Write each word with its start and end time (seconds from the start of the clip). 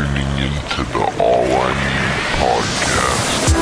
tuning 0.00 0.32
into 0.40 0.80
the 0.96 1.04
All 1.20 1.44
I 1.44 1.68
Need 1.76 2.16
podcast. 2.40 3.52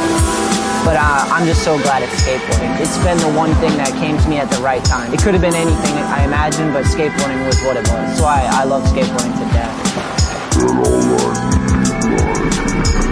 But 0.86 0.94
uh, 0.94 1.34
I'm 1.34 1.44
just 1.46 1.64
so 1.66 1.74
glad 1.82 2.02
it's 2.06 2.14
skateboarding. 2.22 2.70
It's 2.78 2.94
been 3.02 3.18
the 3.18 3.32
one 3.34 3.50
thing 3.58 3.74
that 3.82 3.90
came 3.98 4.16
to 4.16 4.28
me 4.30 4.38
at 4.38 4.46
the 4.46 4.62
right 4.62 4.84
time. 4.84 5.12
It 5.12 5.18
could 5.18 5.34
have 5.34 5.42
been 5.42 5.58
anything 5.58 5.94
I 6.06 6.22
imagined, 6.24 6.72
but 6.72 6.86
skateboarding 6.86 7.42
was 7.42 7.58
what 7.66 7.74
it 7.76 7.90
was. 7.90 8.18
So 8.18 8.24
I, 8.24 8.46
I 8.46 8.64
love 8.64 8.86
skateboarding 8.86 9.34
to 9.34 9.46
death. 9.50 9.74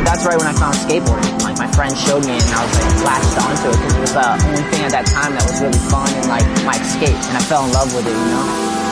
That's 0.06 0.22
right 0.22 0.38
when 0.38 0.46
I 0.46 0.54
found 0.54 0.78
skateboarding. 0.78 1.34
Like 1.42 1.58
my 1.58 1.66
friend 1.74 1.90
showed 1.98 2.22
me 2.24 2.38
and 2.38 2.50
I 2.54 2.62
was 2.62 2.74
like 2.78 3.10
latched 3.10 3.36
onto 3.42 3.74
it 3.74 3.78
because 3.82 3.94
it 3.98 4.02
was 4.06 4.14
the 4.14 4.26
only 4.54 4.64
thing 4.70 4.82
at 4.86 4.94
that 4.94 5.06
time 5.10 5.34
that 5.34 5.42
was 5.42 5.58
really 5.58 5.82
fun 5.90 6.06
and 6.14 6.30
like 6.30 6.46
my 6.62 6.78
escape. 6.78 7.18
And 7.26 7.34
I 7.34 7.42
fell 7.42 7.66
in 7.66 7.74
love 7.74 7.90
with 7.90 8.06
it, 8.06 8.14
you 8.14 8.30
know? 8.30 8.85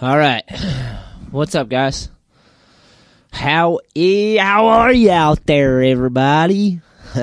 All 0.00 0.16
right. 0.16 0.44
What's 1.32 1.56
up, 1.56 1.68
guys? 1.68 2.08
How 3.32 3.80
e- 3.96 4.36
how 4.36 4.68
are 4.68 4.92
you 4.92 5.10
out 5.10 5.44
there, 5.44 5.82
everybody? 5.82 6.80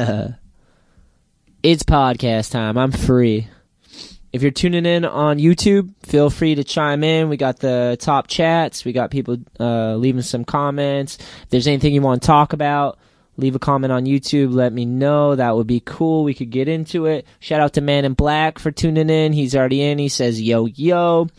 it's 1.63 1.83
podcast 1.83 2.51
time. 2.51 2.77
I'm 2.77 2.91
free. 2.91 3.47
If 4.33 4.41
you're 4.41 4.51
tuning 4.51 4.85
in 4.85 5.05
on 5.05 5.37
YouTube, 5.37 5.93
feel 6.03 6.29
free 6.29 6.55
to 6.55 6.65
chime 6.65 7.05
in. 7.05 7.29
We 7.29 7.37
got 7.37 7.59
the 7.59 7.95
top 7.97 8.27
chats. 8.27 8.83
We 8.83 8.91
got 8.91 9.09
people 9.09 9.37
uh, 9.57 9.95
leaving 9.95 10.21
some 10.21 10.43
comments. 10.43 11.17
If 11.17 11.49
there's 11.51 11.67
anything 11.67 11.93
you 11.93 12.01
want 12.01 12.23
to 12.23 12.27
talk 12.27 12.51
about, 12.51 12.99
leave 13.37 13.55
a 13.55 13.59
comment 13.59 13.93
on 13.93 14.03
YouTube. 14.03 14.53
Let 14.53 14.73
me 14.73 14.83
know. 14.83 15.33
That 15.33 15.55
would 15.55 15.67
be 15.67 15.79
cool. 15.79 16.25
We 16.25 16.33
could 16.33 16.49
get 16.49 16.67
into 16.67 17.05
it. 17.05 17.25
Shout 17.39 17.61
out 17.61 17.71
to 17.75 17.81
Man 17.81 18.03
in 18.03 18.15
Black 18.15 18.59
for 18.59 18.69
tuning 18.69 19.09
in. 19.09 19.31
He's 19.31 19.55
already 19.55 19.81
in. 19.81 19.97
He 19.97 20.09
says, 20.09 20.41
yo, 20.41 20.65
yo. 20.65 21.29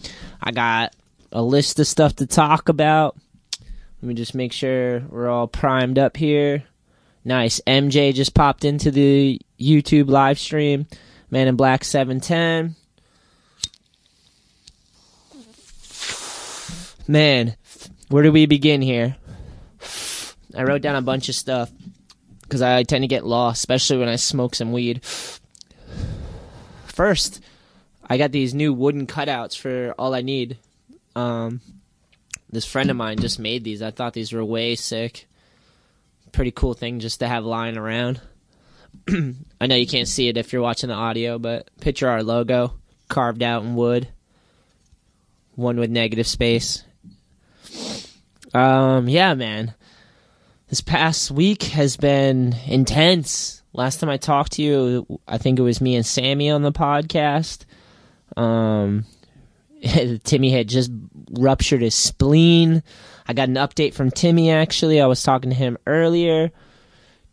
I 0.41 0.53
got 0.53 0.95
a 1.37 1.43
list 1.43 1.79
of 1.79 1.87
stuff 1.87 2.17
to 2.17 2.27
talk 2.27 2.71
about. 2.71 3.15
Let 4.01 4.09
me 4.09 4.15
just 4.15 4.35
make 4.35 4.55
sure 4.55 5.01
we're 5.01 5.29
all 5.29 5.47
primed 5.47 5.99
up 5.99 6.17
here. 6.17 6.65
Nice. 7.27 7.61
MJ 7.67 8.15
just 8.15 8.33
popped 8.33 8.65
into 8.65 8.91
the 8.91 9.39
YouTube 9.61 10.09
live 10.09 10.39
stream. 10.39 10.87
Man 11.31 11.47
in 11.47 11.55
Black 11.55 11.85
710. 11.85 12.75
Man, 17.07 17.55
where 18.09 18.23
do 18.23 18.33
we 18.33 18.47
begin 18.47 18.81
here? 18.81 19.17
I 20.57 20.63
wrote 20.63 20.81
down 20.81 20.97
a 20.97 21.03
bunch 21.03 21.29
of 21.29 21.35
stuff 21.35 21.71
because 22.41 22.63
I 22.63 22.83
tend 22.83 23.03
to 23.03 23.09
get 23.09 23.27
lost, 23.27 23.59
especially 23.59 23.99
when 23.99 24.09
I 24.09 24.17
smoke 24.17 24.55
some 24.55 24.73
weed. 24.73 25.05
First, 26.87 27.43
I 28.09 28.17
got 28.17 28.33
these 28.33 28.55
new 28.55 28.73
wooden 28.73 29.07
cutouts 29.07 29.55
for 29.59 29.95
all 29.99 30.15
I 30.15 30.23
need. 30.23 30.57
Um, 31.17 31.61
this 32.51 32.67
friend 32.67 32.91
of 32.91 32.97
mine 32.97 33.19
just 33.19 33.41
made 33.41 33.65
these. 33.65 33.83
I 33.83 33.91
thought 33.91 34.13
these 34.13 34.33
were 34.33 34.45
way 34.45 34.77
sick. 34.77 35.27
Pretty 36.31 36.51
cool 36.53 36.75
thing 36.75 37.01
just 37.01 37.21
to 37.21 37.29
have 37.29 37.45
lying 37.45 37.79
around. 37.79 38.21
I 39.09 39.67
know 39.67 39.75
you 39.75 39.87
can't 39.87 40.07
see 40.07 40.29
it 40.29 40.37
if 40.37 40.53
you're 40.53 40.63
watching 40.63 40.89
the 40.89 40.95
audio, 40.95 41.39
but 41.39 41.69
picture 41.81 42.09
our 42.09 42.23
logo 42.23 42.75
carved 43.09 43.43
out 43.43 43.63
in 43.63 43.75
wood. 43.75 44.09
One 45.55 45.81
with 45.81 45.91
negative 45.91 46.27
space. 46.27 46.85
Um, 48.53 49.09
yeah, 49.09 49.33
man. 49.35 49.75
This 50.69 50.83
past 50.83 51.31
week 51.31 51.63
has 51.65 51.97
been 51.97 52.55
intense. 52.67 53.63
Last 53.73 54.01
time 54.01 54.11
I 54.11 54.19
talked 54.19 54.53
to 54.53 54.63
you, 54.63 55.21
I 55.27 55.39
think 55.39 55.59
it 55.59 55.63
was 55.63 55.81
me 55.81 55.97
and 55.97 56.05
Sammy 56.05 56.51
on 56.51 56.63
the 56.63 56.73
podcast. 56.73 57.65
Um, 58.37 59.07
Timmy 60.25 60.51
had 60.51 60.69
just 60.69 60.91
ruptured 61.33 61.83
his 61.83 61.95
spleen. 61.95 62.83
I 63.27 63.33
got 63.33 63.49
an 63.49 63.57
update 63.57 63.95
from 63.95 64.11
Timmy 64.11 64.51
actually. 64.51 65.01
I 65.01 65.07
was 65.07 65.23
talking 65.23 65.51
to 65.51 65.57
him 65.57 65.79
earlier. 65.87 66.51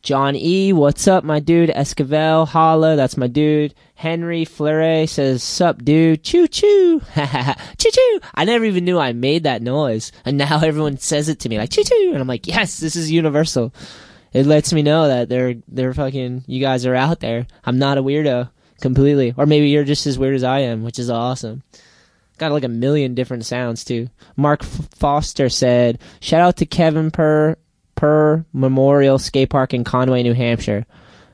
John 0.02 0.36
E, 0.36 0.74
what's 0.74 1.08
up, 1.08 1.24
my 1.24 1.40
dude? 1.40 1.70
Esquivel, 1.70 2.46
holla, 2.46 2.98
that's 2.98 3.16
my 3.16 3.28
dude. 3.28 3.74
Henry 3.96 4.44
Fleury 4.44 5.08
says, 5.08 5.42
sup, 5.42 5.82
dude? 5.82 6.22
Choo 6.24 6.46
choo. 6.46 7.00
choo 7.16 7.90
choo. 7.90 8.20
I 8.36 8.44
never 8.44 8.66
even 8.66 8.84
knew 8.84 9.00
I 9.00 9.14
made 9.14 9.44
that 9.44 9.62
noise. 9.62 10.12
And 10.26 10.38
now 10.38 10.60
everyone 10.64 10.98
says 10.98 11.30
it 11.30 11.40
to 11.42 11.50
me 11.50 11.58
like, 11.58 11.70
choo 11.70 11.86
choo. 11.86 12.10
And 12.12 12.20
I'm 12.20 12.28
like, 12.28 12.48
yes, 12.48 12.82
this 12.82 12.98
is 12.98 13.12
universal. 13.12 13.74
It 14.34 14.46
lets 14.46 14.74
me 14.74 14.82
know 14.82 15.08
that 15.08 15.30
they're, 15.30 15.56
they're 15.70 15.94
fucking, 15.94 16.44
you 16.48 16.60
guys 16.60 16.86
are 16.86 16.96
out 16.96 17.22
there. 17.22 17.48
I'm 17.64 17.80
not 17.80 17.98
a 17.98 18.04
weirdo 18.04 18.50
completely. 18.82 19.34
Or 19.38 19.46
maybe 19.46 19.70
you're 19.70 19.86
just 19.86 20.06
as 20.06 20.20
weird 20.20 20.36
as 20.36 20.44
I 20.44 20.60
am, 20.60 20.84
which 20.84 21.00
is 21.00 21.10
awesome. 21.10 21.64
Got 22.38 22.52
like 22.52 22.64
a 22.64 22.70
million 22.70 23.16
different 23.16 23.46
sounds 23.46 23.84
too. 23.84 24.10
Mark 24.36 24.64
F- 24.64 24.90
Foster 24.96 25.50
said, 25.50 26.00
shout 26.20 26.42
out 26.42 26.58
to 26.58 26.66
Kevin 26.66 27.12
Per 27.12 27.56
Per 27.96 28.46
Memorial 28.54 29.20
Skate 29.20 29.50
Park 29.50 29.74
in 29.74 29.84
Conway, 29.84 30.24
New 30.24 30.34
Hampshire. 30.34 30.86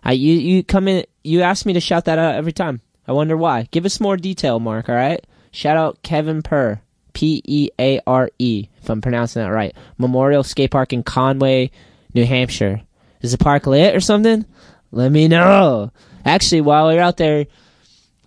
I 0.04 0.14
you 0.14 0.34
you 0.34 0.64
come 0.64 0.88
in 0.88 1.06
you 1.24 1.42
ask 1.42 1.66
me 1.66 1.74
to 1.74 1.80
shout 1.80 2.06
that 2.06 2.20
out 2.20 2.36
every 2.36 2.54
time. 2.54 2.82
I 3.08 3.14
wonder 3.14 3.36
why. 3.38 3.68
Give 3.72 3.86
us 3.86 4.00
more 4.00 4.18
detail, 4.18 4.60
Mark, 4.60 4.90
all 4.90 4.96
right? 4.96 5.26
Shout 5.52 5.78
out 5.78 6.04
Kevin 6.04 6.42
Per. 6.42 6.80
P 7.14 7.42
E 7.44 7.70
A 7.80 8.00
R 8.08 8.30
E, 8.40 8.68
if 8.82 8.90
I'm 8.90 9.02
pronouncing 9.02 9.42
that 9.42 9.50
right. 9.50 9.76
Memorial 9.98 10.44
Skate 10.44 10.72
Park 10.72 10.94
in 10.94 11.04
Conway, 11.04 11.72
New 12.14 12.26
Hampshire. 12.26 12.82
Is 13.22 13.32
the 13.34 13.38
park 13.38 13.68
lit 13.68 13.96
or 13.96 14.00
something? 14.00 14.46
Let 14.92 15.12
me 15.12 15.28
know. 15.28 15.92
Actually, 16.24 16.62
while 16.62 16.94
you're 16.94 17.02
out 17.02 17.18
there, 17.18 17.48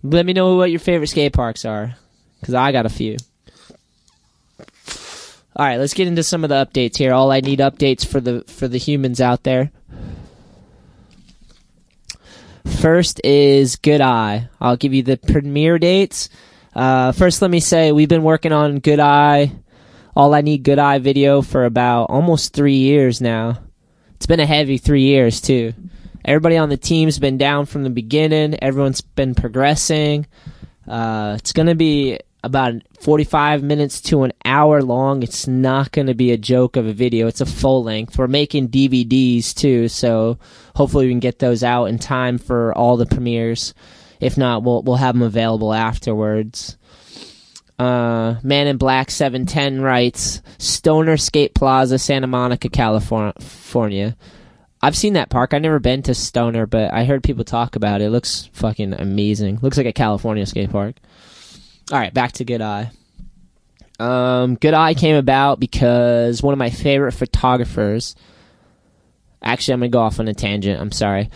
let 0.02 0.26
me 0.26 0.32
know 0.32 0.56
what 0.56 0.70
your 0.70 0.80
favorite 0.80 1.06
skate 1.06 1.32
parks 1.32 1.64
are, 1.64 1.94
because 2.42 2.54
I 2.54 2.72
got 2.72 2.86
a 2.86 2.90
few. 2.90 3.16
All 5.54 5.64
right, 5.64 5.78
let's 5.78 5.94
get 5.94 6.08
into 6.08 6.24
some 6.24 6.42
of 6.44 6.50
the 6.50 6.66
updates 6.66 6.96
here. 6.96 7.12
All 7.12 7.30
I 7.30 7.40
need 7.40 7.60
updates 7.60 8.04
for 8.04 8.20
the 8.20 8.42
for 8.48 8.66
the 8.66 8.78
humans 8.78 9.20
out 9.20 9.44
there. 9.44 9.70
First 12.80 13.20
is 13.22 13.76
Good 13.76 14.00
Eye. 14.00 14.48
I'll 14.60 14.76
give 14.76 14.92
you 14.92 15.04
the 15.04 15.16
premiere 15.16 15.78
dates. 15.78 16.30
Uh, 16.74 17.12
first, 17.12 17.42
let 17.42 17.50
me 17.50 17.60
say 17.60 17.92
we've 17.92 18.08
been 18.08 18.24
working 18.24 18.52
on 18.52 18.80
Good 18.80 18.98
Eye, 18.98 19.52
All 20.16 20.34
I 20.34 20.40
Need 20.40 20.64
Good 20.64 20.78
Eye 20.78 20.98
video 20.98 21.42
for 21.42 21.64
about 21.64 22.04
almost 22.04 22.54
three 22.54 22.78
years 22.78 23.20
now. 23.20 23.58
It's 24.16 24.26
been 24.26 24.40
a 24.40 24.46
heavy 24.46 24.78
three 24.78 25.02
years 25.02 25.40
too. 25.40 25.74
Everybody 26.24 26.56
on 26.56 26.70
the 26.70 26.76
team's 26.76 27.18
been 27.18 27.36
down 27.38 27.66
from 27.66 27.84
the 27.84 27.90
beginning. 27.90 28.62
Everyone's 28.62 29.00
been 29.00 29.34
progressing. 29.34 30.26
Uh, 30.88 31.36
it's 31.38 31.52
gonna 31.52 31.74
be 31.74 32.18
about 32.42 32.74
45 33.00 33.62
minutes 33.62 34.00
to 34.02 34.22
an 34.24 34.32
hour 34.44 34.82
long. 34.82 35.22
It's 35.22 35.46
not 35.46 35.92
going 35.92 36.08
to 36.08 36.14
be 36.14 36.32
a 36.32 36.36
joke 36.36 36.76
of 36.76 36.86
a 36.86 36.92
video. 36.92 37.26
It's 37.26 37.40
a 37.40 37.46
full 37.46 37.84
length. 37.84 38.18
We're 38.18 38.26
making 38.28 38.68
DVDs 38.68 39.54
too, 39.54 39.88
so 39.88 40.38
hopefully 40.74 41.06
we 41.06 41.12
can 41.12 41.20
get 41.20 41.38
those 41.38 41.62
out 41.62 41.86
in 41.86 41.98
time 41.98 42.38
for 42.38 42.76
all 42.76 42.96
the 42.96 43.06
premieres. 43.06 43.74
If 44.20 44.36
not, 44.36 44.62
we'll 44.62 44.82
we'll 44.82 44.96
have 44.96 45.14
them 45.14 45.22
available 45.22 45.72
afterwards. 45.72 46.76
Uh, 47.78 48.36
Man 48.42 48.68
in 48.68 48.76
Black 48.76 49.10
710 49.10 49.80
writes 49.80 50.40
Stoner 50.58 51.16
Skate 51.16 51.54
Plaza, 51.54 51.98
Santa 51.98 52.28
Monica, 52.28 52.68
California. 52.68 54.16
I've 54.80 54.96
seen 54.96 55.14
that 55.14 55.30
park. 55.30 55.54
I've 55.54 55.62
never 55.62 55.78
been 55.78 56.02
to 56.02 56.14
Stoner, 56.14 56.66
but 56.66 56.92
I 56.92 57.04
heard 57.04 57.22
people 57.22 57.44
talk 57.44 57.76
about 57.76 58.00
it. 58.00 58.06
It 58.06 58.10
looks 58.10 58.50
fucking 58.52 58.94
amazing. 58.94 59.58
Looks 59.62 59.76
like 59.76 59.86
a 59.86 59.92
California 59.92 60.44
skate 60.46 60.70
park. 60.70 60.96
All 61.92 61.98
right, 61.98 62.14
back 62.14 62.32
to 62.32 62.44
Good 62.46 62.62
Eye. 62.62 62.90
Um, 64.00 64.54
Good 64.54 64.72
Eye 64.72 64.94
came 64.94 65.14
about 65.14 65.60
because 65.60 66.42
one 66.42 66.54
of 66.54 66.58
my 66.58 66.70
favorite 66.70 67.12
photographers. 67.12 68.16
Actually, 69.42 69.74
I'm 69.74 69.80
gonna 69.80 69.90
go 69.90 70.00
off 70.00 70.18
on 70.18 70.26
a 70.26 70.32
tangent. 70.32 70.80
I'm 70.80 70.90
sorry. 70.90 71.28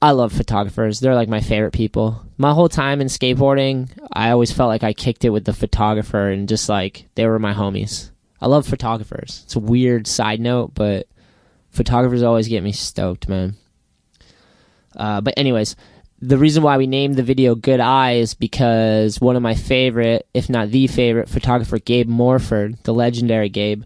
I 0.00 0.12
love 0.12 0.32
photographers. 0.32 1.00
They're 1.00 1.14
like 1.14 1.28
my 1.28 1.42
favorite 1.42 1.74
people. 1.74 2.24
My 2.38 2.54
whole 2.54 2.70
time 2.70 3.02
in 3.02 3.08
skateboarding, 3.08 3.90
I 4.10 4.30
always 4.30 4.52
felt 4.52 4.68
like 4.68 4.84
I 4.84 4.94
kicked 4.94 5.22
it 5.26 5.30
with 5.30 5.44
the 5.44 5.52
photographer 5.52 6.30
and 6.30 6.48
just 6.48 6.70
like 6.70 7.06
they 7.14 7.26
were 7.26 7.38
my 7.38 7.52
homies. 7.52 8.10
I 8.40 8.46
love 8.46 8.66
photographers. 8.66 9.42
It's 9.44 9.56
a 9.56 9.60
weird 9.60 10.06
side 10.06 10.40
note, 10.40 10.72
but 10.74 11.08
photographers 11.68 12.22
always 12.22 12.48
get 12.48 12.62
me 12.62 12.72
stoked, 12.72 13.28
man. 13.28 13.56
Uh, 14.96 15.20
but 15.20 15.34
anyways, 15.36 15.76
the 16.26 16.38
reason 16.38 16.62
why 16.62 16.78
we 16.78 16.86
named 16.86 17.16
the 17.16 17.22
video 17.22 17.54
Good 17.54 17.80
Eye 17.80 18.12
is 18.12 18.34
because 18.34 19.20
one 19.20 19.36
of 19.36 19.42
my 19.42 19.54
favorite, 19.54 20.26
if 20.32 20.48
not 20.48 20.70
the 20.70 20.86
favorite, 20.86 21.28
photographer, 21.28 21.78
Gabe 21.78 22.08
Morford, 22.08 22.78
the 22.84 22.94
legendary 22.94 23.50
Gabe, 23.50 23.84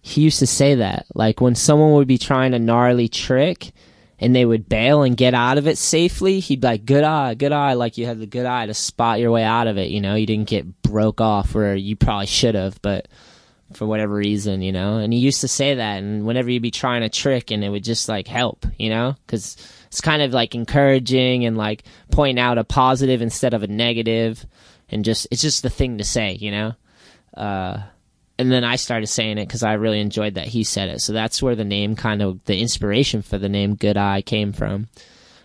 he 0.00 0.20
used 0.20 0.38
to 0.38 0.46
say 0.46 0.76
that. 0.76 1.06
Like 1.14 1.40
when 1.40 1.54
someone 1.54 1.92
would 1.94 2.06
be 2.06 2.18
trying 2.18 2.54
a 2.54 2.58
gnarly 2.58 3.08
trick 3.08 3.72
and 4.20 4.34
they 4.34 4.44
would 4.44 4.68
bail 4.68 5.02
and 5.02 5.16
get 5.16 5.34
out 5.34 5.58
of 5.58 5.66
it 5.66 5.76
safely, 5.76 6.38
he'd 6.38 6.60
be 6.60 6.66
like, 6.66 6.84
Good 6.84 7.04
eye, 7.04 7.34
good 7.34 7.52
eye. 7.52 7.72
Like 7.72 7.98
you 7.98 8.06
had 8.06 8.20
the 8.20 8.26
good 8.26 8.46
eye 8.46 8.66
to 8.66 8.74
spot 8.74 9.18
your 9.18 9.32
way 9.32 9.42
out 9.42 9.66
of 9.66 9.76
it. 9.76 9.90
You 9.90 10.00
know, 10.00 10.14
you 10.14 10.26
didn't 10.26 10.48
get 10.48 10.82
broke 10.82 11.20
off 11.20 11.54
where 11.54 11.74
you 11.74 11.96
probably 11.96 12.26
should 12.26 12.54
have, 12.54 12.80
but 12.82 13.08
for 13.72 13.86
whatever 13.86 14.14
reason, 14.14 14.62
you 14.62 14.70
know. 14.70 14.98
And 14.98 15.12
he 15.12 15.18
used 15.18 15.40
to 15.40 15.48
say 15.48 15.74
that, 15.74 15.98
and 15.98 16.24
whenever 16.26 16.50
you'd 16.50 16.62
be 16.62 16.70
trying 16.70 17.02
a 17.02 17.08
trick, 17.08 17.50
and 17.50 17.64
it 17.64 17.70
would 17.70 17.84
just 17.84 18.08
like 18.08 18.28
help, 18.28 18.66
you 18.78 18.90
know, 18.90 19.16
because 19.26 19.56
it's 19.92 20.00
kind 20.00 20.22
of 20.22 20.32
like 20.32 20.54
encouraging 20.54 21.44
and 21.44 21.54
like 21.58 21.84
pointing 22.10 22.42
out 22.42 22.56
a 22.56 22.64
positive 22.64 23.20
instead 23.20 23.52
of 23.52 23.62
a 23.62 23.66
negative, 23.66 24.46
and 24.88 25.04
just 25.04 25.28
it's 25.30 25.42
just 25.42 25.62
the 25.62 25.68
thing 25.68 25.98
to 25.98 26.04
say, 26.04 26.32
you 26.32 26.50
know. 26.50 26.74
Uh, 27.36 27.82
and 28.38 28.50
then 28.50 28.64
I 28.64 28.76
started 28.76 29.08
saying 29.08 29.36
it 29.36 29.46
because 29.46 29.62
I 29.62 29.74
really 29.74 30.00
enjoyed 30.00 30.36
that 30.36 30.46
he 30.46 30.64
said 30.64 30.88
it. 30.88 31.02
So 31.02 31.12
that's 31.12 31.42
where 31.42 31.54
the 31.54 31.66
name 31.66 31.94
kind 31.94 32.22
of 32.22 32.42
the 32.46 32.58
inspiration 32.58 33.20
for 33.20 33.36
the 33.36 33.50
name 33.50 33.74
Good 33.74 33.98
Eye 33.98 34.22
came 34.22 34.54
from. 34.54 34.88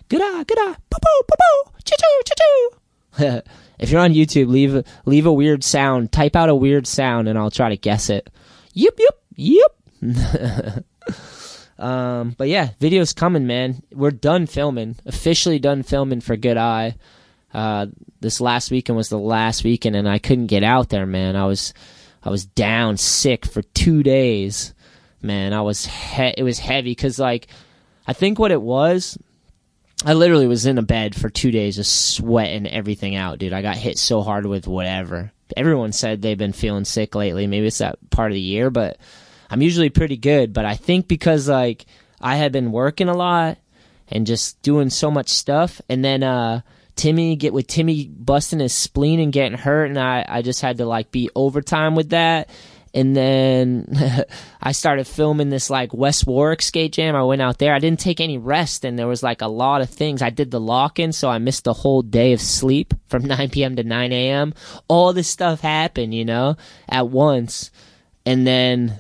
Good 0.08 0.22
eye, 0.22 0.46
good 0.46 0.60
eye, 0.60 0.78
poo 0.90 0.98
poo, 1.02 1.24
poo 1.28 1.36
poo, 1.42 1.72
choo 1.84 1.96
choo, 2.00 2.22
choo 2.26 2.36
choo. 2.40 3.42
if 3.80 3.90
you're 3.90 4.00
on 4.00 4.14
YouTube, 4.14 4.48
leave 4.48 4.82
leave 5.06 5.26
a 5.26 5.34
weird 5.34 5.62
sound. 5.66 6.14
Type 6.14 6.38
out 6.38 6.48
a 6.48 6.56
weird 6.56 6.88
sound, 6.88 7.28
and 7.28 7.38
I'll 7.38 7.52
try 7.52 7.68
to 7.68 7.76
guess 7.76 8.10
it. 8.10 8.30
Yep, 8.72 8.98
yep, 8.98 9.76
yep. 10.02 10.86
um, 11.80 12.36
but 12.38 12.48
yeah, 12.48 12.70
video's 12.80 13.14
coming, 13.14 13.48
man. 13.48 13.82
We're 13.94 14.12
done 14.12 14.46
filming. 14.48 14.96
Officially 15.06 15.60
done 15.60 15.84
filming 15.84 16.22
for 16.22 16.36
Good 16.36 16.58
Eye. 16.58 16.96
Uh, 17.54 17.88
this 18.20 18.42
last 18.42 18.72
weekend 18.72 18.98
was 18.98 19.10
the 19.10 19.18
last 19.20 19.64
weekend, 19.64 19.96
and 19.96 20.08
I 20.08 20.20
couldn't 20.20 20.48
get 20.48 20.64
out 20.64 20.90
there, 20.90 21.06
man. 21.06 21.36
I 21.36 21.46
was 21.46 21.74
I 22.24 22.30
was 22.30 22.46
down 22.46 22.98
sick 22.98 23.46
for 23.46 23.62
two 23.62 24.04
days, 24.04 24.74
man. 25.22 25.54
I 25.54 25.62
was 25.62 25.86
he- 25.86 26.34
it 26.38 26.44
was 26.44 26.60
heavy 26.60 26.92
because 26.92 27.20
like 27.20 27.48
I 28.08 28.14
think 28.14 28.40
what 28.40 28.52
it 28.52 28.62
was 28.62 29.18
I 30.06 30.14
literally 30.14 30.48
was 30.48 30.66
in 30.66 30.78
a 30.78 30.84
bed 30.84 31.16
for 31.16 31.30
two 31.30 31.50
days, 31.52 31.76
just 31.76 32.12
sweating 32.14 32.68
everything 32.68 33.16
out, 33.16 33.40
dude. 33.40 33.54
I 33.54 33.62
got 33.64 33.78
hit 33.78 33.98
so 33.98 34.22
hard 34.22 34.46
with 34.46 34.68
whatever. 34.68 35.32
Everyone 35.56 35.92
said 35.92 36.22
they've 36.22 36.38
been 36.38 36.54
feeling 36.54 36.86
sick 36.86 37.16
lately. 37.16 37.48
Maybe 37.48 37.66
it's 37.68 37.80
that 37.80 37.98
part 38.12 38.32
of 38.32 38.36
the 38.36 38.42
year, 38.42 38.70
but 38.70 38.98
I'm 39.50 39.62
usually 39.62 39.90
pretty 39.90 40.18
good. 40.18 40.54
But 40.54 40.66
I 40.66 40.76
think 40.76 41.08
because 41.08 41.48
like 41.48 41.86
I 42.22 42.36
had 42.36 42.52
been 42.52 42.72
working 42.72 43.10
a 43.10 43.16
lot 43.16 43.58
and 44.10 44.26
just 44.26 44.62
doing 44.62 44.90
so 44.90 45.12
much 45.12 45.30
stuff, 45.30 45.82
and 45.90 46.04
then 46.04 46.24
uh 46.24 46.62
Timmy 46.96 47.36
get 47.36 47.54
with 47.54 47.68
Timmy 47.68 48.08
busting 48.08 48.60
his 48.60 48.74
spleen 48.74 49.20
and 49.20 49.34
getting 49.34 49.58
hurt, 49.58 49.86
and 49.86 50.00
I 50.00 50.26
I 50.28 50.42
just 50.42 50.62
had 50.62 50.78
to 50.78 50.86
like 50.86 51.12
be 51.12 51.30
overtime 51.36 51.96
with 51.96 52.10
that 52.10 52.50
and 52.98 53.16
then 53.16 54.26
I 54.62 54.72
started 54.72 55.06
filming 55.06 55.50
this 55.50 55.70
like 55.70 55.94
West 55.94 56.26
Warwick 56.26 56.64
skate 56.64 56.94
jam. 56.94 57.16
I 57.16 57.24
went 57.24 57.44
out 57.44 57.60
there. 57.60 57.74
I 57.74 57.80
didn't 57.80 58.00
take 58.00 58.20
any 58.20 58.40
rest, 58.40 58.84
and 58.84 58.98
there 58.98 59.08
was 59.08 59.22
like 59.22 59.42
a 59.44 59.48
lot 59.48 59.82
of 59.82 59.90
things. 59.90 60.24
I 60.24 60.32
did 60.32 60.50
the 60.50 60.60
lock 60.60 60.98
in, 60.98 61.12
so 61.12 61.30
I 61.30 61.38
missed 61.38 61.66
the 61.66 61.74
whole 61.74 62.02
day 62.02 62.34
of 62.34 62.42
sleep 62.42 62.96
from 63.08 63.26
9 63.26 63.50
p.m. 63.52 63.76
to 63.76 63.84
9 63.84 64.12
a.m. 64.12 64.54
All 64.88 65.14
this 65.14 65.28
stuff 65.28 65.62
happened, 65.62 66.14
you 66.14 66.26
know, 66.26 66.58
at 66.90 67.08
once, 67.08 67.70
and 68.26 68.48
then 68.48 69.00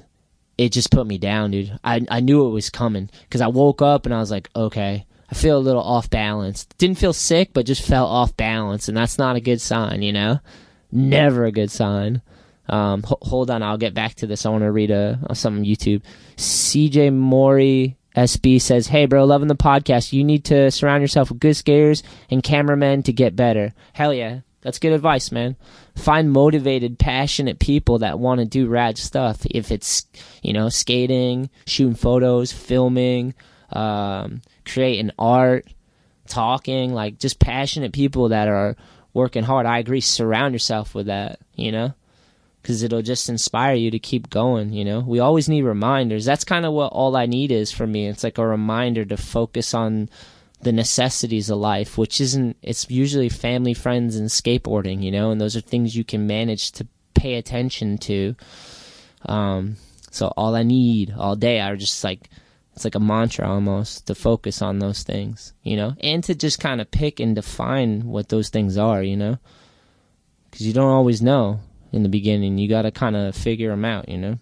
it 0.57 0.71
just 0.71 0.91
put 0.91 1.07
me 1.07 1.17
down, 1.17 1.51
dude. 1.51 1.77
I 1.83 2.05
I 2.09 2.19
knew 2.19 2.47
it 2.47 2.51
was 2.51 2.69
coming 2.69 3.09
because 3.23 3.41
I 3.41 3.47
woke 3.47 3.81
up 3.81 4.05
and 4.05 4.13
I 4.13 4.19
was 4.19 4.31
like, 4.31 4.49
okay. 4.55 5.05
I 5.29 5.35
feel 5.35 5.57
a 5.57 5.59
little 5.59 5.81
off 5.83 6.09
balance. 6.09 6.65
Didn't 6.77 6.99
feel 6.99 7.11
sick, 7.11 7.49
but 7.51 7.65
just 7.65 7.85
felt 7.85 8.09
off 8.09 8.37
balance, 8.37 8.87
and 8.87 8.95
that's 8.95 9.17
not 9.17 9.35
a 9.35 9.41
good 9.41 9.59
sign, 9.59 10.01
you 10.01 10.13
know. 10.13 10.39
Never 10.89 11.43
a 11.43 11.51
good 11.51 11.69
sign. 11.69 12.21
Um, 12.69 13.03
ho- 13.03 13.19
hold 13.21 13.49
on, 13.49 13.61
I'll 13.61 13.77
get 13.77 13.93
back 13.93 14.15
to 14.15 14.27
this. 14.27 14.45
I 14.45 14.49
want 14.49 14.63
to 14.63 14.71
read 14.71 14.91
a, 14.91 15.19
some 15.33 15.63
YouTube. 15.63 16.01
CJ 16.37 17.13
Mori 17.13 17.97
SB 18.15 18.61
says, 18.61 18.87
"Hey, 18.87 19.05
bro, 19.05 19.25
loving 19.25 19.47
the 19.47 19.55
podcast. 19.55 20.13
You 20.13 20.23
need 20.23 20.45
to 20.45 20.71
surround 20.71 21.01
yourself 21.01 21.29
with 21.29 21.39
good 21.39 21.55
skaters 21.55 22.03
and 22.29 22.41
cameramen 22.41 23.03
to 23.03 23.13
get 23.13 23.35
better. 23.35 23.73
Hell 23.93 24.13
yeah, 24.13 24.39
that's 24.61 24.79
good 24.79 24.93
advice, 24.93 25.31
man. 25.31 25.55
Find 25.95 26.31
motivated, 26.31 26.99
passionate 26.99 27.59
people 27.59 27.99
that 27.99 28.19
want 28.19 28.39
to 28.39 28.45
do 28.45 28.67
rad 28.67 28.97
stuff. 28.97 29.45
If 29.49 29.71
it's 29.71 30.05
you 30.41 30.53
know 30.53 30.69
skating, 30.69 31.49
shooting 31.65 31.95
photos, 31.95 32.51
filming, 32.51 33.33
um, 33.71 34.41
creating 34.65 35.11
art, 35.17 35.67
talking, 36.27 36.93
like 36.93 37.19
just 37.19 37.39
passionate 37.39 37.93
people 37.93 38.29
that 38.29 38.47
are 38.47 38.75
working 39.13 39.43
hard. 39.43 39.65
I 39.65 39.79
agree. 39.79 40.01
Surround 40.01 40.53
yourself 40.53 40.95
with 40.95 41.07
that. 41.07 41.39
You 41.55 41.71
know." 41.71 41.93
because 42.67 42.83
it'll 42.83 43.01
just 43.01 43.29
inspire 43.29 43.75
you 43.75 43.89
to 43.91 43.97
keep 43.97 44.29
going. 44.29 44.73
You 44.73 44.83
know, 44.83 44.99
we 44.99 45.19
always 45.19 45.47
need 45.47 45.61
reminders. 45.61 46.25
That's 46.25 46.43
kind 46.43 46.65
of 46.65 46.73
what 46.73 46.91
all 46.91 47.15
I 47.15 47.25
need 47.25 47.49
is 47.49 47.71
for 47.71 47.87
me. 47.87 48.07
It's 48.07 48.25
like 48.25 48.37
a 48.37 48.45
reminder 48.45 49.05
to 49.05 49.15
focus 49.15 49.73
on 49.73 50.09
the 50.61 50.71
necessities 50.71 51.49
of 51.49 51.57
life, 51.57 51.97
which 51.97 52.19
isn't. 52.19 52.57
It's 52.61 52.89
usually 52.89 53.29
family, 53.29 53.73
friends, 53.73 54.15
and 54.15 54.29
skateboarding. 54.29 55.03
You 55.03 55.11
know, 55.11 55.31
and 55.31 55.39
those 55.39 55.55
are 55.55 55.61
things 55.61 55.95
you 55.95 56.03
can 56.03 56.27
manage 56.27 56.71
to 56.73 56.87
pay 57.13 57.35
attention 57.35 57.97
to. 57.97 58.35
Um, 59.25 59.77
so 60.11 60.33
all 60.37 60.55
I 60.55 60.63
need 60.63 61.13
all 61.17 61.35
day, 61.35 61.61
I 61.61 61.75
just 61.75 62.03
like 62.03 62.29
it's 62.77 62.85
like 62.85 62.95
a 62.95 62.99
mantra 62.99 63.49
almost 63.49 64.05
to 64.05 64.13
focus 64.13 64.61
on 64.61 64.77
those 64.77 65.01
things, 65.01 65.53
you 65.63 65.75
know, 65.75 65.95
and 65.99 66.23
to 66.25 66.35
just 66.35 66.59
kind 66.59 66.79
of 66.79 66.91
pick 66.91 67.19
and 67.19 67.33
define 67.33 68.05
what 68.05 68.29
those 68.29 68.49
things 68.49 68.77
are, 68.77 69.01
you 69.01 69.17
know, 69.17 69.39
because 70.45 70.67
you 70.67 70.73
don't 70.73 70.91
always 70.91 71.19
know 71.19 71.59
in 71.91 72.03
the 72.03 72.09
beginning. 72.09 72.59
You 72.59 72.69
got 72.69 72.83
to 72.83 72.91
kind 72.91 73.15
of 73.15 73.35
figure 73.35 73.71
them 73.71 73.83
out, 73.83 74.07
you 74.07 74.19
know. 74.19 74.37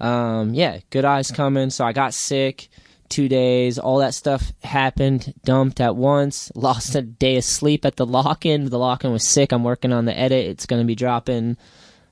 Um, 0.00 0.54
yeah, 0.54 0.78
good 0.88 1.04
eyes 1.04 1.30
coming. 1.30 1.68
So 1.68 1.84
I 1.84 1.92
got 1.92 2.14
sick, 2.14 2.68
two 3.12 3.28
days. 3.28 3.78
All 3.78 3.98
that 3.98 4.14
stuff 4.14 4.52
happened, 4.64 5.34
dumped 5.44 5.80
at 5.80 5.94
once. 5.94 6.50
Lost 6.54 6.94
a 6.94 7.02
day 7.02 7.36
of 7.36 7.44
sleep 7.44 7.84
at 7.84 7.96
the 7.96 8.06
lock-in. 8.06 8.64
The 8.64 8.78
lock-in 8.78 9.12
was 9.12 9.24
sick. 9.24 9.52
I'm 9.52 9.62
working 9.62 9.92
on 9.92 10.06
the 10.06 10.18
edit. 10.18 10.46
It's 10.46 10.66
gonna 10.66 10.84
be 10.84 10.94
dropping. 10.94 11.56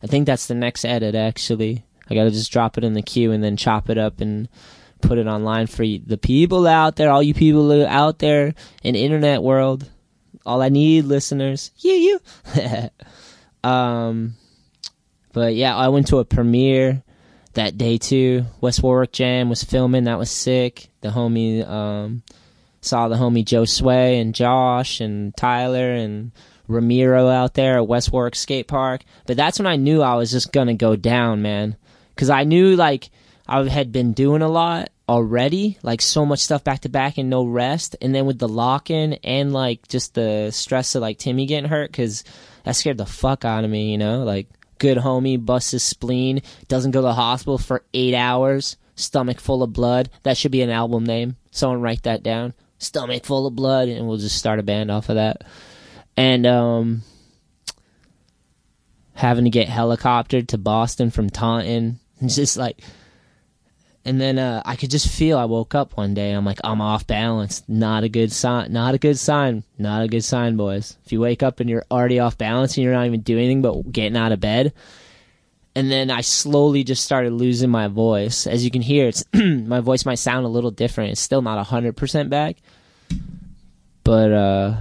I 0.03 0.07
think 0.07 0.27
that's 0.27 0.47
the 0.47 0.55
next 0.55 0.85
edit 0.85 1.15
actually. 1.15 1.85
I 2.09 2.15
gotta 2.15 2.31
just 2.31 2.53
drop 2.53 2.79
it 2.79 2.85
in 2.85 2.95
the 2.95 3.03
queue 3.03 3.33
and 3.33 3.43
then 3.43 3.57
chop 3.57 3.89
it 3.89 3.99
up 3.99 4.21
and 4.21 4.49
put 5.01 5.19
it 5.19 5.27
online 5.27 5.67
for 5.67 5.85
the 5.85 6.19
people 6.21 6.67
out 6.67 6.97
there, 6.97 7.11
all 7.11 7.23
you 7.23 7.35
people 7.35 7.87
out 7.87 8.19
there 8.19 8.55
in 8.83 8.95
internet 8.95 9.43
world. 9.43 9.89
All 10.47 10.63
I 10.63 10.69
need, 10.69 11.05
listeners, 11.05 11.71
you, 11.79 12.21
you. 12.55 12.89
um, 13.69 14.35
but 15.33 15.55
yeah, 15.55 15.77
I 15.77 15.89
went 15.89 16.09
to 16.09 16.19
a 16.19 16.25
premiere 16.25 17.03
that 17.55 17.77
day 17.77 17.99
too. 17.99 18.45
West 18.61 18.83
Warwick 18.83 19.13
Jam 19.13 19.49
was 19.49 19.65
filming. 19.65 20.05
That 20.05 20.19
was 20.19 20.31
sick. 20.31 20.89
The 21.01 21.09
homie 21.09 21.67
um, 21.69 22.23
saw 22.81 23.09
the 23.09 23.17
homie 23.17 23.45
Joe 23.45 23.65
Sway 23.65 24.21
and 24.21 24.35
Josh 24.35 25.01
and 25.01 25.37
Tyler 25.37 25.93
and 25.93 26.33
Ramiro 26.69 27.29
out 27.29 27.55
there 27.55 27.77
at 27.77 27.89
West 27.89 28.13
Warwick 28.13 28.37
Skate 28.37 28.69
Park. 28.69 29.03
But 29.27 29.37
that's 29.37 29.59
when 29.59 29.67
I 29.67 29.77
knew 29.77 30.03
I 30.03 30.15
was 30.15 30.31
just 30.31 30.53
gonna 30.53 30.75
go 30.75 30.97
down, 30.97 31.43
man. 31.43 31.77
Cause 32.17 32.31
I 32.31 32.45
knew 32.45 32.77
like 32.77 33.11
I 33.47 33.69
had 33.69 33.93
been 33.93 34.13
doing 34.13 34.43
a 34.43 34.49
lot 34.49 34.91
already, 35.09 35.79
like 35.83 36.01
so 36.01 36.25
much 36.25 36.39
stuff 36.39 36.63
back 36.63 36.81
to 36.81 36.89
back 36.89 37.19
and 37.19 37.29
no 37.29 37.45
rest. 37.45 37.97
And 38.01 38.15
then 38.15 38.27
with 38.27 38.39
the 38.39 38.49
lock 38.49 38.91
in 38.91 39.15
and 39.25 39.53
like 39.53 39.89
just 39.89 40.15
the 40.15 40.51
stress 40.53 40.95
of 40.95 41.03
like 41.03 41.19
Timmy 41.19 41.47
getting 41.47 41.69
hurt, 41.69 41.93
cause 41.93 42.23
that 42.65 42.77
scared 42.77 42.99
the 42.99 43.07
fuck 43.07 43.45
out 43.45 43.65
of 43.65 43.71
me, 43.71 43.91
you 43.91 43.99
know? 43.99 44.23
Like 44.23 44.47
good 44.81 44.99
homie 44.99 45.43
busts 45.43 45.71
his 45.71 45.85
spleen, 45.85 46.43
doesn't 46.67 46.91
go 46.91 47.01
to 47.01 47.07
the 47.07 47.15
hospital 47.15 47.59
for 47.59 47.85
eight 47.95 48.15
hours, 48.15 48.77
stomach 48.97 49.39
full 49.39 49.63
of 49.63 49.73
blood. 49.73 50.11
That 50.25 50.37
should 50.37 50.51
be 50.51 50.63
an 50.63 50.71
album 50.71 51.05
name. 51.05 51.37
Someone 51.53 51.81
write 51.81 52.03
that 52.03 52.25
down. 52.25 52.55
Stomach 52.79 53.25
full 53.25 53.47
of 53.47 53.55
blood, 53.55 53.89
and 53.89 54.09
we'll 54.09 54.17
just 54.17 54.39
start 54.39 54.59
a 54.59 54.65
band 54.65 54.91
off 54.91 55.09
of 55.09 55.15
that. 55.15 55.45
And 56.17 56.47
um, 56.47 57.03
having 59.13 59.45
to 59.45 59.51
get 59.51 59.69
helicoptered 59.69 60.49
to 60.49 60.59
Boston 60.59 61.11
from 61.11 61.31
Taunton, 61.31 62.01
just 62.27 62.57
like. 62.57 62.81
And 64.05 64.19
then 64.19 64.39
uh, 64.39 64.63
I 64.65 64.77
could 64.77 64.91
just 64.91 65.09
feel. 65.09 65.37
I 65.37 65.45
woke 65.45 65.75
up 65.75 65.97
one 65.97 66.15
day. 66.15 66.31
and 66.31 66.39
I'm 66.39 66.45
like, 66.45 66.61
I'm 66.65 66.81
off 66.81 67.07
balance. 67.07 67.63
Not 67.69 68.03
a 68.03 68.09
good 68.09 68.33
sign. 68.33 68.73
Not 68.73 68.95
a 68.95 68.99
good 68.99 69.19
sign. 69.19 69.63
Not 69.79 70.03
a 70.03 70.09
good 70.09 70.25
sign, 70.25 70.57
boys. 70.57 70.97
If 71.05 71.13
you 71.13 71.21
wake 71.21 71.43
up 71.43 71.61
and 71.61 71.69
you're 71.69 71.85
already 71.91 72.19
off 72.19 72.39
balance 72.39 72.77
and 72.77 72.85
you're 72.85 72.95
not 72.95 73.07
even 73.07 73.21
doing 73.21 73.45
anything 73.45 73.63
but 73.63 73.93
getting 73.93 74.17
out 74.17 74.33
of 74.33 74.41
bed, 74.41 74.73
and 75.75 75.91
then 75.91 76.11
I 76.11 76.23
slowly 76.23 76.83
just 76.83 77.05
started 77.05 77.33
losing 77.33 77.71
my 77.71 77.89
voice. 77.89 78.47
As 78.47 78.65
you 78.65 78.71
can 78.71 78.83
hear, 78.83 79.07
it's 79.07 79.25
my 79.35 79.81
voice 79.81 80.05
might 80.05 80.17
sound 80.17 80.45
a 80.45 80.49
little 80.51 80.71
different. 80.71 81.13
It's 81.13 81.21
still 81.21 81.43
not 81.43 81.65
hundred 81.67 81.97
percent 81.97 82.31
back, 82.31 82.57
but 84.03 84.33
uh, 84.33 84.81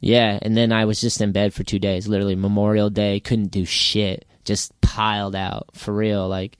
yeah. 0.00 0.38
And 0.42 0.56
then 0.56 0.72
I 0.72 0.84
was 0.84 1.00
just 1.00 1.20
in 1.20 1.32
bed 1.32 1.54
for 1.54 1.64
two 1.64 1.78
days. 1.78 2.08
Literally 2.08 2.34
Memorial 2.34 2.90
Day, 2.90 3.20
couldn't 3.20 3.48
do 3.50 3.64
shit. 3.64 4.26
Just 4.44 4.78
piled 4.80 5.34
out 5.34 5.68
for 5.74 5.92
real, 5.92 6.28
like 6.28 6.58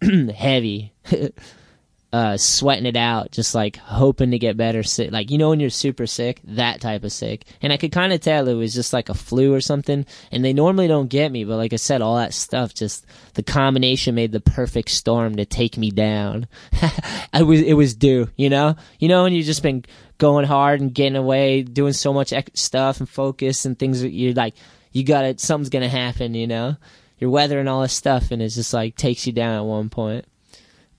heavy, 0.34 0.92
uh, 2.12 2.36
sweating 2.38 2.86
it 2.86 2.96
out, 2.96 3.30
just 3.30 3.54
like 3.54 3.76
hoping 3.76 4.30
to 4.30 4.38
get 4.38 4.56
better. 4.56 4.82
Sick, 4.82 5.10
like 5.12 5.30
you 5.30 5.36
know 5.36 5.50
when 5.50 5.60
you're 5.60 5.70
super 5.70 6.06
sick, 6.06 6.40
that 6.44 6.80
type 6.80 7.04
of 7.04 7.12
sick. 7.12 7.44
And 7.60 7.72
I 7.72 7.76
could 7.76 7.92
kind 7.92 8.12
of 8.12 8.20
tell 8.20 8.48
it 8.48 8.54
was 8.54 8.72
just 8.72 8.92
like 8.92 9.08
a 9.08 9.14
flu 9.14 9.52
or 9.52 9.60
something. 9.60 10.06
And 10.32 10.44
they 10.44 10.52
normally 10.52 10.88
don't 10.88 11.08
get 11.08 11.30
me, 11.30 11.44
but 11.44 11.56
like 11.56 11.72
I 11.72 11.76
said, 11.76 12.00
all 12.00 12.16
that 12.16 12.32
stuff, 12.32 12.72
just 12.72 13.04
the 13.34 13.42
combination 13.42 14.14
made 14.14 14.32
the 14.32 14.40
perfect 14.40 14.90
storm 14.90 15.36
to 15.36 15.44
take 15.44 15.76
me 15.76 15.90
down. 15.90 16.46
I 17.32 17.42
was, 17.42 17.60
it 17.60 17.74
was 17.74 17.94
due, 17.94 18.30
you 18.36 18.48
know, 18.48 18.76
you 18.98 19.08
know, 19.08 19.24
when 19.24 19.34
you've 19.34 19.46
just 19.46 19.62
been 19.62 19.84
going 20.16 20.46
hard 20.46 20.80
and 20.80 20.94
getting 20.94 21.16
away, 21.16 21.62
doing 21.62 21.92
so 21.92 22.12
much 22.12 22.32
stuff 22.54 23.00
and 23.00 23.08
focus 23.08 23.64
and 23.64 23.78
things 23.78 24.02
you're 24.02 24.34
like, 24.34 24.54
you 24.92 25.04
got 25.04 25.26
it, 25.26 25.40
something's 25.40 25.68
gonna 25.68 25.88
happen, 25.88 26.34
you 26.34 26.46
know 26.46 26.76
you're 27.18 27.30
weathering 27.30 27.68
all 27.68 27.82
this 27.82 27.92
stuff, 27.92 28.30
and 28.30 28.40
it 28.42 28.48
just 28.50 28.72
like 28.72 28.96
takes 28.96 29.26
you 29.26 29.32
down 29.32 29.56
at 29.56 29.64
one 29.64 29.88
point. 29.88 30.24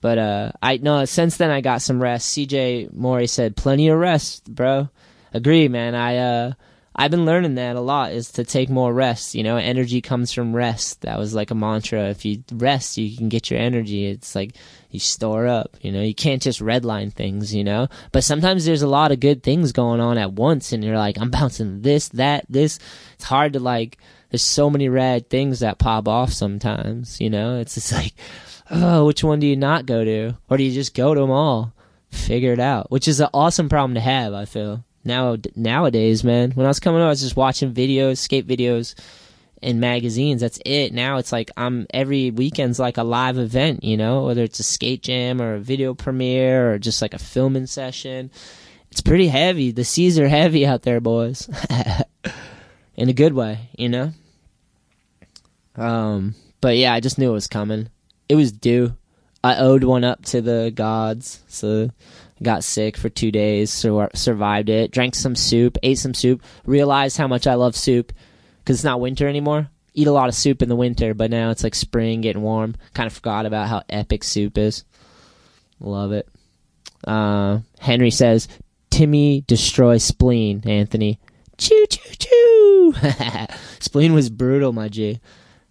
But 0.00 0.18
uh, 0.18 0.52
I 0.62 0.78
no. 0.78 1.04
Since 1.04 1.36
then, 1.36 1.50
I 1.50 1.60
got 1.60 1.82
some 1.82 2.00
rest. 2.00 2.36
CJ 2.36 2.92
Morey 2.92 3.26
said, 3.26 3.56
"Plenty 3.56 3.88
of 3.88 3.98
rest, 3.98 4.52
bro." 4.52 4.88
Agree, 5.32 5.68
man. 5.68 5.94
I 5.94 6.16
uh, 6.16 6.52
I've 6.96 7.10
been 7.10 7.26
learning 7.26 7.54
that 7.54 7.76
a 7.76 7.80
lot 7.80 8.12
is 8.12 8.32
to 8.32 8.44
take 8.44 8.68
more 8.68 8.92
rest. 8.92 9.34
You 9.34 9.42
know, 9.42 9.56
energy 9.56 10.00
comes 10.00 10.32
from 10.32 10.56
rest. 10.56 11.02
That 11.02 11.18
was 11.18 11.34
like 11.34 11.50
a 11.50 11.54
mantra. 11.54 12.08
If 12.08 12.24
you 12.24 12.42
rest, 12.52 12.96
you 12.96 13.16
can 13.16 13.28
get 13.28 13.50
your 13.50 13.60
energy. 13.60 14.06
It's 14.06 14.34
like 14.34 14.56
you 14.90 15.00
store 15.00 15.46
up. 15.46 15.76
You 15.82 15.92
know, 15.92 16.02
you 16.02 16.14
can't 16.14 16.42
just 16.42 16.60
redline 16.60 17.12
things. 17.12 17.54
You 17.54 17.64
know, 17.64 17.88
but 18.12 18.24
sometimes 18.24 18.64
there's 18.64 18.82
a 18.82 18.88
lot 18.88 19.12
of 19.12 19.20
good 19.20 19.42
things 19.42 19.72
going 19.72 20.00
on 20.00 20.18
at 20.18 20.32
once, 20.32 20.72
and 20.72 20.82
you're 20.82 20.98
like, 20.98 21.18
I'm 21.18 21.30
bouncing 21.30 21.82
this, 21.82 22.08
that, 22.10 22.46
this. 22.48 22.78
It's 23.14 23.24
hard 23.24 23.52
to 23.52 23.60
like. 23.60 23.98
There's 24.30 24.42
so 24.42 24.70
many 24.70 24.88
rad 24.88 25.28
things 25.28 25.60
that 25.60 25.78
pop 25.78 26.08
off 26.08 26.32
sometimes. 26.32 27.20
You 27.20 27.30
know, 27.30 27.58
it's 27.58 27.74
just 27.74 27.92
like 27.92 28.14
oh, 28.70 29.06
which 29.06 29.24
one 29.24 29.40
do 29.40 29.46
you 29.46 29.56
not 29.56 29.86
go 29.86 30.04
to? 30.04 30.34
Or 30.48 30.56
do 30.56 30.62
you 30.62 30.72
just 30.72 30.94
go 30.94 31.14
to 31.14 31.20
them 31.20 31.30
all? 31.30 31.72
Figure 32.10 32.52
it 32.52 32.60
out, 32.60 32.90
which 32.90 33.06
is 33.06 33.20
an 33.20 33.28
awesome 33.32 33.68
problem 33.68 33.94
to 33.94 34.00
have, 34.00 34.32
I 34.34 34.44
feel. 34.44 34.84
Now, 35.04 35.36
nowadays, 35.54 36.24
man, 36.24 36.50
when 36.52 36.66
I 36.66 36.70
was 36.70 36.80
coming 36.80 37.00
up, 37.00 37.06
I 37.06 37.10
was 37.10 37.20
just 37.20 37.36
watching 37.36 37.72
videos, 37.72 38.18
skate 38.18 38.46
videos, 38.46 38.94
and 39.62 39.80
magazines. 39.80 40.40
That's 40.40 40.58
it. 40.64 40.92
Now 40.92 41.18
it's 41.18 41.32
like 41.32 41.50
I'm 41.56 41.86
every 41.90 42.30
weekend's 42.30 42.78
like 42.78 42.96
a 42.96 43.04
live 43.04 43.38
event, 43.38 43.84
you 43.84 43.96
know, 43.96 44.24
whether 44.24 44.42
it's 44.42 44.60
a 44.60 44.64
skate 44.64 45.02
jam 45.02 45.40
or 45.40 45.54
a 45.54 45.60
video 45.60 45.94
premiere 45.94 46.72
or 46.72 46.78
just 46.78 47.00
like 47.00 47.14
a 47.14 47.18
filming 47.18 47.66
session. 47.66 48.30
It's 48.90 49.00
pretty 49.00 49.28
heavy. 49.28 49.70
The 49.70 49.84
seas 49.84 50.18
are 50.18 50.28
heavy 50.40 50.66
out 50.66 50.82
there, 50.82 51.00
boys. 51.00 51.48
In 53.00 53.08
a 53.08 53.14
good 53.14 53.32
way, 53.32 53.70
you 53.76 53.88
know? 53.88 54.12
Um, 55.74 56.34
but 56.60 56.76
yeah, 56.76 56.92
I 56.92 57.00
just 57.00 57.18
knew 57.18 57.30
it 57.30 57.32
was 57.32 57.46
coming 57.46 57.88
it 58.30 58.36
was 58.36 58.52
due. 58.52 58.96
I 59.42 59.56
owed 59.56 59.82
one 59.82 60.04
up 60.04 60.24
to 60.26 60.40
the 60.40 60.70
gods, 60.72 61.42
so 61.48 61.90
got 62.40 62.62
sick 62.62 62.96
for 62.96 63.08
two 63.08 63.32
days, 63.32 63.72
sur- 63.72 64.10
survived 64.14 64.68
it, 64.68 64.92
drank 64.92 65.16
some 65.16 65.34
soup, 65.34 65.76
ate 65.82 65.98
some 65.98 66.14
soup, 66.14 66.40
realized 66.64 67.16
how 67.16 67.26
much 67.26 67.48
I 67.48 67.54
love 67.54 67.74
soup 67.74 68.12
because 68.58 68.76
it's 68.76 68.84
not 68.84 69.00
winter 69.00 69.26
anymore. 69.26 69.68
Eat 69.94 70.06
a 70.06 70.12
lot 70.12 70.28
of 70.28 70.36
soup 70.36 70.62
in 70.62 70.68
the 70.68 70.76
winter, 70.76 71.12
but 71.12 71.32
now 71.32 71.50
it's 71.50 71.64
like 71.64 71.74
spring, 71.74 72.20
getting 72.20 72.42
warm. 72.42 72.76
Kind 72.94 73.08
of 73.08 73.12
forgot 73.12 73.46
about 73.46 73.68
how 73.68 73.82
epic 73.88 74.22
soup 74.22 74.56
is. 74.56 74.84
Love 75.80 76.12
it. 76.12 76.28
Uh, 77.04 77.58
Henry 77.80 78.12
says, 78.12 78.46
Timmy 78.90 79.42
destroy 79.48 79.98
spleen, 79.98 80.62
Anthony. 80.66 81.18
Choo 81.60 81.86
choo 81.88 82.14
choo. 82.18 82.94
spleen 83.78 84.12
was 84.12 84.30
brutal, 84.30 84.72
my 84.72 84.88
G 84.88 85.20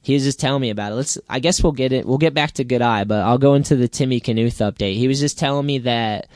he 0.01 0.13
was 0.13 0.23
just 0.23 0.39
telling 0.39 0.61
me 0.61 0.69
about 0.69 0.91
it. 0.91 0.95
Let's. 0.95 1.17
I 1.29 1.39
guess 1.39 1.61
we'll 1.61 1.71
get 1.73 1.91
it. 1.91 2.05
We'll 2.05 2.17
get 2.17 2.33
back 2.33 2.53
to 2.53 2.63
Good 2.63 2.81
Eye, 2.81 3.03
but 3.03 3.21
I'll 3.21 3.37
go 3.37 3.55
into 3.55 3.75
the 3.75 3.87
Timmy 3.87 4.21
Knuth 4.21 4.57
update. 4.57 4.95
He 4.95 5.07
was 5.07 5.19
just 5.19 5.37
telling 5.37 5.65
me 5.65 5.79
that 5.79 6.27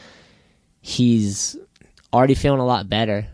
he's 0.82 1.58
already 2.12 2.36
feeling 2.36 2.60
a 2.60 2.66
lot 2.66 2.90
better, 2.90 3.28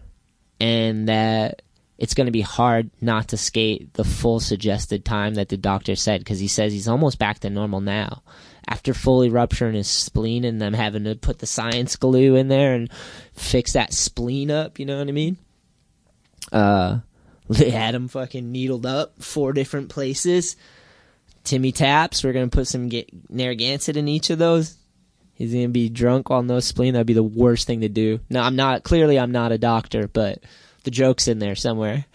and 0.60 1.10
that 1.10 1.64
it's 1.98 2.14
going 2.14 2.28
to 2.28 2.32
be 2.32 2.42
hard 2.42 2.92
not 3.02 3.30
to 3.30 3.38
skate 3.38 3.94
the 3.96 4.04
full 4.04 4.40
suggested 4.40 5.04
time 5.04 5.34
that 5.34 5.50
the 5.50 5.58
doctor 5.58 5.96
said 5.96 6.22
because 6.22 6.40
he 6.40 6.48
says 6.48 6.72
he's 6.72 6.88
almost 6.88 7.20
back 7.20 7.40
to 7.40 7.50
normal 7.50 7.82
now 7.82 8.24
after 8.70 8.94
fully 8.94 9.30
rupturing 9.30 9.74
his 9.74 9.90
spleen 9.90 10.46
and 10.46 10.62
them 10.62 10.74
having 10.74 11.04
to 11.04 11.16
put 11.16 11.40
the 11.40 11.46
science 11.46 11.98
glue 11.98 12.36
in 12.36 12.48
there 12.48 12.76
and 12.76 12.90
fix 13.34 13.74
that 13.74 13.92
spleen 13.92 14.52
up. 14.52 14.80
You 14.80 14.86
know 14.86 15.00
what 15.00 15.10
I 15.10 15.12
mean? 15.12 15.38
Uh, 16.52 17.00
they 17.50 17.70
had 17.70 17.96
him 17.96 18.08
fucking 18.08 18.52
needled 18.52 18.86
up 18.86 19.22
four 19.22 19.54
different 19.54 19.90
places. 19.90 20.56
Timmy 21.44 21.72
taps. 21.72 22.24
We're 22.24 22.34
gonna 22.34 22.50
put 22.50 22.68
some 22.68 22.90
Narragansett 23.30 23.98
in 23.98 24.08
each 24.08 24.30
of 24.30 24.40
those. 24.40 24.78
He's 25.34 25.54
gonna 25.54 25.70
be 25.70 25.90
drunk 25.90 26.32
on 26.32 26.48
no 26.48 26.60
spleen. 26.60 26.94
That'd 26.94 27.08
be 27.08 27.14
the 27.14 27.24
worst 27.24 27.66
thing 27.66 27.82
to 27.82 27.90
do. 27.90 28.20
No, 28.30 28.42
I'm 28.42 28.56
not. 28.56 28.84
Clearly, 28.84 29.18
I'm 29.18 29.32
not 29.32 29.52
a 29.52 29.58
doctor, 29.58 30.08
but 30.08 30.44
the 30.84 30.92
joke's 30.92 31.28
in 31.28 31.40
there 31.40 31.56
somewhere. 31.56 32.06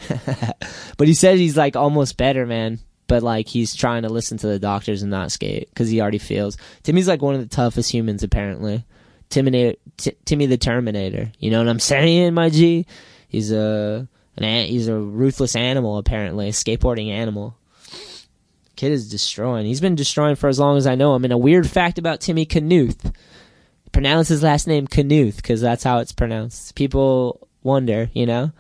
but 0.96 1.08
he 1.08 1.14
says 1.14 1.38
he's 1.38 1.56
like 1.56 1.74
almost 1.74 2.16
better, 2.16 2.46
man. 2.46 2.78
But 3.06 3.22
like 3.22 3.48
he's 3.48 3.74
trying 3.74 4.02
to 4.02 4.08
listen 4.08 4.38
to 4.38 4.46
the 4.46 4.58
doctors 4.58 5.02
and 5.02 5.10
not 5.10 5.32
skate 5.32 5.68
because 5.68 5.88
he 5.88 6.00
already 6.00 6.18
feels. 6.18 6.56
Timmy's 6.82 7.08
like 7.08 7.22
one 7.22 7.34
of 7.34 7.40
the 7.40 7.54
toughest 7.54 7.92
humans 7.92 8.22
apparently. 8.22 8.84
T- 9.30 10.16
Timmy 10.24 10.46
the 10.46 10.58
Terminator. 10.58 11.32
You 11.38 11.50
know 11.50 11.58
what 11.58 11.68
I'm 11.68 11.80
saying, 11.80 12.34
my 12.34 12.50
G? 12.50 12.86
He's 13.28 13.50
a 13.52 14.06
an 14.36 14.66
he's 14.66 14.88
a 14.88 14.98
ruthless 14.98 15.56
animal 15.56 15.98
apparently, 15.98 16.48
a 16.48 16.52
skateboarding 16.52 17.10
animal. 17.10 17.56
Kid 18.76 18.92
is 18.92 19.08
destroying. 19.08 19.66
He's 19.66 19.80
been 19.80 19.94
destroying 19.94 20.34
for 20.34 20.48
as 20.48 20.58
long 20.58 20.76
as 20.76 20.86
I 20.86 20.96
know 20.96 21.14
him. 21.14 21.24
And 21.24 21.32
a 21.32 21.38
weird 21.38 21.68
fact 21.68 21.98
about 21.98 22.20
Timmy 22.20 22.44
Knuth, 22.44 23.14
pronounce 23.94 24.28
his 24.28 24.42
last 24.42 24.66
name 24.66 24.86
Knuth 24.86 25.36
because 25.36 25.60
that's 25.60 25.84
how 25.84 25.98
it's 25.98 26.12
pronounced. 26.12 26.74
People 26.74 27.48
wonder, 27.62 28.10
you 28.12 28.26
know. 28.26 28.52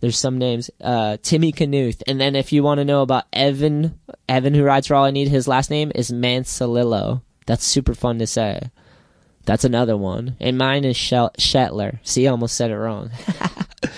There's 0.00 0.18
some 0.18 0.38
names, 0.38 0.70
uh, 0.80 1.18
Timmy 1.22 1.52
Knuth, 1.52 2.02
and 2.06 2.18
then 2.18 2.34
if 2.34 2.52
you 2.52 2.62
want 2.62 2.78
to 2.78 2.86
know 2.86 3.02
about 3.02 3.26
Evan, 3.34 3.98
Evan 4.26 4.54
who 4.54 4.62
rides 4.62 4.86
for 4.86 4.94
all 4.94 5.04
I 5.04 5.10
need, 5.10 5.28
his 5.28 5.46
last 5.46 5.70
name 5.70 5.92
is 5.94 6.10
Mansalillo. 6.10 7.20
That's 7.44 7.64
super 7.64 7.94
fun 7.94 8.18
to 8.18 8.26
say. 8.26 8.70
That's 9.44 9.64
another 9.64 9.98
one, 9.98 10.36
and 10.40 10.56
mine 10.56 10.86
is 10.86 10.96
Shetler. 10.96 11.98
See, 12.02 12.26
I 12.26 12.30
almost 12.30 12.56
said 12.56 12.70
it 12.70 12.78
wrong. 12.78 13.10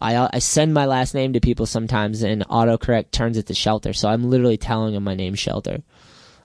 I 0.00 0.28
I 0.32 0.38
send 0.38 0.74
my 0.74 0.86
last 0.86 1.14
name 1.14 1.32
to 1.34 1.40
people 1.40 1.66
sometimes, 1.66 2.22
and 2.22 2.46
autocorrect 2.48 3.10
turns 3.10 3.36
it 3.36 3.46
to 3.46 3.54
Shelter. 3.54 3.92
So 3.92 4.08
I'm 4.08 4.28
literally 4.30 4.56
telling 4.56 4.94
them 4.94 5.04
my 5.04 5.14
name's 5.14 5.38
Shelter. 5.38 5.82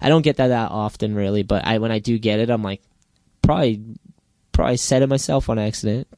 I 0.01 0.09
don't 0.09 0.21
get 0.21 0.37
that 0.37 0.47
that 0.47 0.71
often, 0.71 1.15
really, 1.15 1.43
but 1.43 1.65
I 1.65 1.77
when 1.79 1.91
I 1.91 1.99
do 1.99 2.17
get 2.17 2.39
it, 2.39 2.49
I'm 2.49 2.63
like, 2.63 2.81
probably 3.41 3.81
probably 4.51 4.77
said 4.77 5.01
it 5.01 5.07
myself 5.07 5.49
on 5.49 5.59
accident. 5.59 6.07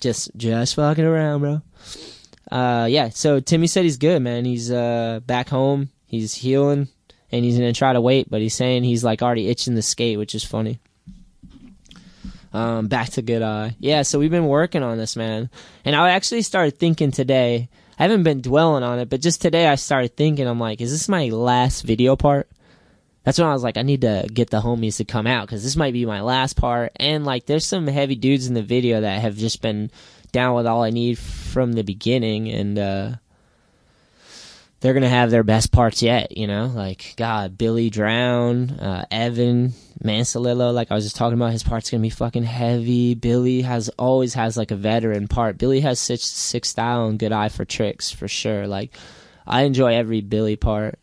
Just 0.00 0.30
just 0.34 0.76
fucking 0.76 1.04
around, 1.04 1.40
bro. 1.40 1.62
Uh, 2.50 2.86
yeah. 2.86 3.10
So 3.10 3.38
Timmy 3.38 3.66
said 3.66 3.84
he's 3.84 3.98
good, 3.98 4.22
man. 4.22 4.46
He's 4.46 4.70
uh 4.72 5.20
back 5.26 5.50
home. 5.50 5.90
He's 6.06 6.32
healing, 6.34 6.88
and 7.30 7.44
he's 7.44 7.56
gonna 7.58 7.74
try 7.74 7.92
to 7.92 8.00
wait, 8.00 8.30
but 8.30 8.40
he's 8.40 8.54
saying 8.54 8.84
he's 8.84 9.04
like 9.04 9.20
already 9.20 9.48
itching 9.48 9.74
the 9.74 9.82
skate, 9.82 10.16
which 10.16 10.34
is 10.34 10.42
funny. 10.42 10.80
Um, 12.52 12.88
back 12.88 13.10
to 13.10 13.22
Good 13.22 13.42
Eye. 13.42 13.76
Yeah, 13.78 14.02
so 14.02 14.18
we've 14.18 14.30
been 14.30 14.46
working 14.46 14.82
on 14.82 14.98
this, 14.98 15.16
man. 15.16 15.50
And 15.84 15.94
I 15.94 16.10
actually 16.10 16.42
started 16.42 16.78
thinking 16.78 17.10
today. 17.10 17.68
I 17.98 18.02
haven't 18.02 18.22
been 18.22 18.40
dwelling 18.40 18.82
on 18.82 18.98
it, 18.98 19.08
but 19.08 19.20
just 19.20 19.40
today 19.40 19.68
I 19.68 19.76
started 19.76 20.16
thinking. 20.16 20.46
I'm 20.46 20.58
like, 20.58 20.80
is 20.80 20.90
this 20.90 21.08
my 21.08 21.28
last 21.28 21.82
video 21.82 22.16
part? 22.16 22.48
That's 23.22 23.38
when 23.38 23.48
I 23.48 23.52
was 23.52 23.62
like, 23.62 23.76
I 23.76 23.82
need 23.82 24.00
to 24.00 24.26
get 24.32 24.50
the 24.50 24.60
homies 24.60 24.96
to 24.96 25.04
come 25.04 25.26
out 25.26 25.46
because 25.46 25.62
this 25.62 25.76
might 25.76 25.92
be 25.92 26.06
my 26.06 26.22
last 26.22 26.56
part. 26.56 26.92
And 26.96 27.24
like, 27.24 27.46
there's 27.46 27.66
some 27.66 27.86
heavy 27.86 28.16
dudes 28.16 28.46
in 28.46 28.54
the 28.54 28.62
video 28.62 29.02
that 29.02 29.20
have 29.20 29.36
just 29.36 29.60
been 29.60 29.90
down 30.32 30.54
with 30.54 30.66
all 30.66 30.82
I 30.82 30.90
need 30.90 31.18
from 31.18 31.72
the 31.72 31.82
beginning, 31.82 32.48
and 32.48 32.78
uh, 32.78 33.12
they're 34.80 34.94
gonna 34.94 35.08
have 35.08 35.30
their 35.30 35.42
best 35.42 35.72
parts 35.72 36.02
yet. 36.02 36.36
You 36.36 36.46
know, 36.46 36.66
like 36.66 37.14
God, 37.16 37.56
Billy 37.58 37.90
Drown, 37.90 38.70
uh, 38.70 39.04
Evan, 39.10 39.72
Mansalillo, 40.02 40.72
like 40.72 40.90
I 40.90 40.94
was 40.94 41.04
just 41.04 41.16
talking 41.16 41.38
about, 41.38 41.52
his 41.52 41.62
part's 41.62 41.90
gonna 41.90 42.02
be 42.02 42.10
fucking 42.10 42.44
heavy. 42.44 43.14
Billy 43.14 43.62
has 43.62 43.88
always 43.90 44.34
has 44.34 44.56
like 44.56 44.70
a 44.70 44.76
veteran 44.76 45.28
part. 45.28 45.58
Billy 45.58 45.80
has 45.80 46.00
such 46.00 46.20
sick 46.20 46.64
style 46.64 47.06
and 47.06 47.18
good 47.18 47.32
eye 47.32 47.48
for 47.50 47.64
tricks 47.64 48.10
for 48.10 48.28
sure. 48.28 48.66
Like 48.66 48.96
I 49.46 49.62
enjoy 49.62 49.94
every 49.94 50.22
Billy 50.22 50.56
part. 50.56 50.98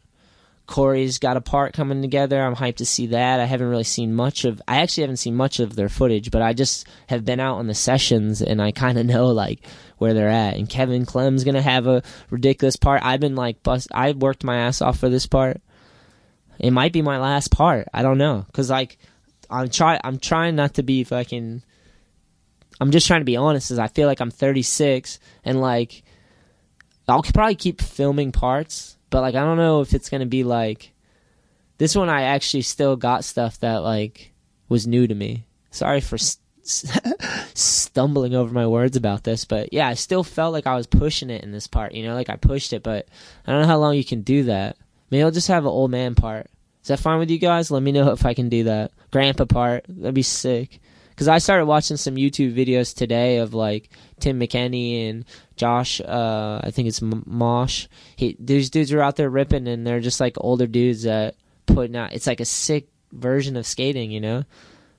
Corey's 0.67 1.17
got 1.17 1.37
a 1.37 1.41
part 1.41 1.73
coming 1.73 2.01
together. 2.01 2.41
I'm 2.41 2.55
hyped 2.55 2.75
to 2.77 2.85
see 2.85 3.07
that. 3.07 3.39
I 3.39 3.45
haven't 3.45 3.69
really 3.69 3.85
seen 3.85 4.13
much 4.13 4.43
of. 4.43 4.61
I 4.67 4.81
actually 4.81 5.03
haven't 5.03 5.17
seen 5.17 5.33
much 5.33 5.59
of 5.61 5.75
their 5.75 5.87
footage, 5.87 6.29
but 6.29 6.41
I 6.41 6.51
just 6.51 6.85
have 7.07 7.23
been 7.23 7.39
out 7.39 7.57
on 7.57 7.67
the 7.67 7.73
sessions 7.73 8.41
and 8.41 8.61
I 8.61 8.71
kind 8.71 8.99
of 8.99 9.05
know 9.07 9.27
like 9.27 9.65
where 9.97 10.13
they're 10.13 10.27
at. 10.27 10.55
And 10.55 10.69
Kevin 10.69 11.05
Clem's 11.05 11.45
gonna 11.45 11.61
have 11.61 11.87
a 11.87 12.03
ridiculous 12.29 12.75
part. 12.75 13.01
I've 13.03 13.21
been 13.21 13.35
like 13.35 13.63
bust. 13.63 13.87
I 13.93 14.11
worked 14.11 14.43
my 14.43 14.57
ass 14.57 14.81
off 14.81 14.99
for 14.99 15.09
this 15.09 15.25
part. 15.25 15.61
It 16.59 16.71
might 16.71 16.93
be 16.93 17.01
my 17.01 17.17
last 17.17 17.51
part. 17.51 17.87
I 17.93 18.01
don't 18.01 18.17
know, 18.17 18.45
cause 18.51 18.69
like 18.69 18.97
I'm 19.49 19.69
try. 19.69 19.99
I'm 20.03 20.19
trying 20.19 20.55
not 20.55 20.75
to 20.75 20.83
be 20.83 21.05
fucking. 21.05 21.63
I'm 22.79 22.91
just 22.91 23.07
trying 23.07 23.21
to 23.21 23.25
be 23.25 23.37
honest. 23.37 23.71
As 23.71 23.79
I 23.79 23.87
feel 23.87 24.07
like 24.07 24.19
I'm 24.19 24.31
36 24.31 25.19
and 25.45 25.61
like 25.61 26.03
I'll 27.07 27.23
probably 27.23 27.55
keep 27.55 27.81
filming 27.81 28.33
parts, 28.33 28.96
but 29.09 29.21
like 29.21 29.35
I 29.35 29.43
don't 29.43 29.57
know 29.57 29.81
if 29.81 29.93
it's 29.93 30.09
gonna 30.09 30.25
be 30.25 30.43
like 30.43 30.93
this 31.77 31.95
one. 31.95 32.09
I 32.09 32.23
actually 32.23 32.63
still 32.63 32.95
got 32.95 33.23
stuff 33.23 33.59
that 33.59 33.77
like 33.77 34.33
was 34.69 34.87
new 34.87 35.07
to 35.07 35.15
me. 35.15 35.45
Sorry 35.71 36.01
for 36.01 36.17
stumbling 37.53 38.35
over 38.35 38.53
my 38.53 38.67
words 38.67 38.97
about 38.97 39.23
this, 39.23 39.45
but 39.45 39.71
yeah, 39.71 39.87
I 39.87 39.93
still 39.93 40.23
felt 40.23 40.53
like 40.53 40.67
I 40.67 40.75
was 40.75 40.87
pushing 40.87 41.29
it 41.29 41.43
in 41.43 41.51
this 41.51 41.67
part. 41.67 41.93
You 41.93 42.05
know, 42.05 42.15
like 42.15 42.29
I 42.29 42.35
pushed 42.35 42.73
it, 42.73 42.83
but 42.83 43.07
I 43.45 43.51
don't 43.51 43.61
know 43.61 43.67
how 43.67 43.77
long 43.77 43.95
you 43.95 44.05
can 44.05 44.21
do 44.21 44.43
that. 44.43 44.77
Maybe 45.09 45.23
I'll 45.23 45.31
just 45.31 45.47
have 45.47 45.63
an 45.63 45.69
old 45.69 45.91
man 45.91 46.15
part. 46.15 46.47
Is 46.81 46.89
that 46.89 46.99
fine 46.99 47.19
with 47.19 47.29
you 47.29 47.37
guys? 47.37 47.71
Let 47.71 47.83
me 47.83 47.91
know 47.91 48.11
if 48.11 48.25
I 48.25 48.33
can 48.33 48.49
do 48.49 48.65
that. 48.65 48.91
Grandpa 49.11 49.45
part. 49.45 49.85
That'd 49.87 50.13
be 50.13 50.21
sick. 50.23 50.79
Because 51.17 51.27
I 51.27 51.39
started 51.39 51.65
watching 51.65 51.97
some 51.97 52.13
YouTube 52.13 52.53
videos 52.53 52.95
today 52.95 53.37
of 53.37 53.55
like 53.55 53.89
Tim 54.19 54.39
McKenney 54.39 55.09
and 55.09 55.25
Josh. 55.55 55.99
Uh, 55.99 56.61
I 56.63 56.69
think 56.69 56.87
it's 56.87 57.01
M- 57.01 57.23
Mosh. 57.25 57.87
He, 58.15 58.37
these 58.39 58.69
dudes 58.69 58.93
are 58.93 59.01
out 59.01 59.15
there 59.15 59.27
ripping, 59.27 59.67
and 59.67 59.85
they're 59.85 59.99
just 59.99 60.19
like 60.19 60.35
older 60.39 60.67
dudes 60.67 61.03
that 61.03 61.33
putting 61.65 61.95
out. 61.95 62.13
It's 62.13 62.27
like 62.27 62.39
a 62.39 62.45
sick 62.45 62.89
version 63.11 63.57
of 63.57 63.65
skating, 63.65 64.11
you 64.11 64.21
know. 64.21 64.43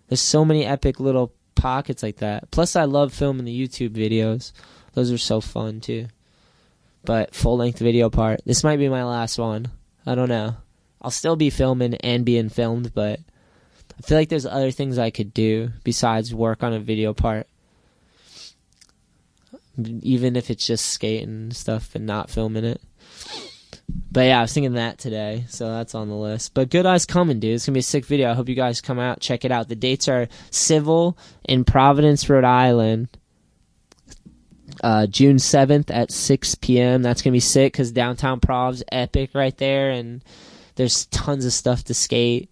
There's 0.09 0.21
so 0.21 0.45
many 0.45 0.67
epic 0.67 0.99
little 0.99 1.33
pockets 1.55 2.03
like 2.03 2.17
that. 2.17 2.51
Plus, 2.51 2.75
I 2.75 2.83
love 2.83 3.15
filming 3.15 3.45
the 3.45 3.69
YouTube 3.69 3.91
videos. 3.91 4.51
Those 4.95 5.13
are 5.13 5.19
so 5.19 5.41
fun 5.41 5.81
too. 5.81 6.09
But 7.05 7.33
full 7.33 7.59
length 7.59 7.79
video 7.79 8.11
part. 8.11 8.41
This 8.45 8.65
might 8.65 8.79
be 8.79 8.89
my 8.89 9.05
last 9.05 9.39
one. 9.39 9.69
I 10.05 10.17
don't 10.17 10.29
know. 10.29 10.57
I'll 11.01 11.13
still 11.13 11.37
be 11.37 11.51
filming 11.51 11.95
and 11.95 12.25
being 12.25 12.49
filmed, 12.49 12.93
but 12.93 13.21
I 13.99 14.07
feel 14.07 14.19
like 14.19 14.29
there's 14.29 14.47
other 14.47 14.71
things 14.71 14.99
I 14.99 15.11
could 15.11 15.35
do 15.35 15.71
besides 15.83 16.35
work 16.35 16.63
on 16.63 16.73
a 16.73 16.81
video 16.81 17.13
part. 17.15 17.49
Even 19.79 20.37
if 20.37 20.51
it's 20.51 20.67
just 20.67 20.87
skating 20.87 21.29
and 21.29 21.57
stuff 21.57 21.95
and 21.95 22.07
not 22.07 22.31
filming 22.31 22.65
it. 22.65 22.81
But 24.11 24.23
yeah, 24.23 24.39
I 24.39 24.43
was 24.43 24.53
thinking 24.53 24.75
that 24.75 24.99
today, 24.99 25.45
so 25.49 25.71
that's 25.71 25.95
on 25.95 26.09
the 26.09 26.15
list. 26.15 26.55
But 26.55 26.71
Good 26.71 26.87
Eyes 26.87 27.07
coming, 27.07 27.41
dude. 27.41 27.55
It's 27.55 27.67
gonna 27.67 27.75
be 27.75 27.81
a 27.81 27.83
sick 27.83 28.05
video. 28.05 28.31
I 28.31 28.35
hope 28.35 28.49
you 28.49 28.55
guys 28.55 28.81
come 28.81 28.99
out, 28.99 29.21
check 29.21 29.45
it 29.45 29.53
out. 29.53 29.69
The 29.69 29.77
dates 29.77 30.09
are 30.09 30.29
Civil 30.51 31.17
in 31.45 31.65
Providence, 31.65 32.29
Rhode 32.29 32.45
Island, 32.45 33.09
uh, 34.83 35.07
June 35.07 35.37
7th 35.37 35.91
at 35.91 36.11
6 36.11 36.55
p.m. 36.57 37.03
That's 37.03 37.23
to 37.23 37.31
be 37.31 37.41
sick 37.41 37.73
because 37.73 37.93
downtown 37.93 38.41
Prov's 38.41 38.83
epic 38.91 39.31
right 39.35 39.57
there, 39.57 39.91
and 39.91 40.23
there's 40.77 41.07
tons 41.07 41.45
of 41.45 41.53
stuff 41.53 41.85
to 41.85 41.95
skate. 41.95 42.51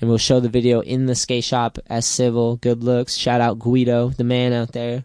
And 0.00 0.08
we'll 0.08 0.18
show 0.18 0.40
the 0.40 0.48
video 0.48 0.80
in 0.80 1.06
the 1.06 1.14
skate 1.14 1.44
shop 1.44 1.78
as 1.88 2.06
Civil. 2.06 2.56
Good 2.56 2.84
looks. 2.84 3.16
Shout 3.16 3.40
out 3.40 3.58
Guido, 3.58 4.10
the 4.10 4.24
man 4.24 4.52
out 4.52 4.72
there. 4.72 5.04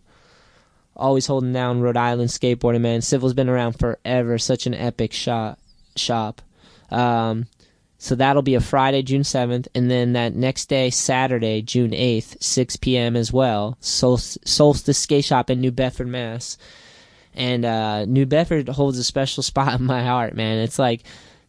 Always 0.96 1.26
holding 1.26 1.54
down 1.54 1.82
Rhode 1.82 1.98
Island 1.98 2.30
skateboarding, 2.30 2.82
man. 2.82 3.02
Civil's 3.02 3.34
been 3.34 3.50
around 3.50 3.80
forever. 3.80 4.38
Such 4.38 4.68
an 4.68 4.76
epic 4.76 5.12
shop. 5.12 5.58
shop. 5.96 6.42
Um, 6.92 7.48
so 7.98 8.16
that'll 8.16 8.42
be 8.42 8.56
a 8.56 8.62
Friday, 8.62 9.02
June 9.02 9.22
7th. 9.22 9.68
And 9.74 9.90
then 9.90 10.14
that 10.14 10.36
next 10.36 10.66
day, 10.66 10.90
Saturday, 10.90 11.62
June 11.62 11.92
8th, 11.92 12.44
6 12.44 12.76
p.m. 12.76 13.16
as 13.16 13.34
well. 13.34 13.78
Sol- 13.80 14.18
Solstice 14.18 15.00
Skate 15.00 15.24
Shop 15.24 15.50
in 15.50 15.62
New 15.62 15.72
Bedford, 15.72 16.08
Mass. 16.08 16.58
And 17.34 17.66
uh, 17.66 18.06
New 18.06 18.26
Bedford 18.26 18.68
holds 18.70 19.00
a 19.00 19.04
special 19.04 19.42
spot 19.44 19.80
in 19.80 19.86
my 19.86 20.04
heart, 20.04 20.36
man. 20.36 20.60
It's 20.60 20.78
like 20.78 21.04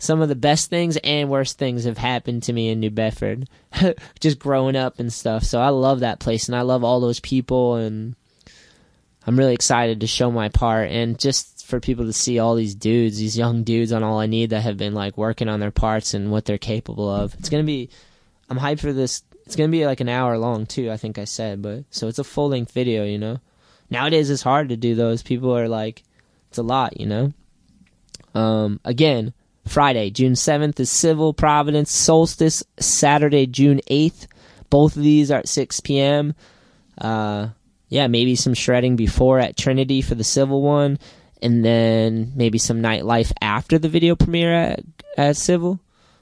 some 0.05 0.21
of 0.21 0.29
the 0.29 0.35
best 0.35 0.69
things 0.69 0.99
and 0.99 1.31
worst 1.31 1.59
things 1.59 1.85
have 1.85 1.97
happened 1.97 2.43
to 2.45 2.53
me 2.53 2.69
in 2.69 2.79
New 2.79 2.91
Bedford, 2.91 3.49
just 4.21 4.39
growing 4.39 4.77
up 4.77 4.99
and 4.99 5.11
stuff. 5.11 5.45
So 5.45 5.61
I 5.61 5.71
love 5.71 6.01
that 6.01 6.21
place 6.21 6.47
and 6.47 6.55
I 6.55 6.61
love 6.61 6.85
all 6.85 7.01
those 7.01 7.21
people 7.21 7.77
and 7.77 8.15
I'm 9.27 9.39
really 9.39 9.55
excited 9.55 10.01
to 10.01 10.07
show 10.07 10.31
my 10.31 10.51
part 10.51 10.91
and 10.91 11.19
just 11.19 11.67
for 11.67 11.81
people 11.81 12.05
to 12.05 12.13
see 12.13 12.39
all 12.39 12.55
these 12.55 12.75
dudes, 12.75 13.17
these 13.17 13.39
young 13.39 13.65
dudes 13.65 13.93
on 13.93 14.03
All 14.03 14.21
I 14.21 14.27
Need 14.27 14.51
that 14.51 14.61
have 14.61 14.77
been 14.77 14.93
like 14.93 15.17
working 15.17 15.49
on 15.49 15.61
their 15.61 15.71
parts 15.71 16.13
and 16.13 16.31
what 16.31 16.45
they're 16.45 16.59
capable 16.59 17.09
of. 17.09 17.33
It's 17.39 17.49
gonna 17.49 17.65
be, 17.65 17.89
I'm 18.51 18.59
hyped 18.59 18.81
for 18.81 18.93
this. 18.93 19.23
It's 19.47 19.57
gonna 19.57 19.71
be 19.71 19.87
like 19.87 20.01
an 20.01 20.11
hour 20.11 20.37
long 20.37 20.67
too. 20.67 20.91
I 20.91 20.99
think 20.99 21.19
I 21.19 21.25
said, 21.25 21.63
but 21.63 21.85
so 21.89 22.09
it's 22.09 22.19
a 22.19 22.25
full 22.25 22.51
length 22.51 22.73
video. 22.73 23.05
You 23.05 23.19
know, 23.19 23.41
nowadays 23.89 24.29
it's 24.29 24.43
hard 24.43 24.69
to 24.69 24.77
do 24.77 24.95
those. 24.95 25.23
People 25.23 25.57
are 25.57 25.69
like, 25.69 26.03
it's 26.51 26.59
a 26.59 26.63
lot. 26.63 27.01
You 27.01 27.07
know. 27.07 27.33
Um, 28.35 28.81
again, 28.85 29.33
Friday, 29.67 30.11
June 30.11 30.33
7th 30.33 30.79
is 30.81 30.91
Civil 30.91 31.33
Providence 31.33 31.91
Solstice. 31.91 32.63
Saturday, 32.79 33.47
June 33.47 33.81
8th. 33.91 34.27
Both 34.71 34.97
of 34.97 35.03
these 35.03 35.31
are 35.31 35.39
at 35.39 35.49
6 35.49 35.81
p.m. 35.81 36.35
Uh, 36.99 37.49
yeah, 37.89 38.07
maybe 38.07 38.37
some 38.37 38.55
shredding 38.55 38.97
before 38.97 39.39
at 39.39 39.57
Trinity 39.57 40.03
for 40.03 40.15
the 40.15 40.25
Civil 40.25 40.63
one, 40.63 40.99
and 41.41 41.65
then 41.65 42.33
maybe 42.35 42.59
some 42.59 42.83
nightlife 42.83 43.33
after 43.41 43.79
the 43.79 43.89
video 43.89 44.17
premiere 44.17 44.53
at, 44.53 44.81
at 45.17 45.37
Civil. 45.37 45.81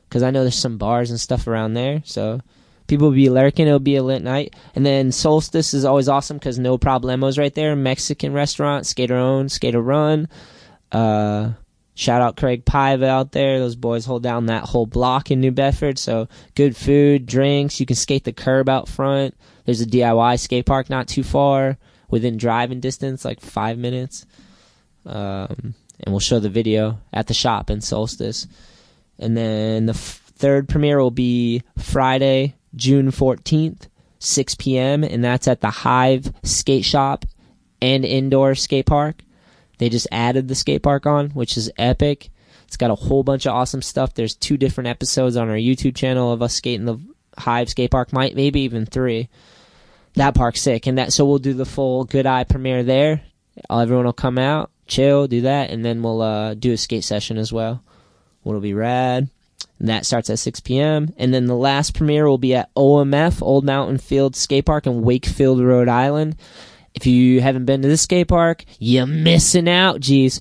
Because 0.08 0.22
I 0.22 0.30
know 0.30 0.42
there's 0.42 0.54
some 0.54 0.76
bars 0.76 1.10
and 1.10 1.18
stuff 1.18 1.46
around 1.46 1.72
there. 1.72 2.02
So 2.04 2.40
people 2.86 3.08
will 3.08 3.16
be 3.16 3.30
lurking. 3.30 3.66
It'll 3.66 3.78
be 3.78 3.96
a 3.96 4.02
lit 4.02 4.22
night. 4.22 4.54
And 4.74 4.84
then 4.84 5.12
Solstice 5.12 5.72
is 5.72 5.86
always 5.86 6.08
awesome 6.08 6.36
because 6.36 6.58
no 6.58 6.76
problemos 6.76 7.38
right 7.38 7.54
there. 7.54 7.74
Mexican 7.74 8.34
restaurant, 8.34 8.84
skater 8.84 9.16
owned, 9.16 9.50
skater 9.50 9.80
run. 9.80 10.28
Uh, 10.90 11.52
Shout 11.94 12.22
out 12.22 12.36
Craig 12.36 12.64
Paiva 12.64 13.04
out 13.04 13.32
there. 13.32 13.58
Those 13.58 13.76
boys 13.76 14.06
hold 14.06 14.22
down 14.22 14.46
that 14.46 14.64
whole 14.64 14.86
block 14.86 15.30
in 15.30 15.40
New 15.40 15.50
Bedford. 15.50 15.98
So 15.98 16.28
good 16.54 16.74
food, 16.74 17.26
drinks. 17.26 17.80
You 17.80 17.86
can 17.86 17.96
skate 17.96 18.24
the 18.24 18.32
curb 18.32 18.68
out 18.68 18.88
front. 18.88 19.36
There's 19.64 19.82
a 19.82 19.86
DIY 19.86 20.40
skate 20.40 20.66
park 20.66 20.88
not 20.88 21.06
too 21.06 21.22
far, 21.22 21.78
within 22.08 22.36
driving 22.36 22.80
distance, 22.80 23.24
like 23.24 23.40
five 23.40 23.78
minutes. 23.78 24.26
Um, 25.04 25.74
and 26.00 26.12
we'll 26.12 26.20
show 26.20 26.40
the 26.40 26.48
video 26.48 26.98
at 27.12 27.26
the 27.26 27.34
shop 27.34 27.70
in 27.70 27.80
Solstice. 27.80 28.46
And 29.18 29.36
then 29.36 29.86
the 29.86 29.92
f- 29.92 30.22
third 30.36 30.68
premiere 30.68 31.00
will 31.00 31.10
be 31.10 31.62
Friday, 31.78 32.54
June 32.74 33.10
14th, 33.10 33.88
6 34.18 34.54
p.m. 34.56 35.04
And 35.04 35.22
that's 35.22 35.46
at 35.46 35.60
the 35.60 35.70
Hive 35.70 36.32
Skate 36.42 36.84
Shop 36.84 37.24
and 37.80 38.04
Indoor 38.04 38.54
Skate 38.54 38.86
Park. 38.86 39.22
They 39.78 39.88
just 39.88 40.06
added 40.12 40.48
the 40.48 40.54
skate 40.54 40.82
park 40.82 41.06
on, 41.06 41.30
which 41.30 41.56
is 41.56 41.70
epic. 41.78 42.30
It's 42.66 42.76
got 42.76 42.90
a 42.90 42.94
whole 42.94 43.22
bunch 43.22 43.46
of 43.46 43.54
awesome 43.54 43.82
stuff. 43.82 44.14
There's 44.14 44.34
two 44.34 44.56
different 44.56 44.88
episodes 44.88 45.36
on 45.36 45.48
our 45.48 45.56
YouTube 45.56 45.94
channel 45.94 46.32
of 46.32 46.42
us 46.42 46.54
skating 46.54 46.86
the 46.86 46.98
Hive 47.36 47.70
skate 47.70 47.90
park, 47.90 48.12
might 48.12 48.36
maybe 48.36 48.60
even 48.60 48.86
three. 48.86 49.28
That 50.14 50.34
park's 50.34 50.60
sick, 50.60 50.86
and 50.86 50.98
that 50.98 51.12
so 51.12 51.24
we'll 51.24 51.38
do 51.38 51.54
the 51.54 51.64
full 51.64 52.04
Good 52.04 52.26
Eye 52.26 52.44
premiere 52.44 52.82
there. 52.82 53.22
Everyone 53.70 54.04
will 54.04 54.12
come 54.12 54.38
out, 54.38 54.70
chill, 54.86 55.26
do 55.26 55.42
that, 55.42 55.70
and 55.70 55.84
then 55.84 56.02
we'll 56.02 56.20
uh, 56.20 56.54
do 56.54 56.72
a 56.72 56.76
skate 56.76 57.04
session 57.04 57.38
as 57.38 57.52
well. 57.52 57.82
What'll 58.42 58.60
be 58.60 58.74
rad. 58.74 59.28
And 59.78 59.88
that 59.88 60.06
starts 60.06 60.30
at 60.30 60.38
6 60.38 60.60
p.m. 60.60 61.12
And 61.16 61.34
then 61.34 61.46
the 61.46 61.56
last 61.56 61.94
premiere 61.94 62.28
will 62.28 62.38
be 62.38 62.54
at 62.54 62.72
OMF, 62.74 63.42
Old 63.42 63.64
Mountain 63.64 63.98
Field 63.98 64.36
Skate 64.36 64.64
Park 64.64 64.86
in 64.86 65.02
Wakefield, 65.02 65.60
Rhode 65.60 65.88
Island. 65.88 66.36
If 66.94 67.06
you 67.06 67.40
haven't 67.40 67.64
been 67.64 67.82
to 67.82 67.88
this 67.88 68.02
skate 68.02 68.28
park, 68.28 68.64
you're 68.78 69.06
missing 69.06 69.68
out, 69.68 70.00
Jeez, 70.00 70.40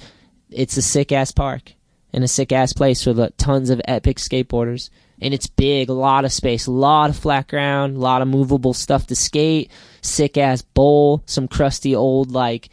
It's 0.49 0.77
a 0.77 0.81
sick 0.81 1.11
ass 1.11 1.31
park 1.31 1.73
and 2.13 2.23
a 2.23 2.27
sick 2.27 2.51
ass 2.51 2.73
place 2.73 3.05
with 3.05 3.37
tons 3.37 3.69
of 3.69 3.81
epic 3.85 4.17
skateboarders. 4.17 4.89
And 5.21 5.33
it's 5.33 5.47
big, 5.47 5.89
a 5.89 5.93
lot 5.93 6.25
of 6.25 6.33
space, 6.33 6.65
a 6.65 6.71
lot 6.71 7.09
of 7.09 7.15
flat 7.15 7.47
ground, 7.47 7.95
a 7.95 7.99
lot 7.99 8.21
of 8.21 8.27
movable 8.27 8.73
stuff 8.73 9.07
to 9.07 9.15
skate, 9.15 9.71
sick 10.01 10.37
ass 10.37 10.61
bowl, 10.61 11.23
some 11.27 11.47
crusty 11.47 11.95
old 11.95 12.31
like 12.31 12.69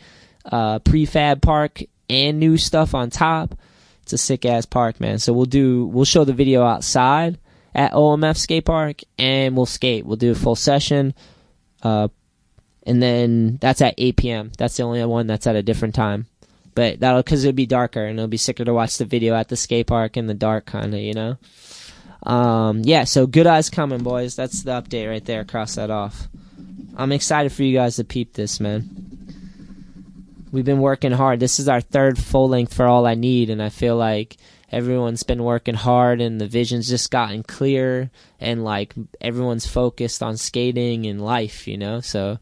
uh, 0.47 0.79
prefab 0.81 1.43
park 1.43 1.83
and 2.09 2.41
new 2.41 2.57
stuff 2.57 2.95
on 2.95 3.11
top. 3.11 3.55
It's 4.03 4.15
a 4.15 4.19
sick 4.19 4.47
ass 4.47 4.65
park, 4.65 4.99
man. 4.99 5.19
So 5.19 5.35
we'll 5.35 5.45
do 5.45 5.87
we'll 5.87 6.07
show 6.07 6.25
the 6.25 6.33
video 6.33 6.65
outside 6.65 7.39
at 7.75 7.93
OMF 7.93 8.39
skate 8.39 8.65
park 8.65 9.03
and 9.19 9.55
we'll 9.55 9.67
skate. 9.67 10.07
We'll 10.07 10.17
do 10.17 10.33
a 10.33 10.35
full 10.35 10.57
session. 10.57 11.15
Uh, 11.83 12.09
and 12.89 13.03
then 13.03 13.59
that's 13.61 13.83
at 13.83 13.95
8 13.99 14.17
p.m. 14.17 14.53
That's 14.57 14.79
the 14.79 14.83
only 14.83 15.05
one 15.05 15.27
that's 15.27 15.47
at 15.47 15.55
a 15.55 15.63
different 15.63 15.95
time. 15.95 16.27
But 16.75 17.01
that'll 17.01 17.23
because 17.23 17.45
it'll 17.45 17.55
be 17.55 17.67
darker 17.67 18.03
and 18.03 18.19
it'll 18.19 18.29
be 18.29 18.39
sicker 18.39 18.65
to 18.65 18.73
watch 18.73 18.97
the 18.97 19.05
video 19.05 19.35
at 19.35 19.49
the 19.49 19.57
skate 19.57 19.89
park 19.89 20.17
in 20.17 20.27
the 20.27 20.35
dark, 20.35 20.65
kind 20.65 20.95
of, 20.95 21.01
you 21.01 21.13
know. 21.13 21.37
Um, 22.23 22.81
yeah, 22.85 23.05
so 23.05 23.27
good 23.27 23.47
eyes 23.47 23.69
coming, 23.69 24.03
boys. 24.03 24.37
That's 24.37 24.63
the 24.63 24.71
update 24.71 25.09
right 25.09 25.25
there. 25.25 25.45
Cross 25.45 25.75
that 25.75 25.91
off. 25.91 26.29
I'm 26.97 27.13
excited 27.13 27.53
for 27.53 27.63
you 27.63 27.77
guys 27.77 27.97
to 27.97 28.05
peep 28.05 28.33
this, 28.33 28.59
man. 28.59 28.89
We've 30.51 30.65
been 30.65 30.81
working 30.81 31.13
hard. 31.13 31.41
This 31.41 31.61
is 31.61 31.69
our 31.69 31.83
third 31.83 32.19
full 32.19 32.49
length 32.49 32.73
for 32.73 32.87
all 32.87 33.07
I 33.07 33.15
need, 33.15 33.51
and 33.51 33.63
I 33.63 33.69
feel 33.69 33.97
like 33.97 34.39
everyone's 34.73 35.25
been 35.25 35.45
working 35.45 35.75
hard 35.75 36.21
and 36.23 36.41
the 36.41 36.47
vision's 36.47 36.89
just 36.89 37.11
gotten 37.11 37.43
clear 37.43 38.11
and 38.39 38.65
like 38.65 38.95
everyone's 39.21 39.67
focused 39.67 40.23
on 40.23 40.37
skating 40.39 41.07
and 41.07 41.23
life, 41.23 41.69
you 41.69 41.77
know. 41.77 42.01
So 42.01 42.39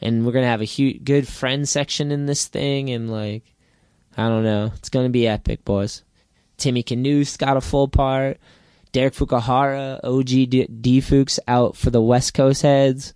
and 0.00 0.24
we're 0.24 0.32
gonna 0.32 0.46
have 0.46 0.60
a 0.60 0.64
huge, 0.64 1.04
good 1.04 1.28
friend 1.28 1.68
section 1.68 2.10
in 2.10 2.26
this 2.26 2.46
thing, 2.46 2.90
and 2.90 3.10
like, 3.10 3.44
I 4.16 4.28
don't 4.28 4.44
know, 4.44 4.72
it's 4.76 4.88
gonna 4.88 5.08
be 5.10 5.28
epic, 5.28 5.64
boys. 5.64 6.02
Timmy 6.56 6.82
Knuth 6.82 7.38
got 7.38 7.56
a 7.56 7.60
full 7.60 7.88
part. 7.88 8.38
Derek 8.92 9.14
Fukuhara, 9.14 10.00
OG 10.02 10.26
D, 10.26 10.66
D 10.66 11.00
Fuchs 11.00 11.38
out 11.46 11.76
for 11.76 11.90
the 11.90 12.02
West 12.02 12.34
Coast 12.34 12.62
heads, 12.62 13.14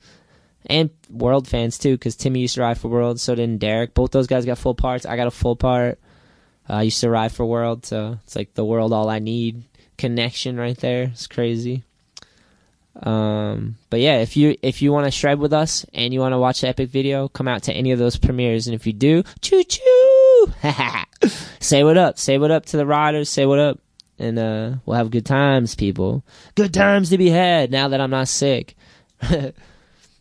and 0.66 0.90
World 1.10 1.48
fans 1.48 1.78
too, 1.78 1.94
because 1.94 2.16
Timmy 2.16 2.40
used 2.40 2.54
to 2.54 2.60
ride 2.60 2.78
for 2.78 2.88
World, 2.88 3.20
so 3.20 3.34
did 3.34 3.58
Derek. 3.58 3.94
Both 3.94 4.12
those 4.12 4.26
guys 4.26 4.44
got 4.44 4.58
full 4.58 4.74
parts. 4.74 5.04
I 5.04 5.16
got 5.16 5.26
a 5.26 5.32
full 5.32 5.56
part. 5.56 5.98
Uh, 6.68 6.74
I 6.74 6.82
used 6.82 7.00
to 7.00 7.10
ride 7.10 7.32
for 7.32 7.44
World, 7.44 7.84
so 7.84 8.18
it's 8.24 8.36
like 8.36 8.54
the 8.54 8.64
World 8.64 8.92
All 8.92 9.10
I 9.10 9.18
Need 9.18 9.64
connection 9.98 10.56
right 10.56 10.78
there. 10.78 11.04
It's 11.04 11.26
crazy. 11.26 11.82
Um, 13.02 13.76
but 13.90 14.00
yeah, 14.00 14.18
if 14.18 14.36
you 14.36 14.56
if 14.62 14.80
you 14.80 14.92
want 14.92 15.06
to 15.06 15.10
shred 15.10 15.38
with 15.38 15.52
us 15.52 15.84
and 15.92 16.14
you 16.14 16.20
want 16.20 16.32
to 16.32 16.38
watch 16.38 16.60
the 16.60 16.68
epic 16.68 16.90
video, 16.90 17.28
come 17.28 17.48
out 17.48 17.64
to 17.64 17.72
any 17.72 17.90
of 17.90 17.98
those 17.98 18.16
premieres. 18.16 18.66
And 18.66 18.74
if 18.74 18.86
you 18.86 18.92
do, 18.92 19.24
choo 19.40 19.64
choo, 19.64 20.52
say 21.60 21.82
what 21.82 21.98
up, 21.98 22.18
say 22.18 22.38
what 22.38 22.50
up 22.50 22.66
to 22.66 22.76
the 22.76 22.86
riders, 22.86 23.28
say 23.28 23.46
what 23.46 23.58
up, 23.58 23.80
and 24.18 24.38
uh, 24.38 24.74
we'll 24.86 24.96
have 24.96 25.10
good 25.10 25.26
times, 25.26 25.74
people. 25.74 26.24
Good 26.54 26.72
times 26.72 27.10
to 27.10 27.18
be 27.18 27.30
had 27.30 27.70
now 27.70 27.88
that 27.88 28.00
I'm 28.00 28.10
not 28.10 28.28
sick. 28.28 28.76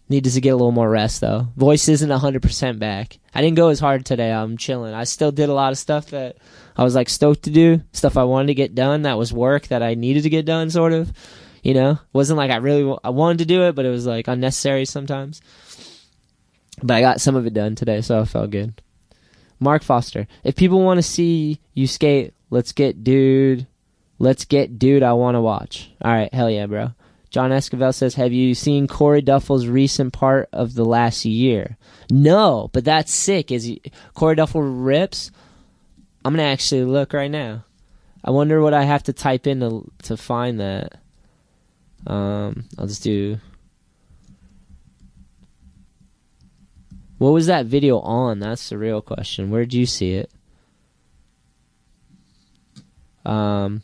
Needed 0.10 0.34
to 0.34 0.42
get 0.42 0.50
a 0.50 0.56
little 0.56 0.72
more 0.72 0.90
rest 0.90 1.22
though. 1.22 1.48
Voice 1.56 1.88
isn't 1.88 2.10
100% 2.10 2.80
back. 2.80 3.20
I 3.34 3.42
didn't 3.42 3.58
go 3.58 3.70
as 3.70 3.80
hard 3.80 4.06
today. 4.06 4.32
I'm 4.32 4.58
chilling. 4.58 4.94
I 4.94 5.06
still 5.06 5.32
did 5.32 5.50
a 5.50 5.54
lot 5.54 5.72
of 5.72 5.78
stuff 5.78 6.08
that 6.08 6.38
I 6.76 6.84
was 6.84 6.96
like 6.96 7.10
stoked 7.10 7.44
to 7.44 7.52
do, 7.52 7.82
stuff 7.94 8.18
I 8.18 8.24
wanted 8.24 8.48
to 8.48 8.54
get 8.56 8.76
done 8.76 9.04
that 9.04 9.18
was 9.18 9.32
work 9.32 9.68
that 9.68 9.82
I 9.82 9.94
needed 9.94 10.24
to 10.24 10.30
get 10.30 10.46
done 10.46 10.70
sort 10.70 10.94
of. 10.94 11.14
You 11.64 11.74
know, 11.74 11.92
it 11.92 12.00
wasn't 12.12 12.38
like 12.38 12.52
I 12.52 12.58
really 12.58 12.98
I 13.04 13.10
wanted 13.10 13.40
to 13.40 13.46
do 13.46 13.64
it, 13.64 13.74
but 13.74 13.86
it 13.86 13.90
was 13.90 14.06
like 14.06 14.28
unnecessary 14.28 14.86
sometimes. 14.86 15.42
But 16.82 16.96
I 16.96 17.02
got 17.02 17.22
some 17.22 17.36
of 17.36 17.48
it 17.48 17.54
done 17.54 17.76
today, 17.76 18.02
so 18.02 18.20
I 18.20 18.26
felt 18.26 18.52
good. 18.52 18.82
Mark 19.60 19.82
Foster, 19.82 20.28
if 20.44 20.58
people 20.58 20.82
want 20.82 20.98
to 20.98 21.04
see 21.04 21.60
you 21.74 21.88
skate, 21.88 22.34
let's 22.50 22.74
get 22.74 23.04
dude. 23.04 23.66
Let's 24.20 24.44
get 24.44 24.78
dude. 24.78 25.04
I 25.04 25.14
want 25.14 25.36
to 25.36 25.42
watch. 25.42 25.90
All 26.02 26.12
right, 26.12 26.34
hell 26.34 26.50
yeah, 26.50 26.66
bro. 26.66 26.92
John 27.30 27.52
Esquivel 27.52 27.94
says, 27.96 28.16
"Have 28.16 28.34
you 28.34 28.54
seen 28.54 28.88
Corey 28.88 29.22
Duffel's 29.22 29.66
recent 29.66 30.12
part 30.14 30.50
of 30.52 30.76
the 30.76 30.86
last 30.86 31.24
year?" 31.24 31.78
No, 32.12 32.70
but 32.74 32.84
that's 32.84 33.14
sick. 33.14 33.52
Is 33.52 33.64
he, 33.64 33.82
Corey 34.14 34.36
Duffel 34.36 34.62
rips? 34.62 35.32
I'm 36.26 36.34
gonna 36.34 36.44
actually 36.44 36.84
look 36.84 37.14
right 37.14 37.32
now. 37.32 37.64
I 38.24 38.32
wonder 38.32 38.62
what 38.62 38.74
I 38.74 38.84
have 38.84 39.04
to 39.04 39.14
type 39.14 39.48
in 39.48 39.62
to 39.62 39.90
to 40.04 40.18
find 40.18 40.60
that. 40.60 41.00
Um, 42.06 42.66
I'll 42.78 42.88
just 42.88 43.04
do. 43.04 43.40
What 47.18 47.32
was 47.32 47.48
that 47.48 47.66
video 47.68 48.00
on? 48.00 48.40
That's 48.40 48.70
the 48.70 48.78
real 48.78 49.02
question. 49.02 49.50
Where 49.50 49.64
did 49.64 49.74
you 49.74 49.86
see 49.86 50.14
it? 50.14 50.32
Um, 53.26 53.82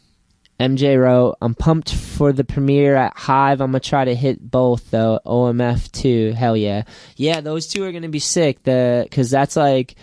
MJ 0.60 1.02
wrote, 1.02 1.38
I'm 1.42 1.56
pumped 1.56 1.94
for 1.94 2.34
the 2.34 2.44
premiere 2.44 2.96
at 2.96 3.16
Hive. 3.16 3.62
I'm 3.62 3.72
going 3.72 3.80
to 3.82 3.90
try 3.90 4.04
to 4.04 4.16
hit 4.16 4.52
both, 4.52 4.92
though. 4.92 5.22
OMF 5.26 5.90
2. 5.94 6.34
Hell 6.34 6.58
yeah. 6.58 6.84
Yeah, 7.16 7.40
those 7.40 7.68
two 7.68 7.84
are 7.86 7.92
going 7.92 8.04
to 8.04 8.10
be 8.10 8.20
sick. 8.20 8.62
Because 8.64 9.30
that's 9.30 9.56
like. 9.56 9.96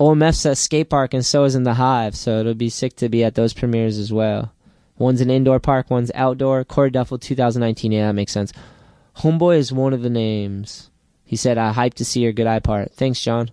OMF's 0.00 0.46
at 0.46 0.58
skate 0.58 0.90
park 0.90 1.14
and 1.14 1.24
so 1.24 1.44
is 1.44 1.54
in 1.54 1.62
the 1.62 1.74
Hive, 1.74 2.16
so 2.16 2.40
it'll 2.40 2.54
be 2.54 2.70
sick 2.70 2.96
to 2.96 3.08
be 3.08 3.22
at 3.22 3.36
those 3.36 3.52
premieres 3.52 3.98
as 3.98 4.12
well. 4.12 4.52
One's 4.98 5.20
an 5.20 5.30
indoor 5.30 5.58
park, 5.58 5.90
one's 5.90 6.10
outdoor. 6.14 6.64
Corey 6.64 6.90
Duffel 6.90 7.18
2019. 7.18 7.92
Yeah, 7.92 8.06
that 8.08 8.12
makes 8.12 8.32
sense. 8.32 8.52
Homeboy 9.18 9.58
is 9.58 9.72
one 9.72 9.92
of 9.92 10.02
the 10.02 10.10
names. 10.10 10.90
He 11.24 11.36
said, 11.36 11.58
I 11.58 11.72
hype 11.72 11.94
to 11.94 12.04
see 12.04 12.20
your 12.20 12.32
good 12.32 12.46
eye 12.46 12.60
part. 12.60 12.92
Thanks, 12.92 13.20
John. 13.20 13.50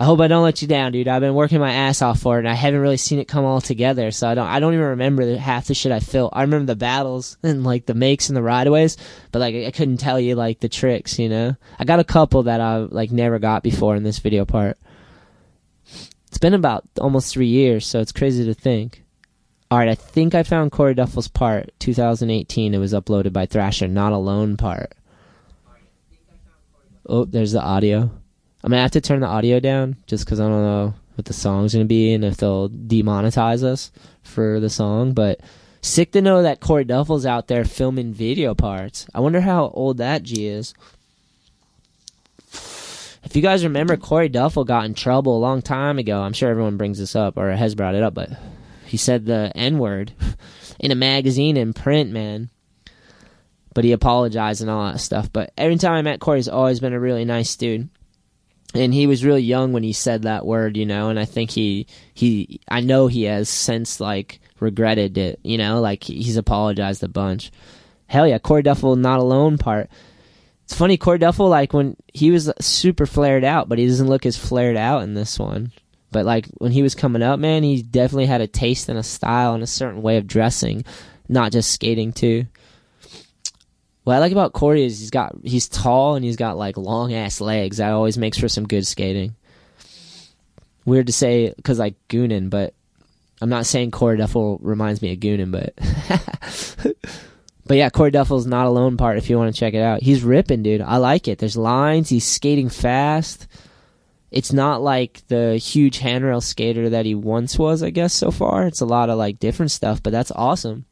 I 0.00 0.04
hope 0.04 0.20
I 0.20 0.28
don't 0.28 0.44
let 0.44 0.62
you 0.62 0.68
down, 0.68 0.92
dude. 0.92 1.08
I've 1.08 1.22
been 1.22 1.34
working 1.34 1.58
my 1.58 1.72
ass 1.72 2.02
off 2.02 2.20
for 2.20 2.36
it, 2.36 2.40
and 2.40 2.48
I 2.48 2.54
haven't 2.54 2.80
really 2.80 2.96
seen 2.96 3.18
it 3.18 3.26
come 3.26 3.44
all 3.44 3.60
together. 3.60 4.12
So 4.12 4.28
I 4.28 4.36
don't, 4.36 4.46
I 4.46 4.60
don't 4.60 4.74
even 4.74 4.86
remember 4.86 5.36
half 5.36 5.66
the 5.66 5.74
shit 5.74 5.90
I 5.90 5.98
felt. 5.98 6.32
I 6.36 6.42
remember 6.42 6.66
the 6.66 6.76
battles 6.76 7.36
and 7.42 7.64
like 7.64 7.86
the 7.86 7.94
makes 7.94 8.28
and 8.28 8.36
the 8.36 8.40
rideaways, 8.40 8.96
but 9.32 9.40
like 9.40 9.56
I 9.56 9.72
couldn't 9.72 9.96
tell 9.96 10.20
you 10.20 10.36
like 10.36 10.60
the 10.60 10.68
tricks. 10.68 11.18
You 11.18 11.28
know, 11.28 11.56
I 11.80 11.84
got 11.84 11.98
a 11.98 12.04
couple 12.04 12.44
that 12.44 12.60
I 12.60 12.76
like 12.76 13.10
never 13.10 13.40
got 13.40 13.64
before 13.64 13.96
in 13.96 14.04
this 14.04 14.20
video 14.20 14.44
part. 14.44 14.78
It's 16.28 16.38
been 16.38 16.54
about 16.54 16.84
almost 17.00 17.32
three 17.32 17.48
years, 17.48 17.84
so 17.84 17.98
it's 18.00 18.12
crazy 18.12 18.44
to 18.44 18.54
think. 18.54 19.02
All 19.70 19.78
right, 19.78 19.88
I 19.88 19.94
think 19.94 20.34
I 20.34 20.44
found 20.44 20.72
Corey 20.72 20.94
Duffel's 20.94 21.28
part, 21.28 21.72
2018. 21.78 22.72
It 22.72 22.78
was 22.78 22.94
uploaded 22.94 23.34
by 23.34 23.44
Thrasher, 23.44 23.86
not 23.86 24.12
alone 24.12 24.56
part. 24.56 24.94
Oh, 27.06 27.26
there's 27.26 27.52
the 27.52 27.62
audio. 27.62 28.10
I'm 28.62 28.70
gonna 28.70 28.80
have 28.80 28.92
to 28.92 29.00
turn 29.02 29.20
the 29.20 29.26
audio 29.26 29.60
down 29.60 29.96
just 30.06 30.24
because 30.24 30.40
I 30.40 30.48
don't 30.48 30.62
know 30.62 30.94
what 31.16 31.26
the 31.26 31.34
song's 31.34 31.74
gonna 31.74 31.84
be 31.84 32.14
and 32.14 32.24
if 32.24 32.38
they'll 32.38 32.70
demonetize 32.70 33.62
us 33.62 33.92
for 34.22 34.58
the 34.58 34.70
song. 34.70 35.12
But 35.12 35.40
sick 35.82 36.12
to 36.12 36.22
know 36.22 36.42
that 36.42 36.60
Corey 36.60 36.84
Duffel's 36.84 37.26
out 37.26 37.48
there 37.48 37.64
filming 37.66 38.14
video 38.14 38.54
parts. 38.54 39.06
I 39.14 39.20
wonder 39.20 39.42
how 39.42 39.68
old 39.74 39.98
that 39.98 40.22
G 40.22 40.46
is. 40.46 40.72
If 43.22 43.36
you 43.36 43.42
guys 43.42 43.64
remember, 43.64 43.98
Corey 43.98 44.30
Duffel 44.30 44.64
got 44.64 44.86
in 44.86 44.94
trouble 44.94 45.36
a 45.36 45.40
long 45.40 45.60
time 45.60 45.98
ago. 45.98 46.22
I'm 46.22 46.32
sure 46.32 46.48
everyone 46.48 46.78
brings 46.78 46.98
this 46.98 47.14
up 47.14 47.36
or 47.36 47.50
has 47.50 47.74
brought 47.74 47.94
it 47.94 48.02
up, 48.02 48.14
but 48.14 48.30
he 48.88 48.96
said 48.96 49.26
the 49.26 49.52
N 49.54 49.78
word 49.78 50.12
in 50.78 50.90
a 50.90 50.96
magazine 50.96 51.56
in 51.56 51.72
print, 51.72 52.10
man. 52.10 52.50
But 53.74 53.84
he 53.84 53.92
apologized 53.92 54.60
and 54.60 54.70
all 54.70 54.90
that 54.90 54.98
stuff. 54.98 55.32
But 55.32 55.52
every 55.56 55.76
time 55.76 55.92
I 55.92 56.02
met 56.02 56.20
Corey, 56.20 56.38
he's 56.38 56.48
always 56.48 56.80
been 56.80 56.94
a 56.94 57.00
really 57.00 57.24
nice 57.24 57.54
dude 57.54 57.88
and 58.74 58.92
he 58.92 59.06
was 59.06 59.24
really 59.24 59.42
young 59.42 59.72
when 59.72 59.82
he 59.82 59.92
said 59.92 60.22
that 60.22 60.44
word, 60.44 60.76
you 60.76 60.84
know, 60.84 61.08
and 61.08 61.18
I 61.18 61.24
think 61.24 61.50
he 61.50 61.86
he 62.14 62.60
I 62.68 62.80
know 62.80 63.06
he 63.06 63.24
has 63.24 63.48
since 63.48 64.00
like 64.00 64.40
regretted 64.60 65.16
it, 65.16 65.40
you 65.42 65.58
know, 65.58 65.80
like 65.80 66.04
he's 66.04 66.36
apologized 66.36 67.02
a 67.02 67.08
bunch. 67.08 67.50
Hell 68.06 68.26
yeah, 68.26 68.38
Corey 68.38 68.62
Duffel 68.62 68.96
not 68.96 69.20
alone 69.20 69.58
part. 69.58 69.90
It's 70.64 70.74
funny, 70.74 70.98
Corey 70.98 71.18
Duffel 71.18 71.48
like 71.48 71.72
when 71.72 71.96
he 72.12 72.30
was 72.30 72.52
super 72.60 73.06
flared 73.06 73.44
out, 73.44 73.68
but 73.68 73.78
he 73.78 73.86
doesn't 73.86 74.08
look 74.08 74.26
as 74.26 74.36
flared 74.36 74.76
out 74.76 75.02
in 75.02 75.14
this 75.14 75.38
one. 75.38 75.72
But 76.10 76.24
like 76.24 76.46
when 76.58 76.72
he 76.72 76.82
was 76.82 76.94
coming 76.94 77.22
up, 77.22 77.38
man, 77.38 77.62
he 77.62 77.82
definitely 77.82 78.26
had 78.26 78.40
a 78.40 78.46
taste 78.46 78.88
and 78.88 78.98
a 78.98 79.02
style 79.02 79.54
and 79.54 79.62
a 79.62 79.66
certain 79.66 80.02
way 80.02 80.16
of 80.16 80.26
dressing, 80.26 80.84
not 81.28 81.52
just 81.52 81.70
skating 81.70 82.12
too. 82.12 82.46
What 84.04 84.14
I 84.14 84.20
like 84.20 84.32
about 84.32 84.54
Corey 84.54 84.84
is 84.84 85.00
he's 85.00 85.10
got 85.10 85.36
he's 85.44 85.68
tall 85.68 86.14
and 86.14 86.24
he's 86.24 86.36
got 86.36 86.56
like 86.56 86.78
long 86.78 87.12
ass 87.12 87.42
legs. 87.42 87.76
That 87.76 87.92
always 87.92 88.16
makes 88.16 88.38
for 88.38 88.48
some 88.48 88.66
good 88.66 88.86
skating. 88.86 89.34
Weird 90.86 91.08
to 91.08 91.12
say 91.12 91.52
because 91.54 91.78
like 91.78 91.94
Goonan, 92.08 92.48
but 92.48 92.72
I'm 93.42 93.50
not 93.50 93.66
saying 93.66 93.90
Corey 93.90 94.16
Duffel 94.16 94.58
reminds 94.62 95.02
me 95.02 95.12
of 95.12 95.20
Goonan, 95.20 95.52
but 95.52 95.74
but 97.66 97.76
yeah, 97.76 97.90
Corey 97.90 98.10
Duffel's 98.10 98.46
not 98.46 98.66
alone 98.66 98.96
part. 98.96 99.18
If 99.18 99.28
you 99.28 99.36
want 99.36 99.54
to 99.54 99.60
check 99.60 99.74
it 99.74 99.82
out, 99.82 100.02
he's 100.02 100.22
ripping, 100.22 100.62
dude. 100.62 100.80
I 100.80 100.96
like 100.96 101.28
it. 101.28 101.38
There's 101.38 101.56
lines. 101.58 102.08
He's 102.08 102.26
skating 102.26 102.70
fast. 102.70 103.46
It's 104.30 104.52
not 104.52 104.82
like 104.82 105.22
the 105.28 105.56
huge 105.56 105.98
handrail 105.98 106.40
skater 106.40 106.90
that 106.90 107.06
he 107.06 107.14
once 107.14 107.58
was, 107.58 107.82
I 107.82 107.90
guess. 107.90 108.12
So 108.12 108.30
far, 108.30 108.66
it's 108.66 108.80
a 108.80 108.86
lot 108.86 109.08
of 109.08 109.18
like 109.18 109.38
different 109.38 109.70
stuff, 109.70 110.02
but 110.02 110.10
that's 110.10 110.30
awesome. 110.32 110.84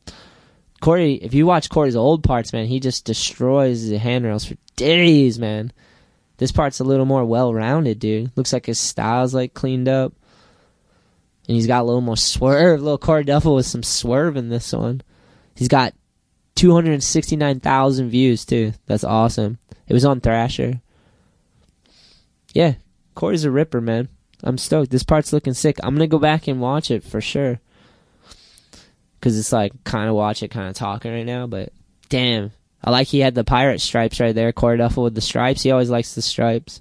Corey, 0.80 1.14
if 1.14 1.34
you 1.34 1.46
watch 1.46 1.68
Corey's 1.68 1.96
old 1.96 2.22
parts, 2.22 2.52
man, 2.52 2.66
he 2.66 2.80
just 2.80 3.04
destroys 3.04 3.88
the 3.88 3.98
handrails 3.98 4.44
for 4.44 4.56
days, 4.76 5.38
man. 5.38 5.72
This 6.38 6.52
part's 6.52 6.80
a 6.80 6.84
little 6.84 7.06
more 7.06 7.24
well 7.24 7.52
rounded, 7.52 7.98
dude. 7.98 8.30
Looks 8.36 8.52
like 8.52 8.66
his 8.66 8.78
style's 8.78 9.34
like 9.34 9.54
cleaned 9.54 9.88
up. 9.88 10.12
And 11.48 11.54
he's 11.54 11.66
got 11.66 11.82
a 11.82 11.84
little 11.84 12.00
more 12.00 12.16
swerve. 12.16 12.82
Little 12.82 12.98
Corey 12.98 13.24
Duffel 13.24 13.54
with 13.54 13.66
some 13.66 13.82
swerve 13.82 14.36
in 14.36 14.48
this 14.48 14.72
one. 14.72 15.02
He's 15.54 15.68
got 15.68 15.94
269,000 16.56 18.10
views, 18.10 18.44
too. 18.44 18.72
That's 18.86 19.04
awesome. 19.04 19.58
It 19.86 19.94
was 19.94 20.04
on 20.04 20.20
Thrasher. 20.20 20.80
Yeah, 22.52 22.74
Corey's 23.16 23.44
a 23.44 23.50
ripper, 23.50 23.80
man. 23.80 24.08
I'm 24.44 24.58
stoked. 24.58 24.92
This 24.92 25.02
part's 25.02 25.32
looking 25.32 25.54
sick. 25.54 25.78
I'm 25.82 25.98
to 25.98 26.06
go 26.06 26.18
back 26.18 26.46
and 26.46 26.60
watch 26.60 26.90
it 26.92 27.02
for 27.02 27.20
sure 27.20 27.58
because 29.18 29.38
it's 29.38 29.52
like 29.52 29.72
kind 29.82 30.08
of 30.08 30.14
watch 30.14 30.42
it, 30.42 30.52
kind 30.52 30.68
of 30.68 30.74
talking 30.76 31.12
right 31.12 31.26
now. 31.26 31.48
But 31.48 31.72
damn, 32.08 32.52
I 32.84 32.90
like 32.90 33.08
he 33.08 33.20
had 33.20 33.34
the 33.34 33.42
pirate 33.42 33.80
stripes 33.80 34.20
right 34.20 34.34
there. 34.34 34.52
Corey 34.52 34.78
Duffel 34.78 35.02
with 35.02 35.14
the 35.14 35.20
stripes. 35.20 35.62
He 35.62 35.72
always 35.72 35.90
likes 35.90 36.14
the 36.14 36.22
stripes. 36.22 36.80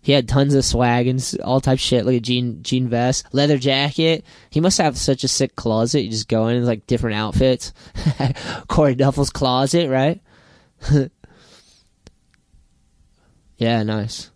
He 0.00 0.12
had 0.12 0.28
tons 0.28 0.54
of 0.54 0.64
swag 0.64 1.08
and 1.08 1.36
all 1.42 1.60
type 1.60 1.80
shit. 1.80 2.06
Look 2.06 2.14
at 2.14 2.22
jean 2.22 2.62
jean 2.62 2.88
vest, 2.88 3.26
leather 3.32 3.58
jacket. 3.58 4.24
He 4.50 4.60
must 4.60 4.78
have 4.78 4.96
such 4.96 5.24
a 5.24 5.28
sick 5.28 5.56
closet. 5.56 6.02
You 6.02 6.10
just 6.10 6.28
go 6.28 6.46
in 6.46 6.64
like 6.64 6.86
different 6.86 7.16
outfits. 7.16 7.72
Corey 8.68 8.94
Duffel's 8.94 9.30
closet, 9.30 9.90
right? 9.90 10.22
yeah, 13.58 13.82
nice. 13.82 14.30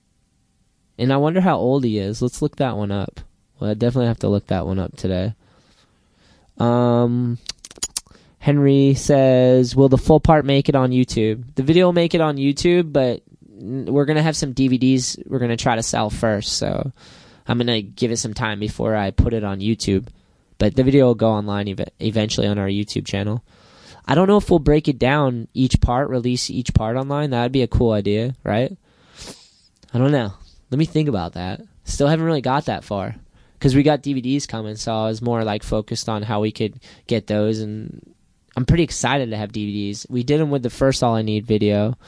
And 1.01 1.15
I 1.15 1.17
wonder 1.17 1.41
how 1.41 1.57
old 1.57 1.83
he 1.83 1.97
is. 1.97 2.21
Let's 2.21 2.43
look 2.43 2.57
that 2.57 2.77
one 2.77 2.93
up. 2.93 3.21
Well, 3.59 3.71
I 3.71 3.75
definitely 3.75 4.09
have 4.09 4.19
to 4.19 4.29
look 4.29 4.49
that 4.49 4.67
one 4.67 4.79
up 4.79 4.97
today. 4.99 5.33
Um, 6.59 7.39
Henry 8.39 8.93
says, 8.93 9.75
"Will 9.75 9.89
the 9.89 9.97
full 9.97 10.21
part 10.21 10.45
make 10.45 10.69
it 10.69 10.75
on 10.75 10.91
YouTube? 10.91 11.43
The 11.55 11.63
video 11.63 11.87
will 11.87 11.95
make 11.95 12.15
it 12.15 12.21
on 12.21 12.37
YouTube, 12.37 12.93
but 12.93 13.23
we're 13.59 14.05
gonna 14.05 14.23
have 14.23 14.37
some 14.37 14.53
DVDs. 14.53 15.17
We're 15.27 15.39
gonna 15.39 15.57
try 15.57 15.75
to 15.77 15.83
sell 15.83 16.11
first, 16.11 16.53
so 16.53 16.93
I'm 17.49 17.57
gonna 17.57 17.81
give 17.81 18.13
it 18.13 18.19
some 18.19 18.35
time 18.35 18.61
before 18.61 18.95
I 18.95 19.11
put 19.11 19.33
it 19.33 19.43
on 19.43 19.61
YouTube. 19.61 20.07
But 20.59 20.77
the 20.77 20.85
video 20.85 21.07
will 21.07 21.15
go 21.15 21.31
online 21.31 21.69
ev- 21.69 21.89
eventually 21.99 22.47
on 22.47 22.59
our 22.59 22.69
YouTube 22.69 23.07
channel. 23.07 23.43
I 24.07 24.15
don't 24.15 24.29
know 24.29 24.37
if 24.37 24.51
we'll 24.51 24.59
break 24.59 24.87
it 24.87 24.99
down 24.99 25.49
each 25.55 25.81
part, 25.81 26.11
release 26.11 26.51
each 26.51 26.75
part 26.75 26.99
online. 26.99 27.31
That'd 27.31 27.53
be 27.53 27.63
a 27.63 27.67
cool 27.67 27.93
idea, 27.93 28.35
right? 28.45 28.77
I 29.95 29.99
don't 29.99 30.13
know. 30.13 30.35
Let 30.71 30.79
me 30.79 30.85
think 30.85 31.09
about 31.09 31.35
that. 31.35 31.61
Still 31.85 32.09
haven't 32.09 32.27
really 32.27 32.41
got 32.41 32.67
that 32.67 32.85
far 32.85 33.17
because 33.59 33.75
we 33.75 33.83
got 33.83 34.03
DVDs 34.03 34.47
coming, 34.49 34.77
so 34.77 34.95
I 34.95 35.07
was 35.07 35.21
more 35.21 35.45
like 35.45 35.63
focused 35.63 36.09
on 36.09 36.23
how 36.23 36.41
we 36.41 36.53
could 36.53 36.81
get 37.07 37.27
those, 37.27 37.61
and 37.61 38.15
I'm 38.57 38.65
pretty 38.65 38.85
excited 38.85 39.31
to 39.31 39.37
have 39.37 39.53
DVDs. 39.53 40.09
We 40.09 40.23
did 40.23 40.41
them 40.41 40.51
with 40.51 40.63
the 40.63 40.71
first 40.71 41.03
All 41.03 41.15
I 41.15 41.23
Need 41.23 41.47
video, 41.47 41.99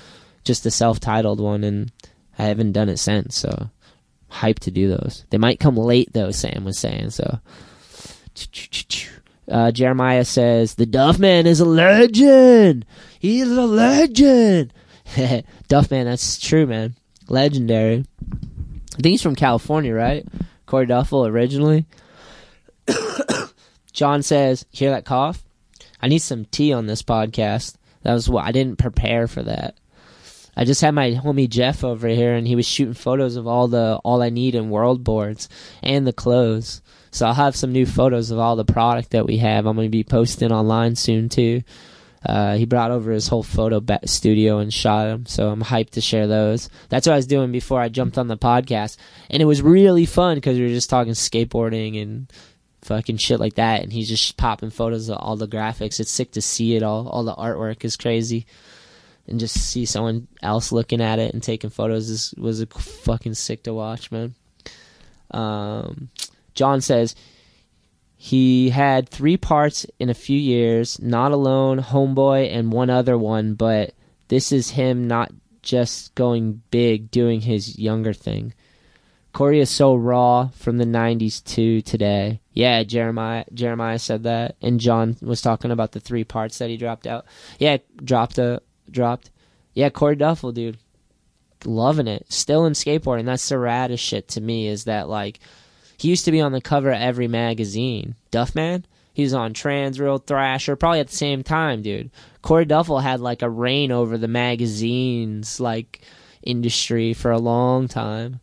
just 0.44 0.64
the 0.64 0.70
self-titled 0.70 1.40
one, 1.40 1.64
and 1.64 1.92
I 2.38 2.44
haven't 2.44 2.72
done 2.72 2.88
it 2.88 2.98
since. 2.98 3.37
So 3.37 3.70
hyped 4.31 4.61
to 4.61 4.70
do 4.70 4.88
those. 4.88 5.25
They 5.31 5.38
might 5.38 5.61
come 5.61 5.77
late 5.77 6.12
though. 6.12 6.31
Sam 6.31 6.64
was 6.64 6.79
saying 6.79 7.11
so. 7.11 7.40
Uh, 9.48 9.70
Jeremiah 9.72 10.25
says 10.25 10.75
the 10.75 10.87
Duff 10.87 11.18
Man 11.18 11.46
is 11.46 11.61
a 11.61 11.64
legend. 11.64 12.87
He's 13.18 13.51
a 13.51 13.66
legend. 13.66 14.72
Duffman, 15.68 16.05
that's 16.05 16.40
true, 16.40 16.66
man. 16.66 16.94
Legendary. 17.29 18.05
I 18.94 18.96
think 18.96 19.12
he's 19.12 19.22
from 19.22 19.37
California, 19.37 19.94
right? 19.94 20.26
Corey 20.66 20.87
Duffel 20.87 21.26
originally. 21.26 21.87
John 23.92 24.22
says, 24.22 24.66
"Hear 24.70 24.90
that 24.90 25.05
cough? 25.05 25.42
I 26.00 26.09
need 26.09 26.18
some 26.18 26.44
tea 26.46 26.72
on 26.72 26.87
this 26.87 27.02
podcast. 27.02 27.76
That 28.02 28.14
was 28.14 28.28
what 28.28 28.44
I 28.44 28.52
didn't 28.52 28.78
prepare 28.78 29.26
for 29.28 29.42
that. 29.42 29.76
I 30.57 30.64
just 30.64 30.81
had 30.83 30.94
my 30.94 31.12
homie 31.12 31.48
Jeff 31.48 31.83
over 31.83 32.09
here, 32.09 32.35
and 32.35 32.46
he 32.46 32.57
was 32.57 32.66
shooting 32.66 32.94
photos 32.94 33.37
of 33.37 33.46
all 33.46 33.68
the 33.68 34.00
all 34.05 34.22
I 34.22 34.28
need 34.28 34.55
in 34.55 34.70
world 34.70 35.02
boards 35.05 35.48
and 35.83 36.07
the 36.07 36.12
clothes. 36.12 36.83
So 37.11 37.26
I'll 37.26 37.35
have 37.35 37.57
some 37.57 37.72
new 37.72 37.87
photos 37.87 38.31
of 38.31 38.38
all 38.38 38.57
the 38.57 38.64
product 38.64 39.11
that 39.11 39.26
we 39.26 39.38
have. 39.38 39.66
I'm 39.66 39.76
going 39.76 39.87
to 39.87 39.90
be 39.90 40.05
posting 40.05 40.52
online 40.52 40.96
soon 40.96 41.28
too. 41.28 41.62
Uh, 42.24 42.56
he 42.56 42.64
brought 42.66 42.90
over 42.90 43.11
his 43.11 43.26
whole 43.26 43.42
photo 43.42 43.82
studio 44.04 44.58
and 44.58 44.72
shot 44.72 45.06
them, 45.06 45.26
so 45.26 45.48
I'm 45.48 45.62
hyped 45.62 45.90
to 45.90 46.00
share 46.00 46.26
those. 46.26 46.68
That's 46.88 47.06
what 47.06 47.14
I 47.14 47.16
was 47.16 47.26
doing 47.26 47.50
before 47.50 47.80
I 47.80 47.88
jumped 47.88 48.16
on 48.16 48.28
the 48.28 48.37
podcast, 48.37 48.96
and 49.28 49.42
it 49.42 49.46
was 49.46 49.61
really 49.61 50.06
fun 50.06 50.37
because 50.37 50.56
we 50.56 50.64
were 50.64 50.68
just 50.68 50.90
talking 50.90 51.14
skateboarding 51.14 52.00
and 52.00 52.32
fucking 52.82 53.16
shit 53.16 53.40
like 53.40 53.54
that, 53.54 53.82
and 53.82 53.92
he's 53.92 54.08
just 54.08 54.37
popping 54.37 54.70
photos 54.70 55.08
of 55.08 55.18
all 55.18 55.37
the 55.37 55.48
graphics. 55.48 55.98
It's 55.98 56.12
sick 56.12 56.32
to 56.32 56.42
see 56.42 56.76
it 56.76 56.82
all. 56.82 57.08
All 57.08 57.24
the 57.24 57.35
artwork 57.35 57.85
is 57.85 57.96
crazy, 57.96 58.46
and 59.26 59.40
just 59.40 59.56
see 59.56 59.85
someone 59.85 60.28
else 60.42 60.70
looking 60.70 61.00
at 61.00 61.18
it 61.18 61.35
and 61.35 61.42
taking 61.42 61.70
photos 61.70 62.08
is 62.08 62.35
was 62.38 62.61
a 62.61 62.66
fucking 62.66 63.35
sick 63.35 63.64
to 63.64 63.74
watch, 63.74 64.12
man. 64.12 64.35
Um, 65.32 66.11
John 66.54 66.80
says 66.80 67.16
he 68.24 68.70
had 68.70 69.08
three 69.08 69.37
parts 69.37 69.85
in 69.98 70.08
a 70.08 70.14
few 70.14 70.38
years, 70.38 71.02
Not 71.02 71.32
Alone, 71.32 71.80
Homeboy, 71.80 72.54
and 72.54 72.70
one 72.70 72.88
other 72.88 73.18
one, 73.18 73.54
but 73.54 73.94
this 74.28 74.52
is 74.52 74.70
him 74.70 75.08
not 75.08 75.32
just 75.61 76.14
going 76.14 76.62
big, 76.70 77.11
doing 77.11 77.40
his 77.40 77.80
younger 77.80 78.12
thing. 78.12 78.54
Corey 79.32 79.58
is 79.58 79.70
so 79.70 79.96
raw 79.96 80.50
from 80.54 80.78
the 80.78 80.85
90s 80.85 81.42
to 81.46 81.82
today. 81.82 82.40
Yeah, 82.52 82.85
Jeremiah 82.85 83.44
Jeremiah 83.52 83.98
said 83.98 84.22
that 84.22 84.54
and 84.62 84.78
John 84.78 85.16
was 85.20 85.42
talking 85.42 85.72
about 85.72 85.90
the 85.90 85.98
three 85.98 86.22
parts 86.22 86.58
that 86.58 86.70
he 86.70 86.76
dropped 86.76 87.08
out. 87.08 87.26
Yeah, 87.58 87.78
dropped 87.96 88.38
a 88.38 88.62
dropped. 88.88 89.32
Yeah, 89.74 89.90
Corey 89.90 90.14
Duffel, 90.14 90.52
dude. 90.52 90.78
Loving 91.64 92.06
it. 92.06 92.32
Still 92.32 92.66
in 92.66 92.74
skateboarding. 92.74 93.24
That's 93.24 93.48
the 93.48 93.56
raddest 93.56 93.98
shit 93.98 94.28
to 94.28 94.40
me 94.40 94.68
is 94.68 94.85
that 94.85 95.08
like 95.08 95.40
he 95.96 96.09
used 96.09 96.24
to 96.24 96.33
be 96.33 96.40
on 96.40 96.52
the 96.52 96.61
cover 96.61 96.90
of 96.90 97.00
every 97.00 97.28
magazine. 97.28 98.14
Duffman? 98.31 98.85
He 99.14 99.22
was 99.22 99.35
on 99.35 99.52
Transworld, 99.52 100.26
Thrasher, 100.26 100.76
probably 100.76 101.00
at 101.00 101.09
the 101.09 101.16
same 101.16 101.42
time, 101.42 101.83
dude. 101.83 102.11
Corey 102.40 102.64
Duffel 102.64 103.00
had 103.00 103.20
like 103.20 103.42
a 103.42 103.50
reign 103.50 103.92
over 103.92 104.16
the 104.16 104.28
magazines 104.28 105.61
like 105.61 106.00
industry 106.42 107.12
for 107.12 107.31
a 107.31 107.38
long 107.38 107.88
time. 107.88 108.40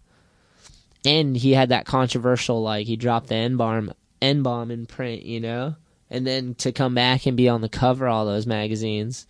And 1.06 1.36
he 1.36 1.54
had 1.54 1.70
that 1.70 1.86
controversial 1.86 2.62
like 2.62 2.86
he 2.86 2.96
dropped 2.98 3.28
the 3.28 3.36
N 3.36 3.58
bomb 3.58 3.94
N 4.22 4.44
bomb 4.44 4.70
in 4.70 4.86
print, 4.86 5.24
you 5.24 5.40
know? 5.40 5.76
And 6.10 6.26
then 6.26 6.56
to 6.56 6.72
come 6.72 6.96
back 6.96 7.26
and 7.26 7.38
be 7.38 7.50
on 7.50 7.62
the 7.62 7.70
cover 7.70 8.08
all 8.08 8.26
those 8.26 8.46
magazines. 8.46 9.26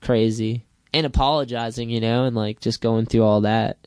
Crazy. 0.00 0.64
And 0.92 1.06
apologizing, 1.06 1.90
you 1.90 2.00
know, 2.00 2.24
and 2.24 2.34
like 2.34 2.60
just 2.60 2.80
going 2.80 3.06
through 3.06 3.22
all 3.22 3.42
that 3.42 3.81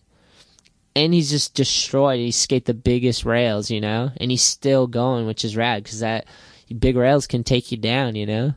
and 0.96 1.14
he's 1.14 1.30
just 1.30 1.54
destroyed. 1.54 2.20
He 2.20 2.32
skate 2.32 2.66
the 2.66 2.74
biggest 2.74 3.26
rails, 3.26 3.70
you 3.70 3.82
know, 3.82 4.12
and 4.18 4.32
he's 4.32 4.44
still 4.44 4.88
going, 4.88 5.28
which 5.28 5.44
is 5.44 5.58
rad 5.58 5.84
because 5.84 6.00
that 6.00 6.26
big 6.80 6.96
rails 6.96 7.28
can 7.28 7.44
take 7.44 7.72
you 7.72 7.78
down, 7.78 8.16
you 8.16 8.26
know, 8.26 8.54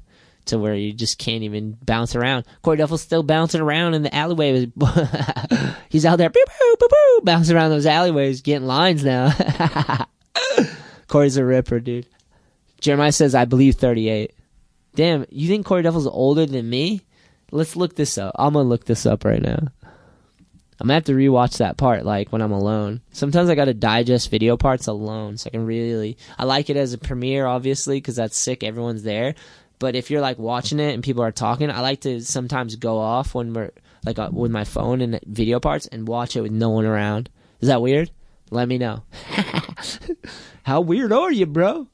to 0.47 0.59
where 0.59 0.75
you 0.75 0.93
just 0.93 1.19
can't 1.19 1.43
even 1.43 1.77
bounce 1.83 2.15
around. 2.15 2.47
Corey 2.63 2.77
Duffel's 2.77 3.03
still 3.03 3.23
bouncing 3.23 3.61
around 3.61 3.95
in 3.95 4.03
the 4.03 4.15
alleyway. 4.15 4.71
he's 5.89 6.07
out 6.07 6.17
there, 6.17 6.33
bouncing 7.23 7.57
around 7.57 7.71
those 7.71 7.87
alleyways, 7.87 8.41
getting 8.43 8.69
lines 8.69 9.05
now. 9.05 9.33
Corey's 11.09 11.37
a 11.37 11.45
ripper, 11.45 11.81
dude. 11.81 12.07
Jeremiah 12.81 13.13
says, 13.13 13.35
I 13.35 13.45
believe 13.45 13.75
38. 13.75 14.33
Damn, 14.95 15.27
you 15.31 15.49
think 15.49 15.67
Corey 15.67 15.83
Duffel's 15.83 16.07
older 16.07 16.47
than 16.47 16.69
me? 16.71 17.03
Let's 17.51 17.77
look 17.77 17.97
this 17.97 18.19
up. 18.19 18.35
I'm 18.39 18.53
gonna 18.53 18.69
look 18.69 18.85
this 18.85 19.07
up 19.07 19.25
right 19.25 19.41
now. 19.41 19.69
I'm 20.81 20.87
gonna 20.87 20.95
have 20.95 21.05
to 21.05 21.13
rewatch 21.13 21.59
that 21.59 21.77
part 21.77 22.05
like 22.05 22.31
when 22.31 22.41
I'm 22.41 22.53
alone. 22.53 23.01
Sometimes 23.11 23.51
I 23.51 23.57
gotta 23.57 23.75
digest 23.75 24.31
video 24.31 24.57
parts 24.57 24.87
alone, 24.87 25.37
so 25.37 25.49
I 25.49 25.51
can 25.51 25.67
really. 25.67 26.17
I 26.39 26.45
like 26.45 26.71
it 26.71 26.77
as 26.77 26.93
a 26.93 26.99
premiere, 26.99 27.47
obviously, 27.47 27.97
because 27.97 28.17
that's 28.17 28.37
sick. 28.37 28.63
Everyone's 28.63 29.03
there. 29.03 29.35
But 29.81 29.97
if 29.97 30.11
you're 30.11 30.21
like 30.21 30.39
watching 30.39 30.79
it 30.79 30.95
and 30.95 31.03
people 31.03 31.25
are 31.25 31.33
talking, 31.33 31.71
I 31.71 31.81
like 31.81 32.01
to 32.03 32.21
sometimes 32.21 32.77
go 32.77 32.99
off 32.99 33.35
when 33.35 33.55
we're 33.55 33.73
like 34.07 34.21
uh, 34.21 34.31
with 34.33 34.53
my 34.53 34.63
phone 34.63 35.01
and 35.01 35.19
video 35.27 35.59
parts 35.59 35.89
and 35.89 36.07
watch 36.07 36.37
it 36.37 36.43
with 36.43 36.53
no 36.53 36.71
one 36.71 36.87
around. 36.87 37.29
Is 37.61 37.69
that 37.69 37.83
weird? 37.83 38.11
Let 38.51 38.69
me 38.69 38.79
know. 38.79 39.03
How 40.63 40.81
weird 40.81 41.13
are 41.13 41.33
you, 41.33 41.47
bro? 41.47 41.89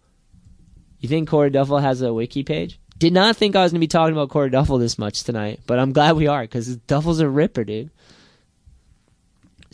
You 1.01 1.09
think 1.09 1.29
Corey 1.29 1.51
Duffel 1.51 1.79
has 1.79 2.03
a 2.03 2.13
wiki 2.13 2.43
page? 2.43 2.79
Did 2.99 3.15
not 3.15 3.37
think 3.37 3.57
I 3.57 3.63
was 3.63 3.73
gonna 3.73 3.81
be 3.81 3.87
talking 3.87 4.13
about 4.13 4.29
Corey 4.29 4.51
Duffel 4.51 4.77
this 4.77 4.99
much 4.99 5.23
tonight, 5.23 5.61
but 5.67 5.79
I'm 5.79 5.93
glad 5.93 6.17
we 6.17 6.27
are 6.27 6.43
because 6.43 6.77
Duffel's 6.77 7.21
a 7.21 7.29
ripper, 7.29 7.65
dude 7.65 7.91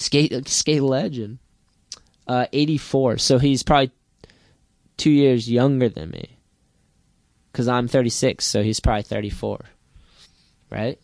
skate 0.01 0.49
skate 0.49 0.83
legend. 0.83 1.39
Uh, 2.27 2.47
84. 2.53 3.19
So 3.19 3.39
he's 3.39 3.63
probably 3.63 3.91
two 4.97 5.11
years 5.11 5.51
younger 5.51 5.89
than 5.89 6.11
me. 6.11 6.37
Because 7.51 7.67
I'm 7.67 7.89
36, 7.89 8.45
so 8.45 8.63
he's 8.63 8.79
probably 8.79 9.03
34. 9.03 9.65
Right? 10.71 11.01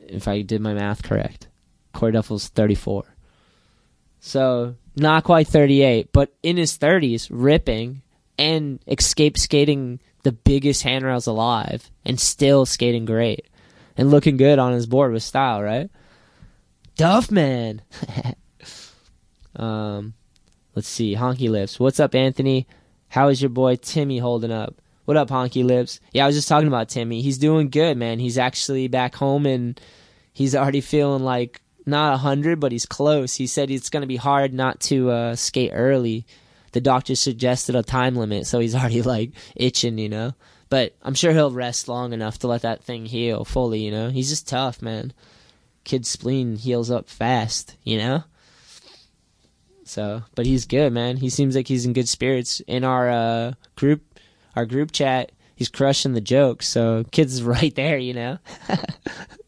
If 0.00 0.26
I 0.28 0.40
did 0.40 0.62
my 0.62 0.72
math 0.72 1.02
correct. 1.02 1.48
Corey 1.92 2.12
Duffel's 2.12 2.48
34. 2.48 3.04
So, 4.20 4.76
not 4.96 5.24
quite 5.24 5.46
38, 5.46 6.10
but 6.12 6.34
in 6.42 6.56
his 6.56 6.78
30s, 6.78 7.28
ripping 7.30 8.00
and 8.38 8.80
escape 8.88 9.36
skating 9.36 10.00
the 10.22 10.32
biggest 10.32 10.82
handrails 10.82 11.26
alive 11.26 11.90
and 12.06 12.18
still 12.18 12.64
skating 12.64 13.04
great 13.04 13.46
and 13.96 14.10
looking 14.10 14.38
good 14.38 14.58
on 14.58 14.72
his 14.72 14.86
board 14.86 15.12
with 15.12 15.22
style, 15.22 15.62
right? 15.62 15.90
Duffman. 16.96 17.80
um, 19.56 20.14
let's 20.74 20.88
see. 20.88 21.16
Honky 21.16 21.48
Lips. 21.48 21.80
What's 21.80 21.98
up, 21.98 22.14
Anthony? 22.14 22.68
How 23.08 23.28
is 23.28 23.42
your 23.42 23.48
boy 23.48 23.76
Timmy 23.76 24.18
holding 24.18 24.52
up? 24.52 24.80
What 25.04 25.16
up, 25.16 25.28
Honky 25.28 25.64
Lips? 25.64 26.00
Yeah, 26.12 26.24
I 26.24 26.26
was 26.26 26.36
just 26.36 26.48
talking 26.48 26.68
about 26.68 26.88
Timmy. 26.88 27.20
He's 27.20 27.38
doing 27.38 27.68
good, 27.68 27.96
man. 27.96 28.20
He's 28.20 28.38
actually 28.38 28.88
back 28.88 29.16
home 29.16 29.44
and 29.44 29.80
he's 30.32 30.54
already 30.54 30.80
feeling 30.80 31.22
like 31.22 31.60
not 31.84 32.14
a 32.14 32.18
hundred, 32.18 32.60
but 32.60 32.72
he's 32.72 32.86
close. 32.86 33.34
He 33.34 33.46
said 33.46 33.70
it's 33.70 33.90
going 33.90 34.02
to 34.02 34.06
be 34.06 34.16
hard 34.16 34.54
not 34.54 34.80
to 34.82 35.10
uh, 35.10 35.36
skate 35.36 35.72
early. 35.74 36.26
The 36.72 36.80
doctor 36.80 37.16
suggested 37.16 37.74
a 37.74 37.82
time 37.82 38.16
limit, 38.16 38.46
so 38.46 38.60
he's 38.60 38.74
already 38.74 39.02
like 39.02 39.32
itching, 39.56 39.98
you 39.98 40.08
know. 40.08 40.32
But 40.70 40.94
I'm 41.02 41.14
sure 41.14 41.32
he'll 41.32 41.50
rest 41.50 41.88
long 41.88 42.12
enough 42.12 42.38
to 42.38 42.48
let 42.48 42.62
that 42.62 42.82
thing 42.82 43.04
heal 43.04 43.44
fully, 43.44 43.80
you 43.80 43.90
know. 43.90 44.10
He's 44.10 44.30
just 44.30 44.48
tough, 44.48 44.80
man 44.80 45.12
kid's 45.84 46.08
spleen 46.08 46.56
heals 46.56 46.90
up 46.90 47.08
fast, 47.08 47.76
you 47.84 47.98
know? 47.98 48.24
So, 49.84 50.22
but 50.34 50.46
he's 50.46 50.64
good, 50.64 50.92
man. 50.92 51.18
He 51.18 51.28
seems 51.28 51.54
like 51.54 51.68
he's 51.68 51.84
in 51.84 51.92
good 51.92 52.08
spirits. 52.08 52.60
In 52.60 52.84
our 52.84 53.10
uh, 53.10 53.52
group, 53.76 54.02
our 54.56 54.64
group 54.64 54.92
chat, 54.92 55.32
he's 55.54 55.68
crushing 55.68 56.14
the 56.14 56.20
jokes. 56.20 56.66
So, 56.66 57.04
kid's 57.10 57.42
right 57.44 57.74
there, 57.74 57.98
you 57.98 58.14
know. 58.14 58.38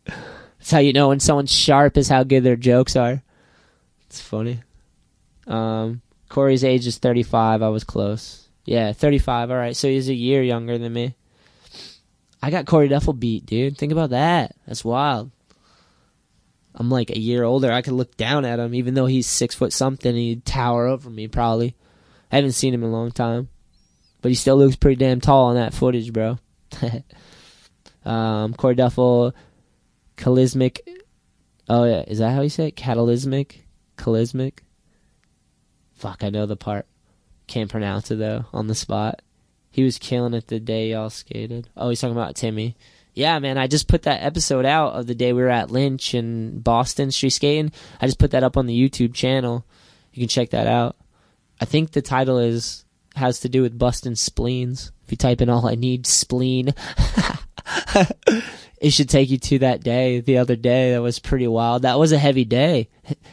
That's 0.06 0.70
how 0.70 0.78
you 0.78 0.92
know 0.92 1.08
when 1.08 1.20
someone's 1.20 1.52
sharp 1.52 1.96
is 1.96 2.08
how 2.08 2.22
good 2.22 2.42
their 2.42 2.56
jokes 2.56 2.96
are. 2.96 3.22
It's 4.06 4.20
funny. 4.20 4.60
Um, 5.46 6.02
Corey's 6.28 6.64
age 6.64 6.86
is 6.86 6.98
35. 6.98 7.62
I 7.62 7.68
was 7.68 7.84
close. 7.84 8.48
Yeah, 8.64 8.92
35. 8.92 9.50
All 9.50 9.56
right. 9.56 9.76
So 9.76 9.88
he's 9.88 10.08
a 10.08 10.14
year 10.14 10.42
younger 10.42 10.76
than 10.76 10.92
me. 10.92 11.14
I 12.42 12.50
got 12.50 12.66
Corey 12.66 12.88
Duffel 12.88 13.12
beat, 13.12 13.46
dude. 13.46 13.78
Think 13.78 13.92
about 13.92 14.10
that. 14.10 14.54
That's 14.66 14.84
wild. 14.84 15.30
I'm 16.76 16.90
like 16.90 17.10
a 17.10 17.18
year 17.18 17.42
older. 17.42 17.72
I 17.72 17.82
could 17.82 17.94
look 17.94 18.16
down 18.16 18.44
at 18.44 18.58
him, 18.58 18.74
even 18.74 18.94
though 18.94 19.06
he's 19.06 19.26
six 19.26 19.54
foot 19.54 19.72
something. 19.72 20.14
He'd 20.14 20.44
tower 20.44 20.86
over 20.86 21.08
me 21.08 21.26
probably. 21.26 21.74
I 22.30 22.36
haven't 22.36 22.52
seen 22.52 22.74
him 22.74 22.82
in 22.82 22.90
a 22.90 22.92
long 22.92 23.12
time, 23.12 23.48
but 24.20 24.30
he 24.30 24.34
still 24.34 24.56
looks 24.56 24.76
pretty 24.76 24.96
damn 24.96 25.20
tall 25.20 25.46
on 25.46 25.54
that 25.54 25.72
footage, 25.72 26.12
bro. 26.12 26.38
um, 28.04 28.52
Corey 28.54 28.74
Duffel, 28.74 29.34
Charismic. 30.16 30.80
Oh 31.68 31.84
yeah, 31.84 32.04
is 32.06 32.18
that 32.18 32.34
how 32.34 32.42
you 32.42 32.50
say 32.50 32.68
it? 32.68 32.76
Catalysmic, 32.76 33.62
Charismic. 33.96 34.58
Fuck, 35.94 36.22
I 36.22 36.30
know 36.30 36.44
the 36.44 36.56
part. 36.56 36.86
Can't 37.46 37.70
pronounce 37.70 38.10
it 38.10 38.18
though 38.18 38.44
on 38.52 38.66
the 38.66 38.74
spot. 38.74 39.22
He 39.70 39.82
was 39.82 39.98
killing 39.98 40.34
it 40.34 40.48
the 40.48 40.60
day 40.60 40.90
y'all 40.90 41.10
skated. 41.10 41.68
Oh, 41.76 41.88
he's 41.88 42.00
talking 42.00 42.16
about 42.16 42.36
Timmy 42.36 42.76
yeah, 43.16 43.38
man, 43.38 43.56
I 43.56 43.66
just 43.66 43.88
put 43.88 44.02
that 44.02 44.22
episode 44.22 44.66
out 44.66 44.92
of 44.92 45.06
the 45.06 45.14
day 45.14 45.32
we 45.32 45.40
were 45.40 45.48
at 45.48 45.70
Lynch 45.70 46.12
in 46.14 46.60
Boston 46.60 47.10
street 47.10 47.30
skating. 47.30 47.72
I 47.98 48.04
just 48.04 48.18
put 48.18 48.32
that 48.32 48.44
up 48.44 48.58
on 48.58 48.66
the 48.66 48.78
YouTube 48.78 49.14
channel. 49.14 49.64
You 50.12 50.20
can 50.20 50.28
check 50.28 50.50
that 50.50 50.66
out. 50.66 50.96
I 51.58 51.64
think 51.64 51.90
the 51.90 52.02
title 52.02 52.38
is 52.38 52.84
has 53.14 53.40
to 53.40 53.48
do 53.48 53.62
with 53.62 53.78
busting 53.78 54.16
spleens. 54.16 54.92
If 55.06 55.12
you 55.12 55.16
type 55.16 55.40
in 55.40 55.48
all 55.48 55.66
I 55.66 55.76
need 55.76 56.06
spleen. 56.06 56.74
it 58.78 58.90
should 58.90 59.08
take 59.08 59.30
you 59.30 59.38
to 59.38 59.60
that 59.60 59.82
day 59.82 60.20
the 60.20 60.36
other 60.36 60.54
day 60.54 60.92
that 60.92 61.00
was 61.00 61.18
pretty 61.18 61.48
wild 61.48 61.82
that 61.82 61.98
was 61.98 62.12
a 62.12 62.18
heavy 62.18 62.44
day 62.44 62.88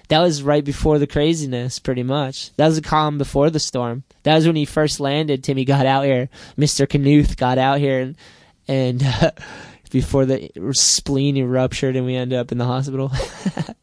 that 0.08 0.22
was 0.22 0.42
right 0.42 0.64
before 0.64 0.98
the 0.98 1.06
craziness 1.06 1.78
pretty 1.78 2.02
much 2.02 2.56
that 2.56 2.66
was 2.66 2.78
a 2.78 2.82
calm 2.82 3.20
before 3.20 3.52
the 3.52 3.60
storm 3.60 4.04
that 4.24 4.34
was 4.34 4.48
when 4.48 4.56
he 4.56 4.66
first 4.66 5.00
landed 5.00 5.44
timmy 5.44 5.66
got 5.66 5.86
out 5.86 6.06
here 6.06 6.30
mr 6.58 6.88
knuth 6.88 7.38
got 7.38 7.60
out 7.60 7.78
here 7.78 8.00
and 8.00 8.16
and 8.68 9.04
uh, 9.04 9.32
before 9.94 10.26
the 10.26 10.50
spleen 10.74 11.42
ruptured 11.48 11.96
and 11.96 12.06
we 12.06 12.16
end 12.16 12.34
up 12.34 12.52
in 12.52 12.58
the 12.58 12.66
hospital 12.66 13.10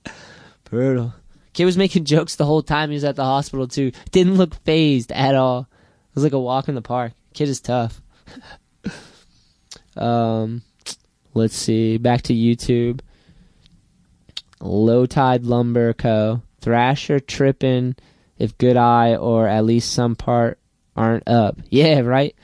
brutal 0.64 1.14
kid 1.54 1.64
was 1.64 1.78
making 1.78 2.04
jokes 2.04 2.36
the 2.36 2.44
whole 2.44 2.62
time 2.62 2.90
he 2.90 2.94
was 2.94 3.04
at 3.04 3.16
the 3.16 3.24
hospital 3.24 3.66
too 3.66 3.90
didn't 4.10 4.36
look 4.36 4.54
fazed 4.64 5.10
at 5.12 5.34
all 5.34 5.60
it 5.62 6.14
was 6.14 6.24
like 6.24 6.34
a 6.34 6.38
walk 6.38 6.68
in 6.68 6.74
the 6.74 6.82
park 6.82 7.12
kid 7.32 7.48
is 7.48 7.60
tough 7.60 8.02
um 9.96 10.62
Let's 11.34 11.56
see. 11.56 11.96
Back 11.96 12.22
to 12.22 12.34
YouTube. 12.34 13.00
Low 14.60 15.06
Tide 15.06 15.44
Lumber 15.44 15.92
Co. 15.92 16.42
Thrasher 16.60 17.20
tripping 17.20 17.96
if 18.38 18.58
Good 18.58 18.76
Eye 18.76 19.16
or 19.16 19.46
at 19.46 19.64
least 19.64 19.92
some 19.92 20.16
part 20.16 20.58
aren't 20.96 21.26
up. 21.28 21.58
Yeah, 21.70 22.00
right. 22.00 22.34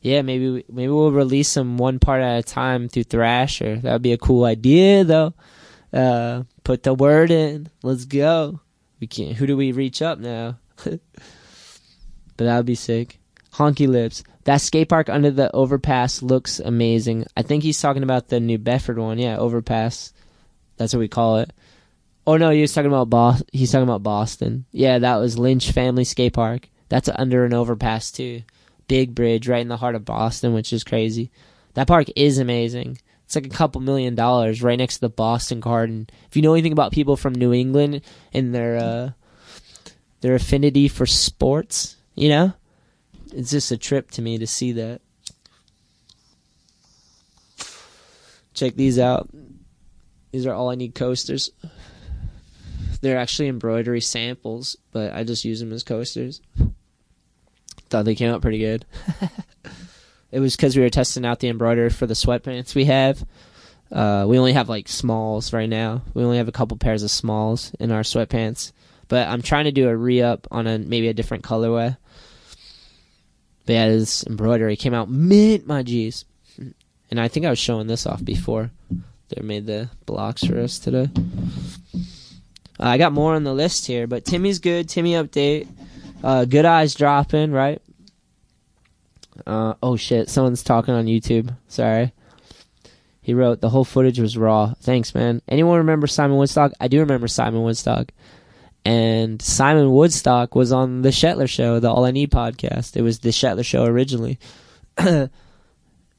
Yeah, 0.00 0.22
maybe 0.22 0.64
maybe 0.70 0.88
we'll 0.88 1.12
release 1.12 1.52
them 1.54 1.76
one 1.76 1.98
part 1.98 2.22
at 2.22 2.38
a 2.38 2.42
time 2.42 2.88
through 2.88 3.04
Thrasher. 3.04 3.76
That 3.76 3.92
would 3.92 4.02
be 4.02 4.12
a 4.12 4.18
cool 4.18 4.44
idea, 4.44 5.04
though. 5.04 5.34
Uh, 5.92 6.44
put 6.64 6.82
the 6.82 6.94
word 6.94 7.30
in. 7.30 7.68
Let's 7.82 8.06
go. 8.06 8.60
We 8.98 9.06
can't. 9.06 9.36
Who 9.36 9.46
do 9.46 9.56
we 9.56 9.72
reach 9.72 10.00
up 10.00 10.18
now? 10.18 10.58
but 10.84 11.00
that 12.36 12.56
would 12.56 12.66
be 12.66 12.74
sick. 12.74 13.18
Honky 13.52 13.88
Lips. 13.88 14.22
That 14.44 14.60
skate 14.60 14.88
park 14.88 15.08
under 15.08 15.30
the 15.30 15.54
overpass 15.54 16.22
looks 16.22 16.60
amazing. 16.60 17.26
I 17.36 17.42
think 17.42 17.62
he's 17.62 17.80
talking 17.80 18.02
about 18.02 18.28
the 18.28 18.40
New 18.40 18.58
Bedford 18.58 18.98
one. 18.98 19.18
Yeah, 19.18 19.36
overpass. 19.36 20.12
That's 20.76 20.94
what 20.94 21.00
we 21.00 21.08
call 21.08 21.38
it. 21.38 21.52
Oh 22.26 22.36
no, 22.36 22.50
he 22.50 22.60
was 22.60 22.72
talking 22.72 22.90
about 22.90 23.10
Boston. 23.10 23.46
He's 23.52 23.72
talking 23.72 23.88
about 23.88 24.02
Boston. 24.02 24.64
Yeah, 24.72 24.98
that 24.98 25.16
was 25.16 25.38
Lynch 25.38 25.72
Family 25.72 26.04
Skate 26.04 26.32
Park. 26.32 26.68
That's 26.88 27.08
under 27.08 27.44
an 27.44 27.54
overpass 27.54 28.10
too. 28.10 28.42
Big 28.90 29.14
bridge 29.14 29.46
right 29.46 29.60
in 29.60 29.68
the 29.68 29.76
heart 29.76 29.94
of 29.94 30.04
Boston, 30.04 30.52
which 30.52 30.72
is 30.72 30.82
crazy. 30.82 31.30
That 31.74 31.86
park 31.86 32.08
is 32.16 32.38
amazing. 32.38 32.98
It's 33.24 33.36
like 33.36 33.46
a 33.46 33.50
couple 33.50 33.80
million 33.80 34.16
dollars 34.16 34.64
right 34.64 34.76
next 34.76 34.96
to 34.96 35.02
the 35.02 35.08
Boston 35.08 35.60
Garden. 35.60 36.10
If 36.26 36.34
you 36.34 36.42
know 36.42 36.54
anything 36.54 36.72
about 36.72 36.90
people 36.90 37.16
from 37.16 37.32
New 37.32 37.52
England 37.52 38.00
and 38.32 38.52
their 38.52 38.76
uh, 38.78 39.10
their 40.22 40.34
affinity 40.34 40.88
for 40.88 41.06
sports, 41.06 41.94
you 42.16 42.30
know, 42.30 42.52
it's 43.32 43.52
just 43.52 43.70
a 43.70 43.76
trip 43.76 44.10
to 44.10 44.22
me 44.22 44.38
to 44.38 44.46
see 44.48 44.72
that. 44.72 45.00
Check 48.54 48.74
these 48.74 48.98
out. 48.98 49.30
These 50.32 50.46
are 50.46 50.52
all 50.52 50.68
I 50.68 50.74
need 50.74 50.96
coasters. 50.96 51.52
They're 53.02 53.18
actually 53.18 53.46
embroidery 53.46 54.00
samples, 54.00 54.74
but 54.90 55.14
I 55.14 55.22
just 55.22 55.44
use 55.44 55.60
them 55.60 55.72
as 55.72 55.84
coasters. 55.84 56.40
Thought 57.90 58.04
they 58.04 58.14
came 58.14 58.32
out 58.32 58.40
pretty 58.40 58.58
good. 58.58 58.86
it 60.30 60.40
was 60.40 60.56
because 60.56 60.76
we 60.76 60.82
were 60.82 60.90
testing 60.90 61.26
out 61.26 61.40
the 61.40 61.48
embroidery 61.48 61.90
for 61.90 62.06
the 62.06 62.14
sweatpants 62.14 62.74
we 62.74 62.84
have. 62.86 63.24
Uh, 63.90 64.24
we 64.28 64.38
only 64.38 64.52
have 64.52 64.68
like 64.68 64.88
smalls 64.88 65.52
right 65.52 65.68
now. 65.68 66.02
We 66.14 66.22
only 66.22 66.38
have 66.38 66.48
a 66.48 66.52
couple 66.52 66.76
pairs 66.76 67.02
of 67.02 67.10
smalls 67.10 67.72
in 67.80 67.90
our 67.90 68.02
sweatpants, 68.02 68.70
but 69.08 69.26
I'm 69.26 69.42
trying 69.42 69.64
to 69.64 69.72
do 69.72 69.88
a 69.88 69.96
re 69.96 70.22
up 70.22 70.46
on 70.52 70.68
a 70.68 70.78
maybe 70.78 71.08
a 71.08 71.14
different 71.14 71.42
colorway. 71.42 71.96
But 73.66 73.72
yeah, 73.72 73.88
this 73.88 74.24
embroidery 74.24 74.76
came 74.76 74.94
out 74.94 75.10
mint, 75.10 75.66
my 75.66 75.82
G's. 75.82 76.24
And 77.10 77.20
I 77.20 77.26
think 77.26 77.44
I 77.44 77.50
was 77.50 77.58
showing 77.58 77.88
this 77.88 78.06
off 78.06 78.24
before. 78.24 78.70
They 79.28 79.42
made 79.42 79.66
the 79.66 79.90
blocks 80.06 80.44
for 80.44 80.58
us 80.60 80.78
today. 80.78 81.08
Uh, 82.78 82.86
I 82.86 82.98
got 82.98 83.12
more 83.12 83.34
on 83.34 83.44
the 83.44 83.52
list 83.52 83.86
here, 83.86 84.06
but 84.06 84.24
Timmy's 84.24 84.60
good. 84.60 84.88
Timmy 84.88 85.12
update. 85.12 85.68
Uh, 86.22 86.44
good 86.44 86.64
eyes 86.64 86.94
dropping, 86.94 87.52
right? 87.52 87.80
Uh, 89.46 89.74
oh 89.82 89.96
shit, 89.96 90.28
someone's 90.28 90.62
talking 90.62 90.94
on 90.94 91.06
YouTube. 91.06 91.54
Sorry. 91.68 92.12
He 93.22 93.34
wrote, 93.34 93.60
the 93.60 93.68
whole 93.68 93.84
footage 93.84 94.18
was 94.18 94.36
raw. 94.36 94.74
Thanks, 94.80 95.14
man. 95.14 95.40
Anyone 95.48 95.78
remember 95.78 96.06
Simon 96.06 96.36
Woodstock? 96.36 96.72
I 96.80 96.88
do 96.88 97.00
remember 97.00 97.28
Simon 97.28 97.62
Woodstock 97.62 98.12
and 98.84 99.40
Simon 99.42 99.92
Woodstock 99.92 100.54
was 100.54 100.72
on 100.72 101.02
the 101.02 101.10
Shetler 101.10 101.48
Show, 101.48 101.80
the 101.80 101.90
All 101.90 102.04
I 102.04 102.10
Need 102.10 102.30
podcast. 102.30 102.96
It 102.96 103.02
was 103.02 103.18
the 103.18 103.30
Shetler 103.30 103.64
Show 103.64 103.84
originally, 103.84 104.38
and 104.96 105.30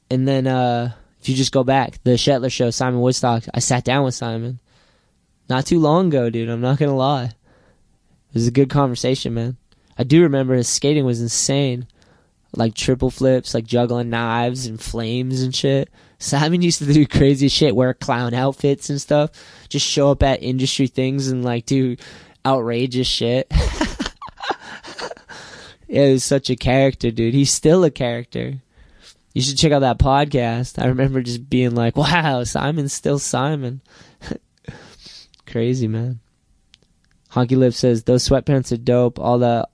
then 0.09 0.47
uh, 0.47 0.93
if 1.19 1.29
you 1.29 1.35
just 1.35 1.51
go 1.51 1.63
back, 1.63 2.01
the 2.03 2.11
Shetler 2.11 2.51
Show, 2.51 2.69
Simon 2.69 3.01
Woodstock. 3.01 3.43
I 3.53 3.59
sat 3.59 3.83
down 3.83 4.05
with 4.05 4.13
Simon 4.13 4.59
not 5.49 5.65
too 5.65 5.79
long 5.79 6.07
ago, 6.07 6.29
dude. 6.29 6.49
I'm 6.49 6.61
not 6.61 6.77
gonna 6.77 6.95
lie, 6.95 7.25
it 7.25 8.33
was 8.33 8.47
a 8.47 8.51
good 8.51 8.69
conversation, 8.69 9.33
man. 9.33 9.57
I 9.97 10.03
do 10.03 10.23
remember 10.23 10.55
his 10.55 10.69
skating 10.69 11.05
was 11.05 11.21
insane, 11.21 11.87
like 12.55 12.73
triple 12.73 13.09
flips, 13.09 13.53
like 13.53 13.65
juggling 13.65 14.09
knives 14.09 14.65
and 14.65 14.79
flames 14.79 15.41
and 15.41 15.53
shit. 15.55 15.89
Simon 16.19 16.61
used 16.61 16.79
to 16.79 16.93
do 16.93 17.05
crazy 17.07 17.47
shit, 17.47 17.75
wear 17.75 17.93
clown 17.93 18.33
outfits 18.33 18.89
and 18.89 19.01
stuff, 19.01 19.31
just 19.69 19.85
show 19.85 20.11
up 20.11 20.23
at 20.23 20.43
industry 20.43 20.87
things 20.87 21.27
and 21.29 21.43
like 21.43 21.65
do 21.65 21.95
outrageous 22.45 23.07
shit. 23.07 23.47
it 25.87 26.11
was 26.13 26.23
such 26.23 26.49
a 26.49 26.55
character, 26.55 27.11
dude. 27.11 27.33
He's 27.33 27.51
still 27.51 27.83
a 27.83 27.91
character. 27.91 28.61
You 29.33 29.41
should 29.41 29.57
check 29.57 29.71
out 29.71 29.79
that 29.79 29.97
podcast. 29.97 30.81
I 30.81 30.87
remember 30.87 31.21
just 31.21 31.49
being 31.49 31.73
like, 31.73 31.95
wow, 31.95 32.43
Simon's 32.43 32.93
still 32.93 33.17
Simon. 33.19 33.81
Crazy, 35.47 35.87
man. 35.87 36.19
Honky 37.31 37.57
Lip 37.57 37.73
says, 37.73 38.03
those 38.03 38.27
sweatpants 38.27 38.71
are 38.73 38.77
dope. 38.77 39.19
All 39.19 39.39
the 39.39 39.67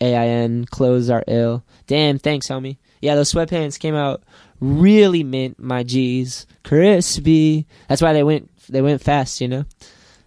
AIN 0.00 0.64
clothes 0.66 1.10
are 1.10 1.24
ill. 1.26 1.64
Damn, 1.86 2.18
thanks, 2.18 2.48
homie. 2.48 2.78
Yeah, 3.00 3.14
those 3.14 3.32
sweatpants 3.32 3.78
came 3.78 3.94
out 3.94 4.22
really 4.60 5.22
mint, 5.22 5.58
my 5.58 5.82
G's. 5.82 6.46
Crispy. 6.64 7.66
That's 7.88 8.02
why 8.02 8.12
they 8.12 8.22
went 8.22 8.50
they 8.68 8.82
went 8.82 9.02
fast, 9.02 9.40
you 9.40 9.48
know? 9.48 9.64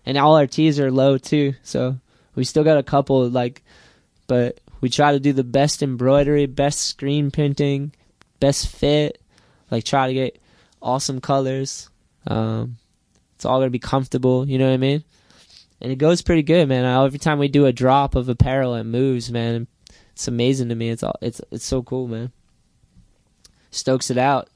and 0.05 0.17
all 0.17 0.35
our 0.35 0.47
T's 0.47 0.79
are 0.79 0.91
low 0.91 1.17
too. 1.17 1.53
So 1.63 1.97
we 2.35 2.43
still 2.43 2.63
got 2.63 2.77
a 2.77 2.83
couple 2.83 3.29
like, 3.29 3.63
but 4.27 4.59
we 4.79 4.89
try 4.89 5.11
to 5.11 5.19
do 5.19 5.33
the 5.33 5.43
best 5.43 5.83
embroidery, 5.83 6.45
best 6.45 6.81
screen 6.81 7.31
printing, 7.31 7.93
best 8.39 8.67
fit. 8.67 9.21
Like 9.69 9.83
try 9.83 10.07
to 10.07 10.13
get 10.13 10.41
awesome 10.81 11.21
colors. 11.21 11.89
Um, 12.27 12.77
it's 13.35 13.45
all 13.45 13.59
gonna 13.59 13.69
be 13.69 13.79
comfortable. 13.79 14.47
You 14.47 14.57
know 14.57 14.67
what 14.67 14.73
I 14.73 14.77
mean? 14.77 15.03
And 15.81 15.91
it 15.91 15.97
goes 15.97 16.21
pretty 16.21 16.43
good, 16.43 16.69
man. 16.69 16.85
Every 16.85 17.17
time 17.17 17.39
we 17.39 17.47
do 17.47 17.65
a 17.65 17.73
drop 17.73 18.15
of 18.15 18.29
apparel, 18.29 18.75
it 18.75 18.83
moves, 18.83 19.31
man. 19.31 19.67
It's 20.11 20.27
amazing 20.27 20.69
to 20.69 20.75
me. 20.75 20.89
It's 20.89 21.01
all, 21.01 21.15
it's 21.21 21.41
it's 21.49 21.65
so 21.65 21.81
cool, 21.81 22.07
man. 22.07 22.31
Stokes 23.71 24.11
it 24.11 24.17
out. 24.17 24.49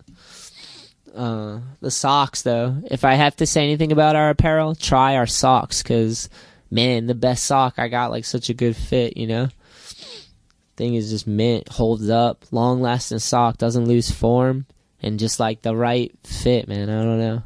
Uh, 1.16 1.62
the 1.82 1.90
socks, 1.90 2.42
though, 2.42 2.78
if 2.92 3.04
I 3.04 3.14
have 3.16 3.38
to 3.38 3.48
say 3.48 3.64
anything 3.64 3.92
about 3.92 4.16
our 4.16 4.30
apparel, 4.30 4.76
try 4.76 5.16
our 5.16 5.26
socks, 5.26 5.82
cause 5.82 6.30
man, 6.70 7.08
the 7.08 7.16
best 7.16 7.46
sock 7.46 7.76
I 7.78 7.88
got 7.88 8.12
like 8.12 8.26
such 8.26 8.50
a 8.50 8.54
good 8.54 8.76
fit, 8.76 9.18
you 9.18 9.26
know. 9.26 9.48
Thing 10.76 10.96
is 10.96 11.10
just 11.10 11.26
mint, 11.26 11.70
holds 11.70 12.10
up, 12.10 12.44
long 12.52 12.82
lasting 12.82 13.20
sock, 13.20 13.58
doesn't 13.58 13.86
lose 13.88 14.12
form, 14.12 14.66
and 15.02 15.18
just 15.18 15.40
like 15.40 15.62
the 15.62 15.76
right 15.76 16.12
fit, 16.24 16.68
man. 16.68 16.90
I 16.90 17.04
don't 17.04 17.20
know. 17.20 17.44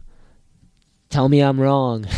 Tell 1.12 1.30
me 1.30 1.42
I'm 1.42 1.62
wrong. 1.62 2.08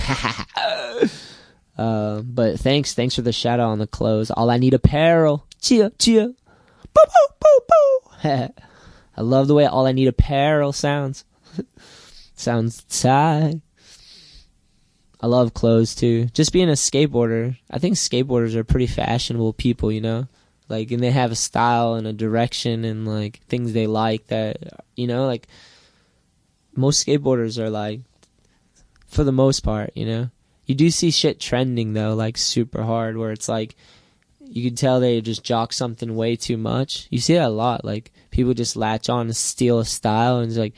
uh, 1.82 2.22
but 2.22 2.60
thanks, 2.60 2.94
thanks 2.94 3.16
for 3.16 3.24
the 3.24 3.34
shout 3.34 3.60
out 3.60 3.72
on 3.72 3.80
the 3.80 3.88
clothes. 3.88 4.30
All 4.30 4.52
I 4.52 4.58
need 4.58 4.76
apparel. 4.76 5.48
Chia, 5.60 5.92
chia. 5.98 6.28
Boo, 6.28 6.34
boo, 6.94 7.28
boo, 7.40 7.60
boo. 7.68 8.30
I 9.18 9.22
love 9.22 9.48
the 9.48 9.56
way 9.56 9.66
all 9.66 9.88
I 9.88 9.92
need 9.92 10.08
apparel 10.08 10.74
sounds. 10.74 11.26
Sounds 12.36 12.86
sad. 12.88 13.62
I 15.20 15.28
love 15.28 15.56
clothes 15.56 15.96
too. 15.96 16.26
Just 16.28 16.54
being 16.54 16.70
a 16.70 16.74
skateboarder, 16.74 17.58
I 17.70 17.80
think 17.80 17.96
skateboarders 17.96 18.56
are 18.56 18.64
pretty 18.64 18.88
fashionable 18.88 19.54
people, 19.54 19.92
you 19.92 20.02
know? 20.02 20.28
Like, 20.70 20.92
and 20.92 21.02
they 21.02 21.12
have 21.12 21.32
a 21.32 21.36
style 21.36 21.96
and 21.96 22.06
a 22.06 22.14
direction 22.14 22.86
and 22.86 23.08
like 23.08 23.40
things 23.48 23.74
they 23.74 23.88
like 23.88 24.28
that, 24.28 24.58
you 24.96 25.08
know, 25.08 25.26
like 25.26 25.48
most 26.76 27.06
skateboarders 27.06 27.60
are 27.60 27.70
like, 27.70 28.02
for 29.08 29.24
the 29.24 29.32
most 29.32 29.62
part, 29.62 29.92
you 29.96 30.06
know? 30.06 30.30
You 30.72 30.76
do 30.76 30.90
see 30.90 31.12
shit 31.12 31.38
trending 31.38 31.92
though, 31.92 32.14
like 32.14 32.38
super 32.38 32.82
hard, 32.82 33.18
where 33.18 33.34
it's 33.34 33.50
like, 33.50 33.76
you 34.40 34.64
can 34.64 34.78
tell 34.78 35.02
they 35.02 35.20
just 35.20 35.44
jock 35.44 35.74
something 35.74 36.16
way 36.16 36.38
too 36.38 36.56
much. 36.56 37.08
You 37.10 37.20
see 37.20 37.34
that 37.34 37.48
a 37.48 37.50
lot. 37.50 37.84
Like, 37.84 38.14
people 38.30 38.54
just 38.54 38.78
latch 38.78 39.10
on 39.10 39.26
and 39.26 39.36
steal 39.36 39.80
a 39.80 39.86
style 39.86 40.38
and 40.38 40.48
it's 40.48 40.58
like, 40.58 40.74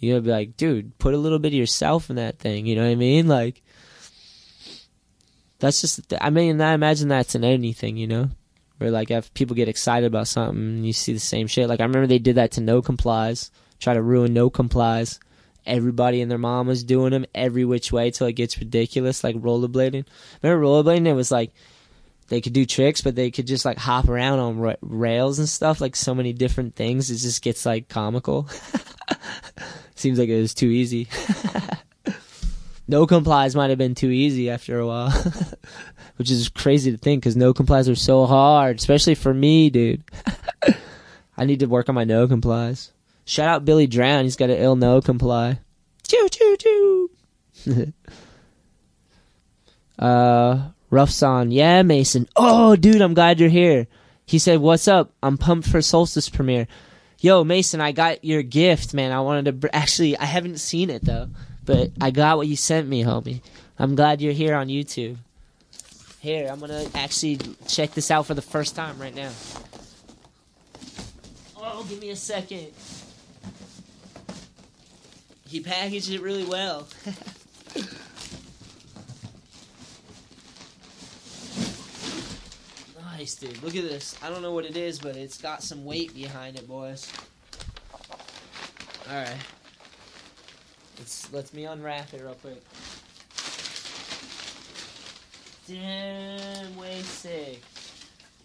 you 0.00 0.10
gotta 0.10 0.22
be 0.22 0.30
like, 0.32 0.56
dude, 0.56 0.98
put 0.98 1.14
a 1.14 1.18
little 1.18 1.38
bit 1.38 1.52
of 1.52 1.54
yourself 1.54 2.10
in 2.10 2.16
that 2.16 2.40
thing. 2.40 2.66
You 2.66 2.74
know 2.74 2.82
what 2.82 2.90
I 2.90 2.96
mean? 2.96 3.28
Like, 3.28 3.62
that's 5.60 5.82
just. 5.82 6.12
I 6.20 6.30
mean, 6.30 6.60
I 6.60 6.72
imagine 6.72 7.06
that's 7.06 7.36
in 7.36 7.44
anything. 7.44 7.96
You 7.96 8.08
know, 8.08 8.30
where 8.78 8.90
like 8.90 9.12
if 9.12 9.32
people 9.34 9.54
get 9.54 9.68
excited 9.68 10.08
about 10.08 10.26
something, 10.26 10.82
you 10.82 10.92
see 10.92 11.12
the 11.12 11.20
same 11.20 11.46
shit. 11.46 11.68
Like 11.68 11.78
I 11.78 11.84
remember 11.84 12.08
they 12.08 12.18
did 12.18 12.34
that 12.34 12.50
to 12.52 12.60
No 12.60 12.82
Complies, 12.82 13.52
try 13.78 13.94
to 13.94 14.02
ruin 14.02 14.34
No 14.34 14.50
Complies, 14.50 15.20
everybody 15.68 16.20
and 16.20 16.30
their 16.30 16.38
mom 16.38 16.66
was 16.66 16.82
doing 16.82 17.10
them 17.12 17.26
every 17.34 17.64
which 17.64 17.92
way 17.92 18.10
till 18.10 18.26
it 18.26 18.32
gets 18.32 18.58
ridiculous, 18.58 19.22
like 19.22 19.36
rollerblading. 19.36 20.04
Remember 20.42 20.64
rollerblading? 20.64 21.06
It 21.06 21.14
was 21.14 21.30
like 21.30 21.52
they 22.28 22.40
could 22.40 22.52
do 22.52 22.66
tricks, 22.66 23.00
but 23.00 23.14
they 23.14 23.30
could 23.30 23.46
just 23.46 23.64
like 23.64 23.78
hop 23.78 24.08
around 24.08 24.38
on 24.38 24.58
ra- 24.58 24.74
rails 24.80 25.38
and 25.38 25.48
stuff, 25.48 25.80
like 25.80 25.96
so 25.96 26.14
many 26.14 26.32
different 26.32 26.76
things. 26.76 27.10
It 27.10 27.16
just 27.16 27.42
gets 27.42 27.64
like 27.64 27.88
comical. 27.88 28.48
Seems 29.94 30.18
like 30.18 30.28
it 30.28 30.40
was 30.40 30.54
too 30.54 30.68
easy. 30.68 31.08
no 32.88 33.06
complies 33.06 33.56
might 33.56 33.70
have 33.70 33.78
been 33.78 33.94
too 33.94 34.10
easy 34.10 34.50
after 34.50 34.78
a 34.78 34.86
while, 34.86 35.10
which 36.16 36.30
is 36.30 36.48
crazy 36.48 36.92
to 36.92 36.98
think 36.98 37.22
because 37.22 37.36
no 37.36 37.52
complies 37.54 37.88
are 37.88 37.96
so 37.96 38.26
hard, 38.26 38.78
especially 38.78 39.14
for 39.14 39.32
me, 39.34 39.70
dude. 39.70 40.04
I 41.36 41.44
need 41.44 41.60
to 41.60 41.66
work 41.66 41.88
on 41.88 41.94
my 41.94 42.04
no 42.04 42.28
complies. 42.28 42.92
Shout 43.28 43.46
out 43.46 43.66
Billy 43.66 43.86
Drown. 43.86 44.24
He's 44.24 44.36
got 44.36 44.48
an 44.48 44.56
ill 44.56 44.74
no 44.74 45.02
comply. 45.02 45.58
Choo 46.08 46.28
choo 46.30 46.56
choo. 46.56 47.92
uh, 49.98 50.68
rough 50.88 51.10
song. 51.10 51.50
Yeah, 51.50 51.82
Mason. 51.82 52.26
Oh, 52.36 52.74
dude, 52.74 53.02
I'm 53.02 53.12
glad 53.12 53.38
you're 53.38 53.50
here. 53.50 53.86
He 54.24 54.38
said, 54.38 54.60
"What's 54.60 54.88
up? 54.88 55.12
I'm 55.22 55.36
pumped 55.36 55.68
for 55.68 55.82
Solstice 55.82 56.30
premiere." 56.30 56.68
Yo, 57.18 57.44
Mason, 57.44 57.82
I 57.82 57.92
got 57.92 58.24
your 58.24 58.42
gift, 58.42 58.94
man. 58.94 59.12
I 59.12 59.20
wanted 59.20 59.44
to 59.44 59.52
br- 59.52 59.68
actually. 59.74 60.16
I 60.16 60.24
haven't 60.24 60.56
seen 60.56 60.88
it 60.88 61.04
though, 61.04 61.28
but 61.66 61.90
I 62.00 62.10
got 62.10 62.38
what 62.38 62.48
you 62.48 62.56
sent 62.56 62.88
me, 62.88 63.04
homie. 63.04 63.42
I'm 63.78 63.94
glad 63.94 64.22
you're 64.22 64.32
here 64.32 64.54
on 64.54 64.68
YouTube. 64.68 65.18
Here, 66.20 66.48
I'm 66.50 66.60
gonna 66.60 66.86
actually 66.94 67.38
check 67.66 67.92
this 67.92 68.10
out 68.10 68.24
for 68.24 68.32
the 68.32 68.40
first 68.40 68.74
time 68.74 68.98
right 68.98 69.14
now. 69.14 69.32
Oh, 71.58 71.84
give 71.90 72.00
me 72.00 72.08
a 72.08 72.16
second. 72.16 72.68
He 75.48 75.60
packaged 75.60 76.10
it 76.10 76.20
really 76.20 76.44
well. 76.44 76.86
nice, 83.02 83.34
dude. 83.34 83.62
Look 83.62 83.74
at 83.74 83.82
this. 83.82 84.14
I 84.22 84.28
don't 84.28 84.42
know 84.42 84.52
what 84.52 84.66
it 84.66 84.76
is, 84.76 84.98
but 84.98 85.16
it's 85.16 85.38
got 85.38 85.62
some 85.62 85.86
weight 85.86 86.14
behind 86.14 86.56
it, 86.56 86.68
boys. 86.68 87.10
All 89.08 89.16
right. 89.16 89.36
Let's 90.98 91.32
let 91.32 91.54
me 91.54 91.64
unwrap 91.64 92.12
it 92.12 92.20
real 92.20 92.34
quick. 92.34 92.62
Damn, 95.66 96.76
way 96.76 97.00
sick. 97.00 97.62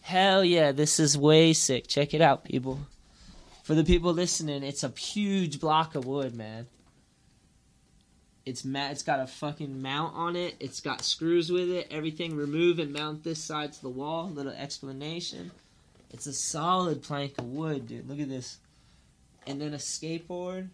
Hell 0.02 0.46
yeah, 0.46 0.72
this 0.72 1.02
is 1.02 1.18
way 1.18 1.52
sick. 1.52 1.88
Check 1.88 2.14
it 2.14 2.22
out, 2.22 2.46
people. 2.46 2.80
For 3.64 3.76
the 3.76 3.84
people 3.84 4.14
listening, 4.14 4.64
it's 4.64 4.84
a 4.84 4.90
huge 4.90 5.60
block 5.60 5.96
of 5.96 6.06
wood, 6.06 6.34
man. 6.34 6.68
It's 8.46 8.66
ma- 8.66 8.90
It's 8.90 9.04
got 9.04 9.20
a 9.20 9.28
fucking 9.28 9.82
mount 9.82 10.16
on 10.16 10.36
it. 10.36 10.56
It's 10.60 10.82
got 10.82 11.04
screws 11.04 11.52
with 11.52 11.70
it. 11.70 11.88
Everything. 11.90 12.36
Remove 12.36 12.80
and 12.80 12.92
mount 12.92 13.24
this 13.24 13.42
side 13.42 13.74
to 13.74 13.82
the 13.82 13.90
wall. 13.90 14.30
Little 14.30 14.52
explanation. 14.52 15.52
It's 16.12 16.28
a 16.28 16.34
solid 16.34 17.02
plank 17.02 17.38
of 17.40 17.46
wood, 17.46 17.88
dude. 17.88 18.08
Look 18.08 18.20
at 18.20 18.30
this. 18.30 18.58
And 19.48 19.60
then 19.62 19.74
a 19.74 19.78
skateboard 19.78 20.68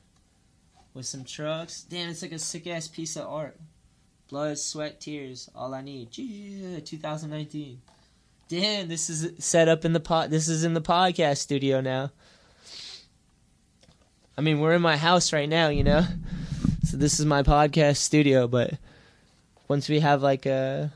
with 0.93 1.05
some 1.05 1.24
trucks. 1.24 1.84
Damn, 1.84 2.09
it's 2.09 2.22
like 2.22 2.32
a 2.32 2.39
sick 2.39 2.67
ass 2.67 2.88
piece 2.88 3.15
of 3.15 3.28
art. 3.28 3.57
Blood, 4.30 4.57
sweat, 4.59 4.99
tears. 4.99 5.49
All 5.55 5.74
I 5.74 5.82
need. 5.82 6.15
Yeah, 6.17 6.80
2019. 6.80 7.82
Damn, 8.47 8.88
this 8.88 9.09
is 9.09 9.43
set 9.43 9.67
up 9.67 9.86
in 9.86 9.93
the 9.93 9.99
pod. 9.99 10.32
This 10.32 10.47
is 10.47 10.63
in 10.63 10.74
the 10.74 10.82
podcast 10.82 11.38
studio 11.38 11.82
now. 11.82 12.11
I 14.38 14.41
mean, 14.41 14.59
we're 14.59 14.74
in 14.74 14.82
my 14.82 14.97
house 14.97 15.32
right 15.34 15.49
now, 15.49 15.70
you 15.70 15.84
know. 15.84 16.05
So 16.90 16.98
this 16.98 17.20
is 17.20 17.26
my 17.28 17.44
podcast 17.44 17.98
studio, 17.98 18.48
but 18.48 18.74
once 19.68 19.88
we 19.90 20.00
have 20.00 20.24
like 20.24 20.48
a 20.48 20.92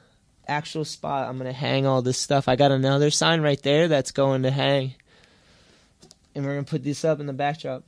actual 0.48 0.86
spot, 0.86 1.30
I'm 1.30 1.38
gonna 1.38 1.54
hang 1.54 1.86
all 1.86 2.02
this 2.02 2.18
stuff. 2.18 2.48
I 2.48 2.56
got 2.56 2.72
another 2.72 3.12
sign 3.12 3.41
right 3.41 3.62
there 3.62 3.88
that's 3.88 4.10
going 4.10 4.41
to 4.41 4.50
hang, 4.50 4.96
and 6.34 6.44
we're 6.44 6.56
gonna 6.56 6.64
put 6.64 6.84
this 6.84 7.06
up 7.06 7.20
in 7.20 7.28
the 7.28 7.32
backdrop. 7.32 7.84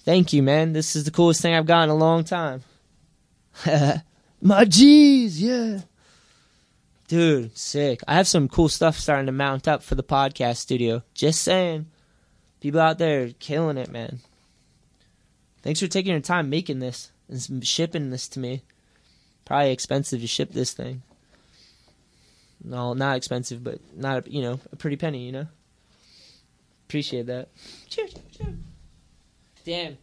Thank 0.00 0.32
you, 0.32 0.42
man. 0.42 0.72
This 0.72 0.96
is 0.96 1.04
the 1.04 1.12
coolest 1.12 1.40
thing 1.40 1.54
I've 1.54 1.64
got 1.64 1.84
in 1.84 1.90
a 1.90 1.94
long 1.94 2.24
time. 2.24 2.64
my 4.42 4.64
G's, 4.64 5.40
yeah. 5.40 5.82
Dude, 7.06 7.56
sick. 7.56 8.00
I 8.08 8.16
have 8.16 8.26
some 8.26 8.48
cool 8.48 8.68
stuff 8.68 8.98
starting 8.98 9.26
to 9.26 9.32
mount 9.32 9.68
up 9.68 9.84
for 9.84 9.94
the 9.94 10.02
podcast 10.02 10.56
studio. 10.56 11.04
Just 11.14 11.42
saying. 11.42 11.86
People 12.60 12.80
out 12.80 12.98
there 12.98 13.30
killing 13.38 13.78
it, 13.78 13.92
man. 13.92 14.18
Thanks 15.62 15.78
for 15.78 15.86
taking 15.86 16.10
your 16.10 16.20
time 16.20 16.50
making 16.50 16.80
this 16.80 17.12
and 17.28 17.66
shipping 17.66 18.10
this 18.10 18.28
to 18.28 18.40
me. 18.40 18.62
Probably 19.44 19.70
expensive 19.70 20.20
to 20.20 20.26
ship 20.26 20.52
this 20.52 20.72
thing. 20.72 21.02
No, 22.62 22.92
not 22.92 23.16
expensive, 23.16 23.62
but 23.62 23.78
not 23.96 24.26
a, 24.26 24.30
you 24.30 24.42
know 24.42 24.60
a 24.72 24.76
pretty 24.76 24.96
penny. 24.96 25.24
You 25.26 25.32
know. 25.32 25.46
Appreciate 26.86 27.26
that. 27.26 27.48
Cheers, 27.88 28.14
cheers. 28.36 28.54
Damn. 29.64 29.98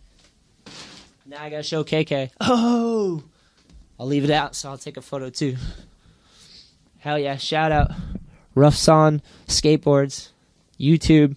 Now 1.26 1.44
I 1.44 1.50
gotta 1.50 1.64
show 1.64 1.84
KK. 1.84 2.32
Oh. 2.40 3.24
I'll 4.00 4.08
leave 4.08 4.24
it 4.24 4.30
out, 4.30 4.56
so 4.56 4.70
I'll 4.70 4.78
take 4.78 4.98
a 4.98 5.02
photo 5.02 5.30
too. 5.30 5.56
Hell 7.00 7.18
yeah! 7.18 7.38
Shout 7.38 7.72
out, 7.72 7.92
Rough 8.56 8.76
Son 8.76 9.22
Skateboards, 9.48 10.30
YouTube. 10.80 11.36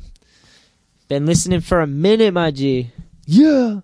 Been 1.08 1.24
listening 1.26 1.60
for 1.60 1.80
a 1.80 1.86
minute, 1.86 2.34
my 2.34 2.50
G. 2.50 2.90
Yeah. 3.26 3.80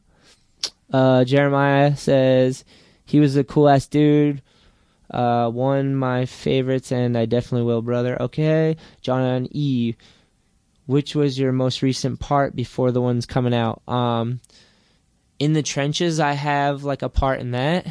Uh, 0.95 1.25
Jeremiah 1.25 1.97
says 1.97 2.65
he 3.05 3.19
was 3.19 3.35
a 3.35 3.43
cool 3.43 3.69
ass 3.69 3.89
dude. 3.89 4.43
Uh, 5.11 5.51
one 5.51 5.97
my 5.97 6.25
favorites, 6.25 6.93
and 6.93 7.19
I 7.19 7.27
definitely 7.27 7.67
will, 7.67 7.83
brother. 7.83 8.17
Okay, 8.23 8.77
John 9.01 9.49
E. 9.51 9.95
Which 10.87 11.17
was 11.17 11.37
your 11.37 11.51
most 11.51 11.83
recent 11.83 12.21
part 12.21 12.55
before 12.55 12.93
the 12.93 13.01
ones 13.01 13.27
coming 13.27 13.55
out? 13.55 13.83
Um, 13.89 14.41
in 15.41 15.53
the 15.53 15.65
trenches, 15.65 16.21
I 16.21 16.35
have 16.35 16.85
like 16.85 17.03
a 17.03 17.09
part 17.09 17.41
in 17.41 17.51
that. 17.53 17.87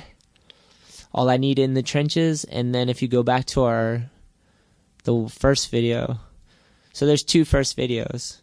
All 1.12 1.30
I 1.30 1.36
need 1.36 1.60
in 1.60 1.74
the 1.74 1.84
trenches, 1.84 2.45
and 2.45 2.74
then 2.74 2.88
if 2.88 3.01
you 3.01 3.10
go 3.10 3.22
back 3.22 3.45
to 3.47 3.64
our 3.64 4.04
the 5.04 5.28
first 5.28 5.72
video, 5.72 6.22
so 6.93 7.06
there's 7.06 7.24
two 7.24 7.43
first 7.43 7.76
videos 7.76 8.39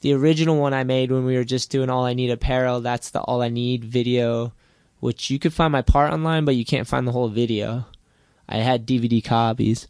the 0.00 0.14
original 0.14 0.56
one 0.56 0.74
I 0.74 0.84
made 0.84 1.10
when 1.10 1.24
we 1.24 1.36
were 1.36 1.44
just 1.44 1.70
doing 1.70 1.90
All 1.90 2.04
I 2.04 2.14
Need 2.14 2.30
apparel, 2.30 2.80
that's 2.80 3.10
the 3.10 3.20
All 3.20 3.42
I 3.42 3.48
Need 3.48 3.84
video, 3.84 4.52
which 5.00 5.30
you 5.30 5.38
could 5.38 5.52
find 5.52 5.72
my 5.72 5.82
part 5.82 6.12
online, 6.12 6.44
but 6.44 6.56
you 6.56 6.64
can't 6.64 6.86
find 6.86 7.06
the 7.06 7.12
whole 7.12 7.28
video. 7.28 7.86
I 8.48 8.58
had 8.58 8.86
DVD 8.86 9.22
copies. 9.22 9.86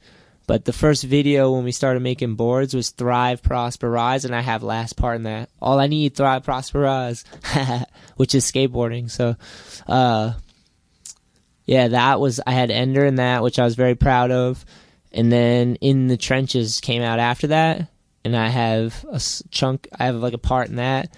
But 0.46 0.64
the 0.64 0.72
first 0.72 1.04
video 1.04 1.52
when 1.52 1.62
we 1.62 1.70
started 1.70 2.02
making 2.02 2.34
boards 2.34 2.74
was 2.74 2.90
Thrive, 2.90 3.40
Prosper, 3.40 3.88
Rise, 3.88 4.24
and 4.24 4.34
I 4.34 4.40
have 4.40 4.64
last 4.64 4.96
part 4.96 5.14
in 5.14 5.22
that. 5.22 5.48
All 5.62 5.78
I 5.78 5.86
need, 5.86 6.16
Thrive, 6.16 6.42
Prosper, 6.42 6.80
Rise, 6.80 7.24
which 8.16 8.34
is 8.34 8.50
skateboarding. 8.50 9.08
So, 9.08 9.36
uh, 9.86 10.32
yeah, 11.66 11.88
that 11.88 12.18
was, 12.18 12.40
I 12.44 12.50
had 12.50 12.72
Ender 12.72 13.04
in 13.04 13.14
that, 13.16 13.44
which 13.44 13.60
I 13.60 13.64
was 13.64 13.76
very 13.76 13.94
proud 13.94 14.32
of. 14.32 14.64
And 15.12 15.30
then 15.30 15.76
In 15.76 16.08
the 16.08 16.16
Trenches 16.16 16.80
came 16.80 17.02
out 17.02 17.20
after 17.20 17.48
that 17.48 17.89
and 18.24 18.36
I 18.36 18.48
have 18.48 19.04
a 19.10 19.20
chunk. 19.50 19.88
I 19.98 20.06
have 20.06 20.16
like 20.16 20.34
a 20.34 20.38
part 20.38 20.68
in 20.68 20.76
that, 20.76 21.14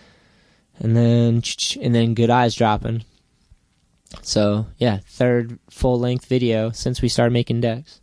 and 0.78 0.96
then 0.96 1.42
and 1.80 1.94
then 1.94 2.14
Good 2.14 2.30
Eyes 2.30 2.54
dropping. 2.54 3.04
So 4.20 4.66
yeah, 4.78 4.98
third 5.06 5.58
full 5.70 5.98
length 5.98 6.26
video 6.26 6.70
since 6.70 7.00
we 7.00 7.08
started 7.08 7.32
making 7.32 7.60
decks. 7.60 8.00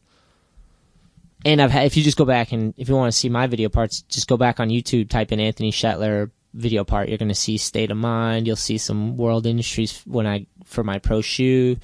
And 1.46 1.62
I've 1.62 1.72
had, 1.72 1.86
if 1.86 1.96
you 1.96 2.04
just 2.04 2.18
go 2.18 2.26
back 2.26 2.52
and 2.52 2.74
if 2.78 2.90
you 2.90 2.96
want 2.96 3.14
to 3.14 3.18
see 3.18 3.30
my 3.30 3.48
video 3.48 3.70
parts, 3.70 4.02
just 4.04 4.28
go 4.28 4.36
back 4.36 4.60
on 4.60 4.70
YouTube, 4.70 5.10
type 5.10 5.32
in 5.32 5.40
Anthony 5.40 5.72
Shetler 5.72 6.32
video 6.54 6.84
part. 6.84 7.08
You're 7.08 7.18
going 7.18 7.30
to 7.30 7.36
see 7.36 7.58
State 7.58 7.92
of 7.92 7.98
Mind. 7.98 8.46
You'll 8.46 8.56
see 8.56 8.78
some 8.78 9.16
World 9.16 9.46
Industries 9.46 10.02
when 10.06 10.28
I 10.28 10.48
for 10.66 10.84
my 10.84 11.00
pro 11.00 11.22
shoe, 11.22 11.78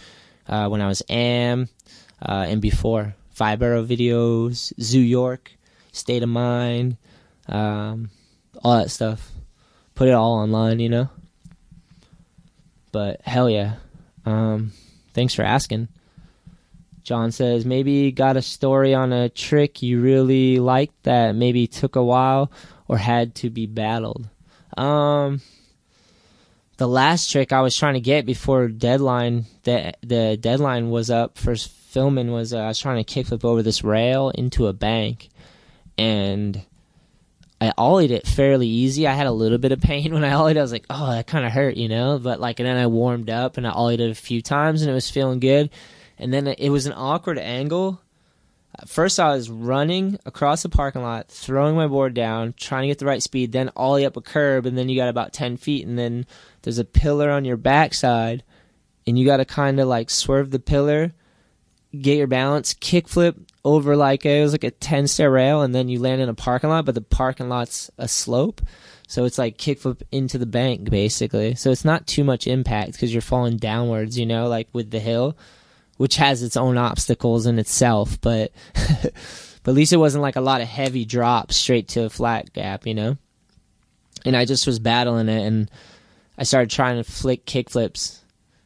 uh, 0.48 0.68
when 0.68 0.82
I 0.82 0.88
was 0.88 1.02
AM, 1.10 1.70
uh, 2.22 2.46
and 2.48 2.62
before 2.62 3.16
Vibro 3.38 3.86
videos, 3.86 4.74
Zoo 4.82 5.00
York, 5.00 5.52
State 5.96 6.24
of 6.24 6.30
Mind, 6.30 6.98
um, 7.48 8.10
all 8.64 8.78
that 8.78 8.92
stuff. 8.92 9.32
Put 9.96 10.08
it 10.08 10.14
all 10.14 10.34
online, 10.34 10.80
you 10.80 10.90
know. 10.90 11.10
But 12.92 13.22
hell 13.22 13.50
yeah, 13.50 13.76
um, 14.26 14.72
thanks 15.14 15.34
for 15.34 15.44
asking. 15.44 15.88
John 17.04 17.32
says 17.32 17.66
maybe 17.66 18.12
got 18.12 18.36
a 18.36 18.42
story 18.42 18.94
on 18.94 19.14
a 19.14 19.30
trick 19.30 19.84
you 19.84 20.02
really 20.02 20.60
liked 20.60 21.04
that 21.04 21.36
maybe 21.36 21.68
took 21.68 21.96
a 21.96 22.04
while 22.04 22.52
or 22.88 22.98
had 22.98 23.36
to 23.36 23.50
be 23.50 23.68
battled. 23.68 24.28
Um, 24.76 25.42
the 26.78 26.88
last 26.88 27.32
trick 27.32 27.54
I 27.54 27.62
was 27.62 27.76
trying 27.76 27.94
to 27.94 28.00
get 28.00 28.26
before 28.26 28.68
deadline, 28.68 29.46
the 29.64 29.94
the 30.02 30.38
deadline 30.38 30.90
was 30.90 31.10
up 31.10 31.38
for 31.38 31.56
filming 31.56 32.32
was 32.32 32.54
uh, 32.54 32.60
I 32.60 32.68
was 32.68 32.80
trying 32.80 33.04
to 33.04 33.24
kickflip 33.24 33.46
over 33.46 33.64
this 33.64 33.84
rail 33.84 34.30
into 34.32 34.68
a 34.68 34.74
bank, 34.74 35.30
and 35.98 36.66
I 37.60 37.72
ollied 37.78 38.12
it 38.12 38.28
fairly 38.28 38.68
easy. 38.68 39.08
I 39.08 39.14
had 39.14 39.28
a 39.28 39.32
little 39.32 39.58
bit 39.58 39.72
of 39.72 39.82
pain 39.82 40.14
when 40.14 40.24
I 40.24 40.34
ollied. 40.34 40.58
I 40.58 40.62
was 40.62 40.72
like, 40.72 40.86
oh, 40.90 41.12
that 41.12 41.28
kind 41.28 41.46
of 41.46 41.52
hurt, 41.52 41.78
you 41.78 41.88
know. 41.88 42.20
But 42.20 42.40
like, 42.40 42.60
and 42.60 42.68
then 42.68 42.78
I 42.78 42.88
warmed 42.88 43.30
up 43.30 43.58
and 43.58 43.68
I 43.68 43.72
ollied 43.72 44.00
it 44.00 44.12
a 44.12 44.16
few 44.16 44.42
times, 44.42 44.82
and 44.82 44.92
it 44.92 44.94
was 44.94 45.10
feeling 45.10 45.40
good. 45.40 45.70
And 46.18 46.34
then 46.34 46.48
it 46.48 46.70
was 46.70 46.86
an 46.86 46.94
awkward 46.94 47.38
angle. 47.38 48.02
First, 48.86 49.20
I 49.22 49.34
was 49.34 49.50
running 49.50 50.20
across 50.26 50.64
the 50.64 50.70
parking 50.70 51.02
lot, 51.02 51.30
throwing 51.30 51.76
my 51.76 51.88
board 51.88 52.14
down, 52.14 52.54
trying 52.58 52.84
to 52.84 52.88
get 52.88 53.00
the 53.00 53.06
right 53.06 53.24
speed, 53.24 53.54
then 53.54 53.72
ollie 53.76 54.06
up 54.06 54.18
a 54.18 54.22
curb, 54.22 54.66
and 54.66 54.78
then 54.78 54.90
you 54.90 54.98
got 54.98 55.08
about 55.08 55.32
10 55.32 55.56
feet, 55.56 55.88
and 55.88 55.98
then 55.98 56.26
there's 56.62 56.78
a 56.78 56.84
pillar 56.84 57.32
on 57.32 57.46
your 57.46 57.56
backside, 57.56 58.44
and 59.08 59.18
you 59.18 59.26
got 59.26 59.38
to 59.38 59.46
kind 59.46 59.80
of 59.80 59.88
like 59.88 60.10
swerve 60.10 60.52
the 60.52 60.60
pillar, 60.60 61.14
get 61.98 62.18
your 62.18 62.28
balance, 62.28 62.74
kickflip 62.74 63.38
over 63.66 63.98
like 63.98 64.26
it 64.26 64.42
was 64.42 64.54
like 64.54 64.64
a 64.64 64.72
10 64.72 65.08
stair 65.08 65.30
rail, 65.30 65.62
and 65.62 65.76
then 65.76 65.90
you 65.90 66.00
land 66.00 66.22
in 66.22 66.30
a 66.30 66.34
parking 66.34 66.70
lot, 66.70 66.86
but 66.86 66.96
the 66.96 67.02
parking 67.02 67.50
lot's 67.50 67.92
a 67.98 68.08
slope. 68.08 68.62
So 69.08 69.26
it's 69.26 69.38
like 69.38 69.58
kickflip 69.58 70.02
into 70.12 70.38
the 70.38 70.46
bank, 70.46 70.90
basically. 70.90 71.56
So 71.56 71.72
it's 71.72 71.86
not 71.86 72.08
too 72.08 72.24
much 72.24 72.48
impact 72.48 72.94
because 72.94 73.14
you're 73.14 73.22
falling 73.22 73.58
downwards, 73.58 74.18
you 74.18 74.26
know, 74.26 74.48
like 74.48 74.70
with 74.72 74.92
the 74.92 75.00
hill 75.00 75.36
which 75.98 76.18
has 76.18 76.44
its 76.44 76.58
own 76.58 76.78
obstacles 76.78 77.46
in 77.46 77.60
itself, 77.60 78.20
but 78.22 78.52
but 78.74 79.72
at 79.72 79.74
least 79.74 79.94
it 79.94 79.98
wasn't 79.98 80.22
like 80.22 80.36
a 80.36 80.42
lot 80.42 80.62
of 80.62 80.68
heavy 80.68 81.06
drops 81.06 81.56
straight 81.56 81.88
to 81.90 82.04
a 82.04 82.10
flat 82.10 82.54
gap, 82.54 82.86
you 82.86 82.94
know. 82.94 83.18
And 84.26 84.36
I 84.36 84.46
just 84.46 84.68
was 84.68 84.80
battling 84.80 85.30
it, 85.30 85.46
and 85.46 85.70
I 86.38 86.44
started 86.44 86.70
trying 86.70 86.98
to 86.98 87.10
flick 87.10 87.46
kick 87.46 87.70
flips, 87.70 88.24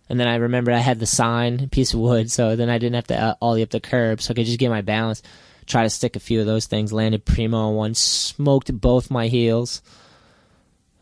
and 0.09 0.19
then 0.19 0.27
I 0.27 0.35
remembered 0.35 0.73
I 0.73 0.79
had 0.79 0.99
the 0.99 1.05
sign, 1.05 1.69
piece 1.69 1.93
of 1.93 1.99
wood, 1.99 2.31
so 2.31 2.55
then 2.55 2.69
I 2.69 2.79
didn't 2.79 2.95
have 2.95 3.07
to 3.07 3.21
uh, 3.21 3.35
ollie 3.41 3.61
up 3.61 3.69
the 3.69 3.79
curb, 3.79 4.21
so 4.21 4.31
I 4.31 4.35
could 4.35 4.47
just 4.47 4.59
get 4.59 4.69
my 4.69 4.81
balance. 4.81 5.21
Try 5.67 5.83
to 5.83 5.89
stick 5.89 6.15
a 6.15 6.19
few 6.19 6.39
of 6.39 6.47
those 6.47 6.65
things. 6.65 6.91
Landed 6.91 7.25
primo 7.25 7.69
on 7.69 7.75
one, 7.75 7.93
smoked 7.93 8.73
both 8.73 9.11
my 9.11 9.27
heels. 9.27 9.83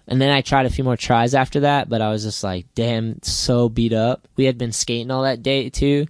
And 0.09 0.21
then 0.21 0.29
I 0.29 0.41
tried 0.41 0.65
a 0.65 0.69
few 0.69 0.83
more 0.83 0.97
tries 0.97 1.33
after 1.33 1.61
that, 1.61 1.89
but 1.89 2.01
I 2.01 2.09
was 2.09 2.23
just 2.23 2.43
like, 2.43 2.65
damn, 2.75 3.21
so 3.23 3.69
beat 3.69 3.93
up. 3.93 4.27
We 4.35 4.45
had 4.45 4.57
been 4.57 4.73
skating 4.73 5.11
all 5.11 5.23
that 5.23 5.43
day 5.43 5.69
too, 5.69 6.07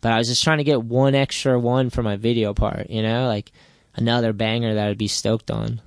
but 0.00 0.12
I 0.12 0.18
was 0.18 0.28
just 0.28 0.42
trying 0.42 0.58
to 0.58 0.64
get 0.64 0.82
one 0.82 1.14
extra 1.14 1.58
one 1.58 1.90
for 1.90 2.02
my 2.02 2.16
video 2.16 2.54
part, 2.54 2.88
you 2.90 3.02
know, 3.02 3.26
like 3.26 3.52
another 3.94 4.32
banger 4.32 4.74
that 4.74 4.88
I'd 4.88 4.98
be 4.98 5.08
stoked 5.08 5.50
on. 5.50 5.80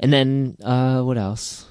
And 0.00 0.12
then, 0.12 0.56
uh, 0.62 1.02
what 1.02 1.16
else? 1.18 1.66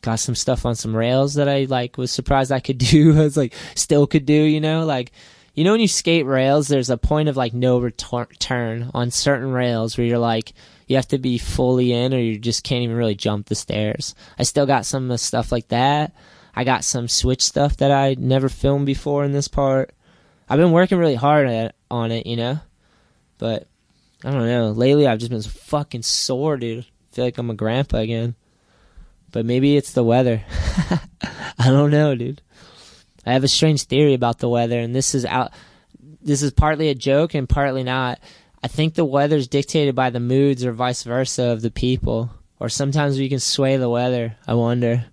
Got 0.00 0.20
some 0.20 0.34
stuff 0.34 0.64
on 0.64 0.74
some 0.74 0.94
rails 0.94 1.34
that 1.34 1.48
I 1.48 1.64
like 1.64 1.98
was 1.98 2.10
surprised 2.10 2.52
I 2.52 2.60
could 2.60 2.78
do. 2.90 3.18
I 3.18 3.24
was 3.24 3.36
like, 3.36 3.54
still 3.74 4.06
could 4.06 4.26
do, 4.26 4.32
you 4.32 4.60
know, 4.60 4.84
like, 4.84 5.12
you 5.54 5.64
know, 5.64 5.72
when 5.72 5.80
you 5.80 5.88
skate 5.88 6.24
rails, 6.24 6.68
there's 6.68 6.90
a 6.90 6.96
point 6.96 7.28
of 7.28 7.36
like 7.36 7.52
no 7.52 7.78
return 7.78 8.90
on 8.94 9.10
certain 9.10 9.50
rails 9.50 9.98
where 9.98 10.06
you're 10.06 10.18
like, 10.18 10.52
you 10.86 10.96
have 10.96 11.08
to 11.08 11.18
be 11.18 11.36
fully 11.36 11.92
in 11.92 12.14
or 12.14 12.18
you 12.18 12.38
just 12.38 12.64
can't 12.64 12.82
even 12.82 12.96
really 12.96 13.14
jump 13.14 13.46
the 13.46 13.54
stairs. 13.54 14.14
I 14.38 14.44
still 14.44 14.66
got 14.66 14.86
some 14.86 15.14
stuff 15.16 15.50
like 15.50 15.68
that. 15.68 16.14
I 16.54 16.64
got 16.64 16.84
some 16.84 17.08
switch 17.08 17.42
stuff 17.42 17.76
that 17.78 17.90
I 17.90 18.16
never 18.18 18.48
filmed 18.48 18.86
before 18.86 19.24
in 19.24 19.32
this 19.32 19.48
part. 19.48 19.92
I've 20.48 20.58
been 20.58 20.72
working 20.72 20.98
really 20.98 21.14
hard 21.14 21.46
at, 21.46 21.74
on 21.90 22.10
it, 22.10 22.26
you 22.26 22.36
know? 22.36 22.60
But 23.38 23.68
I 24.24 24.30
don't 24.30 24.46
know. 24.46 24.70
Lately 24.70 25.06
I've 25.06 25.18
just 25.18 25.30
been 25.30 25.42
fucking 25.42 26.02
sore, 26.02 26.56
dude. 26.56 26.84
I 26.84 27.14
feel 27.14 27.24
like 27.24 27.38
I'm 27.38 27.50
a 27.50 27.54
grandpa 27.54 27.98
again. 27.98 28.34
But 29.30 29.46
maybe 29.46 29.76
it's 29.76 29.92
the 29.92 30.04
weather. 30.04 30.42
I 31.58 31.66
don't 31.66 31.90
know, 31.90 32.14
dude. 32.14 32.42
I 33.26 33.32
have 33.32 33.44
a 33.44 33.48
strange 33.48 33.82
theory 33.84 34.14
about 34.14 34.38
the 34.38 34.48
weather 34.48 34.78
and 34.78 34.94
this 34.94 35.14
is 35.14 35.24
out 35.26 35.52
this 36.22 36.42
is 36.42 36.50
partly 36.52 36.88
a 36.88 36.94
joke 36.94 37.34
and 37.34 37.48
partly 37.48 37.82
not. 37.82 38.18
I 38.62 38.68
think 38.68 38.94
the 38.94 39.04
weather's 39.04 39.48
dictated 39.48 39.94
by 39.94 40.10
the 40.10 40.20
moods 40.20 40.64
or 40.64 40.72
vice 40.72 41.02
versa 41.02 41.44
of 41.44 41.62
the 41.62 41.70
people. 41.70 42.30
Or 42.60 42.68
sometimes 42.68 43.18
we 43.18 43.28
can 43.28 43.38
sway 43.38 43.76
the 43.76 43.88
weather. 43.88 44.36
I 44.46 44.54
wonder. 44.54 45.06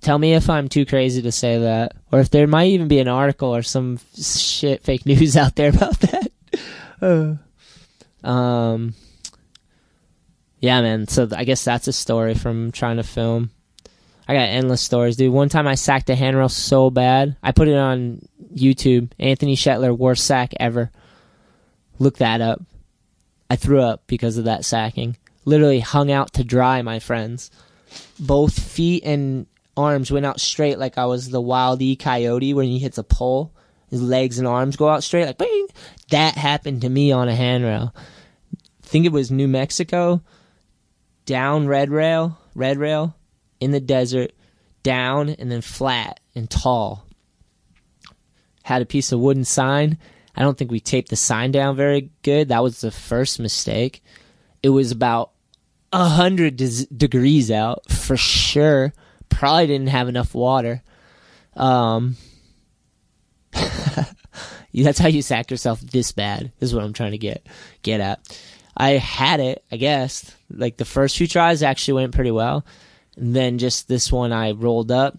Tell 0.00 0.18
me 0.18 0.34
if 0.34 0.50
I'm 0.50 0.68
too 0.68 0.84
crazy 0.86 1.22
to 1.22 1.30
say 1.30 1.58
that. 1.58 1.92
Or 2.10 2.20
if 2.20 2.30
there 2.30 2.46
might 2.46 2.70
even 2.70 2.88
be 2.88 2.98
an 2.98 3.08
article 3.08 3.54
or 3.54 3.62
some 3.62 4.00
shit 4.20 4.82
fake 4.82 5.06
news 5.06 5.36
out 5.36 5.54
there 5.54 5.70
about 5.70 5.98
that. 6.00 6.32
uh, 7.00 8.26
um, 8.26 8.94
yeah, 10.60 10.80
man. 10.82 11.08
So 11.08 11.28
I 11.34 11.44
guess 11.44 11.64
that's 11.64 11.88
a 11.88 11.92
story 11.92 12.34
from 12.34 12.70
trying 12.70 12.98
to 12.98 13.02
film. 13.02 13.50
I 14.28 14.34
got 14.34 14.42
endless 14.42 14.82
stories, 14.82 15.16
dude. 15.16 15.32
One 15.32 15.48
time 15.48 15.66
I 15.66 15.74
sacked 15.74 16.08
a 16.10 16.14
handrail 16.14 16.48
so 16.48 16.88
bad, 16.90 17.36
I 17.42 17.50
put 17.50 17.66
it 17.66 17.76
on 17.76 18.20
YouTube. 18.54 19.10
Anthony 19.18 19.56
Shetler, 19.56 19.96
worst 19.96 20.24
sack 20.24 20.52
ever. 20.60 20.90
Look 21.98 22.18
that 22.18 22.40
up. 22.40 22.62
I 23.50 23.56
threw 23.56 23.80
up 23.80 24.04
because 24.06 24.36
of 24.36 24.44
that 24.44 24.64
sacking. 24.64 25.16
Literally 25.44 25.80
hung 25.80 26.12
out 26.12 26.34
to 26.34 26.44
dry, 26.44 26.80
my 26.82 27.00
friends. 27.00 27.50
Both 28.20 28.56
feet 28.56 29.02
and 29.04 29.46
arms 29.76 30.12
went 30.12 30.26
out 30.26 30.38
straight 30.40 30.78
like 30.78 30.96
I 30.96 31.06
was 31.06 31.30
the 31.30 31.40
wild 31.40 31.82
E 31.82 31.96
coyote 31.96 32.54
when 32.54 32.66
he 32.66 32.78
hits 32.78 32.98
a 32.98 33.02
pole. 33.02 33.52
His 33.88 34.00
legs 34.00 34.38
and 34.38 34.46
arms 34.46 34.76
go 34.76 34.88
out 34.88 35.02
straight 35.02 35.26
like 35.26 35.38
bing. 35.38 35.66
That 36.10 36.36
happened 36.36 36.82
to 36.82 36.88
me 36.88 37.10
on 37.10 37.28
a 37.28 37.34
handrail. 37.34 37.92
Think 38.82 39.06
it 39.06 39.12
was 39.12 39.30
New 39.32 39.48
Mexico. 39.48 40.22
Down 41.26 41.66
red 41.66 41.90
rail, 41.90 42.38
red 42.54 42.78
rail, 42.78 43.16
in 43.60 43.70
the 43.70 43.80
desert, 43.80 44.32
down 44.82 45.30
and 45.30 45.50
then 45.50 45.60
flat 45.60 46.20
and 46.34 46.48
tall. 46.50 47.06
Had 48.62 48.82
a 48.82 48.86
piece 48.86 49.12
of 49.12 49.20
wooden 49.20 49.44
sign 49.44 49.98
I 50.36 50.42
don't 50.42 50.56
think 50.56 50.70
we 50.70 50.80
taped 50.80 51.10
the 51.10 51.16
sign 51.16 51.50
down 51.50 51.76
very 51.76 52.10
good. 52.22 52.48
That 52.48 52.62
was 52.62 52.80
the 52.80 52.90
first 52.90 53.40
mistake. 53.40 54.02
It 54.62 54.70
was 54.70 54.90
about 54.90 55.32
a 55.92 56.08
hundred 56.08 56.56
des- 56.56 56.86
degrees 56.86 57.50
out 57.50 57.90
for 57.90 58.16
sure. 58.16 58.92
Probably 59.28 59.66
didn't 59.66 59.88
have 59.88 60.08
enough 60.08 60.34
water. 60.34 60.82
Um, 61.56 62.16
that's 63.52 64.98
how 64.98 65.08
you 65.08 65.22
sack 65.22 65.50
yourself 65.50 65.80
this 65.80 66.12
bad. 66.12 66.52
Is 66.60 66.74
what 66.74 66.84
I'm 66.84 66.92
trying 66.92 67.12
to 67.12 67.18
get 67.18 67.46
get 67.82 68.00
at. 68.00 68.40
I 68.76 68.92
had 68.92 69.40
it, 69.40 69.64
I 69.70 69.76
guess. 69.76 70.34
Like 70.50 70.76
the 70.76 70.84
first 70.84 71.16
few 71.16 71.26
tries 71.26 71.62
actually 71.62 71.94
went 71.94 72.14
pretty 72.14 72.30
well. 72.30 72.64
And 73.16 73.34
then 73.34 73.58
just 73.58 73.88
this 73.88 74.10
one 74.10 74.32
I 74.32 74.52
rolled 74.52 74.90
up, 74.90 75.18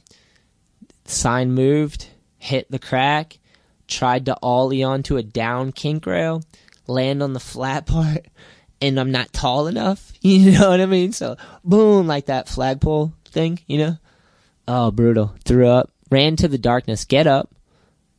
sign 1.05 1.51
moved, 1.51 2.07
hit 2.37 2.69
the 2.71 2.79
crack, 2.79 3.39
tried 3.87 4.25
to 4.25 4.37
ollie 4.41 4.83
onto 4.83 5.17
a 5.17 5.23
down 5.23 5.71
kink 5.71 6.05
rail, 6.05 6.43
land 6.87 7.21
on 7.21 7.33
the 7.33 7.39
flat 7.51 7.85
part, 7.85 8.25
and 8.81 8.99
I'm 8.99 9.11
not 9.11 9.33
tall 9.33 9.67
enough. 9.67 10.11
You 10.23 10.51
know 10.51 10.69
what 10.69 10.79
I 10.79 10.85
mean? 10.85 11.13
So 11.13 11.35
boom, 11.63 12.05
like 12.05 12.27
that 12.27 12.47
flagpole 12.47 13.11
thing, 13.25 13.59
you 13.65 13.79
know? 13.79 13.97
Oh, 14.67 14.91
brutal. 14.91 15.33
Threw 15.43 15.67
up, 15.67 15.89
ran 16.11 16.35
to 16.35 16.47
the 16.47 16.59
darkness, 16.59 17.05
get 17.05 17.25
up, 17.25 17.49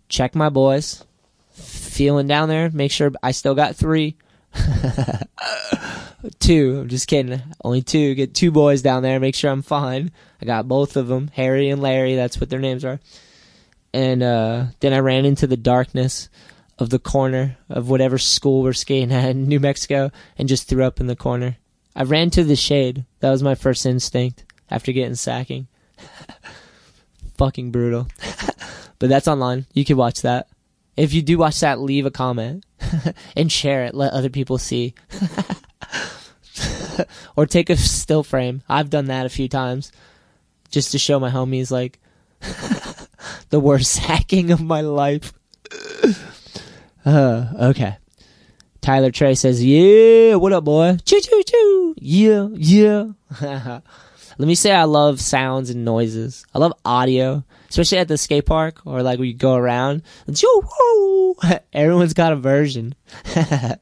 check 0.09 0.35
my 0.35 0.49
boys, 0.49 1.05
feeling 1.53 2.27
down 2.27 2.49
there, 2.49 2.71
make 2.71 2.91
sure 2.91 3.13
I 3.23 3.31
still 3.31 3.55
got 3.55 3.77
three. 3.77 4.17
two. 6.39 6.81
I'm 6.81 6.89
just 6.89 7.09
kidding. 7.09 7.43
Only 7.65 7.83
two. 7.83 8.15
Get 8.15 8.35
two 8.35 8.51
boys 8.51 8.83
down 8.83 9.03
there. 9.03 9.21
Make 9.21 9.35
sure 9.35 9.51
I'm 9.51 9.63
fine. 9.63 10.13
I 10.41 10.45
got 10.45 10.69
both 10.69 10.97
of 10.97 11.09
them, 11.09 11.31
Harry 11.35 11.69
and 11.69 11.83
Larry. 11.83 12.17
That's 12.17 12.41
what 12.41 12.51
their 12.51 12.59
names 12.59 12.85
are 12.85 13.01
and 13.93 14.23
uh, 14.23 14.67
then 14.81 14.93
I 14.93 14.99
ran 14.99 15.25
into 15.25 15.47
the 15.47 15.57
darkness 15.57 16.29
of 16.79 16.91
the 16.91 16.99
corner 16.99 17.59
of 17.69 17.91
whatever 17.91 18.19
school 18.19 18.63
we're 18.63 18.73
skating 18.73 19.13
at 19.13 19.31
in 19.31 19.45
New 19.45 19.61
Mexico 19.61 20.11
and 20.39 20.49
just 20.49 20.69
threw 20.69 20.85
up 20.85 21.01
in 21.01 21.07
the 21.07 21.17
corner. 21.17 21.59
I 21.95 22.05
ran 22.05 22.31
to 22.31 22.45
the 22.45 22.57
shade. 22.57 23.05
That 23.21 23.31
was 23.31 23.43
my 23.43 23.55
first 23.55 23.85
instinct 23.85 24.45
after 24.71 24.93
getting 24.93 25.15
sacking. 25.15 25.69
Fucking 27.37 27.71
brutal. 27.71 28.09
but 28.99 29.09
that's 29.09 29.29
online. 29.29 29.67
You 29.75 29.85
can 29.85 29.97
watch 29.97 30.23
that. 30.23 30.49
If 30.97 31.15
you 31.15 31.23
do 31.23 31.39
watch 31.39 31.61
that, 31.61 31.81
leave 31.81 32.07
a 32.07 32.11
comment 32.11 32.65
and 33.37 33.51
share 33.51 33.85
it. 33.85 33.95
Let 33.95 34.13
other 34.13 34.29
people 34.29 34.59
see. 34.59 34.95
or 37.37 37.47
take 37.47 37.71
a 37.71 37.77
still 37.77 38.23
frame. 38.23 38.63
I've 38.69 38.91
done 38.91 39.07
that 39.07 39.27
a 39.27 39.31
few 39.31 39.49
times 39.49 39.91
just 40.71 40.93
to 40.93 40.99
show 40.99 41.19
my 41.19 41.31
homies 41.31 41.71
like 41.71 41.99
the 43.51 43.61
worst 43.61 43.99
hacking 43.99 44.51
of 44.51 44.61
my 44.61 44.83
life. 44.83 45.33
uh, 47.07 47.47
okay. 47.61 47.97
Tyler 48.81 49.13
Trey 49.13 49.37
says, 49.37 49.65
"Yeah, 49.65 50.35
what 50.35 50.53
up, 50.53 50.65
boy? 50.65 50.97
Choo 51.05 51.21
choo 51.21 51.43
choo. 51.47 51.95
Yeah, 51.99 52.49
yeah." 52.53 53.81
Let 54.39 54.49
me 54.49 54.57
say 54.57 54.73
I 54.73 54.85
love 54.85 55.21
sounds 55.21 55.71
and 55.71 55.85
noises. 55.85 56.45
I 56.53 56.59
love 56.59 56.73
audio, 56.85 57.45
especially 57.73 57.97
at 57.97 58.07
the 58.09 58.19
skate 58.19 58.45
park 58.45 58.83
or 58.85 59.03
like 59.03 59.19
we 59.19 59.33
go 59.33 59.55
around. 59.55 60.03
Everyone's 61.73 62.13
got 62.13 62.35
a 62.35 62.37
version. 62.37 62.95
I 63.35 63.79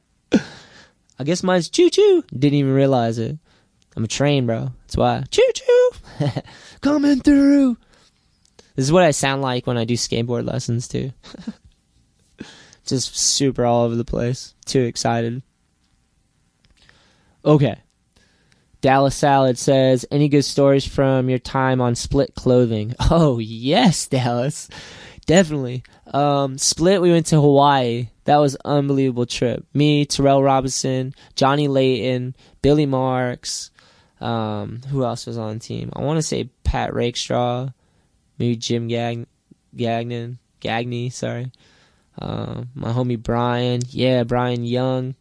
guess 1.25 1.43
mine's 1.43 1.67
choo 1.67 1.89
choo. 1.89 2.23
Didn't 2.31 2.57
even 2.57 2.73
realize 2.73 3.19
it. 3.19 3.37
I'm 3.97 4.05
a 4.05 4.07
train, 4.07 4.45
bro. 4.45 4.71
That's 4.83 4.95
why. 4.95 5.25
Choo 5.29 5.51
choo. 5.53 5.91
Coming 6.81 7.19
through. 7.19 7.75
This 8.77 8.85
is 8.85 8.93
what 8.93 9.03
I 9.03 9.11
sound 9.11 9.41
like 9.41 9.67
when 9.67 9.77
I 9.77 9.83
do 9.83 9.95
skateboard 9.95 10.47
lessons 10.47 10.87
too. 10.87 11.11
Just 12.85 13.17
super 13.17 13.65
all 13.65 13.83
over 13.83 13.95
the 13.95 14.05
place. 14.05 14.55
Too 14.65 14.83
excited. 14.83 15.43
Okay. 17.43 17.77
Dallas 18.81 19.15
Salad 19.15 19.57
says, 19.57 20.05
"Any 20.11 20.27
good 20.27 20.43
stories 20.43 20.85
from 20.85 21.29
your 21.29 21.39
time 21.39 21.79
on 21.81 21.95
Split 21.95 22.35
Clothing?" 22.35 22.95
Oh 23.11 23.39
yes, 23.39 24.07
Dallas, 24.07 24.67
definitely. 25.25 25.83
Um, 26.13 26.57
Split, 26.57 27.01
we 27.01 27.11
went 27.11 27.27
to 27.27 27.39
Hawaii. 27.39 28.09
That 28.25 28.37
was 28.37 28.55
unbelievable 28.65 29.25
trip. 29.25 29.65
Me, 29.73 30.05
Terrell 30.05 30.43
Robinson, 30.43 31.13
Johnny 31.35 31.67
Layton, 31.67 32.35
Billy 32.61 32.85
Marks. 32.85 33.71
Um, 34.19 34.81
who 34.89 35.03
else 35.03 35.25
was 35.25 35.37
on 35.37 35.55
the 35.55 35.59
team? 35.59 35.91
I 35.93 36.01
want 36.01 36.17
to 36.17 36.21
say 36.23 36.49
Pat 36.63 36.93
Rakestraw, 36.93 37.69
maybe 38.37 38.55
Jim 38.55 38.87
Gag- 38.87 39.25
Gagnon, 39.75 40.37
Gagney. 40.61 41.11
Sorry. 41.11 41.51
Uh, 42.19 42.63
my 42.75 42.91
homie 42.91 43.21
Brian. 43.21 43.81
Yeah, 43.89 44.23
Brian 44.23 44.63
Young. 44.63 45.15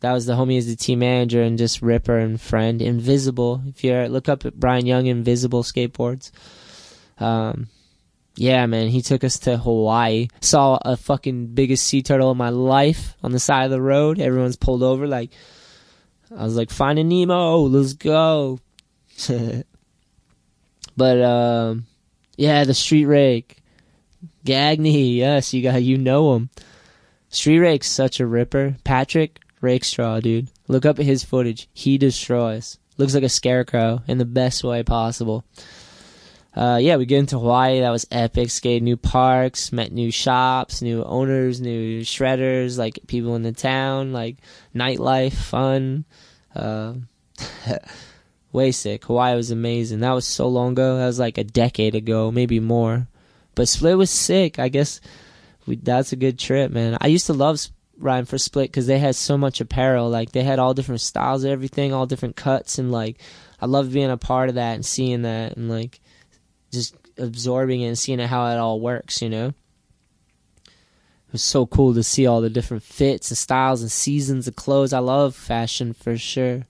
That 0.00 0.12
was 0.12 0.26
the 0.26 0.32
homie 0.34 0.58
as 0.58 0.66
the 0.66 0.76
team 0.76 1.00
manager 1.00 1.42
and 1.42 1.58
just 1.58 1.82
ripper 1.82 2.18
and 2.18 2.40
friend. 2.40 2.80
Invisible. 2.80 3.62
If 3.66 3.84
you 3.84 3.94
look 4.06 4.28
up 4.28 4.44
Brian 4.54 4.86
Young 4.86 5.06
Invisible 5.06 5.62
skateboards. 5.62 6.30
Um, 7.18 7.68
yeah, 8.36 8.64
man, 8.64 8.88
he 8.88 9.02
took 9.02 9.22
us 9.24 9.38
to 9.40 9.58
Hawaii. 9.58 10.28
Saw 10.40 10.78
a 10.82 10.96
fucking 10.96 11.48
biggest 11.48 11.86
sea 11.86 12.02
turtle 12.02 12.30
in 12.30 12.38
my 12.38 12.48
life 12.48 13.14
on 13.22 13.32
the 13.32 13.38
side 13.38 13.64
of 13.64 13.70
the 13.70 13.82
road. 13.82 14.18
Everyone's 14.18 14.56
pulled 14.56 14.82
over. 14.82 15.06
Like, 15.06 15.30
I 16.34 16.44
was 16.44 16.56
like, 16.56 16.70
finding 16.70 17.08
Nemo, 17.08 17.58
let's 17.58 17.92
go. 17.92 18.58
but 20.96 21.20
um, 21.20 21.84
yeah, 22.36 22.64
the 22.64 22.72
street 22.72 23.04
rake, 23.04 23.58
Gagney. 24.46 25.16
Yes, 25.16 25.52
you 25.52 25.62
got 25.62 25.82
you 25.82 25.98
know 25.98 26.34
him. 26.34 26.48
Street 27.28 27.58
rake's 27.58 27.88
such 27.88 28.20
a 28.20 28.26
ripper. 28.26 28.76
Patrick 28.84 29.40
Rakestraw, 29.60 30.20
dude. 30.20 30.50
Look 30.68 30.86
up 30.86 30.98
at 30.98 31.04
his 31.04 31.24
footage. 31.24 31.68
He 31.72 31.98
destroys. 31.98 32.78
Looks 32.96 33.14
like 33.14 33.22
a 33.22 33.28
scarecrow 33.28 34.02
in 34.06 34.18
the 34.18 34.24
best 34.24 34.64
way 34.64 34.82
possible 34.82 35.44
uh, 36.54 36.78
yeah, 36.80 36.96
we 36.96 37.06
get 37.06 37.18
into 37.18 37.38
Hawaii. 37.38 37.80
That 37.80 37.90
was 37.90 38.06
epic. 38.10 38.50
Skated 38.50 38.82
new 38.82 38.96
parks, 38.96 39.72
met 39.72 39.92
new 39.92 40.10
shops, 40.10 40.82
new 40.82 41.04
owners, 41.04 41.60
new 41.60 42.00
shredders, 42.00 42.76
like 42.76 42.98
people 43.06 43.36
in 43.36 43.42
the 43.42 43.52
town, 43.52 44.12
like 44.12 44.38
nightlife, 44.74 45.32
fun. 45.32 46.04
Uh, 46.54 46.94
way 48.52 48.72
sick. 48.72 49.04
Hawaii 49.04 49.36
was 49.36 49.52
amazing. 49.52 50.00
That 50.00 50.12
was 50.12 50.26
so 50.26 50.48
long 50.48 50.72
ago. 50.72 50.96
That 50.96 51.06
was 51.06 51.20
like 51.20 51.38
a 51.38 51.44
decade 51.44 51.94
ago, 51.94 52.32
maybe 52.32 52.58
more. 52.58 53.06
But 53.54 53.68
Split 53.68 53.96
was 53.96 54.10
sick. 54.10 54.58
I 54.58 54.68
guess 54.68 55.00
we, 55.66 55.76
that's 55.76 56.12
a 56.12 56.16
good 56.16 56.38
trip, 56.38 56.72
man. 56.72 56.98
I 57.00 57.06
used 57.06 57.26
to 57.26 57.32
love 57.32 57.60
riding 58.00 58.24
for 58.24 58.38
Split 58.38 58.70
because 58.70 58.86
they 58.86 58.98
had 58.98 59.14
so 59.14 59.38
much 59.38 59.60
apparel. 59.60 60.08
Like 60.10 60.32
they 60.32 60.42
had 60.42 60.58
all 60.58 60.74
different 60.74 61.00
styles 61.00 61.44
everything, 61.44 61.92
all 61.92 62.06
different 62.06 62.36
cuts, 62.36 62.78
and 62.78 62.90
like 62.90 63.20
I 63.60 63.66
loved 63.66 63.92
being 63.92 64.10
a 64.10 64.16
part 64.16 64.48
of 64.48 64.56
that 64.56 64.74
and 64.74 64.84
seeing 64.84 65.22
that 65.22 65.56
and 65.56 65.68
like 65.68 66.00
just 66.72 66.94
absorbing 67.18 67.82
it 67.82 67.88
and 67.88 67.98
seeing 67.98 68.18
how 68.18 68.46
it 68.46 68.56
all 68.56 68.80
works, 68.80 69.22
you 69.22 69.28
know? 69.28 69.52
It 70.66 71.34
was 71.34 71.42
so 71.42 71.66
cool 71.66 71.94
to 71.94 72.02
see 72.02 72.26
all 72.26 72.40
the 72.40 72.50
different 72.50 72.82
fits 72.82 73.30
and 73.30 73.38
styles 73.38 73.82
and 73.82 73.92
seasons 73.92 74.48
of 74.48 74.56
clothes. 74.56 74.92
I 74.92 74.98
love 74.98 75.36
fashion 75.36 75.92
for 75.92 76.16
sure. 76.16 76.66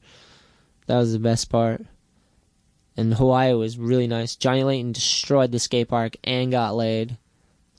That 0.86 0.98
was 0.98 1.12
the 1.12 1.18
best 1.18 1.48
part. 1.48 1.86
And 2.96 3.14
Hawaii 3.14 3.54
was 3.54 3.78
really 3.78 4.06
nice. 4.06 4.36
Johnny 4.36 4.62
Layton 4.64 4.92
destroyed 4.92 5.52
the 5.52 5.58
skate 5.58 5.88
park 5.88 6.16
and 6.24 6.50
got 6.50 6.74
laid. 6.74 7.16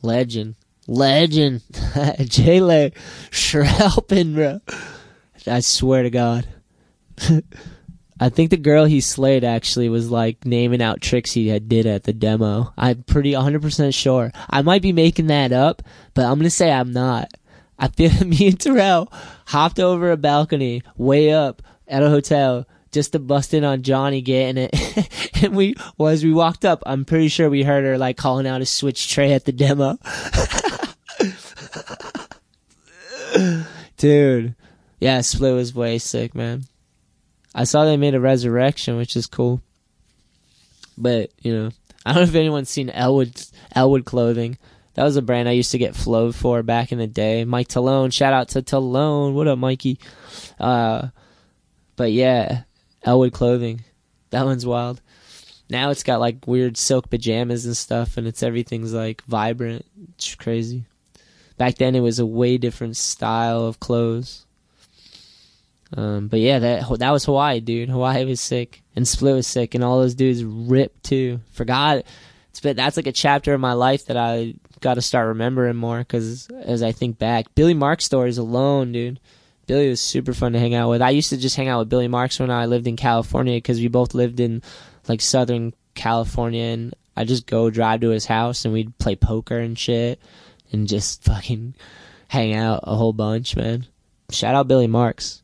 Legend. 0.01 0.55
Legend. 0.91 1.61
J 2.19 2.59
Lay. 2.59 2.91
Shrelpin, 3.31 4.35
bro. 4.35 4.59
I 5.47 5.61
swear 5.61 6.03
to 6.03 6.09
God. 6.09 6.45
I 8.19 8.29
think 8.29 8.51
the 8.51 8.57
girl 8.57 8.85
he 8.85 9.01
slayed 9.01 9.43
actually 9.43 9.89
was 9.89 10.11
like 10.11 10.45
naming 10.45 10.81
out 10.81 11.01
tricks 11.01 11.31
he 11.31 11.47
had 11.47 11.69
did 11.69 11.87
at 11.87 12.03
the 12.03 12.13
demo. 12.13 12.73
I'm 12.77 13.03
pretty 13.03 13.31
100% 13.31 13.93
sure. 13.95 14.31
I 14.49 14.61
might 14.61 14.83
be 14.83 14.91
making 14.91 15.27
that 15.27 15.51
up, 15.51 15.81
but 16.13 16.25
I'm 16.25 16.37
gonna 16.37 16.49
say 16.49 16.71
I'm 16.71 16.91
not. 16.91 17.31
I 17.79 17.87
feel 17.87 18.11
me 18.25 18.47
and 18.47 18.59
Terrell 18.59 19.11
hopped 19.47 19.79
over 19.79 20.11
a 20.11 20.17
balcony 20.17 20.83
way 20.97 21.31
up 21.33 21.63
at 21.87 22.03
a 22.03 22.09
hotel 22.09 22.67
just 22.91 23.13
to 23.13 23.19
bust 23.19 23.53
in 23.53 23.63
on 23.63 23.83
Johnny 23.83 24.21
getting 24.21 24.69
it. 24.69 25.33
and 25.43 25.55
we, 25.55 25.75
well, 25.97 26.09
as 26.09 26.23
we 26.23 26.33
walked 26.33 26.65
up, 26.65 26.83
I'm 26.85 27.05
pretty 27.05 27.29
sure 27.29 27.49
we 27.49 27.63
heard 27.63 27.85
her 27.85 27.97
like 27.97 28.17
calling 28.17 28.47
out 28.47 28.61
a 28.61 28.65
switch 28.65 29.09
tray 29.09 29.33
at 29.33 29.45
the 29.45 29.51
demo. 29.51 29.97
Dude. 33.97 34.55
Yeah, 34.99 35.21
Split 35.21 35.53
was 35.53 35.73
way 35.73 35.97
sick, 35.97 36.35
man. 36.35 36.65
I 37.55 37.63
saw 37.63 37.85
they 37.85 37.97
made 37.97 38.15
a 38.15 38.19
resurrection, 38.19 38.97
which 38.97 39.15
is 39.15 39.25
cool. 39.27 39.61
But 40.97 41.31
you 41.41 41.53
know, 41.53 41.71
I 42.05 42.13
don't 42.13 42.23
know 42.23 42.29
if 42.29 42.35
anyone's 42.35 42.69
seen 42.69 42.89
Elwood 42.89 43.41
Elwood 43.73 44.05
clothing. 44.05 44.57
That 44.93 45.03
was 45.03 45.15
a 45.15 45.21
brand 45.21 45.47
I 45.47 45.53
used 45.53 45.71
to 45.71 45.77
get 45.77 45.95
flowed 45.95 46.35
for 46.35 46.61
back 46.63 46.91
in 46.91 46.97
the 46.97 47.07
day. 47.07 47.45
Mike 47.45 47.69
Talone, 47.69 48.11
shout 48.11 48.33
out 48.33 48.49
to 48.49 48.61
Talone. 48.61 49.33
What 49.33 49.47
up, 49.47 49.57
Mikey? 49.57 49.99
Uh, 50.59 51.07
but 51.95 52.11
yeah, 52.11 52.63
Elwood 53.03 53.33
clothing. 53.33 53.83
That 54.29 54.45
one's 54.45 54.65
wild. 54.65 55.01
Now 55.69 55.89
it's 55.89 56.03
got 56.03 56.19
like 56.19 56.47
weird 56.47 56.75
silk 56.77 57.09
pajamas 57.09 57.65
and 57.65 57.77
stuff, 57.77 58.17
and 58.17 58.27
it's 58.27 58.43
everything's 58.43 58.93
like 58.93 59.23
vibrant. 59.23 59.85
It's 60.15 60.35
crazy. 60.35 60.83
Back 61.57 61.75
then, 61.75 61.95
it 61.95 62.01
was 62.01 62.19
a 62.19 62.25
way 62.25 62.57
different 62.57 62.97
style 62.97 63.65
of 63.65 63.79
clothes. 63.79 64.45
Um, 65.95 66.27
but 66.27 66.39
yeah, 66.39 66.59
that 66.59 66.99
that 66.99 67.11
was 67.11 67.25
Hawaii, 67.25 67.59
dude. 67.59 67.89
Hawaii 67.89 68.25
was 68.25 68.41
sick, 68.41 68.81
and 68.95 69.07
Split 69.07 69.35
was 69.35 69.47
sick, 69.47 69.75
and 69.75 69.83
all 69.83 69.99
those 69.99 70.15
dudes 70.15 70.43
ripped 70.43 71.03
too. 71.03 71.39
Forgot, 71.51 72.03
but 72.63 72.75
that's 72.75 72.97
like 72.97 73.07
a 73.07 73.11
chapter 73.11 73.53
of 73.53 73.61
my 73.61 73.73
life 73.73 74.05
that 74.05 74.17
I 74.17 74.55
got 74.79 74.95
to 74.95 75.01
start 75.01 75.27
remembering 75.27 75.75
more. 75.75 75.99
Because 75.99 76.47
as 76.63 76.83
I 76.83 76.91
think 76.91 77.17
back, 77.17 77.53
Billy 77.55 77.73
Mark 77.73 78.01
stories 78.01 78.37
alone, 78.37 78.91
dude. 78.91 79.19
Billy 79.67 79.89
was 79.89 80.01
super 80.01 80.33
fun 80.33 80.53
to 80.53 80.59
hang 80.59 80.73
out 80.73 80.89
with. 80.89 81.01
I 81.01 81.11
used 81.11 81.29
to 81.29 81.37
just 81.37 81.55
hang 81.55 81.67
out 81.67 81.79
with 81.79 81.89
Billy 81.89 82.07
Marks 82.07 82.39
when 82.39 82.51
I 82.51 82.65
lived 82.65 82.87
in 82.87 82.95
California 82.95 83.57
because 83.57 83.79
we 83.79 83.87
both 83.87 84.13
lived 84.13 84.39
in 84.39 84.61
like 85.07 85.21
Southern 85.21 85.73
California, 85.95 86.63
and 86.63 86.93
I 87.15 87.23
just 87.23 87.47
go 87.47 87.69
drive 87.69 88.01
to 88.01 88.09
his 88.09 88.25
house 88.25 88.65
and 88.65 88.73
we'd 88.73 88.97
play 88.97 89.15
poker 89.15 89.57
and 89.57 89.77
shit, 89.77 90.19
and 90.71 90.87
just 90.87 91.23
fucking 91.25 91.75
hang 92.27 92.53
out 92.53 92.81
a 92.83 92.95
whole 92.95 93.13
bunch, 93.13 93.55
man. 93.55 93.85
Shout 94.31 94.55
out 94.55 94.67
Billy 94.67 94.87
Marks. 94.87 95.41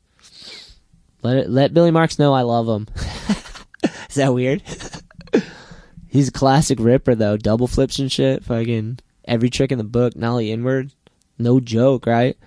Let 1.24 1.38
it, 1.38 1.50
let 1.50 1.74
Billy 1.74 1.92
Marks 1.92 2.20
know 2.20 2.34
I 2.34 2.42
love 2.42 2.68
him. 2.68 2.88
Is 4.10 4.16
that 4.16 4.34
weird? 4.34 4.62
He's 6.08 6.30
a 6.30 6.32
classic 6.32 6.80
ripper 6.80 7.16
though. 7.16 7.38
Double 7.38 7.68
flips 7.68 8.00
and 8.00 8.12
shit. 8.12 8.44
Fucking 8.46 9.00
every 9.26 9.50
trick 9.50 9.72
in 9.72 9.78
the 9.78 9.84
book. 9.84 10.16
Nollie 10.16 10.52
inward. 10.52 10.92
No 11.38 11.60
joke, 11.60 12.06
right? 12.06 12.38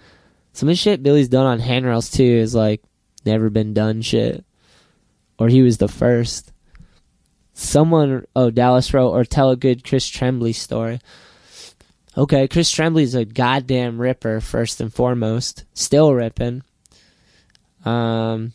Some 0.52 0.68
of 0.68 0.72
the 0.72 0.76
shit 0.76 1.02
Billy's 1.02 1.28
done 1.28 1.46
on 1.46 1.60
handrails 1.60 2.10
too 2.10 2.22
is 2.22 2.54
like 2.54 2.82
never 3.24 3.50
been 3.50 3.74
done 3.74 4.02
shit. 4.02 4.44
Or 5.38 5.48
he 5.48 5.62
was 5.62 5.78
the 5.78 5.88
first. 5.88 6.52
Someone 7.54 8.26
oh 8.34 8.50
Dallas 8.50 8.92
wrote 8.92 9.10
or 9.10 9.24
tell 9.24 9.50
a 9.50 9.56
good 9.56 9.84
Chris 9.84 10.06
Tremblay 10.08 10.52
story. 10.52 11.00
Okay, 12.16 12.48
Chris 12.48 12.70
Tremblay's 12.70 13.14
a 13.14 13.24
goddamn 13.24 14.00
ripper 14.00 14.40
first 14.40 14.80
and 14.80 14.92
foremost. 14.92 15.64
Still 15.74 16.12
ripping. 16.12 16.62
Um 17.84 18.52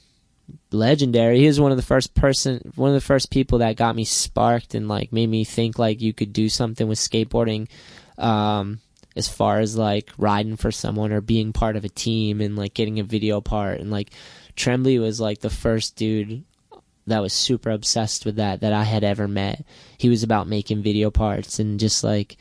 legendary. 0.71 1.39
He 1.39 1.47
was 1.47 1.59
one 1.59 1.71
of 1.71 1.77
the 1.77 1.83
first 1.83 2.13
person, 2.13 2.71
one 2.75 2.89
of 2.89 2.95
the 2.95 3.01
first 3.01 3.31
people 3.31 3.59
that 3.59 3.77
got 3.77 3.95
me 3.95 4.03
sparked 4.03 4.75
and 4.75 4.87
like 4.87 5.11
made 5.11 5.29
me 5.29 5.43
think 5.43 5.79
like 5.79 6.01
you 6.01 6.13
could 6.13 6.33
do 6.33 6.49
something 6.49 6.87
with 6.87 6.99
skateboarding, 6.99 7.67
um, 8.17 8.79
as 9.15 9.29
far 9.29 9.59
as 9.59 9.77
like 9.77 10.11
riding 10.17 10.57
for 10.57 10.71
someone 10.71 11.11
or 11.11 11.21
being 11.21 11.53
part 11.53 11.75
of 11.75 11.85
a 11.85 11.89
team 11.89 12.41
and 12.41 12.55
like 12.55 12.73
getting 12.73 12.99
a 12.99 13.03
video 13.03 13.41
part 13.41 13.79
and 13.79 13.91
like 13.91 14.11
Tremblay 14.55 14.99
was 14.99 15.19
like 15.19 15.39
the 15.39 15.49
first 15.49 15.95
dude 15.95 16.43
that 17.07 17.21
was 17.21 17.33
super 17.33 17.69
obsessed 17.69 18.25
with 18.25 18.37
that 18.37 18.61
that 18.61 18.73
I 18.73 18.83
had 18.83 19.03
ever 19.03 19.27
met. 19.27 19.63
He 19.97 20.09
was 20.09 20.23
about 20.23 20.47
making 20.47 20.81
video 20.81 21.11
parts 21.11 21.59
and 21.59 21.79
just 21.79 22.03
like 22.03 22.37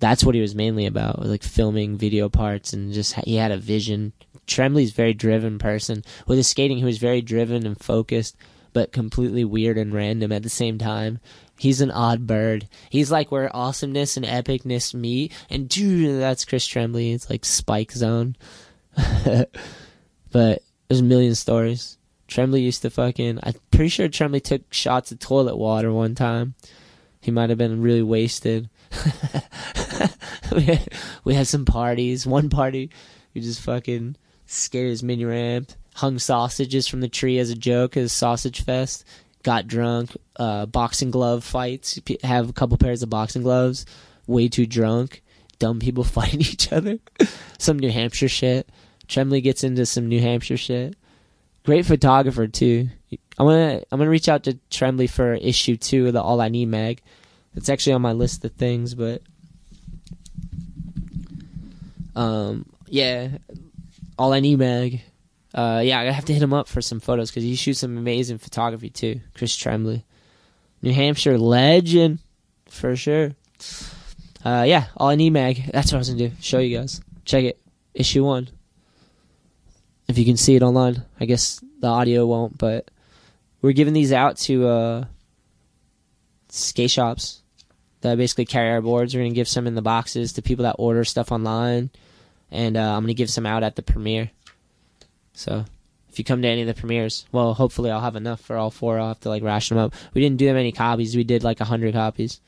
that's 0.00 0.24
what 0.24 0.34
he 0.34 0.40
was 0.40 0.54
mainly 0.54 0.86
about, 0.86 1.24
like 1.24 1.42
filming 1.42 1.96
video 1.96 2.28
parts 2.28 2.72
and 2.72 2.92
just 2.92 3.14
he 3.14 3.36
had 3.36 3.52
a 3.52 3.56
vision 3.56 4.12
Tremblay's 4.46 4.92
very 4.92 5.14
driven 5.14 5.58
person. 5.58 6.04
With 6.26 6.38
his 6.38 6.48
skating, 6.48 6.78
he 6.78 6.84
was 6.84 6.98
very 6.98 7.22
driven 7.22 7.66
and 7.66 7.80
focused, 7.80 8.36
but 8.72 8.92
completely 8.92 9.44
weird 9.44 9.78
and 9.78 9.92
random 9.92 10.32
at 10.32 10.42
the 10.42 10.48
same 10.48 10.78
time. 10.78 11.20
He's 11.56 11.80
an 11.80 11.90
odd 11.90 12.26
bird. 12.26 12.68
He's 12.90 13.10
like 13.10 13.30
where 13.30 13.54
awesomeness 13.54 14.16
and 14.16 14.26
epicness 14.26 14.92
meet, 14.92 15.32
and 15.48 15.68
dude, 15.68 16.20
that's 16.20 16.44
Chris 16.44 16.66
Tremblay. 16.66 17.12
It's 17.12 17.30
like 17.30 17.44
Spike 17.44 17.92
Jonze. 17.92 18.34
but 20.32 20.62
there's 20.88 21.00
a 21.00 21.04
million 21.04 21.34
stories. 21.34 21.98
Tremblay 22.26 22.60
used 22.60 22.82
to 22.82 22.90
fucking. 22.90 23.38
I'm 23.42 23.54
pretty 23.70 23.88
sure 23.88 24.08
Tremblay 24.08 24.40
took 24.40 24.72
shots 24.72 25.12
of 25.12 25.18
toilet 25.18 25.56
water 25.56 25.92
one 25.92 26.14
time. 26.14 26.54
He 27.20 27.30
might 27.30 27.48
have 27.48 27.58
been 27.58 27.80
really 27.80 28.02
wasted. 28.02 28.68
we, 31.24 31.34
had, 31.34 31.46
some 31.46 31.64
parties. 31.64 32.26
One 32.26 32.50
party, 32.50 32.90
we 33.32 33.40
just 33.40 33.60
fucking 33.60 34.16
scared 34.46 34.90
his 34.90 35.02
mini 35.02 35.24
ramp. 35.24 35.72
hung 35.94 36.18
sausages 36.18 36.86
from 36.86 37.00
the 37.00 37.08
tree 37.08 37.38
as 37.38 37.50
a 37.50 37.54
joke 37.54 37.96
as 37.96 38.12
sausage 38.12 38.62
fest. 38.62 39.04
Got 39.44 39.68
drunk. 39.68 40.16
Uh, 40.36 40.66
boxing 40.66 41.12
glove 41.12 41.44
fights. 41.44 42.00
Have 42.24 42.50
a 42.50 42.52
couple 42.52 42.76
pairs 42.76 43.04
of 43.04 43.10
boxing 43.10 43.42
gloves. 43.42 43.86
Way 44.26 44.48
too 44.48 44.66
drunk. 44.66 45.22
Dumb 45.60 45.78
people 45.78 46.02
fighting 46.18 46.40
each 46.40 46.72
other. 46.72 46.98
some 47.58 47.78
New 47.78 47.90
Hampshire 47.90 48.28
shit. 48.28 48.68
Tremblay 49.06 49.42
gets 49.42 49.62
into 49.62 49.86
some 49.86 50.08
New 50.08 50.20
Hampshire 50.20 50.56
shit. 50.56 50.96
Great 51.64 51.86
photographer 51.86 52.46
too. 52.46 52.88
I'm 53.38 53.46
gonna 53.46 53.82
I'm 53.92 53.98
gonna 53.98 54.10
reach 54.10 54.28
out 54.28 54.44
to 54.44 54.58
Tremblay 54.70 55.06
for 55.06 55.34
issue 55.34 55.76
two 55.76 56.08
of 56.08 56.14
the 56.14 56.22
All 56.22 56.40
I 56.40 56.48
Need 56.48 56.66
mag. 56.66 57.00
It's 57.54 57.68
actually 57.68 57.92
on 57.92 58.02
my 58.02 58.12
list 58.12 58.44
of 58.44 58.52
things, 58.52 58.94
but 58.94 59.22
um, 62.16 62.66
yeah, 62.86 63.28
All 64.18 64.32
I 64.32 64.40
Need 64.40 64.58
mag. 64.58 65.02
Uh, 65.54 65.80
yeah, 65.84 66.00
I 66.00 66.04
have 66.06 66.24
to 66.24 66.32
hit 66.32 66.42
him 66.42 66.52
up 66.52 66.66
for 66.66 66.82
some 66.82 66.98
photos 66.98 67.30
because 67.30 67.44
he 67.44 67.54
shoots 67.54 67.78
some 67.78 67.96
amazing 67.96 68.38
photography 68.38 68.90
too. 68.90 69.20
Chris 69.34 69.54
Tremblay, 69.54 70.04
New 70.82 70.92
Hampshire 70.92 71.38
legend 71.38 72.18
for 72.66 72.96
sure. 72.96 73.32
Uh, 74.44 74.64
yeah, 74.66 74.86
All 74.96 75.08
I 75.08 75.14
Need 75.14 75.30
mag. 75.30 75.70
That's 75.72 75.92
what 75.92 75.98
I 75.98 75.98
was 75.98 76.10
gonna 76.10 76.28
do. 76.28 76.34
Show 76.40 76.58
you 76.58 76.76
guys. 76.76 77.00
Check 77.24 77.44
it. 77.44 77.60
Issue 77.94 78.24
one. 78.24 78.48
If 80.08 80.18
you 80.18 80.24
can 80.24 80.36
see 80.36 80.56
it 80.56 80.62
online, 80.62 81.02
I 81.20 81.24
guess 81.24 81.60
the 81.80 81.86
audio 81.86 82.26
won't, 82.26 82.58
but 82.58 82.90
we're 83.62 83.72
giving 83.72 83.94
these 83.94 84.12
out 84.12 84.36
to 84.38 84.66
uh, 84.66 85.04
skate 86.48 86.90
shops 86.90 87.42
that 88.00 88.18
basically 88.18 88.44
carry 88.44 88.70
our 88.70 88.82
boards. 88.82 89.14
We're 89.14 89.22
gonna 89.22 89.34
give 89.34 89.48
some 89.48 89.68
in 89.68 89.76
the 89.76 89.82
boxes 89.82 90.32
to 90.34 90.42
people 90.42 90.64
that 90.64 90.76
order 90.78 91.04
stuff 91.04 91.30
online, 91.30 91.90
and 92.50 92.76
uh, 92.76 92.96
I'm 92.96 93.04
gonna 93.04 93.14
give 93.14 93.30
some 93.30 93.46
out 93.46 93.62
at 93.62 93.76
the 93.76 93.82
premiere. 93.82 94.30
So 95.34 95.64
if 96.08 96.18
you 96.18 96.24
come 96.24 96.42
to 96.42 96.48
any 96.48 96.62
of 96.62 96.66
the 96.66 96.74
premieres, 96.74 97.26
well, 97.32 97.54
hopefully 97.54 97.90
I'll 97.90 98.00
have 98.00 98.16
enough 98.16 98.40
for 98.40 98.56
all 98.56 98.70
four. 98.70 98.98
I'll 98.98 99.08
have 99.08 99.20
to 99.20 99.28
like 99.28 99.42
ration 99.42 99.76
them 99.76 99.86
up. 99.86 99.94
We 100.14 100.22
didn't 100.22 100.38
do 100.38 100.46
that 100.46 100.54
many 100.54 100.72
copies. 100.72 101.16
We 101.16 101.24
did 101.24 101.44
like 101.44 101.60
a 101.60 101.64
hundred 101.64 101.92
copies. 101.92 102.40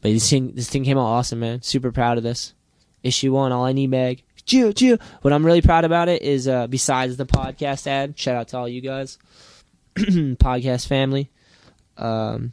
But 0.00 0.12
this 0.12 0.28
thing, 0.28 0.52
this 0.54 0.68
thing 0.68 0.84
came 0.84 0.98
out 0.98 1.06
awesome, 1.06 1.40
man. 1.40 1.62
Super 1.62 1.90
proud 1.90 2.18
of 2.18 2.22
this. 2.22 2.52
Issue 3.02 3.32
one, 3.32 3.52
all 3.52 3.64
I 3.64 3.72
need 3.72 3.88
mag. 3.90 4.22
Chew, 4.44 4.74
chew. 4.74 4.98
What 5.22 5.32
I'm 5.32 5.44
really 5.44 5.62
proud 5.62 5.84
about 5.84 6.10
it 6.10 6.20
is, 6.20 6.46
uh, 6.46 6.66
besides 6.66 7.16
the 7.16 7.24
podcast 7.24 7.86
ad, 7.86 8.18
shout 8.18 8.36
out 8.36 8.48
to 8.48 8.58
all 8.58 8.68
you 8.68 8.82
guys, 8.82 9.16
podcast 9.96 10.86
family, 10.86 11.30
um, 11.96 12.52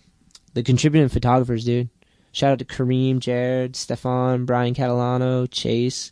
the 0.54 0.64
contributing 0.64 1.10
photographers, 1.10 1.66
dude. 1.66 1.90
Shout 2.32 2.54
out 2.54 2.60
to 2.60 2.66
Kareem, 2.66 3.20
Jared, 3.20 3.76
Stefan, 3.76 4.46
Brian 4.46 4.74
Catalano, 4.74 5.50
Chase, 5.52 6.12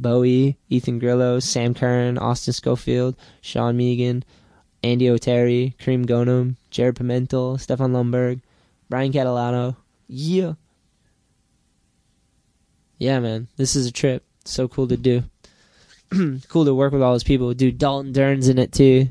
Bowie, 0.00 0.56
Ethan 0.68 0.98
Grillo, 0.98 1.40
Sam 1.40 1.74
Curran, 1.74 2.18
Austin 2.18 2.54
Schofield, 2.54 3.16
Sean 3.40 3.76
Megan, 3.76 4.24
Andy 4.82 5.10
O'Terry, 5.10 5.74
Kareem 5.78 6.06
Gonum, 6.06 6.56
Jared 6.70 6.96
Pimentel, 6.96 7.60
Stefan 7.60 7.92
Lundberg, 7.92 8.40
Brian 8.88 9.12
Catalano. 9.12 9.76
Yeah. 10.08 10.54
Yeah, 12.98 13.20
man. 13.20 13.48
This 13.56 13.76
is 13.76 13.86
a 13.86 13.92
trip. 13.92 14.24
So 14.44 14.68
cool 14.68 14.88
to 14.88 14.96
do. 14.96 15.22
cool 16.48 16.64
to 16.64 16.74
work 16.74 16.92
with 16.92 17.02
all 17.02 17.12
those 17.12 17.24
people. 17.24 17.52
Dude, 17.54 17.78
Dalton 17.78 18.12
Dern's 18.12 18.48
in 18.48 18.58
it 18.58 18.72
too. 18.72 19.10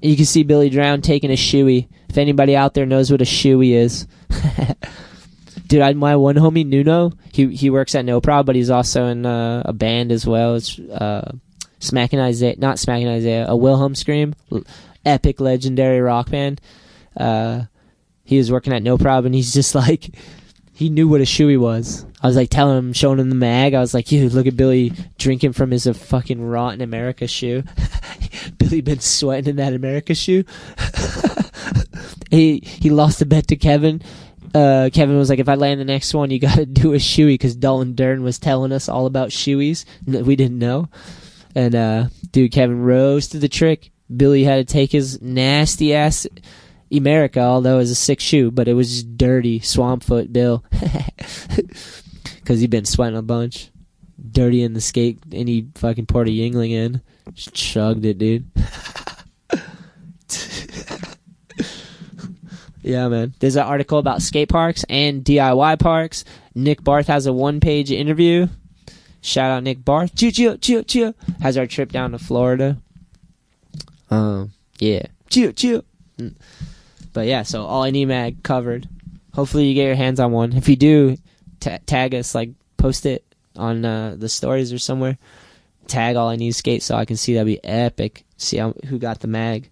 You 0.00 0.16
can 0.16 0.24
see 0.24 0.42
Billy 0.42 0.70
Drown 0.70 1.02
taking 1.02 1.30
a 1.30 1.34
shoey. 1.34 1.88
If 2.08 2.18
anybody 2.18 2.56
out 2.56 2.74
there 2.74 2.86
knows 2.86 3.10
what 3.10 3.20
a 3.20 3.24
shoey 3.24 3.72
is. 3.72 4.06
Dude, 5.70 5.82
I, 5.82 5.92
my 5.92 6.16
one 6.16 6.34
homie 6.34 6.66
Nuno, 6.66 7.12
he 7.32 7.54
he 7.54 7.70
works 7.70 7.94
at 7.94 8.04
No 8.04 8.20
Prob, 8.20 8.44
but 8.44 8.56
he's 8.56 8.70
also 8.70 9.06
in 9.06 9.24
uh, 9.24 9.62
a 9.64 9.72
band 9.72 10.10
as 10.10 10.26
well. 10.26 10.56
It's 10.56 10.76
uh, 10.80 11.36
Smacking 11.78 12.18
Isaiah, 12.18 12.56
not 12.58 12.80
Smacking 12.80 13.06
Isaiah, 13.06 13.46
a 13.48 13.54
Wilhelm 13.54 13.94
Scream, 13.94 14.34
epic 15.06 15.38
legendary 15.38 16.00
rock 16.00 16.28
band. 16.28 16.60
Uh, 17.16 17.66
he 18.24 18.36
was 18.36 18.50
working 18.50 18.72
at 18.72 18.82
No 18.82 18.98
Prob, 18.98 19.26
and 19.26 19.34
he's 19.34 19.54
just 19.54 19.74
like, 19.76 20.10
he 20.72 20.88
knew 20.88 21.06
what 21.06 21.20
a 21.20 21.24
shoey 21.24 21.56
was. 21.56 22.04
I 22.20 22.26
was 22.26 22.34
like 22.34 22.50
telling 22.50 22.76
him, 22.76 22.92
showing 22.92 23.20
him 23.20 23.28
the 23.28 23.36
mag. 23.36 23.72
I 23.72 23.78
was 23.78 23.94
like, 23.94 24.06
"Dude, 24.06 24.32
look 24.32 24.48
at 24.48 24.56
Billy 24.56 24.92
drinking 25.18 25.52
from 25.52 25.70
his 25.70 25.86
uh, 25.86 25.92
fucking 25.92 26.42
rotten 26.42 26.80
America 26.80 27.28
shoe. 27.28 27.62
Billy 28.58 28.80
been 28.80 28.98
sweating 28.98 29.50
in 29.50 29.56
that 29.56 29.72
America 29.72 30.16
shoe. 30.16 30.42
he 32.30 32.58
he 32.64 32.90
lost 32.90 33.22
a 33.22 33.26
bet 33.26 33.46
to 33.46 33.56
Kevin. 33.56 34.02
Uh, 34.54 34.90
Kevin 34.92 35.16
was 35.16 35.30
like, 35.30 35.38
"If 35.38 35.48
I 35.48 35.54
land 35.54 35.80
the 35.80 35.84
next 35.84 36.12
one, 36.12 36.30
you 36.30 36.38
got 36.40 36.56
to 36.56 36.66
do 36.82 36.92
a 36.92 36.96
shoey," 36.96 37.34
because 37.34 37.54
Dalton 37.54 37.94
Dern 37.94 38.22
was 38.22 38.38
telling 38.38 38.72
us 38.72 38.88
all 38.88 39.06
about 39.06 39.30
shoeys. 39.30 39.84
N- 40.08 40.24
We 40.24 40.36
didn't 40.36 40.58
know. 40.58 40.88
And 41.54 41.74
uh, 41.74 42.04
dude, 42.32 42.52
Kevin 42.52 42.82
rose 42.82 43.28
to 43.28 43.38
the 43.38 43.48
trick. 43.48 43.90
Billy 44.14 44.42
had 44.44 44.66
to 44.66 44.72
take 44.72 44.90
his 44.92 45.20
nasty 45.22 45.94
ass 45.94 46.26
America, 46.92 47.40
although 47.40 47.76
it 47.76 47.78
was 47.78 47.90
a 47.92 47.94
sick 47.96 48.18
shoe, 48.18 48.50
but 48.50 48.66
it 48.66 48.74
was 48.74 49.04
dirty 49.04 49.60
swamp 49.60 50.02
foot 50.02 50.32
Bill. 50.32 50.64
Because 52.40 52.60
he'd 52.60 52.70
been 52.70 52.84
sweating 52.86 53.16
a 53.18 53.22
bunch. 53.22 53.70
Dirty 54.32 54.64
in 54.64 54.72
the 54.74 54.80
skate, 54.80 55.20
and 55.32 55.48
he 55.48 55.68
fucking 55.76 56.06
poured 56.06 56.26
a 56.26 56.32
Yuengling 56.32 56.70
in. 56.72 57.00
Just 57.32 57.54
chugged 57.54 58.04
it, 58.04 58.18
dude. 58.18 58.50
yeah, 62.82 63.08
man. 63.08 63.34
There's 63.38 63.56
an 63.56 63.62
article 63.62 63.98
about 63.98 64.22
skate 64.22 64.48
parks 64.48 64.84
and 64.88 65.24
DIY 65.24 65.78
parks. 65.78 66.24
Nick 66.54 66.82
Barth 66.82 67.06
has 67.08 67.26
a 67.26 67.32
one 67.32 67.60
page 67.60 67.90
interview. 67.90 68.48
Shout 69.22 69.50
out 69.50 69.62
Nick 69.62 69.84
Barth. 69.84 70.14
Choo 70.14 70.30
choo 70.30 70.56
choo 70.56 70.82
choo. 70.82 71.14
Has 71.42 71.58
our 71.58 71.66
trip 71.66 71.92
down 71.92 72.12
to 72.12 72.18
Florida. 72.18 72.78
Um, 74.10 74.52
yeah. 74.78 75.06
Choo 75.28 75.52
choo. 75.52 75.84
Mm. 76.18 76.34
But 77.12 77.26
yeah, 77.26 77.42
so 77.42 77.64
all 77.64 77.82
I 77.82 77.90
need 77.90 78.06
mag 78.06 78.42
covered. 78.42 78.88
Hopefully 79.34 79.66
you 79.66 79.74
get 79.74 79.86
your 79.86 79.94
hands 79.94 80.20
on 80.20 80.32
one. 80.32 80.52
If 80.52 80.68
you 80.68 80.76
do, 80.76 81.16
ta 81.60 81.78
tag 81.86 82.14
us, 82.14 82.34
like 82.34 82.50
post 82.76 83.06
it 83.06 83.24
on 83.56 83.84
uh, 83.84 84.16
the 84.18 84.28
stories 84.28 84.72
or 84.72 84.78
somewhere. 84.78 85.18
Tag 85.86 86.16
all 86.16 86.28
I 86.28 86.36
need 86.36 86.52
skate 86.52 86.82
so 86.82 86.94
I 86.94 87.04
can 87.04 87.16
see 87.16 87.34
that'd 87.34 87.46
be 87.46 87.62
epic. 87.64 88.24
See 88.36 88.56
how, 88.56 88.72
who 88.86 88.98
got 88.98 89.20
the 89.20 89.28
mag. 89.28 89.70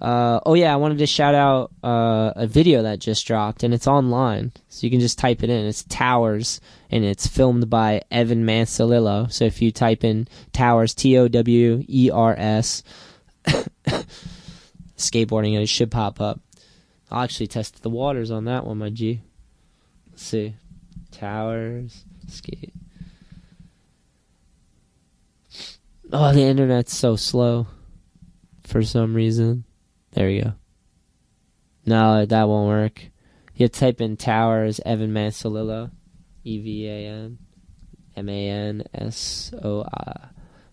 Uh, 0.00 0.38
oh 0.46 0.54
yeah, 0.54 0.72
I 0.72 0.76
wanted 0.76 0.98
to 0.98 1.06
shout 1.06 1.34
out 1.34 1.72
uh, 1.82 2.32
a 2.36 2.46
video 2.46 2.82
that 2.82 3.00
just 3.00 3.26
dropped, 3.26 3.64
and 3.64 3.74
it's 3.74 3.88
online, 3.88 4.52
so 4.68 4.86
you 4.86 4.90
can 4.90 5.00
just 5.00 5.18
type 5.18 5.42
it 5.42 5.50
in. 5.50 5.66
It's 5.66 5.82
Towers, 5.84 6.60
and 6.90 7.04
it's 7.04 7.26
filmed 7.26 7.68
by 7.68 8.02
Evan 8.10 8.44
Mansolillo. 8.44 9.30
So 9.32 9.44
if 9.44 9.60
you 9.60 9.72
type 9.72 10.04
in 10.04 10.28
Towers, 10.52 10.94
T 10.94 11.18
O 11.18 11.26
W 11.26 11.84
E 11.88 12.10
R 12.12 12.34
S, 12.38 12.84
skateboarding, 14.96 15.60
it 15.60 15.66
should 15.68 15.90
pop 15.90 16.20
up. 16.20 16.40
I'll 17.10 17.24
actually 17.24 17.48
test 17.48 17.82
the 17.82 17.90
waters 17.90 18.30
on 18.30 18.44
that 18.44 18.64
one, 18.66 18.78
my 18.78 18.90
G. 18.90 19.20
Let's 20.10 20.22
see, 20.22 20.54
Towers 21.10 22.04
skate. 22.28 22.72
Oh, 26.12 26.32
the 26.32 26.42
internet's 26.42 26.96
so 26.96 27.16
slow 27.16 27.66
for 28.62 28.82
some 28.82 29.14
reason. 29.14 29.64
There 30.18 30.26
we 30.26 30.40
go. 30.40 30.52
No, 31.86 32.26
that 32.26 32.48
won't 32.48 32.66
work. 32.66 33.04
You 33.54 33.68
type 33.68 34.00
in 34.00 34.16
Towers 34.16 34.80
Evan 34.84 35.12
Mansolillo. 35.12 35.92
E 36.42 36.58
V 36.58 36.88
A 36.88 37.06
N 37.06 37.38
M 38.16 38.28
A 38.28 38.48
N 38.48 38.82
S 38.92 39.52
O 39.62 39.84
I. 39.84 40.30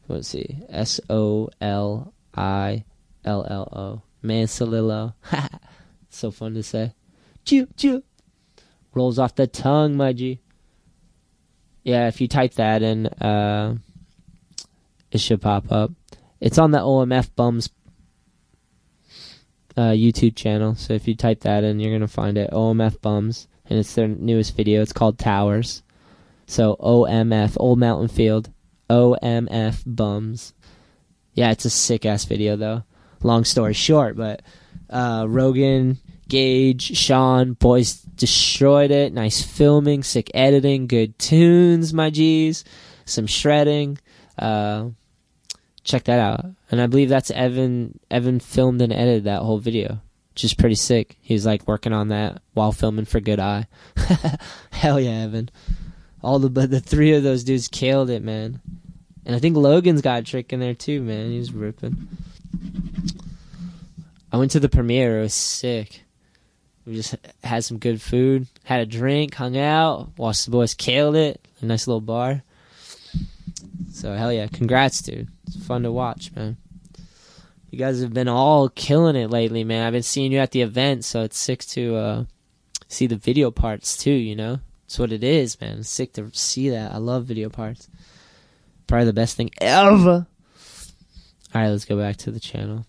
Let's 0.08 0.30
see. 0.30 0.64
S 0.68 1.00
O 1.12 1.52
L 1.62 2.12
I 2.34 2.86
L 3.24 3.46
L 3.48 3.70
O. 3.72 4.02
Mansolillo. 4.28 5.14
so 6.10 6.32
fun 6.32 6.56
to 6.56 6.64
say. 6.64 6.96
Chew, 7.44 7.68
chew. 7.78 8.02
Rolls 8.96 9.20
off 9.20 9.36
the 9.36 9.46
tongue, 9.46 9.96
my 9.96 10.12
G. 10.12 10.40
Yeah, 11.84 12.08
if 12.08 12.20
you 12.20 12.28
type 12.28 12.56
that 12.56 12.82
in, 12.82 13.06
uh, 13.06 13.76
it 15.12 15.20
should 15.20 15.44
pop 15.44 15.72
up. 15.72 15.92
It's 16.42 16.58
on 16.58 16.72
the 16.72 16.80
OMF 16.80 17.30
Bums 17.36 17.70
uh, 19.78 19.92
YouTube 19.92 20.36
channel. 20.36 20.76
So 20.76 20.94
if 20.94 21.08
you 21.08 21.16
type 21.16 21.42
that 21.42 21.64
in, 21.64 21.80
you're 21.80 21.94
gonna 21.94 22.08
find 22.08 22.38
it. 22.38 22.52
OMF 22.52 23.02
Bums, 23.02 23.48
and 23.70 23.80
it's 23.80 23.94
their 23.96 24.08
newest 24.08 24.56
video. 24.56 24.82
It's 24.82 24.94
called 24.94 25.18
Towers. 25.18 25.84
So 26.48 26.76
OMF 26.80 27.58
Old 27.60 27.80
Mountain 27.80 28.10
Field. 28.10 28.52
OMF 28.90 29.84
Bums. 29.86 30.54
Yeah, 31.34 31.52
it's 31.52 31.66
a 31.66 31.70
sick 31.70 32.06
ass 32.06 32.26
video 32.26 32.56
though. 32.56 32.84
Long 33.24 33.44
story 33.44 33.74
short, 33.74 34.16
but 34.16 34.42
uh, 34.90 35.26
Rogan, 35.28 35.98
Gage, 36.28 36.96
Sean, 36.98 37.54
boys 37.54 37.96
destroyed 37.96 38.92
it. 38.92 39.14
Nice 39.14 39.42
filming, 39.42 40.04
sick 40.04 40.30
editing, 40.34 40.88
good 40.88 41.18
tunes, 41.20 41.94
my 41.94 42.10
G's. 42.10 42.64
Some 43.06 43.28
shredding. 43.28 43.98
Uh, 44.38 44.90
check 45.84 46.06
that 46.06 46.20
out. 46.20 46.46
And 46.72 46.82
I 46.82 46.88
believe 46.88 47.10
that's 47.10 47.32
Evan. 47.32 48.00
Evan 48.10 48.40
filmed 48.40 48.82
and 48.82 48.92
edited 48.92 49.26
that 49.26 49.42
whole 49.42 49.60
video, 49.60 50.02
which 50.34 50.44
is 50.44 50.54
pretty 50.54 50.76
sick. 50.76 51.18
He 51.22 51.34
was 51.34 51.46
like 51.46 51.68
working 51.68 51.94
on 51.94 52.10
that 52.10 52.42
while 52.54 52.72
filming 52.72 53.06
for 53.06 53.20
Good 53.20 53.40
Eye. 53.40 53.68
Hell 54.72 55.00
yeah, 55.00 55.24
Evan! 55.24 55.50
All 56.22 56.40
the 56.40 56.50
but 56.50 56.72
the 56.72 56.80
three 56.80 57.14
of 57.14 57.24
those 57.24 57.44
dudes 57.44 57.68
killed 57.68 58.10
it, 58.10 58.24
man. 58.24 58.62
And 59.26 59.36
I 59.36 59.40
think 59.40 59.58
Logan's 59.58 60.02
got 60.02 60.20
a 60.20 60.24
trick 60.24 60.54
in 60.54 60.60
there 60.60 60.74
too, 60.74 61.02
man. 61.02 61.32
He's 61.32 61.52
ripping. 61.52 62.08
I 64.32 64.38
went 64.38 64.52
to 64.52 64.60
the 64.60 64.70
premiere. 64.70 65.20
It 65.20 65.24
was 65.24 65.34
sick. 65.34 66.02
We 66.86 66.96
just 66.96 67.16
had 67.44 67.64
some 67.64 67.80
good 67.80 68.00
food, 68.00 68.48
had 68.64 68.82
a 68.82 68.86
drink, 68.86 69.34
hung 69.34 69.58
out, 69.58 70.12
watched 70.18 70.46
the 70.46 70.52
boys 70.52 70.76
killed 70.76 71.16
it. 71.16 71.48
A 71.62 71.66
nice 71.66 71.88
little 71.88 72.02
bar. 72.02 72.44
So 73.92 74.14
hell 74.14 74.32
yeah, 74.32 74.48
congrats, 74.48 75.02
dude. 75.02 75.30
It's 75.48 75.66
fun 75.66 75.84
to 75.84 75.92
watch, 75.92 76.32
man. 76.36 76.58
You 77.70 77.80
guys 77.80 78.02
have 78.02 78.14
been 78.14 78.28
all 78.28 78.70
killing 78.70 79.16
it 79.16 79.30
lately, 79.30 79.64
man. 79.64 79.86
I've 79.86 79.94
been 79.94 80.04
seeing 80.04 80.32
you 80.32 80.40
at 80.40 80.52
the 80.52 80.62
event, 80.62 81.04
so 81.04 81.24
it's 81.24 81.38
sick 81.38 81.60
to 81.66 81.96
uh, 81.96 82.26
see 82.88 83.08
the 83.08 83.18
video 83.18 83.52
parts 83.52 83.98
too. 83.98 84.12
You 84.12 84.36
know, 84.36 84.60
it's 84.86 84.98
what 84.98 85.12
it 85.12 85.24
is, 85.24 85.60
man. 85.60 85.80
It's 85.80 85.90
sick 85.90 86.14
to 86.14 86.30
see 86.34 86.70
that. 86.70 86.94
I 86.94 86.98
love 86.98 87.26
video 87.26 87.50
parts. 87.50 87.90
Probably 88.88 89.06
the 89.06 89.14
best 89.14 89.36
thing 89.36 89.50
ever. 89.60 90.28
All 91.54 91.62
right, 91.62 91.70
let's 91.70 91.86
go 91.86 91.98
back 91.98 92.18
to 92.18 92.32
the 92.32 92.40
channel. 92.40 92.86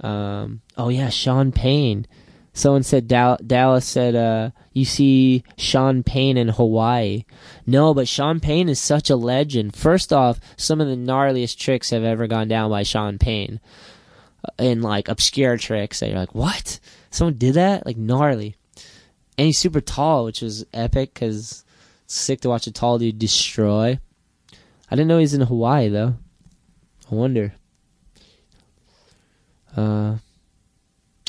Um, 0.00 0.60
oh 0.76 0.88
yeah, 0.88 1.08
Sean 1.08 1.52
Payne. 1.52 2.06
Someone 2.54 2.82
said 2.82 3.08
Dal- 3.08 3.38
Dallas 3.46 3.86
said, 3.86 4.14
uh, 4.14 4.50
"You 4.72 4.84
see 4.84 5.42
Sean 5.56 6.02
Payne 6.02 6.36
in 6.36 6.48
Hawaii." 6.48 7.24
No, 7.66 7.94
but 7.94 8.08
Sean 8.08 8.40
Payne 8.40 8.68
is 8.68 8.78
such 8.78 9.08
a 9.08 9.16
legend. 9.16 9.74
First 9.74 10.12
off, 10.12 10.38
some 10.56 10.80
of 10.80 10.88
the 10.88 10.96
gnarliest 10.96 11.56
tricks 11.56 11.90
have 11.90 12.04
ever 12.04 12.26
gone 12.26 12.48
down 12.48 12.68
by 12.70 12.82
Sean 12.82 13.16
Payne, 13.18 13.58
uh, 14.44 14.62
in 14.62 14.82
like 14.82 15.08
obscure 15.08 15.56
tricks 15.56 16.00
that 16.00 16.10
you're 16.10 16.18
like, 16.18 16.34
"What? 16.34 16.78
Someone 17.10 17.38
did 17.38 17.54
that?" 17.54 17.86
Like 17.86 17.96
gnarly. 17.96 18.56
And 19.38 19.46
he's 19.46 19.58
super 19.58 19.80
tall, 19.80 20.26
which 20.26 20.42
was 20.42 20.66
epic 20.74 21.14
because 21.14 21.64
sick 22.06 22.42
to 22.42 22.50
watch 22.50 22.66
a 22.66 22.70
tall 22.70 22.98
dude 22.98 23.18
destroy. 23.18 23.98
I 24.90 24.94
didn't 24.94 25.08
know 25.08 25.18
he's 25.18 25.32
in 25.32 25.40
Hawaii 25.40 25.88
though. 25.88 26.16
I 27.10 27.14
wonder. 27.14 27.54
Uh, 29.74 30.16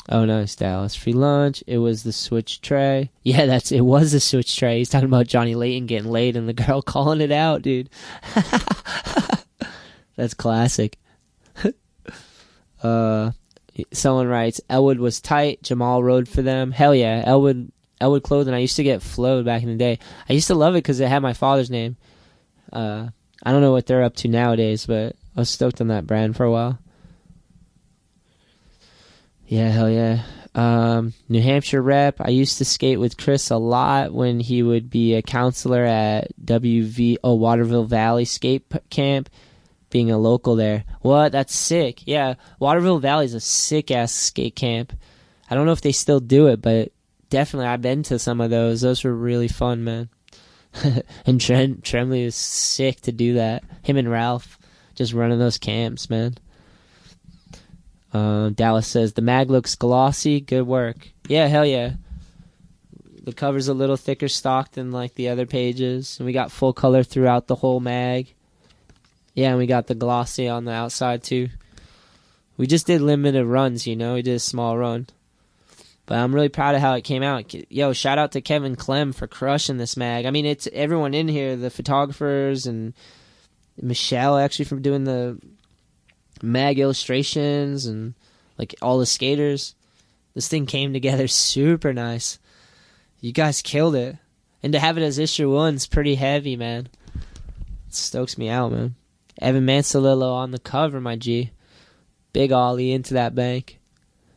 oh, 0.08 0.24
nice, 0.24 0.56
Dallas. 0.56 0.94
Free 0.94 1.12
lunch. 1.12 1.64
It 1.66 1.78
was 1.78 2.02
the 2.02 2.12
switch 2.12 2.60
tray. 2.60 3.10
Yeah, 3.22 3.46
that's 3.46 3.72
it. 3.72 3.80
Was 3.80 4.12
the 4.12 4.20
switch 4.20 4.56
tray. 4.56 4.78
He's 4.78 4.90
talking 4.90 5.08
about 5.08 5.26
Johnny 5.26 5.54
Layton 5.54 5.86
getting 5.86 6.10
laid 6.10 6.36
and 6.36 6.48
the 6.48 6.52
girl 6.52 6.82
calling 6.86 7.22
it 7.22 7.32
out, 7.32 7.62
dude. 7.62 7.88
that's 10.16 10.34
classic. 10.34 10.98
uh, 12.82 13.30
someone 13.92 14.28
writes, 14.28 14.60
Elwood 14.68 14.98
was 14.98 15.20
tight. 15.22 15.62
Jamal 15.62 16.02
rode 16.02 16.28
for 16.28 16.42
them. 16.42 16.70
Hell 16.70 16.94
yeah, 16.94 17.22
Elwood. 17.24 17.72
Elwood 18.00 18.24
clothing. 18.24 18.52
I 18.52 18.58
used 18.58 18.76
to 18.76 18.82
get 18.82 19.02
flowed 19.02 19.46
back 19.46 19.62
in 19.62 19.68
the 19.68 19.76
day. 19.76 19.98
I 20.28 20.34
used 20.34 20.48
to 20.48 20.54
love 20.54 20.74
it 20.74 20.78
because 20.78 21.00
it 21.00 21.08
had 21.08 21.22
my 21.22 21.32
father's 21.32 21.70
name. 21.70 21.96
Uh, 22.72 23.08
I 23.42 23.52
don't 23.52 23.62
know 23.62 23.72
what 23.72 23.86
they're 23.86 24.02
up 24.02 24.16
to 24.16 24.28
nowadays, 24.28 24.84
but 24.84 25.16
I 25.36 25.40
was 25.40 25.48
stoked 25.48 25.80
on 25.80 25.88
that 25.88 26.06
brand 26.06 26.36
for 26.36 26.44
a 26.44 26.50
while. 26.50 26.78
Yeah, 29.46 29.68
hell 29.68 29.90
yeah. 29.90 30.22
Um, 30.54 31.14
New 31.28 31.42
Hampshire 31.42 31.82
rep. 31.82 32.20
I 32.20 32.30
used 32.30 32.58
to 32.58 32.64
skate 32.64 33.00
with 33.00 33.16
Chris 33.16 33.50
a 33.50 33.56
lot 33.56 34.12
when 34.12 34.40
he 34.40 34.62
would 34.62 34.88
be 34.88 35.14
a 35.14 35.22
counselor 35.22 35.84
at 35.84 36.28
WV 36.44 37.16
oh 37.24 37.34
Waterville 37.34 37.84
Valley 37.84 38.24
Skate 38.24 38.64
Camp, 38.88 39.28
being 39.90 40.10
a 40.10 40.18
local 40.18 40.54
there. 40.54 40.84
What? 41.00 41.32
That's 41.32 41.54
sick. 41.54 42.06
Yeah, 42.06 42.34
Waterville 42.58 43.00
Valley 43.00 43.26
is 43.26 43.34
a 43.34 43.40
sick 43.40 43.90
ass 43.90 44.12
skate 44.12 44.56
camp. 44.56 44.92
I 45.50 45.54
don't 45.54 45.66
know 45.66 45.72
if 45.72 45.80
they 45.80 45.92
still 45.92 46.20
do 46.20 46.46
it, 46.46 46.62
but 46.62 46.92
definitely 47.30 47.66
I've 47.66 47.82
been 47.82 48.02
to 48.04 48.18
some 48.18 48.40
of 48.40 48.50
those. 48.50 48.80
Those 48.80 49.04
were 49.04 49.14
really 49.14 49.48
fun, 49.48 49.84
man. 49.84 50.08
and 51.26 51.40
Trent 51.40 51.84
Tremblay 51.84 52.22
is 52.22 52.36
sick 52.36 53.00
to 53.02 53.12
do 53.12 53.34
that. 53.34 53.64
Him 53.82 53.96
and 53.96 54.10
Ralph 54.10 54.58
just 54.94 55.12
running 55.12 55.38
those 55.38 55.58
camps, 55.58 56.08
man. 56.08 56.36
Uh, 58.14 58.50
Dallas 58.50 58.86
says 58.86 59.12
the 59.12 59.22
mag 59.22 59.50
looks 59.50 59.74
glossy. 59.74 60.40
Good 60.40 60.66
work. 60.66 61.08
Yeah, 61.26 61.48
hell 61.48 61.66
yeah. 61.66 61.94
The 63.24 63.32
cover's 63.32 63.68
a 63.68 63.74
little 63.74 63.96
thicker 63.96 64.28
stock 64.28 64.72
than 64.72 64.92
like 64.92 65.14
the 65.14 65.30
other 65.30 65.46
pages, 65.46 66.18
and 66.18 66.26
we 66.26 66.32
got 66.32 66.52
full 66.52 66.72
color 66.72 67.02
throughout 67.02 67.48
the 67.48 67.56
whole 67.56 67.80
mag. 67.80 68.32
Yeah, 69.34 69.50
and 69.50 69.58
we 69.58 69.66
got 69.66 69.88
the 69.88 69.96
glossy 69.96 70.48
on 70.48 70.64
the 70.64 70.72
outside 70.72 71.24
too. 71.24 71.48
We 72.56 72.68
just 72.68 72.86
did 72.86 73.00
limited 73.00 73.44
runs, 73.46 73.84
you 73.86 73.96
know. 73.96 74.14
We 74.14 74.22
did 74.22 74.36
a 74.36 74.40
small 74.40 74.78
run, 74.78 75.08
but 76.06 76.18
I'm 76.18 76.32
really 76.32 76.50
proud 76.50 76.76
of 76.76 76.82
how 76.82 76.94
it 76.94 77.02
came 77.02 77.24
out. 77.24 77.52
Yo, 77.72 77.92
shout 77.92 78.18
out 78.18 78.32
to 78.32 78.40
Kevin 78.40 78.76
Clem 78.76 79.12
for 79.12 79.26
crushing 79.26 79.78
this 79.78 79.96
mag. 79.96 80.24
I 80.24 80.30
mean, 80.30 80.46
it's 80.46 80.68
everyone 80.72 81.14
in 81.14 81.26
here, 81.26 81.56
the 81.56 81.70
photographers 81.70 82.66
and 82.66 82.94
Michelle 83.80 84.38
actually 84.38 84.66
from 84.66 84.82
doing 84.82 85.02
the 85.02 85.40
mag 86.42 86.78
illustrations 86.78 87.86
and 87.86 88.14
like 88.58 88.74
all 88.82 88.98
the 88.98 89.06
skaters. 89.06 89.74
This 90.34 90.48
thing 90.48 90.66
came 90.66 90.92
together 90.92 91.28
super 91.28 91.92
nice. 91.92 92.38
You 93.20 93.32
guys 93.32 93.62
killed 93.62 93.94
it. 93.94 94.16
And 94.62 94.72
to 94.72 94.78
have 94.78 94.96
it 94.96 95.02
as 95.02 95.18
issue 95.18 95.52
one's 95.52 95.86
pretty 95.86 96.14
heavy, 96.14 96.56
man. 96.56 96.88
It 97.86 97.94
stokes 97.94 98.38
me 98.38 98.48
out, 98.48 98.72
man. 98.72 98.94
Evan 99.40 99.66
Mansolillo 99.66 100.32
on 100.32 100.52
the 100.52 100.58
cover, 100.58 101.00
my 101.00 101.16
G. 101.16 101.50
Big 102.32 102.50
ollie 102.50 102.92
into 102.92 103.14
that 103.14 103.34
bank. 103.34 103.78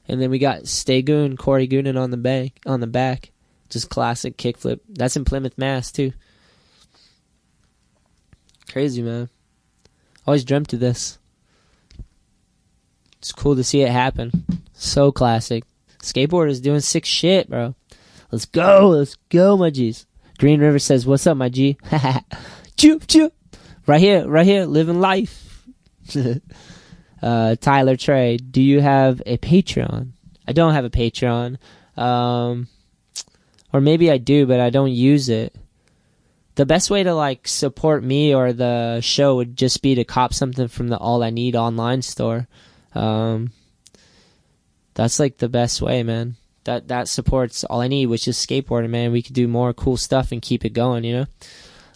And 0.07 0.21
then 0.21 0.29
we 0.29 0.39
got 0.39 0.67
Stay 0.67 1.01
Goon, 1.01 1.37
Corey 1.37 1.67
Goonan 1.67 1.99
on 1.99 2.11
the 2.11 2.17
bank 2.17 2.59
on 2.65 2.79
the 2.79 2.87
back. 2.87 3.31
Just 3.69 3.89
classic 3.89 4.37
kickflip. 4.37 4.79
That's 4.87 5.15
in 5.15 5.25
Plymouth, 5.25 5.57
Mass 5.57 5.91
too. 5.91 6.13
Crazy 8.69 9.01
man. 9.01 9.29
Always 10.25 10.45
dreamt 10.45 10.73
of 10.73 10.79
this. 10.79 11.19
It's 13.19 13.31
cool 13.31 13.55
to 13.55 13.63
see 13.63 13.81
it 13.81 13.91
happen. 13.91 14.45
So 14.73 15.11
classic. 15.11 15.63
Skateboard 15.99 16.49
is 16.49 16.61
doing 16.61 16.81
sick 16.81 17.05
shit, 17.05 17.49
bro. 17.49 17.75
Let's 18.31 18.45
go. 18.45 18.89
Let's 18.89 19.15
go, 19.29 19.57
my 19.57 19.69
G's. 19.69 20.05
Green 20.37 20.59
River 20.59 20.79
says, 20.79 21.05
What's 21.05 21.25
up, 21.25 21.37
my 21.37 21.49
G? 21.49 21.77
choop, 22.77 23.05
choop. 23.07 23.31
Right 23.87 24.01
here, 24.01 24.27
right 24.27 24.45
here, 24.45 24.65
living 24.65 24.99
life. 24.99 25.65
uh, 27.21 27.55
Tyler 27.55 27.95
Trey, 27.95 28.37
do 28.37 28.61
you 28.61 28.81
have 28.81 29.21
a 29.25 29.37
Patreon? 29.37 30.11
I 30.47 30.53
don't 30.53 30.73
have 30.73 30.85
a 30.85 30.89
Patreon. 30.89 31.57
Um, 31.95 32.67
or 33.73 33.81
maybe 33.81 34.11
I 34.11 34.17
do, 34.17 34.45
but 34.45 34.59
I 34.59 34.69
don't 34.69 34.91
use 34.91 35.29
it. 35.29 35.55
The 36.55 36.65
best 36.65 36.89
way 36.89 37.03
to 37.03 37.13
like 37.13 37.47
support 37.47 38.03
me 38.03 38.33
or 38.33 38.51
the 38.51 38.99
show 39.01 39.35
would 39.35 39.55
just 39.55 39.81
be 39.81 39.95
to 39.95 40.03
cop 40.03 40.33
something 40.33 40.67
from 40.67 40.87
the 40.87 40.97
All 40.97 41.23
I 41.23 41.29
Need 41.29 41.55
online 41.55 42.01
store. 42.01 42.47
Um, 42.97 43.51
that's 44.93 45.19
like 45.19 45.37
the 45.37 45.49
best 45.49 45.81
way, 45.81 46.03
man. 46.03 46.35
That 46.63 46.87
that 46.89 47.07
supports 47.07 47.63
all 47.63 47.81
I 47.81 47.87
need, 47.87 48.07
which 48.07 48.27
is 48.27 48.37
skateboarding, 48.37 48.89
man. 48.89 49.11
We 49.11 49.21
could 49.21 49.35
do 49.35 49.47
more 49.47 49.73
cool 49.73 49.97
stuff 49.97 50.31
and 50.31 50.41
keep 50.41 50.65
it 50.65 50.73
going, 50.73 51.03
you 51.03 51.13
know. 51.13 51.25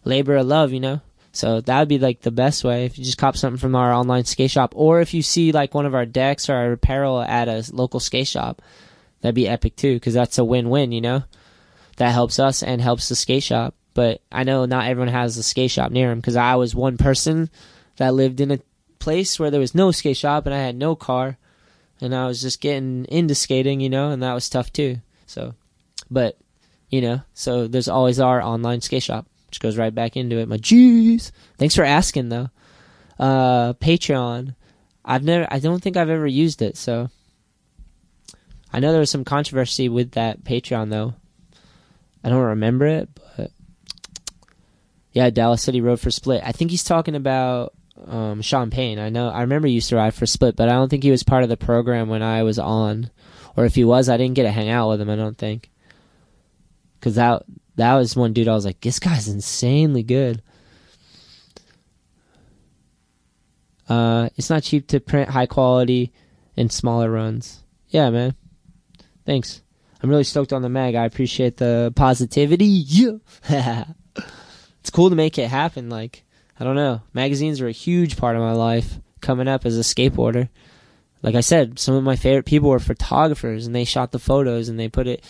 Labor 0.05 0.37
of 0.37 0.47
love, 0.47 0.71
you 0.71 0.79
know. 0.79 1.01
So 1.33 1.61
that 1.61 1.79
would 1.79 1.87
be 1.87 1.99
like 1.99 2.21
the 2.21 2.31
best 2.31 2.63
way 2.63 2.85
if 2.85 2.97
you 2.97 3.05
just 3.05 3.17
cop 3.17 3.37
something 3.37 3.59
from 3.59 3.75
our 3.75 3.91
online 3.91 4.25
skate 4.25 4.51
shop, 4.51 4.73
or 4.75 5.01
if 5.01 5.13
you 5.13 5.21
see 5.21 5.51
like 5.51 5.73
one 5.73 5.85
of 5.85 5.95
our 5.95 6.05
decks 6.05 6.49
or 6.49 6.55
our 6.55 6.73
apparel 6.73 7.21
at 7.21 7.47
a 7.47 7.63
local 7.73 7.99
skate 7.99 8.27
shop, 8.27 8.61
that'd 9.21 9.35
be 9.35 9.47
epic 9.47 9.75
too, 9.75 9.95
because 9.95 10.13
that's 10.13 10.37
a 10.37 10.45
win-win, 10.45 10.91
you 10.91 11.01
know. 11.01 11.23
That 11.97 12.11
helps 12.11 12.39
us 12.39 12.63
and 12.63 12.81
helps 12.81 13.09
the 13.09 13.15
skate 13.15 13.43
shop. 13.43 13.75
But 13.93 14.21
I 14.31 14.43
know 14.43 14.65
not 14.65 14.87
everyone 14.87 15.13
has 15.13 15.37
a 15.37 15.43
skate 15.43 15.71
shop 15.71 15.91
near 15.91 16.09
them 16.09 16.19
because 16.19 16.35
I 16.35 16.55
was 16.55 16.73
one 16.73 16.97
person 16.97 17.49
that 17.97 18.13
lived 18.13 18.39
in 18.39 18.51
a 18.51 18.59
place 19.01 19.37
where 19.39 19.51
there 19.51 19.59
was 19.59 19.75
no 19.75 19.91
skate 19.91 20.15
shop 20.15 20.45
and 20.45 20.55
I 20.55 20.59
had 20.59 20.75
no 20.75 20.95
car 20.95 21.37
and 21.99 22.15
I 22.15 22.27
was 22.27 22.41
just 22.41 22.61
getting 22.61 23.05
into 23.05 23.35
skating, 23.35 23.81
you 23.81 23.89
know, 23.89 24.11
and 24.11 24.23
that 24.23 24.33
was 24.33 24.49
tough 24.49 24.71
too. 24.71 24.97
So, 25.25 25.55
but, 26.09 26.37
you 26.89 27.01
know, 27.01 27.21
so 27.33 27.67
there's 27.67 27.89
always 27.89 28.19
our 28.19 28.41
online 28.41 28.81
skate 28.81 29.03
shop, 29.03 29.27
which 29.47 29.59
goes 29.59 29.77
right 29.77 29.93
back 29.93 30.15
into 30.15 30.37
it. 30.37 30.47
My 30.47 30.57
jeez. 30.57 31.31
Thanks 31.57 31.75
for 31.75 31.83
asking 31.83 32.29
though. 32.29 32.49
Uh, 33.19 33.73
Patreon. 33.73 34.55
I've 35.03 35.23
never, 35.23 35.47
I 35.51 35.59
don't 35.59 35.81
think 35.81 35.97
I've 35.97 36.09
ever 36.09 36.27
used 36.27 36.61
it, 36.61 36.77
so. 36.77 37.09
I 38.71 38.79
know 38.79 38.91
there 38.91 38.99
was 39.01 39.11
some 39.11 39.25
controversy 39.25 39.89
with 39.89 40.11
that 40.11 40.43
Patreon 40.43 40.89
though. 40.89 41.15
I 42.23 42.29
don't 42.29 42.41
remember 42.41 42.85
it, 42.85 43.09
but 43.15 43.51
yeah, 45.11 45.29
Dallas 45.29 45.61
City 45.61 45.81
Road 45.81 45.99
for 45.99 46.11
Split. 46.11 46.41
I 46.45 46.51
think 46.51 46.71
he's 46.71 46.83
talking 46.83 47.15
about 47.15 47.73
um, 48.07 48.41
Sean 48.41 48.69
Payne. 48.69 48.99
I 48.99 49.09
know 49.09 49.29
I 49.29 49.41
remember 49.41 49.67
to 49.67 49.95
ride 49.95 50.13
for 50.13 50.25
Split, 50.25 50.55
but 50.55 50.69
I 50.69 50.73
don't 50.73 50.89
think 50.89 51.03
he 51.03 51.11
was 51.11 51.23
part 51.23 51.43
of 51.43 51.49
the 51.49 51.57
program 51.57 52.09
when 52.09 52.21
I 52.21 52.43
was 52.43 52.59
on, 52.59 53.09
or 53.55 53.65
if 53.65 53.75
he 53.75 53.83
was, 53.83 54.09
I 54.09 54.17
didn't 54.17 54.35
get 54.35 54.43
to 54.43 54.51
hang 54.51 54.69
out 54.69 54.89
with 54.89 55.01
him. 55.01 55.09
I 55.09 55.15
don't 55.15 55.37
think, 55.37 55.69
because 56.99 57.15
that 57.15 57.43
that 57.75 57.95
was 57.95 58.15
one 58.15 58.33
dude 58.33 58.47
I 58.47 58.53
was 58.53 58.65
like, 58.65 58.81
this 58.81 58.99
guy's 58.99 59.27
insanely 59.27 60.03
good. 60.03 60.41
Uh, 63.89 64.29
it's 64.37 64.49
not 64.49 64.63
cheap 64.63 64.87
to 64.87 64.99
print 64.99 65.29
high 65.29 65.47
quality 65.47 66.13
and 66.55 66.71
smaller 66.71 67.11
runs. 67.11 67.63
Yeah, 67.89 68.09
man. 68.09 68.35
Thanks. 69.25 69.61
I'm 70.01 70.09
really 70.09 70.23
stoked 70.23 70.53
on 70.53 70.61
the 70.61 70.69
mag. 70.69 70.95
I 70.95 71.05
appreciate 71.05 71.57
the 71.57 71.91
positivity. 71.95 72.65
Yeah. 72.65 73.17
it's 74.79 74.89
cool 74.91 75.09
to 75.09 75.15
make 75.15 75.37
it 75.37 75.47
happen. 75.47 75.89
Like, 75.89 76.23
I 76.61 76.63
don't 76.63 76.75
know. 76.75 77.01
Magazines 77.11 77.59
were 77.59 77.69
a 77.69 77.71
huge 77.71 78.17
part 78.17 78.35
of 78.35 78.43
my 78.43 78.51
life 78.51 78.99
coming 79.19 79.47
up 79.47 79.65
as 79.65 79.79
a 79.79 79.81
skateboarder. 79.81 80.47
Like 81.23 81.33
I 81.33 81.41
said, 81.41 81.79
some 81.79 81.95
of 81.95 82.03
my 82.03 82.15
favorite 82.15 82.45
people 82.45 82.69
were 82.69 82.77
photographers 82.77 83.65
and 83.65 83.75
they 83.75 83.83
shot 83.83 84.11
the 84.11 84.19
photos 84.19 84.69
and 84.69 84.79
they 84.79 84.87
put 84.87 85.07
it, 85.07 85.25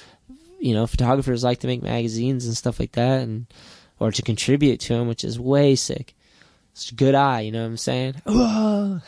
you 0.60 0.74
know, 0.74 0.86
photographers 0.86 1.42
like 1.42 1.60
to 1.60 1.68
make 1.68 1.82
magazines 1.82 2.46
and 2.46 2.58
stuff 2.58 2.82
like 2.82 2.92
that 2.92 3.22
and, 3.22 3.46
or 3.98 4.12
to 4.12 4.22
contribute 4.22 4.82
to 4.82 4.94
them, 4.94 5.08
which 5.08 5.24
is 5.24 5.40
way 5.40 5.74
sick. 5.78 6.16
It's 6.74 6.92
a 6.92 6.96
good 6.96 7.16
eye, 7.16 7.40
you 7.42 7.54
know 7.54 7.62
what 7.62 7.68
I'm 7.68 7.78
saying? 7.78 8.16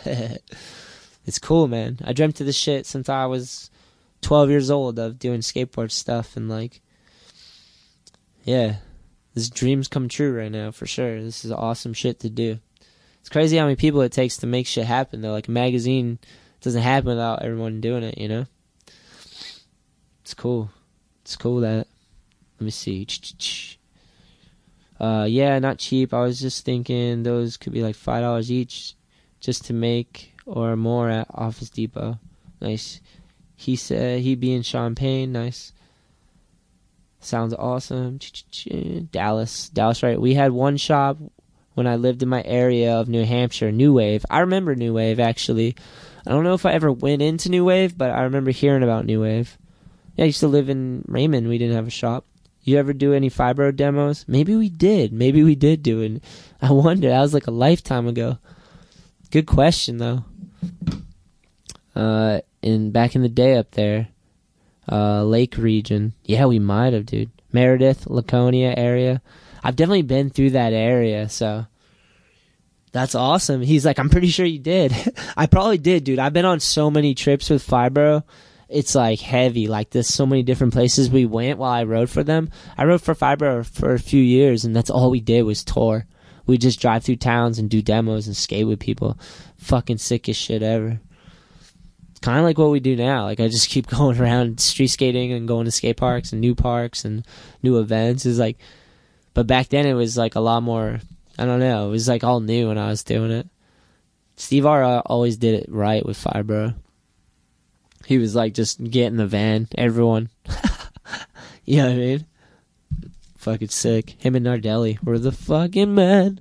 it's 1.26 1.40
cool, 1.40 1.68
man. 1.68 1.98
I 2.06 2.14
dreamt 2.14 2.40
of 2.40 2.46
this 2.46 2.56
shit 2.56 2.86
since 2.86 3.10
I 3.10 3.26
was 3.26 3.70
12 4.22 4.50
years 4.50 4.72
old 4.72 4.98
of 4.98 5.20
doing 5.20 5.42
skateboard 5.42 5.92
stuff 5.92 6.38
and 6.38 6.48
like, 6.48 6.80
yeah, 8.46 8.78
this 9.34 9.50
dreams 9.50 9.88
come 9.88 10.08
true 10.08 10.38
right 10.38 10.52
now 10.52 10.72
for 10.72 10.86
sure. 10.86 11.22
This 11.22 11.44
is 11.44 11.52
awesome 11.52 11.94
shit 11.94 12.20
to 12.20 12.30
do. 12.30 12.60
It's 13.20 13.30
crazy 13.30 13.58
how 13.58 13.64
many 13.64 13.76
people 13.76 14.02
it 14.02 14.12
takes 14.12 14.38
to 14.38 14.48
make 14.48 14.68
shit 14.68 14.86
happen 14.86 15.22
though. 15.22 15.32
Like 15.32 15.48
a 15.48 15.52
magazine 15.52 16.20
doesn't 16.62 16.82
happen 16.82 17.10
without 17.10 17.42
everyone 17.42 17.82
doing 17.82 18.04
it, 18.04 18.18
you 18.18 18.28
know? 18.28 18.46
It's 20.22 20.34
cool. 20.34 20.70
It's 21.22 21.36
cool 21.36 21.62
that 21.62 21.88
let 22.60 22.66
me 22.66 22.70
see. 22.70 23.08
Uh 25.00 25.26
yeah, 25.28 25.58
not 25.60 25.80
cheap. 25.80 26.14
I 26.14 26.22
was 26.22 26.40
just 26.40 26.64
thinking 26.66 27.24
those 27.24 27.58
could 27.58 27.74
be 27.74 27.82
like 27.82 27.96
five 27.96 28.22
dollars 28.22 28.52
each 28.52 28.96
just 29.40 29.66
to 29.66 29.74
make 29.74 30.34
or 30.46 30.76
more 30.76 31.10
at 31.10 31.28
Office 31.34 31.70
Depot. 31.70 32.20
Nice. 32.62 33.02
He 33.56 33.76
said 33.76 34.22
he'd 34.22 34.40
be 34.40 34.54
in 34.54 34.62
Champagne, 34.62 35.32
Nice. 35.32 35.74
Sounds 37.24 37.54
awesome. 37.54 38.20
Dallas. 39.12 39.70
Dallas, 39.70 40.04
right. 40.04 40.20
We 40.20 40.34
had 40.34 40.52
one 40.52 40.78
shop 40.78 41.18
when 41.74 41.88
I 41.88 41.96
lived 41.96 42.22
in 42.22 42.30
my 42.30 42.44
area 42.44 42.94
of 42.96 43.08
New 43.08 43.26
Hampshire, 43.26 43.72
New 43.72 43.94
Wave. 43.94 44.26
I 44.30 44.40
remember 44.40 44.76
New 44.76 44.94
Wave, 44.94 45.20
actually. 45.20 45.76
I 46.26 46.32
don't 46.32 46.44
know 46.44 46.54
if 46.54 46.66
I 46.66 46.74
ever 46.74 46.92
went 46.92 47.22
into 47.22 47.50
New 47.50 47.66
Wave, 47.66 47.98
but 47.98 48.12
I 48.12 48.24
remember 48.24 48.52
hearing 48.52 48.84
about 48.84 49.06
New 49.06 49.22
Wave. 49.22 49.58
Yeah, 50.16 50.24
I 50.24 50.28
used 50.28 50.42
to 50.42 50.48
live 50.48 50.70
in 50.70 51.04
Raymond. 51.08 51.48
We 51.48 51.58
didn't 51.58 51.76
have 51.76 51.88
a 51.88 51.92
shop. 51.92 52.26
You 52.62 52.78
ever 52.78 52.94
do 52.94 53.14
any 53.14 53.30
fibro 53.30 53.76
demos? 53.76 54.26
Maybe 54.28 54.56
we 54.56 54.70
did. 54.70 55.12
Maybe 55.12 55.44
we 55.44 55.56
did 55.56 55.84
do 55.84 56.02
it. 56.02 56.24
I 56.62 56.72
wonder. 56.72 57.10
That 57.10 57.22
was 57.22 57.34
like 57.34 57.48
a 57.48 57.52
lifetime 57.52 58.08
ago. 58.08 58.38
Good 59.32 59.48
question, 59.48 59.98
though. 59.98 60.26
Uh, 61.96 62.42
in 62.62 62.92
back 62.92 63.16
in 63.16 63.22
the 63.22 63.30
day 63.30 63.58
up 63.58 63.72
there, 63.72 64.08
uh, 64.92 65.24
Lake 65.24 65.58
region. 65.58 66.14
Yeah, 66.24 66.46
we 66.46 66.60
might 66.60 66.94
have, 66.94 67.06
dude. 67.06 67.32
Meredith, 67.52 68.08
Laconia 68.08 68.74
area. 68.76 69.22
I've 69.64 69.76
definitely 69.76 70.02
been 70.04 70.30
through 70.30 70.52
that 70.52 70.74
area, 70.74 71.30
so 71.30 71.66
that's 72.92 73.16
awesome. 73.16 73.62
He's 73.62 73.86
like, 73.86 74.00
I'm 74.00 74.10
pretty 74.10 74.28
sure 74.28 74.46
you 74.46 74.60
did. 74.60 74.94
I 75.38 75.46
probably 75.46 75.78
did, 75.78 76.04
dude. 76.04 76.20
I've 76.20 76.34
been 76.34 76.46
on 76.46 76.60
so 76.60 76.92
many 76.92 77.16
trips 77.16 77.50
with 77.50 77.66
Fibro. 77.66 78.24
It's 78.68 78.96
like 78.96 79.20
heavy. 79.20 79.68
Like 79.68 79.92
there's 79.92 80.08
so 80.08 80.26
many 80.26 80.44
different 80.44 80.74
places 80.74 81.10
we 81.10 81.26
went 81.26 81.60
while 81.60 81.72
I 81.72 81.84
rode 81.84 82.10
for 82.10 82.24
them. 82.24 82.50
I 82.78 82.86
rode 82.86 83.02
for 83.02 83.14
Fibro 83.14 83.66
for 83.66 83.94
a 83.94 84.00
few 84.00 84.22
years, 84.22 84.66
and 84.66 84.76
that's 84.76 84.90
all 84.90 85.12
we 85.12 85.22
did 85.22 85.44
was 85.44 85.64
tour. 85.64 86.06
We 86.46 86.58
just 86.58 86.82
drive 86.82 87.04
through 87.04 87.18
towns 87.18 87.58
and 87.58 87.70
do 87.70 87.82
demos 87.82 88.28
and 88.28 88.36
skate 88.36 88.68
with 88.68 88.80
people. 88.80 89.18
Fucking 89.58 90.00
sickest 90.00 90.42
shit 90.42 90.62
ever 90.62 91.00
kind 92.24 92.40
of 92.40 92.46
like 92.46 92.58
what 92.58 92.72
we 92.72 92.80
do 92.80 92.96
now. 92.96 93.26
Like 93.26 93.40
I 93.40 93.50
just 93.50 93.70
keep 93.70 93.88
going 93.98 94.20
around 94.20 94.60
street 94.60 94.88
skating 94.88 95.32
and 95.34 95.48
going 95.48 95.66
to 95.66 95.72
skate 95.72 95.98
parks 95.98 96.32
and 96.32 96.42
new 96.42 96.56
parks 96.56 97.06
and 97.06 97.26
new 97.62 97.78
events. 97.80 98.26
Is 98.26 98.40
like, 98.40 98.58
but 99.36 99.46
back 99.46 99.68
then 99.70 99.86
it 99.86 99.94
was 99.94 100.18
like 100.18 100.36
a 100.36 100.40
lot 100.40 100.64
more. 100.64 101.00
I 101.38 101.46
don't 101.46 101.60
know. 101.60 101.88
It 101.88 101.92
was 101.92 102.08
like 102.08 102.24
all 102.24 102.40
new 102.40 102.70
when 102.70 102.78
I 102.78 102.88
was 102.88 103.04
doing 103.04 103.32
it. 103.32 103.48
Steve 104.36 104.66
R 104.66 104.84
uh, 104.84 105.02
always 105.06 105.38
did 105.38 105.56
it 105.56 105.70
right 105.70 106.06
with 106.06 106.22
Fibro. 106.22 106.76
He 108.06 108.18
was 108.18 108.36
like 108.36 108.54
just 108.54 108.84
get 108.84 109.08
in 109.08 109.18
the 109.18 109.28
van, 109.28 109.68
everyone. 109.78 110.30
you 111.66 111.78
know 111.78 111.88
what 111.88 111.94
I 111.94 111.98
mean? 111.98 112.26
Fucking 113.38 113.70
sick. 113.70 114.12
Him 114.20 114.36
and 114.36 114.46
Nardelli 114.46 115.02
were 115.04 115.20
the 115.20 115.32
fucking 115.32 115.94
man. 115.94 116.40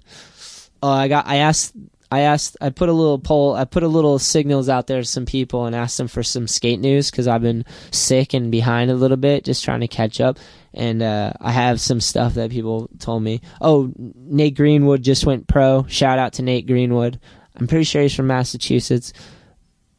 Oh, 0.82 0.90
I 0.90 1.08
got. 1.08 1.26
I 1.26 1.36
asked 1.36 1.74
I 2.12 2.20
asked, 2.20 2.58
I 2.60 2.68
put 2.68 2.90
a 2.90 2.92
little 2.92 3.18
poll, 3.18 3.54
I 3.54 3.64
put 3.64 3.82
a 3.82 3.88
little 3.88 4.18
signals 4.18 4.68
out 4.68 4.86
there 4.86 5.00
to 5.00 5.04
some 5.06 5.24
people 5.24 5.64
and 5.64 5.74
asked 5.74 5.96
them 5.96 6.08
for 6.08 6.22
some 6.22 6.46
skate 6.46 6.78
news 6.78 7.10
because 7.10 7.26
I've 7.26 7.40
been 7.40 7.64
sick 7.90 8.34
and 8.34 8.52
behind 8.52 8.90
a 8.90 8.94
little 8.94 9.16
bit, 9.16 9.46
just 9.46 9.64
trying 9.64 9.80
to 9.80 9.88
catch 9.88 10.20
up. 10.20 10.38
And 10.74 11.02
uh, 11.02 11.32
I 11.40 11.52
have 11.52 11.80
some 11.80 12.02
stuff 12.02 12.34
that 12.34 12.50
people 12.50 12.90
told 12.98 13.22
me. 13.22 13.40
Oh, 13.62 13.94
Nate 13.96 14.56
Greenwood 14.56 15.02
just 15.02 15.24
went 15.24 15.46
pro. 15.46 15.86
Shout 15.88 16.18
out 16.18 16.34
to 16.34 16.42
Nate 16.42 16.66
Greenwood. 16.66 17.18
I'm 17.56 17.66
pretty 17.66 17.84
sure 17.84 18.02
he's 18.02 18.14
from 18.14 18.26
Massachusetts. 18.26 19.14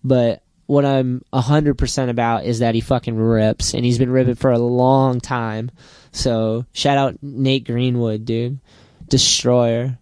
But 0.03 0.43
what 0.67 0.85
I'm 0.85 1.23
100% 1.33 2.09
about 2.09 2.45
is 2.45 2.59
that 2.59 2.75
he 2.75 2.81
fucking 2.81 3.15
rips, 3.15 3.73
and 3.73 3.83
he's 3.83 3.97
been 3.97 4.11
ripping 4.11 4.35
for 4.35 4.51
a 4.51 4.59
long 4.59 5.19
time. 5.19 5.71
So 6.11 6.67
shout 6.73 6.99
out 6.99 7.17
Nate 7.23 7.65
Greenwood, 7.65 8.23
dude. 8.23 8.59
Destroyer. 9.09 9.97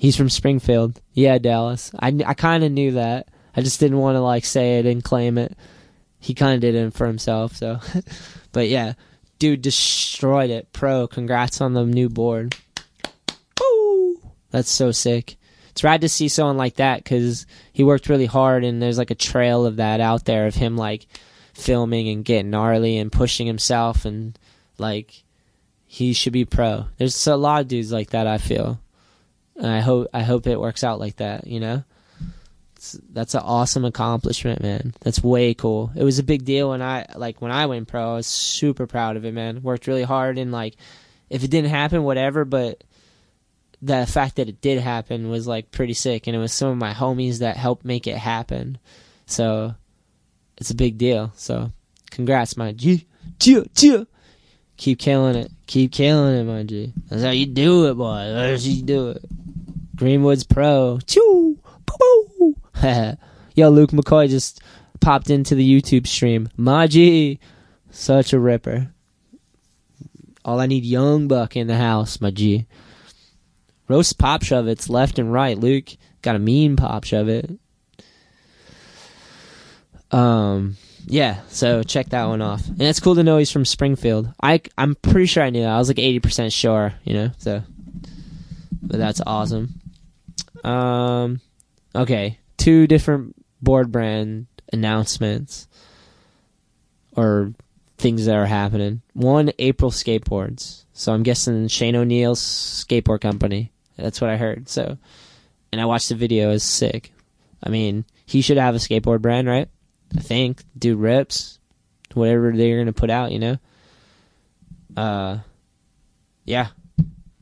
He's 0.00 0.16
from 0.16 0.30
Springfield. 0.30 0.98
Yeah, 1.12 1.36
Dallas. 1.36 1.90
I, 2.00 2.08
I 2.24 2.32
kind 2.32 2.64
of 2.64 2.72
knew 2.72 2.92
that. 2.92 3.28
I 3.54 3.60
just 3.60 3.80
didn't 3.80 3.98
want 3.98 4.16
to 4.16 4.20
like 4.20 4.46
say 4.46 4.78
it 4.78 4.86
and 4.86 5.04
claim 5.04 5.36
it. 5.36 5.54
He 6.18 6.32
kind 6.32 6.54
of 6.54 6.62
did 6.62 6.74
it 6.74 6.94
for 6.94 7.06
himself. 7.06 7.54
So, 7.54 7.80
but 8.52 8.68
yeah, 8.68 8.94
dude 9.38 9.60
destroyed 9.60 10.48
it. 10.48 10.72
Pro. 10.72 11.06
Congrats 11.06 11.60
on 11.60 11.74
the 11.74 11.84
new 11.84 12.08
board. 12.08 12.56
Woo! 13.60 14.18
That's 14.50 14.70
so 14.70 14.90
sick. 14.90 15.36
It's 15.68 15.84
rad 15.84 16.00
to 16.00 16.08
see 16.08 16.28
someone 16.28 16.56
like 16.56 16.76
that 16.76 17.04
because 17.04 17.44
he 17.70 17.84
worked 17.84 18.08
really 18.08 18.24
hard, 18.24 18.64
and 18.64 18.80
there's 18.80 18.96
like 18.96 19.10
a 19.10 19.14
trail 19.14 19.66
of 19.66 19.76
that 19.76 20.00
out 20.00 20.24
there 20.24 20.46
of 20.46 20.54
him 20.54 20.78
like 20.78 21.08
filming 21.52 22.08
and 22.08 22.24
getting 22.24 22.48
gnarly 22.48 22.96
and 22.96 23.12
pushing 23.12 23.46
himself 23.46 24.06
and 24.06 24.38
like 24.78 25.24
he 25.84 26.14
should 26.14 26.32
be 26.32 26.46
pro. 26.46 26.86
There's 26.96 27.26
a 27.26 27.36
lot 27.36 27.60
of 27.60 27.68
dudes 27.68 27.92
like 27.92 28.10
that. 28.10 28.26
I 28.26 28.38
feel 28.38 28.80
and 29.60 29.70
I 29.70 29.80
hope 29.80 30.08
I 30.12 30.22
hope 30.22 30.46
it 30.46 30.58
works 30.58 30.82
out 30.82 30.98
like 30.98 31.16
that. 31.16 31.46
You 31.46 31.60
know, 31.60 31.84
it's, 32.76 32.98
that's 33.10 33.34
an 33.34 33.42
awesome 33.44 33.84
accomplishment, 33.84 34.62
man. 34.62 34.94
That's 35.00 35.22
way 35.22 35.54
cool. 35.54 35.92
It 35.94 36.02
was 36.02 36.18
a 36.18 36.24
big 36.24 36.44
deal 36.44 36.70
when 36.70 36.82
I 36.82 37.06
like 37.14 37.40
when 37.42 37.52
I 37.52 37.66
went 37.66 37.88
pro. 37.88 38.12
I 38.12 38.14
was 38.14 38.26
super 38.26 38.86
proud 38.86 39.16
of 39.16 39.24
it, 39.24 39.34
man. 39.34 39.62
Worked 39.62 39.86
really 39.86 40.02
hard 40.02 40.38
and 40.38 40.50
like, 40.50 40.76
if 41.28 41.44
it 41.44 41.50
didn't 41.50 41.70
happen, 41.70 42.02
whatever. 42.02 42.44
But 42.44 42.82
the 43.82 44.06
fact 44.06 44.36
that 44.36 44.48
it 44.48 44.60
did 44.60 44.80
happen 44.80 45.28
was 45.28 45.46
like 45.46 45.70
pretty 45.70 45.94
sick, 45.94 46.26
and 46.26 46.34
it 46.34 46.40
was 46.40 46.52
some 46.52 46.70
of 46.70 46.78
my 46.78 46.94
homies 46.94 47.38
that 47.40 47.56
helped 47.56 47.84
make 47.84 48.06
it 48.06 48.16
happen. 48.16 48.78
So 49.26 49.74
it's 50.56 50.70
a 50.70 50.74
big 50.74 50.96
deal. 50.96 51.32
So 51.36 51.72
congrats, 52.10 52.56
my 52.56 52.72
G. 52.72 53.06
G. 53.38 53.62
G. 53.74 54.06
Keep 54.78 54.98
killing 54.98 55.36
it. 55.36 55.52
Keep 55.66 55.92
killing 55.92 56.36
it, 56.36 56.44
my 56.44 56.62
G. 56.62 56.94
That's 57.10 57.22
how 57.22 57.30
you 57.30 57.44
do 57.44 57.90
it, 57.90 57.94
boy. 57.94 58.32
That's 58.32 58.64
how 58.64 58.70
you 58.70 58.82
do 58.82 59.10
it. 59.10 59.22
Greenwood's 60.00 60.44
pro. 60.44 60.98
Choo! 61.06 61.58
Boo! 61.84 62.56
Yo, 63.54 63.68
Luke 63.68 63.90
McCoy 63.90 64.30
just 64.30 64.62
popped 64.98 65.28
into 65.28 65.54
the 65.54 65.82
YouTube 65.82 66.06
stream. 66.06 66.48
Maji, 66.58 67.38
such 67.90 68.32
a 68.32 68.40
ripper. 68.40 68.94
All 70.42 70.58
I 70.58 70.64
need, 70.64 70.86
Young 70.86 71.28
Buck 71.28 71.54
in 71.54 71.66
the 71.66 71.76
house, 71.76 72.16
G. 72.32 72.66
Roast 73.88 74.16
pop 74.16 74.42
shove 74.42 74.68
it's 74.68 74.88
left 74.88 75.18
and 75.18 75.30
right. 75.30 75.58
Luke 75.58 75.90
got 76.22 76.34
a 76.34 76.38
mean 76.38 76.76
pop 76.76 77.04
shove 77.04 77.28
it. 77.28 77.50
Um, 80.10 80.78
yeah. 81.04 81.42
So 81.48 81.82
check 81.82 82.08
that 82.08 82.24
one 82.24 82.40
off, 82.40 82.66
and 82.66 82.80
it's 82.80 83.00
cool 83.00 83.16
to 83.16 83.22
know 83.22 83.36
he's 83.36 83.50
from 83.50 83.66
Springfield. 83.66 84.32
I 84.42 84.62
I'm 84.78 84.94
pretty 84.94 85.26
sure 85.26 85.42
I 85.42 85.50
knew. 85.50 85.64
I 85.64 85.76
was 85.76 85.88
like 85.88 85.98
eighty 85.98 86.20
percent 86.20 86.54
sure, 86.54 86.94
you 87.04 87.12
know. 87.12 87.32
So, 87.36 87.62
but 88.80 88.96
that's 88.96 89.20
awesome. 89.26 89.79
Um, 90.64 91.40
okay, 91.94 92.38
two 92.56 92.86
different 92.86 93.34
board 93.62 93.90
brand 93.92 94.46
announcements 94.72 95.68
or 97.16 97.52
things 97.98 98.26
that 98.26 98.36
are 98.36 98.46
happening. 98.46 99.02
One, 99.12 99.52
April 99.58 99.90
skateboards. 99.90 100.84
So 100.92 101.12
I'm 101.12 101.22
guessing 101.22 101.68
Shane 101.68 101.96
O'Neill's 101.96 102.40
skateboard 102.40 103.20
company. 103.20 103.72
That's 103.96 104.20
what 104.20 104.30
I 104.30 104.36
heard. 104.36 104.68
So, 104.68 104.98
and 105.72 105.80
I 105.80 105.84
watched 105.84 106.08
the 106.08 106.14
video. 106.14 106.50
It's 106.50 106.64
sick. 106.64 107.12
I 107.62 107.68
mean, 107.68 108.04
he 108.26 108.40
should 108.40 108.56
have 108.56 108.74
a 108.74 108.78
skateboard 108.78 109.20
brand, 109.20 109.46
right? 109.46 109.68
I 110.16 110.20
think. 110.20 110.64
Do 110.78 110.96
rips. 110.96 111.58
Whatever 112.14 112.52
they're 112.52 112.78
gonna 112.78 112.92
put 112.92 113.10
out, 113.10 113.32
you 113.32 113.38
know. 113.38 113.58
Uh, 114.96 115.38
yeah, 116.44 116.68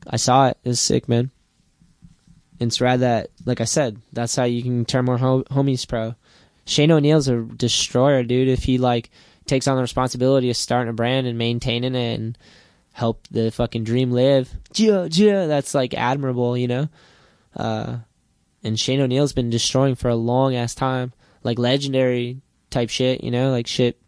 I 0.05 0.17
saw 0.17 0.47
it. 0.47 0.57
It 0.63 0.69
was 0.69 0.79
sick, 0.79 1.09
man. 1.09 1.31
It's 2.59 2.81
rad 2.81 2.99
that, 2.99 3.29
like 3.45 3.61
I 3.61 3.65
said, 3.65 4.01
that's 4.11 4.35
how 4.35 4.43
you 4.43 4.61
can 4.61 4.85
turn 4.85 5.05
more 5.05 5.17
ho- 5.17 5.45
homies 5.45 5.87
pro. 5.87 6.15
Shane 6.65 6.91
O'Neill's 6.91 7.27
a 7.27 7.41
destroyer, 7.41 8.23
dude. 8.23 8.49
If 8.49 8.63
he 8.63 8.77
like 8.77 9.09
takes 9.47 9.67
on 9.67 9.75
the 9.75 9.81
responsibility 9.81 10.49
of 10.49 10.57
starting 10.57 10.89
a 10.89 10.93
brand 10.93 11.25
and 11.25 11.37
maintaining 11.37 11.95
it 11.95 12.19
and 12.19 12.37
help 12.91 13.27
the 13.31 13.49
fucking 13.51 13.85
dream 13.85 14.11
live, 14.11 14.53
yeah, 14.75 15.07
yeah, 15.09 15.47
that's 15.47 15.73
like 15.73 15.93
admirable, 15.93 16.57
you 16.57 16.67
know. 16.67 16.89
Uh, 17.55 17.97
and 18.63 18.79
Shane 18.79 19.01
O'Neill's 19.01 19.33
been 19.33 19.49
destroying 19.49 19.95
for 19.95 20.09
a 20.09 20.15
long 20.15 20.55
ass 20.55 20.75
time, 20.75 21.13
like 21.43 21.57
legendary 21.57 22.41
type 22.69 22.89
shit, 22.89 23.23
you 23.23 23.31
know, 23.31 23.51
like 23.51 23.67
shit. 23.67 23.99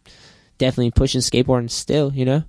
Definitely 0.58 0.92
pushing 0.92 1.22
skateboarding 1.22 1.72
still, 1.72 2.14
you 2.14 2.26
know, 2.26 2.44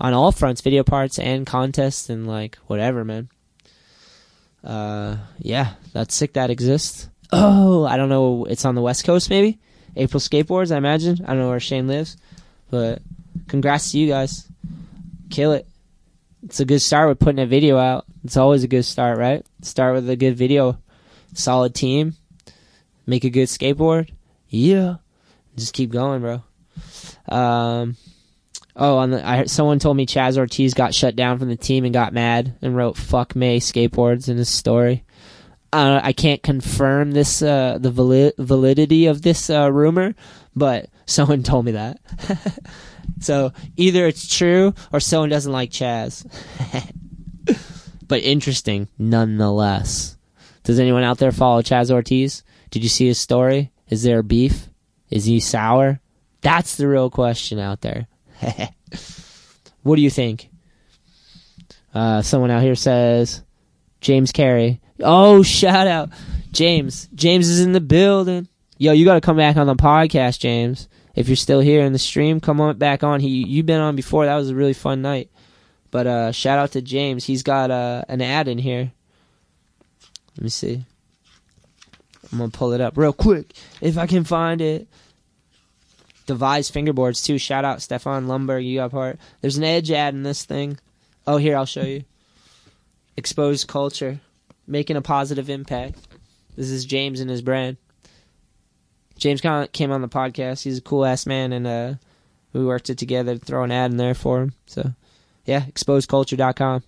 on 0.00 0.14
all 0.14 0.32
fronts, 0.32 0.62
video 0.62 0.82
parts 0.82 1.18
and 1.18 1.46
contests 1.46 2.08
and 2.08 2.26
like 2.26 2.56
whatever, 2.66 3.04
man. 3.04 3.28
Uh, 4.64 5.16
yeah, 5.38 5.74
that's 5.92 6.14
sick. 6.14 6.32
That 6.34 6.50
exists. 6.50 7.08
Oh, 7.32 7.84
I 7.84 7.96
don't 7.96 8.08
know. 8.08 8.44
It's 8.44 8.64
on 8.64 8.74
the 8.74 8.82
West 8.82 9.04
Coast, 9.04 9.30
maybe. 9.30 9.58
April 9.96 10.20
Skateboards, 10.20 10.72
I 10.72 10.78
imagine. 10.78 11.24
I 11.24 11.28
don't 11.28 11.40
know 11.40 11.48
where 11.48 11.60
Shane 11.60 11.86
lives, 11.86 12.16
but 12.70 13.02
congrats 13.48 13.92
to 13.92 13.98
you 13.98 14.08
guys. 14.08 14.48
Kill 15.30 15.52
it. 15.52 15.66
It's 16.44 16.60
a 16.60 16.64
good 16.64 16.80
start 16.80 17.08
with 17.08 17.18
putting 17.18 17.38
a 17.38 17.46
video 17.46 17.78
out. 17.78 18.04
It's 18.24 18.36
always 18.36 18.64
a 18.64 18.68
good 18.68 18.84
start, 18.84 19.18
right? 19.18 19.44
Start 19.62 19.94
with 19.94 20.08
a 20.10 20.16
good 20.16 20.36
video, 20.36 20.78
solid 21.32 21.74
team, 21.74 22.14
make 23.06 23.24
a 23.24 23.30
good 23.30 23.48
skateboard. 23.48 24.10
Yeah, 24.48 24.96
just 25.56 25.72
keep 25.72 25.90
going, 25.90 26.20
bro. 26.20 26.42
Um, 27.28 27.96
oh, 28.76 28.98
on 28.98 29.10
the, 29.10 29.26
I 29.26 29.44
someone 29.44 29.78
told 29.78 29.96
me 29.96 30.06
Chaz 30.06 30.36
Ortiz 30.36 30.74
got 30.74 30.94
shut 30.94 31.16
down 31.16 31.38
from 31.38 31.48
the 31.48 31.56
team 31.56 31.84
and 31.84 31.94
got 31.94 32.12
mad 32.12 32.56
and 32.62 32.76
wrote 32.76 32.96
"fuck 32.96 33.34
May 33.36 33.60
skateboards" 33.60 34.28
in 34.28 34.36
his 34.36 34.48
story. 34.48 35.04
Uh, 35.72 36.00
I 36.02 36.12
can't 36.12 36.42
confirm 36.42 37.12
this 37.12 37.42
uh, 37.42 37.78
the 37.80 37.90
valid- 37.90 38.34
validity 38.38 39.06
of 39.06 39.22
this 39.22 39.50
uh, 39.50 39.70
rumor, 39.72 40.14
but 40.54 40.88
someone 41.06 41.42
told 41.42 41.64
me 41.64 41.72
that. 41.72 42.00
so 43.20 43.52
either 43.76 44.06
it's 44.06 44.34
true 44.34 44.74
or 44.92 45.00
someone 45.00 45.30
doesn't 45.30 45.52
like 45.52 45.70
Chaz. 45.70 46.24
but 48.08 48.22
interesting 48.22 48.88
nonetheless. 48.98 50.16
Does 50.62 50.78
anyone 50.78 51.02
out 51.02 51.18
there 51.18 51.32
follow 51.32 51.60
Chaz 51.60 51.90
Ortiz? 51.90 52.42
Did 52.70 52.82
you 52.82 52.88
see 52.88 53.06
his 53.06 53.20
story? 53.20 53.70
Is 53.88 54.02
there 54.02 54.22
beef? 54.22 54.68
Is 55.10 55.26
he 55.26 55.38
sour? 55.40 56.00
That's 56.40 56.76
the 56.76 56.88
real 56.88 57.10
question 57.10 57.58
out 57.58 57.82
there. 57.82 58.06
what 59.82 59.96
do 59.96 60.02
you 60.02 60.10
think? 60.10 60.48
Uh, 61.94 62.22
someone 62.22 62.50
out 62.50 62.62
here 62.62 62.74
says 62.74 63.42
James 64.00 64.32
Carey. 64.32 64.80
Oh, 65.00 65.42
shout 65.44 65.86
out. 65.86 66.10
James. 66.52 67.08
James 67.14 67.48
is 67.48 67.60
in 67.60 67.72
the 67.72 67.80
building. 67.80 68.48
Yo, 68.78 68.92
you 68.92 69.04
got 69.04 69.14
to 69.14 69.20
come 69.20 69.36
back 69.36 69.56
on 69.56 69.66
the 69.66 69.76
podcast, 69.76 70.40
James. 70.40 70.88
If 71.14 71.28
you're 71.28 71.36
still 71.36 71.60
here 71.60 71.84
in 71.84 71.92
the 71.92 71.98
stream, 71.98 72.40
come 72.40 72.60
on 72.60 72.76
back 72.76 73.04
on. 73.04 73.20
He 73.20 73.28
you've 73.46 73.66
been 73.66 73.80
on 73.80 73.94
before. 73.94 74.26
That 74.26 74.34
was 74.34 74.50
a 74.50 74.54
really 74.54 74.72
fun 74.72 75.00
night. 75.00 75.30
But 75.92 76.08
uh 76.08 76.32
shout 76.32 76.58
out 76.58 76.72
to 76.72 76.82
James. 76.82 77.24
He's 77.24 77.44
got 77.44 77.70
uh, 77.70 78.02
an 78.08 78.20
ad 78.20 78.48
in 78.48 78.58
here. 78.58 78.90
Let 80.36 80.42
me 80.42 80.50
see. 80.50 80.84
I'm 82.32 82.50
to 82.50 82.58
pull 82.58 82.72
it 82.72 82.80
up 82.80 82.96
real 82.96 83.12
quick 83.12 83.54
if 83.80 83.96
I 83.96 84.06
can 84.06 84.24
find 84.24 84.60
it. 84.60 84.88
Devise 86.26 86.70
fingerboards 86.70 87.24
too. 87.24 87.38
Shout 87.38 87.64
out 87.64 87.82
Stefan 87.82 88.26
Lumberg. 88.26 88.66
You 88.66 88.76
got 88.76 88.90
part. 88.90 89.18
There's 89.40 89.58
an 89.58 89.64
edge 89.64 89.90
ad 89.90 90.14
in 90.14 90.22
this 90.22 90.44
thing. 90.44 90.78
Oh, 91.26 91.36
here 91.36 91.56
I'll 91.56 91.66
show 91.66 91.82
you. 91.82 92.04
Exposed 93.16 93.68
culture 93.68 94.20
making 94.66 94.96
a 94.96 95.02
positive 95.02 95.50
impact. 95.50 95.98
This 96.56 96.70
is 96.70 96.84
James 96.84 97.20
and 97.20 97.30
his 97.30 97.42
brand. 97.42 97.76
James 99.16 99.40
came 99.40 99.92
on 99.92 100.02
the 100.02 100.08
podcast. 100.08 100.62
He's 100.64 100.78
a 100.78 100.82
cool 100.82 101.04
ass 101.04 101.26
man, 101.26 101.52
and 101.52 101.66
uh, 101.66 101.94
we 102.52 102.64
worked 102.64 102.90
it 102.90 102.98
together 102.98 103.36
to 103.36 103.44
throw 103.44 103.62
an 103.62 103.70
ad 103.70 103.90
in 103.90 103.96
there 103.96 104.14
for 104.14 104.42
him. 104.42 104.54
So, 104.66 104.92
yeah, 105.44 105.60
exposedculture.com. 105.66 106.82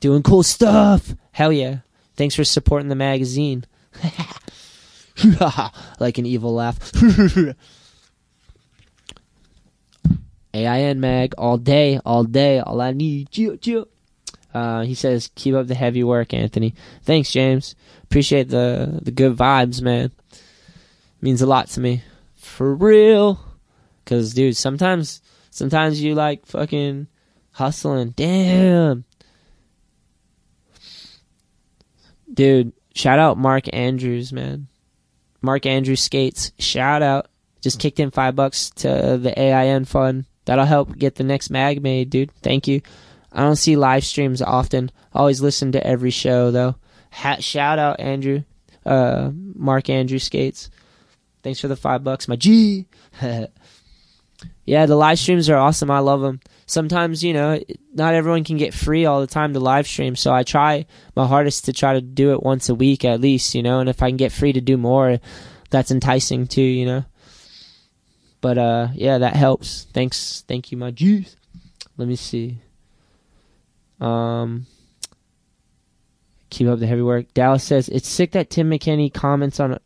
Doing 0.00 0.22
cool 0.22 0.42
stuff. 0.42 1.14
Hell 1.32 1.52
yeah. 1.52 1.78
Thanks 2.16 2.34
for 2.34 2.44
supporting 2.44 2.88
the 2.88 2.94
magazine. 2.94 3.64
like 5.98 6.18
an 6.18 6.26
evil 6.26 6.54
laugh. 6.54 6.92
AIN 10.54 11.00
mag 11.00 11.34
all 11.36 11.58
day, 11.58 12.00
all 12.04 12.24
day. 12.24 12.60
All 12.60 12.80
I 12.80 12.92
need. 12.92 13.30
Chill, 13.30 13.56
chill. 13.56 13.88
Uh, 14.54 14.82
he 14.82 14.94
says, 14.94 15.30
"Keep 15.34 15.56
up 15.56 15.66
the 15.66 15.74
heavy 15.74 16.04
work, 16.04 16.32
Anthony." 16.32 16.74
Thanks, 17.02 17.32
James. 17.32 17.74
Appreciate 18.04 18.48
the 18.48 19.00
the 19.02 19.10
good 19.10 19.36
vibes, 19.36 19.82
man. 19.82 20.12
Means 21.20 21.42
a 21.42 21.46
lot 21.46 21.68
to 21.70 21.80
me, 21.80 22.02
for 22.36 22.74
real. 22.74 23.40
Cause, 24.04 24.32
dude, 24.34 24.56
sometimes 24.56 25.22
sometimes 25.50 26.00
you 26.00 26.14
like 26.14 26.46
fucking 26.46 27.08
hustling. 27.50 28.10
Damn, 28.10 29.04
dude. 32.32 32.72
Shout 32.94 33.18
out 33.18 33.38
Mark 33.38 33.64
Andrews, 33.72 34.32
man. 34.32 34.68
Mark 35.42 35.66
Andrews 35.66 36.00
skates. 36.00 36.52
Shout 36.60 37.02
out. 37.02 37.26
Just 37.60 37.80
kicked 37.80 37.98
in 37.98 38.12
five 38.12 38.36
bucks 38.36 38.70
to 38.70 39.18
the 39.20 39.36
AIN 39.36 39.84
fund. 39.84 40.26
That'll 40.44 40.64
help 40.64 40.96
get 40.96 41.14
the 41.14 41.24
next 41.24 41.50
mag 41.50 41.82
made, 41.82 42.10
dude. 42.10 42.30
Thank 42.42 42.68
you. 42.68 42.82
I 43.32 43.40
don't 43.40 43.56
see 43.56 43.76
live 43.76 44.04
streams 44.04 44.40
often. 44.40 44.90
Always 45.12 45.40
listen 45.40 45.72
to 45.72 45.86
every 45.86 46.10
show 46.10 46.50
though. 46.50 46.76
Ha- 47.10 47.40
shout 47.40 47.78
out 47.78 48.00
Andrew, 48.00 48.42
uh, 48.86 49.30
Mark 49.34 49.88
Andrew 49.88 50.18
skates. 50.18 50.70
Thanks 51.42 51.60
for 51.60 51.68
the 51.68 51.76
five 51.76 52.04
bucks, 52.04 52.28
my 52.28 52.36
G. 52.36 52.86
yeah, 54.64 54.86
the 54.86 54.96
live 54.96 55.18
streams 55.18 55.50
are 55.50 55.56
awesome. 55.56 55.90
I 55.90 55.98
love 55.98 56.20
them. 56.20 56.40
Sometimes 56.66 57.22
you 57.22 57.32
know, 57.32 57.60
not 57.92 58.14
everyone 58.14 58.44
can 58.44 58.56
get 58.56 58.72
free 58.72 59.04
all 59.04 59.20
the 59.20 59.26
time 59.26 59.52
to 59.52 59.60
live 59.60 59.86
stream, 59.86 60.16
so 60.16 60.32
I 60.32 60.42
try 60.42 60.86
my 61.14 61.26
hardest 61.26 61.66
to 61.66 61.72
try 61.72 61.94
to 61.94 62.00
do 62.00 62.32
it 62.32 62.42
once 62.42 62.68
a 62.68 62.74
week 62.74 63.04
at 63.04 63.20
least. 63.20 63.54
You 63.54 63.62
know, 63.62 63.80
and 63.80 63.88
if 63.88 64.02
I 64.02 64.08
can 64.08 64.16
get 64.16 64.32
free 64.32 64.52
to 64.52 64.60
do 64.60 64.76
more, 64.76 65.18
that's 65.70 65.90
enticing 65.90 66.46
too. 66.46 66.62
You 66.62 66.86
know. 66.86 67.04
But 68.44 68.58
uh, 68.58 68.88
yeah, 68.92 69.16
that 69.16 69.36
helps. 69.36 69.84
Thanks, 69.94 70.44
thank 70.46 70.70
you, 70.70 70.76
my 70.76 70.90
G's. 70.90 71.34
Let 71.96 72.06
me 72.06 72.14
see. 72.14 72.58
Um, 74.02 74.66
keep 76.50 76.68
up 76.68 76.78
the 76.78 76.86
heavy 76.86 77.00
work. 77.00 77.32
Dallas 77.32 77.64
says 77.64 77.88
it's 77.88 78.06
sick 78.06 78.32
that 78.32 78.50
Tim 78.50 78.68
McKenney 78.68 79.10
comments 79.10 79.60
on 79.60 79.78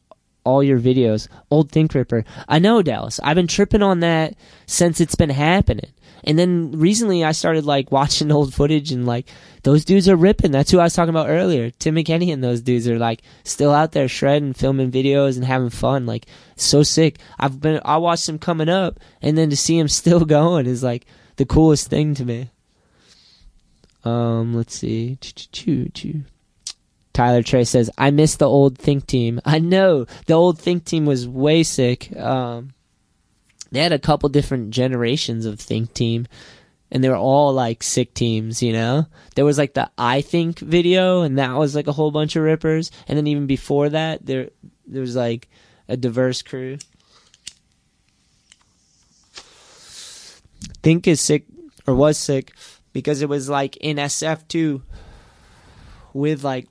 all 0.43 0.61
your 0.61 0.81
videos. 0.81 1.29
Old 1.53 1.71
Think 1.71 1.95
Ripper. 1.95 2.25
I 2.49 2.59
know 2.59 2.83
Dallas. 2.83 3.21
I've 3.23 3.37
been 3.37 3.47
tripping 3.47 3.85
on 3.85 4.01
that 4.01 4.35
since 4.67 5.01
it's 5.01 5.15
been 5.15 5.31
happening. 5.31 5.93
And 6.25 6.39
then 6.39 6.73
recently 6.73 7.25
I 7.25 7.33
started 7.33 7.65
like 7.65 7.93
watching 7.93 8.31
old 8.33 8.55
footage 8.55 8.93
and 8.93 9.07
like 9.07 9.29
those 9.63 9.85
dudes 9.85 10.09
are 10.09 10.17
ripping. 10.17 10.51
That's 10.51 10.71
who 10.71 10.79
I 10.79 10.85
was 10.85 10.95
talking 10.95 11.11
about 11.11 11.29
earlier. 11.29 11.71
Tim 11.71 11.97
McKenney 11.97 12.33
and 12.33 12.43
those 12.43 12.61
dudes 12.61 12.89
are 12.89 12.99
like 12.99 13.23
still 13.45 13.73
out 13.73 13.93
there 13.93 14.09
shredding, 14.09 14.53
filming 14.53 14.91
videos 14.91 15.37
and 15.37 15.45
having 15.45 15.71
fun. 15.71 16.07
Like 16.07 16.27
so 16.57 16.83
sick. 16.83 17.19
I've 17.39 17.61
been 17.61 17.81
I 17.85 17.97
watched 17.99 18.27
them 18.27 18.39
coming 18.39 18.69
up 18.69 19.01
and 19.23 19.37
then 19.37 19.51
to 19.51 19.57
see 19.57 19.79
him 19.79 19.89
still 19.89 20.25
going 20.25 20.67
is 20.67 20.83
like 20.83 21.07
the 21.37 21.47
coolest 21.47 21.89
thing 21.89 22.15
to 22.15 22.25
me. 22.25 22.51
Um, 24.05 24.55
let's 24.55 24.75
see. 24.75 25.19
Tyler 27.13 27.43
Trey 27.43 27.65
says, 27.65 27.91
I 27.99 28.13
miss 28.13 28.37
the 28.37 28.49
old 28.49 28.79
Think 28.79 29.07
Team. 29.07 29.41
I 29.45 29.59
know. 29.59 30.07
The 30.27 30.35
old 30.35 30.59
Think 30.59 30.85
Team 30.85 31.05
was 31.05 31.27
way 31.27 31.65
sick. 31.65 32.17
Um, 32.17 32.75
they 33.71 33.81
had 33.81 33.93
a 33.93 33.99
couple 33.99 34.29
different 34.29 34.71
generations 34.71 35.45
of 35.45 35.61
Think 35.61 35.93
Team, 35.95 36.27
and 36.91 37.05
they 37.05 37.09
were 37.09 37.17
all 37.17 37.53
like 37.53 37.83
sick 37.83 38.15
teams, 38.15 38.63
you 38.63 38.73
know? 38.73 39.07
There 39.35 39.45
was 39.45 39.59
like 39.59 39.75
the 39.75 39.91
I 39.99 40.23
Think 40.23 40.59
video, 40.59 41.23
and 41.23 41.39
that 41.39 41.55
was 41.55 41.75
like 41.75 41.87
a 41.87 41.93
whole 41.93 42.11
bunch 42.11 42.37
of 42.37 42.43
rippers. 42.43 42.91
And 43.07 43.17
then 43.17 43.27
even 43.27 43.47
before 43.47 43.91
that, 43.91 44.25
there, 44.25 44.51
there 44.87 45.03
was 45.03 45.17
like 45.17 45.49
a 45.87 45.97
diverse 45.97 46.43
crew. 46.43 46.79
Think 50.83 51.07
is 51.07 51.21
sick, 51.21 51.45
or 51.87 51.95
was 51.95 52.17
sick 52.17 52.53
because 52.93 53.21
it 53.23 53.29
was 53.29 53.49
like 53.49 53.77
in 53.79 53.97
SF2 53.97 54.83
with 56.15 56.43
like 56.43 56.69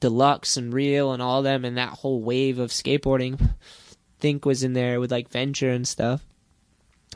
deluxe 0.00 0.56
and 0.56 0.72
real 0.72 1.12
and 1.12 1.22
all 1.22 1.42
them 1.42 1.64
and 1.64 1.76
that 1.76 1.90
whole 1.90 2.22
wave 2.22 2.58
of 2.58 2.70
skateboarding 2.70 3.54
think 4.18 4.44
was 4.44 4.62
in 4.62 4.72
there 4.72 5.00
with 5.00 5.10
like 5.10 5.28
venture 5.28 5.70
and 5.70 5.86
stuff 5.86 6.24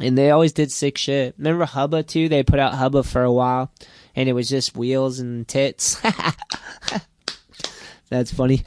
and 0.00 0.16
they 0.16 0.30
always 0.30 0.52
did 0.52 0.70
sick 0.70 0.96
shit 0.96 1.34
remember 1.38 1.64
hubba 1.64 2.02
too 2.02 2.28
they 2.28 2.42
put 2.42 2.58
out 2.58 2.74
hubba 2.74 3.02
for 3.02 3.22
a 3.22 3.32
while 3.32 3.72
and 4.14 4.28
it 4.28 4.32
was 4.32 4.48
just 4.48 4.76
wheels 4.76 5.18
and 5.18 5.48
tits 5.48 6.00
that's 8.08 8.32
funny 8.32 8.58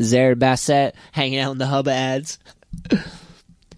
Zered 0.00 0.38
Bassett 0.38 0.96
hanging 1.12 1.38
out 1.38 1.52
in 1.52 1.58
the 1.58 1.66
hubba 1.66 1.92
ads 1.92 2.38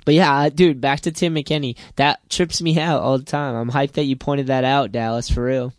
But 0.04 0.14
yeah, 0.14 0.48
dude, 0.50 0.80
back 0.80 1.00
to 1.00 1.12
Tim 1.12 1.34
McKenney. 1.34 1.76
That 1.96 2.28
trips 2.28 2.60
me 2.60 2.78
out 2.78 3.00
all 3.00 3.18
the 3.18 3.24
time. 3.24 3.54
I'm 3.54 3.70
hyped 3.70 3.92
that 3.92 4.04
you 4.04 4.16
pointed 4.16 4.48
that 4.48 4.64
out, 4.64 4.92
Dallas, 4.92 5.30
for 5.30 5.44
real. 5.44 5.72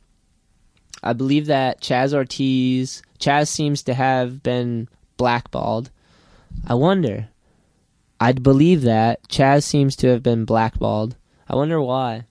I 1.04 1.14
believe 1.14 1.48
that 1.48 1.82
Chaz 1.82 2.14
Ortiz, 2.14 3.04
Chaz 3.20 3.48
seems 3.48 3.84
to 3.84 3.94
have 3.94 4.42
been 4.42 4.90
blackballed. 5.18 5.92
I 6.68 6.74
wonder. 6.74 7.30
I'd 8.20 8.44
believe 8.44 8.84
that. 8.84 9.28
Chaz 9.28 9.64
seems 9.64 9.96
to 9.98 10.08
have 10.08 10.24
been 10.24 10.46
blackballed. 10.46 11.16
I 11.48 11.56
wonder 11.56 11.82
why. 11.82 12.26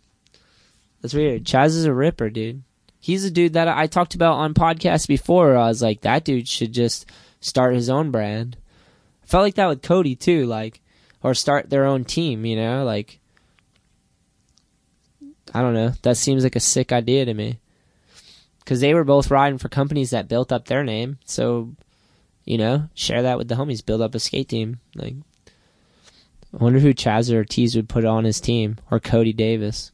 That's 1.00 1.14
weird. 1.14 1.44
Chaz 1.44 1.68
is 1.68 1.84
a 1.84 1.92
ripper, 1.92 2.30
dude. 2.30 2.62
He's 2.98 3.24
a 3.24 3.30
dude 3.30 3.52
that 3.52 3.68
I 3.68 3.86
talked 3.86 4.14
about 4.14 4.38
on 4.38 4.54
podcasts 4.54 5.06
before. 5.06 5.56
I 5.56 5.68
was 5.68 5.82
like, 5.82 6.00
that 6.00 6.24
dude 6.24 6.48
should 6.48 6.72
just 6.72 7.04
start 7.40 7.74
his 7.74 7.90
own 7.90 8.10
brand. 8.10 8.56
I 9.22 9.26
felt 9.26 9.42
like 9.42 9.56
that 9.56 9.68
with 9.68 9.82
Cody 9.82 10.16
too, 10.16 10.46
like, 10.46 10.80
or 11.22 11.34
start 11.34 11.68
their 11.68 11.84
own 11.84 12.04
team. 12.04 12.46
You 12.46 12.56
know, 12.56 12.84
like, 12.84 13.20
I 15.52 15.60
don't 15.60 15.74
know. 15.74 15.92
That 16.02 16.16
seems 16.16 16.42
like 16.42 16.56
a 16.56 16.60
sick 16.60 16.92
idea 16.92 17.26
to 17.26 17.34
me. 17.34 17.58
Because 18.60 18.80
they 18.80 18.94
were 18.94 19.04
both 19.04 19.30
riding 19.30 19.58
for 19.58 19.68
companies 19.68 20.10
that 20.10 20.28
built 20.28 20.50
up 20.50 20.64
their 20.64 20.82
name, 20.82 21.18
so 21.26 21.74
you 22.44 22.58
know, 22.58 22.88
share 22.94 23.22
that 23.22 23.38
with 23.38 23.48
the 23.48 23.54
homies. 23.54 23.84
Build 23.84 24.00
up 24.00 24.14
a 24.14 24.20
skate 24.20 24.48
team. 24.48 24.80
Like, 24.94 25.14
I 26.52 26.62
wonder 26.62 26.78
who 26.78 26.94
Chaz 26.94 27.32
Ortiz 27.32 27.74
would 27.76 27.88
put 27.88 28.04
on 28.04 28.24
his 28.24 28.40
team, 28.40 28.76
or 28.90 29.00
Cody 29.00 29.32
Davis. 29.32 29.92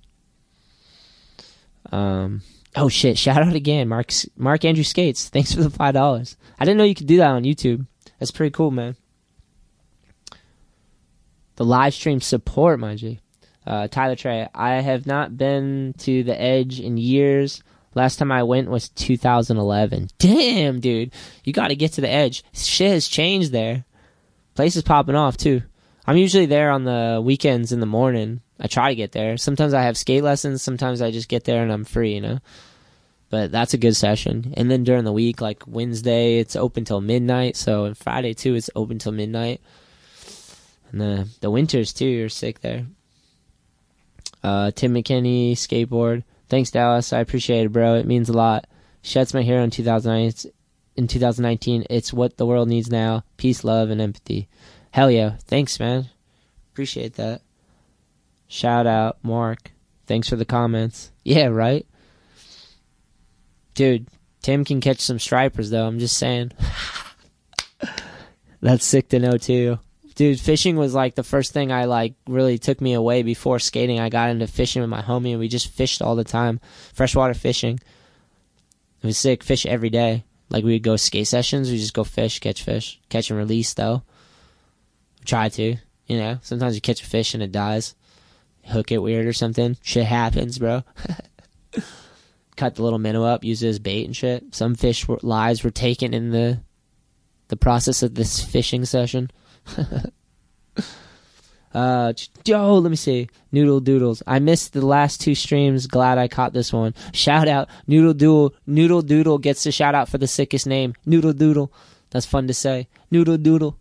Um. 1.91 2.43
Oh 2.77 2.89
shit! 2.89 3.19
Shout 3.19 3.43
out 3.43 3.55
again, 3.55 3.89
Mark 3.89 4.13
Mark 4.37 4.65
Andrew 4.65 4.85
Skates. 4.85 5.29
Thanks 5.29 5.53
for 5.53 5.63
the 5.63 5.71
five 5.71 5.95
dollars. 5.95 6.37
I 6.59 6.65
didn't 6.65 6.79
know 6.79 6.85
you 6.85 6.95
could 6.95 7.09
do 7.09 7.17
that 7.17 7.31
on 7.31 7.43
YouTube. 7.43 7.87
That's 8.19 8.31
pretty 8.31 8.53
cool, 8.53 8.71
man. 8.71 8.97
The 11.57 11.65
live 11.65 11.95
stream 11.95 12.21
support, 12.21 12.79
mind 12.79 13.03
you. 13.03 13.19
Uh, 13.67 13.89
Tyler 13.89 14.17
Trey. 14.17 14.49
I 14.55 14.81
have 14.81 15.05
not 15.05 15.37
been 15.37 15.95
to 15.99 16.23
the 16.23 16.41
Edge 16.41 16.81
in 16.81 16.97
years. 16.97 17.63
Last 17.95 18.17
time 18.17 18.31
I 18.31 18.43
went 18.43 18.71
was 18.71 18.89
2011. 18.91 20.11
Damn, 20.19 20.81
dude. 20.81 21.13
You 21.45 21.53
got 21.53 21.69
to 21.69 21.77
get 21.77 21.93
to 21.95 22.01
the 22.01 22.09
Edge. 22.09 22.45
Shit 22.53 22.93
has 22.93 23.09
changed 23.09 23.53
there. 23.53 23.85
Place 24.55 24.77
is 24.77 24.83
popping 24.83 25.17
off 25.17 25.37
too. 25.37 25.63
I'm 26.07 26.17
usually 26.17 26.47
there 26.47 26.71
on 26.71 26.85
the 26.85 27.21
weekends 27.25 27.73
in 27.73 27.81
the 27.81 27.87
morning. 27.87 28.41
I 28.59 28.67
try 28.67 28.91
to 28.91 28.95
get 28.95 29.13
there. 29.13 29.37
Sometimes 29.37 29.75
I 29.75 29.83
have 29.83 29.97
skate 29.97 30.23
lessons. 30.23 30.63
Sometimes 30.63 31.03
I 31.03 31.11
just 31.11 31.29
get 31.29 31.45
there 31.45 31.63
and 31.63 31.73
I'm 31.73 31.85
free, 31.85 32.15
you 32.15 32.21
know. 32.21 32.39
But 33.31 33.53
that's 33.53 33.75
a 33.75 33.79
good 33.79 33.95
session. 33.95 34.55
And 34.57 34.71
then 34.71 34.83
during 34.83 35.05
the 35.05 35.13
week, 35.13 35.41
like 35.41 35.63
Wednesday, 35.67 36.39
it's 36.39 36.57
open 36.57 36.85
till 36.85 37.01
midnight. 37.01 37.57
So 37.57 37.85
and 37.85 37.97
Friday 37.97 38.35
too, 38.35 38.55
it's 38.55 38.71
open 38.75 38.99
till 38.99 39.13
midnight. 39.13 39.61
And 40.91 41.01
the 41.01 41.29
the 41.41 41.51
winters 41.51 41.93
too 41.93 42.07
you're 42.07 42.29
sick 42.29 42.61
there. 42.61 42.87
Uh, 44.43 44.73
Tim 44.73 44.95
McKenney 44.95 45.53
skateboard. 45.53 46.25
Thanks, 46.51 46.73
Dallas. 46.73 47.13
I 47.13 47.21
appreciate 47.21 47.67
it, 47.67 47.73
bro. 47.73 47.95
It 47.95 48.07
means 48.07 48.29
a 48.29 48.33
lot. 48.33 48.67
Shed's 49.03 49.33
my 49.33 49.43
hero 49.43 49.63
in 49.63 49.71
2009. 49.71 50.53
In 50.97 51.07
2019, 51.07 51.87
it's 51.89 52.13
what 52.13 52.37
the 52.37 52.45
world 52.45 52.69
needs 52.69 52.91
now. 52.91 53.23
Peace, 53.37 53.63
love, 53.63 53.89
and 53.89 54.01
empathy. 54.01 54.49
Hell 54.91 55.11
yeah. 55.11 55.37
Thanks, 55.47 55.79
man. 55.79 56.11
Appreciate 56.73 57.15
that. 57.15 57.43
Shout 58.49 58.87
out, 58.87 59.19
Mark. 59.23 59.71
Thanks 60.07 60.29
for 60.29 60.35
the 60.35 60.45
comments. 60.45 61.13
Yeah, 61.25 61.47
right? 61.47 61.87
Dude, 63.75 64.09
Tim 64.43 64.65
can 64.65 64.81
catch 64.81 64.99
some 64.99 65.21
stripers, 65.21 65.71
though. 65.71 65.87
I'm 65.87 66.01
just 66.01 66.19
saying. 66.19 66.51
That's 68.61 68.85
sick 68.85 69.09
to 69.11 69.21
know, 69.21 69.37
too. 69.37 69.79
Dude, 70.15 70.41
fishing 70.41 70.77
was 70.77 70.95
like 70.95 71.15
the 71.15 71.23
first 71.23 71.53
thing 71.53 71.73
I 71.73 71.85
like 71.85 72.15
really 72.27 72.59
took 72.59 72.81
me 72.81 72.95
away 72.95 73.23
before 73.23 73.59
skating. 73.59 74.01
I 74.01 74.09
got 74.09 74.31
into 74.31 74.47
fishing 74.47 74.83
with 74.83 74.91
my 74.91 75.03
homie 75.03 75.31
and 75.31 75.39
we 75.41 75.49
just 75.49 75.69
fished 75.69 76.03
all 76.03 76.17
the 76.17 76.25
time. 76.25 76.61
Freshwater 76.93 77.35
fishing. 77.35 77.79
It 79.03 79.07
was 79.07 79.17
sick. 79.19 79.43
Fish 79.43 79.65
every 79.67 79.91
day. 79.91 80.25
Like 80.51 80.65
we 80.65 80.73
would 80.73 80.83
go 80.83 80.97
skate 80.97 81.29
sessions, 81.29 81.71
we 81.71 81.79
just 81.79 81.95
go 81.95 82.03
fish, 82.05 82.41
catch 82.41 82.63
fish. 82.63 83.01
Catch 83.09 83.31
and 83.31 83.39
release 83.39 83.73
though. 83.73 84.03
Try 85.25 85.49
to. 85.51 85.77
You 86.07 86.19
know, 86.19 86.39
sometimes 86.43 86.75
you 86.75 86.81
catch 86.81 87.03
a 87.03 87.07
fish 87.07 87.35
and 87.35 87.43
it 87.43 87.53
dies. 87.53 87.95
Hook 88.67 88.91
it 88.91 88.99
weird 88.99 89.27
or 89.27 89.33
something. 89.33 89.77
Shit 89.83 90.07
happens, 90.07 90.59
bro. 90.59 90.83
Cut 92.57 92.75
the 92.75 92.83
little 92.83 92.99
minnow 92.99 93.25
up, 93.25 93.45
use 93.45 93.63
it 93.63 93.69
as 93.69 93.79
bait 93.79 94.05
and 94.05 94.15
shit. 94.15 94.55
Some 94.55 94.75
fish 94.75 95.07
were, 95.07 95.21
lives 95.23 95.63
were 95.63 95.71
taken 95.71 96.13
in 96.13 96.31
the 96.31 96.61
the 97.49 97.57
process 97.57 98.03
of 98.03 98.15
this 98.15 98.43
fishing 98.43 98.85
session. 98.85 99.31
uh, 101.75 102.13
oh, 102.53 102.79
let 102.79 102.91
me 102.91 102.97
see. 102.97 103.29
Noodle 103.53 103.81
Doodles. 103.81 104.23
I 104.27 104.39
missed 104.39 104.73
the 104.73 104.85
last 104.85 105.21
two 105.21 105.35
streams. 105.35 105.87
Glad 105.87 106.19
I 106.19 106.29
caught 106.29 106.53
this 106.53 106.73
one. 106.73 106.95
Shout 107.13 107.49
out. 107.49 107.69
Noodle 107.87 108.15
Doodle. 108.15 108.55
Noodle 108.67 109.03
Doodle 109.03 109.39
gets 109.39 109.65
the 109.65 109.73
shout 109.73 109.95
out 109.95 110.09
for 110.09 110.19
the 110.19 110.27
sickest 110.27 110.67
name. 110.67 110.95
Noodle 111.07 111.33
Doodle. 111.33 111.73
That's 112.11 112.27
fun 112.27 112.47
to 112.49 112.55
say. 112.55 112.89
Noodle 113.11 113.39
Doodle. 113.39 113.79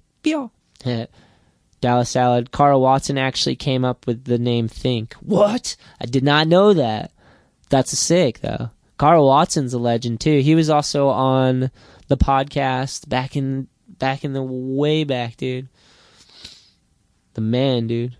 Dallas 1.81 2.09
Salad. 2.09 2.51
Carl 2.51 2.81
Watson 2.81 3.17
actually 3.17 3.55
came 3.55 3.85
up 3.85 4.05
with 4.05 4.25
the 4.25 4.37
name 4.37 4.67
Think. 4.67 5.13
What? 5.15 5.75
I 5.99 6.05
did 6.05 6.23
not 6.23 6.47
know 6.47 6.73
that. 6.73 7.11
That's 7.69 7.93
a 7.93 7.95
sick, 7.95 8.39
though. 8.39 8.71
Carl 8.97 9.25
Watson's 9.27 9.73
a 9.73 9.79
legend, 9.79 10.19
too. 10.19 10.39
He 10.41 10.55
was 10.55 10.69
also 10.69 11.07
on 11.07 11.71
the 12.07 12.17
podcast 12.17 13.07
back 13.07 13.35
in 13.35 13.67
back 13.87 14.23
in 14.23 14.33
the 14.33 14.43
way 14.43 15.03
back, 15.03 15.37
dude. 15.37 15.69
The 17.33 17.41
man, 17.41 17.87
dude. 17.87 18.17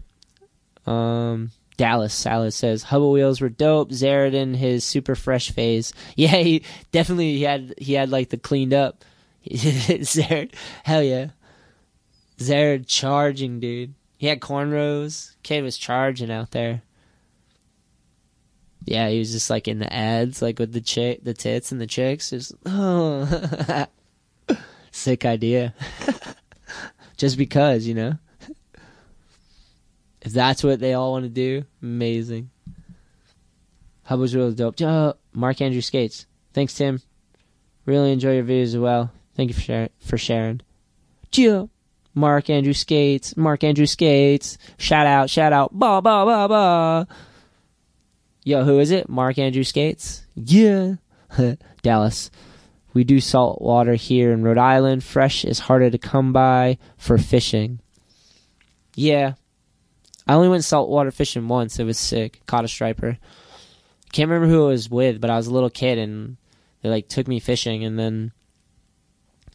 Um, 0.86 1.52
Dallas 1.77 2.14
Salad 2.14 2.53
says 2.53 2.84
Hubba 2.84 3.07
wheels 3.07 3.41
were 3.41 3.49
dope. 3.49 3.91
Zered 3.91 4.34
in 4.34 4.53
his 4.53 4.84
super 4.84 5.15
fresh 5.15 5.52
phase. 5.52 5.94
Yeah, 6.15 6.38
he 6.38 6.64
definitely 6.91 7.38
he 7.38 7.44
had 7.44 7.73
he 7.77 7.94
had 7.94 8.10
like 8.10 8.30
the 8.30 8.38
cleaned 8.38 8.73
up. 8.73 9.03
Zered, 9.49 10.53
hell 10.84 11.02
yeah. 11.02 11.30
Zered 12.38 12.86
charging, 12.88 13.60
dude. 13.60 13.94
He 14.18 14.27
had 14.27 14.41
cornrows. 14.41 15.36
Kid 15.44 15.64
was 15.64 15.77
charging 15.77 16.30
out 16.30 16.52
there. 16.52 16.81
Yeah, 18.84 19.10
he 19.10 19.19
was 19.19 19.31
just 19.31 19.49
like 19.49 19.68
in 19.68 19.80
the 19.80 19.91
ads, 19.94 20.41
like 20.41 20.60
with 20.60 20.73
the 20.73 20.81
chick, 20.81 21.23
the 21.23 21.34
tits 21.34 21.72
and 21.72 21.80
the 21.80 21.88
chicks. 21.88 22.31
Just 22.31 22.53
oh. 22.65 23.86
Sick 24.91 25.26
idea. 25.26 25.73
Just 27.15 27.38
because, 27.38 27.86
you 27.86 27.94
know? 27.94 28.18
If 30.22 30.34
that's 30.34 30.64
what 30.64 30.80
they 30.80 30.94
all 30.94 31.12
want 31.14 31.24
to 31.26 31.30
do, 31.30 31.66
amazing. 31.82 32.50
Hubba's 34.04 34.36
really 34.36 34.54
dope. 34.54 34.82
Oh, 34.82 35.14
Mark 35.34 35.62
Andrew 35.62 35.82
Skates. 35.82 36.26
Thanks, 36.54 36.74
Tim. 36.74 37.02
Really 37.86 38.12
enjoy 38.12 38.36
your 38.36 38.44
videos 38.44 38.64
as 38.64 38.78
well. 38.78 39.12
Thank 39.36 39.50
you 39.50 39.54
for, 39.54 39.62
share- 39.62 39.90
for 40.00 40.18
sharing. 40.18 40.62
Gio. 41.32 41.70
Mark 42.16 42.50
Andrew 42.50 42.74
Skates. 42.74 43.38
Mark 43.38 43.64
Andrew 43.64 43.86
Skates. 43.86 44.58
Shout 44.78 45.06
out, 45.08 45.30
shout 45.30 45.54
out. 45.54 45.72
Ba, 45.78 46.02
ba, 46.02 46.26
ba, 46.26 46.48
ba. 46.48 47.08
Yo, 48.44 48.64
who 48.64 48.80
is 48.80 48.90
it? 48.91 49.08
Mark 49.08 49.38
Andrew 49.38 49.64
Skates? 49.64 50.24
Yeah. 50.36 50.96
Dallas. 51.84 52.32
We 52.94 53.04
do 53.04 53.20
salt 53.20 53.62
water 53.62 53.94
here 53.94 54.32
in 54.34 54.44
Rhode 54.44 54.58
Island. 54.58 55.04
Fresh 55.04 55.46
is 55.46 55.60
harder 55.60 55.91
to 55.91 55.98
come 56.00 56.34
by 56.34 56.80
for 56.98 57.18
fishing. 57.20 57.80
Yeah. 58.96 59.34
I 60.30 60.36
only 60.36 60.48
went 60.48 60.64
saltwater 60.64 61.10
fishing 61.10 61.48
once. 61.48 61.80
It 61.80 61.86
was 61.86 61.98
sick. 61.98 62.42
Caught 62.46 62.66
a 62.66 62.68
striper. 62.68 63.18
Can't 64.12 64.30
remember 64.30 64.48
who 64.48 64.66
I 64.66 64.70
was 64.70 64.88
with, 64.88 65.20
but 65.20 65.32
I 65.32 65.38
was 65.38 65.48
a 65.48 65.52
little 65.52 65.72
kid 65.72 65.98
and 65.98 66.38
they 66.84 66.90
like 66.90 67.08
took 67.08 67.28
me 67.28 67.40
fishing 67.40 67.84
and 67.84 67.98
then 67.98 68.32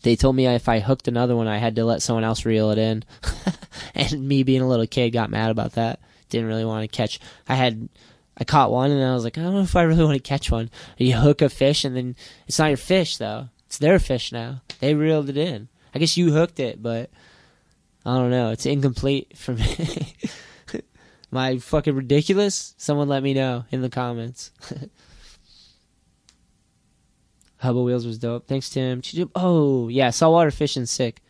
they 0.03 0.17
told 0.17 0.35
me 0.35 0.49
if 0.49 0.69
I 0.69 0.81
hooked 0.81 1.07
another 1.07 1.37
one 1.37 1.47
I 1.47 1.59
had 1.59 1.77
to 1.77 1.85
let 1.85 2.03
someone 2.03 2.25
else 2.25 2.45
reel 2.45 2.73
it 2.73 2.79
in. 2.79 3.05
and 3.95 4.27
me 4.27 4.43
being 4.43 4.63
a 4.63 4.67
little 4.67 4.89
kid 4.89 5.11
got 5.11 5.31
mad 5.31 5.53
about 5.53 5.75
that. 5.75 6.01
Didn't 6.29 6.49
really 6.49 6.65
want 6.65 6.83
to 6.83 6.97
catch. 6.97 7.21
I 7.49 7.55
had 7.55 7.89
I 8.37 8.43
caught 8.43 8.73
one 8.73 8.91
and 8.91 9.05
I 9.05 9.15
was 9.15 9.23
like, 9.23 9.39
I 9.39 9.43
don't 9.43 9.55
know 9.55 9.61
if 9.61 9.77
I 9.77 9.83
really 9.83 10.03
want 10.03 10.17
to 10.17 10.29
catch 10.29 10.51
one. 10.51 10.71
You 10.99 11.15
hook 11.15 11.41
a 11.41 11.51
fish 11.51 11.85
and 11.85 11.95
then 11.95 12.17
it's 12.49 12.59
not 12.59 12.71
your 12.71 12.79
fish 12.79 13.17
though. 13.19 13.49
It's 13.67 13.79
their 13.79 14.01
fish 14.01 14.33
now. 14.33 14.63
They 14.81 14.95
reeled 14.95 15.29
it 15.29 15.37
in. 15.37 15.69
I 15.95 16.01
guess 16.01 16.17
you 16.17 16.33
hooked 16.33 16.59
it, 16.59 16.83
but 16.83 17.11
I 18.05 18.19
don't 18.19 18.31
know. 18.31 18.51
It's 18.51 18.67
incomplete 18.67 19.39
for 19.39 19.53
me. 19.53 20.17
Am 21.35 21.39
I 21.39 21.59
fucking 21.59 21.97
ridiculous? 21.97 22.75
Someone 22.77 23.09
let 23.09 23.25
me 23.25 23.35
know 23.35 23.65
in 23.73 23.83
the 23.83 23.91
comments. 23.91 24.53
Hubba 27.57 27.83
Wheels 27.83 28.07
was 28.07 28.19
dope. 28.19 28.47
Thanks, 28.47 28.71
Tim. 28.71 29.03
Oh, 29.35 29.89
yeah, 29.89 30.11
saltwater 30.11 30.53
fishing 30.53 30.87
sick. 30.87 31.21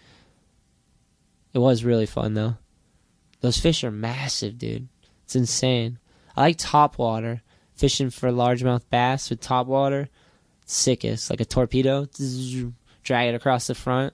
It 1.54 1.58
was 1.58 1.84
really 1.84 2.04
fun, 2.04 2.34
though. 2.34 2.58
Those 3.40 3.58
fish 3.58 3.82
are 3.82 3.90
massive, 3.90 4.58
dude. 4.58 4.88
It's 5.22 5.36
insane. 5.36 5.98
I 6.36 6.42
like 6.42 6.56
top 6.58 6.98
water. 6.98 7.40
Fishing 7.74 8.10
for 8.10 8.28
largemouth 8.28 8.82
bass 8.90 9.30
with 9.30 9.40
top 9.40 9.66
water. 9.66 10.10
Sickest. 10.66 11.30
Like 11.30 11.40
a 11.40 11.46
torpedo. 11.46 12.06
Drag 13.02 13.30
it 13.30 13.34
across 13.34 13.68
the 13.68 13.74
front. 13.74 14.12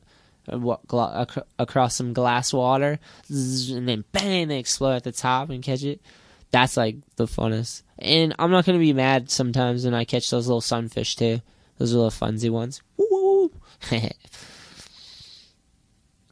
Across 0.51 1.97
some 1.97 2.13
glass 2.13 2.53
water. 2.53 2.99
And 3.29 3.89
then 3.89 4.05
bang, 4.13 4.49
they 4.49 4.59
explode 4.59 4.97
at 4.97 5.05
the 5.05 5.13
top 5.13 5.51
and 5.51 5.63
catch 5.63 5.85
it. 5.85 6.01
That's 6.51 6.77
like 6.77 6.97
the 7.17 7.27
funnest. 7.27 7.83
And 7.99 8.35
I'm 8.39 8.51
not 8.51 8.65
to 8.65 8.79
be 8.79 8.93
mad 8.93 9.31
sometimes 9.31 9.85
when 9.85 9.95
I 9.95 10.05
catch 10.05 10.31
those 10.31 10.47
little 10.49 10.61
sunfish 10.61 11.17
too. 11.17 11.41
Those 11.79 11.95
little 11.95 12.11
funsy 12.11 12.51
ones. 12.51 12.83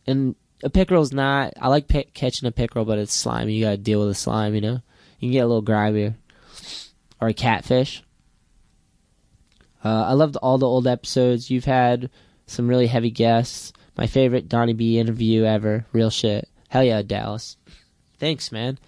and 0.06 0.34
a 0.62 0.70
pickerel's 0.70 1.12
not. 1.12 1.54
I 1.60 1.68
like 1.68 1.88
p- 1.88 2.08
catching 2.14 2.48
a 2.48 2.52
pickerel, 2.52 2.84
but 2.84 2.98
it's 2.98 3.14
slimy. 3.14 3.54
You 3.54 3.64
gotta 3.66 3.76
deal 3.76 4.00
with 4.00 4.08
the 4.08 4.14
slime, 4.14 4.54
you 4.54 4.60
know? 4.60 4.82
You 5.20 5.28
can 5.28 5.32
get 5.32 5.44
a 5.44 5.46
little 5.46 5.62
grimier. 5.62 6.16
Or 7.20 7.28
a 7.28 7.34
catfish. 7.34 8.02
Uh, 9.84 10.04
I 10.08 10.12
loved 10.12 10.36
all 10.36 10.58
the 10.58 10.66
old 10.66 10.86
episodes. 10.86 11.50
You've 11.50 11.64
had 11.64 12.10
some 12.46 12.68
really 12.68 12.86
heavy 12.86 13.10
guests. 13.10 13.72
My 13.98 14.06
favorite 14.06 14.48
Donny 14.48 14.74
B 14.74 15.00
interview 15.00 15.42
ever. 15.42 15.84
Real 15.92 16.08
shit. 16.08 16.48
Hell 16.68 16.84
yeah, 16.84 17.02
Dallas. 17.02 17.56
Thanks, 18.20 18.52
man. 18.52 18.78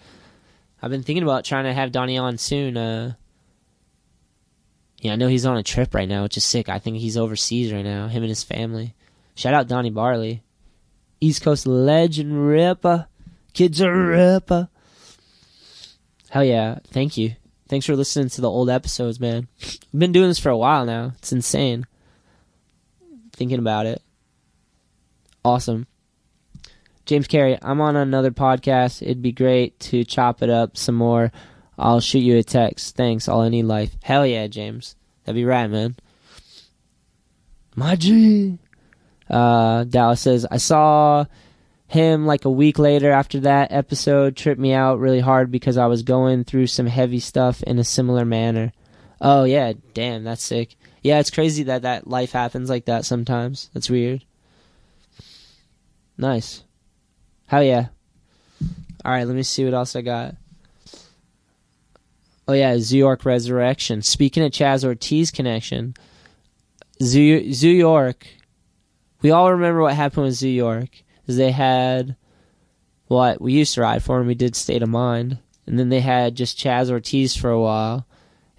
I've 0.81 0.93
been 0.93 1.03
thinking 1.03 1.25
about 1.25 1.45
trying 1.45 1.65
to 1.65 1.75
have 1.75 1.91
Donny 1.91 2.17
on 2.17 2.39
soon. 2.39 2.77
Uh, 2.77 3.15
yeah, 4.99 5.15
I 5.15 5.17
know 5.17 5.27
he's 5.27 5.47
on 5.47 5.57
a 5.57 5.65
trip 5.65 5.95
right 5.95 6.09
now, 6.09 6.23
which 6.23 6.37
is 6.37 6.45
sick. 6.45 6.69
I 6.69 6.79
think 6.79 6.99
he's 6.99 7.17
overseas 7.17 7.73
right 7.73 7.85
now, 7.85 8.07
him 8.07 8.23
and 8.23 8.29
his 8.29 8.45
family. 8.45 8.95
Shout 9.35 9.53
out 9.53 9.67
Donny 9.67 9.91
Barley. 9.91 10.45
East 11.21 11.43
Coast 11.43 11.67
legend 11.67 12.47
ripper. 12.47 13.09
Kids 13.53 13.83
are 13.83 13.93
ripper. 13.93 14.69
Hell 16.31 16.45
yeah. 16.45 16.79
Thank 16.87 17.17
you. 17.17 17.35
Thanks 17.69 17.85
for 17.85 17.97
listening 17.97 18.29
to 18.29 18.41
the 18.41 18.51
old 18.51 18.71
episodes, 18.71 19.19
man. 19.19 19.49
I've 19.61 19.99
been 19.99 20.13
doing 20.13 20.29
this 20.29 20.39
for 20.39 20.51
a 20.51 20.57
while 20.57 20.87
now. 20.87 21.15
It's 21.19 21.33
insane. 21.33 21.87
Thinking 23.33 23.59
about 23.59 23.87
it. 23.87 24.03
Awesome. 25.45 25.87
James 27.07 27.27
Carey, 27.27 27.59
I'm 27.63 27.81
on 27.81 27.97
another 27.97 28.31
podcast. 28.31 29.03
It'd 29.03 29.23
be 29.23 29.33
great 29.33 29.79
to 29.81 30.05
chop 30.05 30.43
it 30.43 30.51
up 30.51 30.77
some 30.77 30.95
more. 30.95 31.33
I'll 31.79 32.01
shoot 32.01 32.19
you 32.19 32.37
a 32.37 32.43
text. 32.43 32.95
Thanks. 32.97 33.27
All 33.29 33.41
I 33.41 33.49
need 33.49 33.65
life. 33.65 33.97
Hell 34.03 34.27
yeah, 34.27 34.47
James. 34.47 34.97
That'd 35.25 35.37
be 35.37 35.45
right, 35.45 35.67
man. 35.67 35.97
My 37.75 37.97
G. 37.97 38.59
Uh, 39.29 39.85
Dallas 39.85 40.21
says, 40.21 40.47
I 40.51 40.59
saw 40.59 41.25
him 41.87 42.27
like 42.27 42.45
a 42.45 42.51
week 42.51 42.79
later 42.79 43.11
after 43.11 43.41
that 43.41 43.73
episode 43.73 44.37
tripped 44.37 44.61
me 44.61 44.73
out 44.73 45.01
really 45.01 45.21
hard 45.21 45.51
because 45.51 45.77
I 45.77 45.87
was 45.87 46.03
going 46.03 46.45
through 46.45 46.67
some 46.67 46.87
heavy 46.87 47.19
stuff 47.19 47.63
in 47.63 47.79
a 47.79 47.85
similar 47.85 48.25
manner. 48.25 48.73
Oh 49.21 49.45
yeah, 49.45 49.73
damn, 49.95 50.25
that's 50.25 50.43
sick. 50.43 50.77
Yeah, 51.03 51.19
it's 51.19 51.31
crazy 51.31 51.65
that 51.65 51.83
that 51.83 52.07
life 52.07 52.33
happens 52.33 52.71
like 52.71 52.85
that 52.85 53.05
sometimes. 53.05 53.71
That's 53.75 53.91
weird. 53.91 54.25
Nice. 56.21 56.65
Hell 57.47 57.63
yeah. 57.63 57.87
All 59.05 59.11
right, 59.11 59.27
let 59.27 59.35
me 59.35 59.43
see 59.43 59.65
what 59.65 59.73
else 59.73 59.97
I 59.97 60.03
got. 60.03 60.35
Oh 62.47 62.53
yeah, 62.53 62.77
Zoo 62.79 62.99
York 62.99 63.25
Resurrection. 63.25 64.03
Speaking 64.03 64.45
of 64.45 64.53
Chaz 64.53 64.85
Ortiz 64.85 65.31
connection, 65.31 65.95
York. 67.71 68.27
We 69.23 69.31
all 69.31 69.53
remember 69.53 69.81
what 69.81 69.95
happened 69.95 70.27
with 70.27 70.35
Zoo 70.35 70.51
York. 70.51 70.91
Is 71.27 71.39
they 71.39 71.53
had 71.53 72.17
what 73.07 73.41
we 73.41 73.55
used 73.55 73.75
to 73.75 73.81
ride 73.81 74.03
for, 74.03 74.19
and 74.19 74.27
we 74.27 74.35
did 74.35 74.55
State 74.55 74.83
of 74.83 74.91
Mind, 74.91 75.39
and 75.67 75.79
then 75.79 75.89
they 75.89 76.01
had 76.01 76.35
just 76.35 76.59
Chaz 76.59 76.91
Ortiz 76.91 77.35
for 77.35 77.49
a 77.49 77.61
while, 77.61 78.07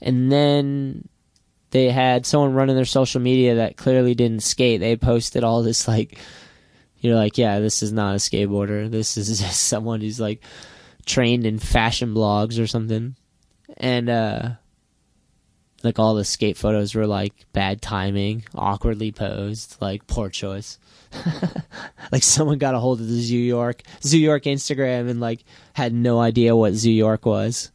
and 0.01 0.31
then 0.31 1.07
they 1.69 1.91
had 1.91 2.25
someone 2.25 2.53
running 2.53 2.75
their 2.75 2.85
social 2.85 3.21
media 3.21 3.55
that 3.55 3.77
clearly 3.77 4.15
didn't 4.15 4.41
skate. 4.41 4.79
They 4.79 4.95
posted 4.95 5.43
all 5.43 5.61
this 5.61 5.87
like, 5.87 6.17
you're 7.01 7.15
like, 7.15 7.37
yeah, 7.37 7.59
this 7.59 7.83
is 7.83 7.91
not 7.91 8.13
a 8.15 8.17
skateboarder. 8.17 8.89
This 8.89 9.17
is 9.17 9.39
just 9.41 9.61
someone 9.65 10.01
who's 10.01 10.19
like 10.19 10.43
trained 11.05 11.45
in 11.45 11.59
fashion 11.59 12.13
blogs 12.13 12.61
or 12.61 12.67
something 12.67 13.15
and 13.77 14.09
uh 14.09 14.49
like 15.83 15.99
all 15.99 16.13
the 16.13 16.25
skate 16.25 16.57
photos 16.57 16.93
were 16.93 17.07
like 17.07 17.33
bad 17.53 17.81
timing, 17.81 18.43
awkwardly 18.53 19.11
posed, 19.11 19.77
like 19.81 20.05
poor 20.07 20.29
choice. 20.29 20.77
like 22.11 22.23
someone 22.23 22.59
got 22.59 22.75
a 22.75 22.79
hold 22.79 23.01
of 23.01 23.07
the 23.07 23.21
Zoo 23.21 23.37
York 23.37 23.81
Zoo 24.03 24.19
York 24.19 24.43
Instagram 24.43 25.09
and 25.09 25.19
like 25.19 25.43
had 25.73 25.93
no 25.93 26.19
idea 26.19 26.55
what 26.55 26.73
Zoo 26.73 26.91
York 26.91 27.25
was. 27.25 27.71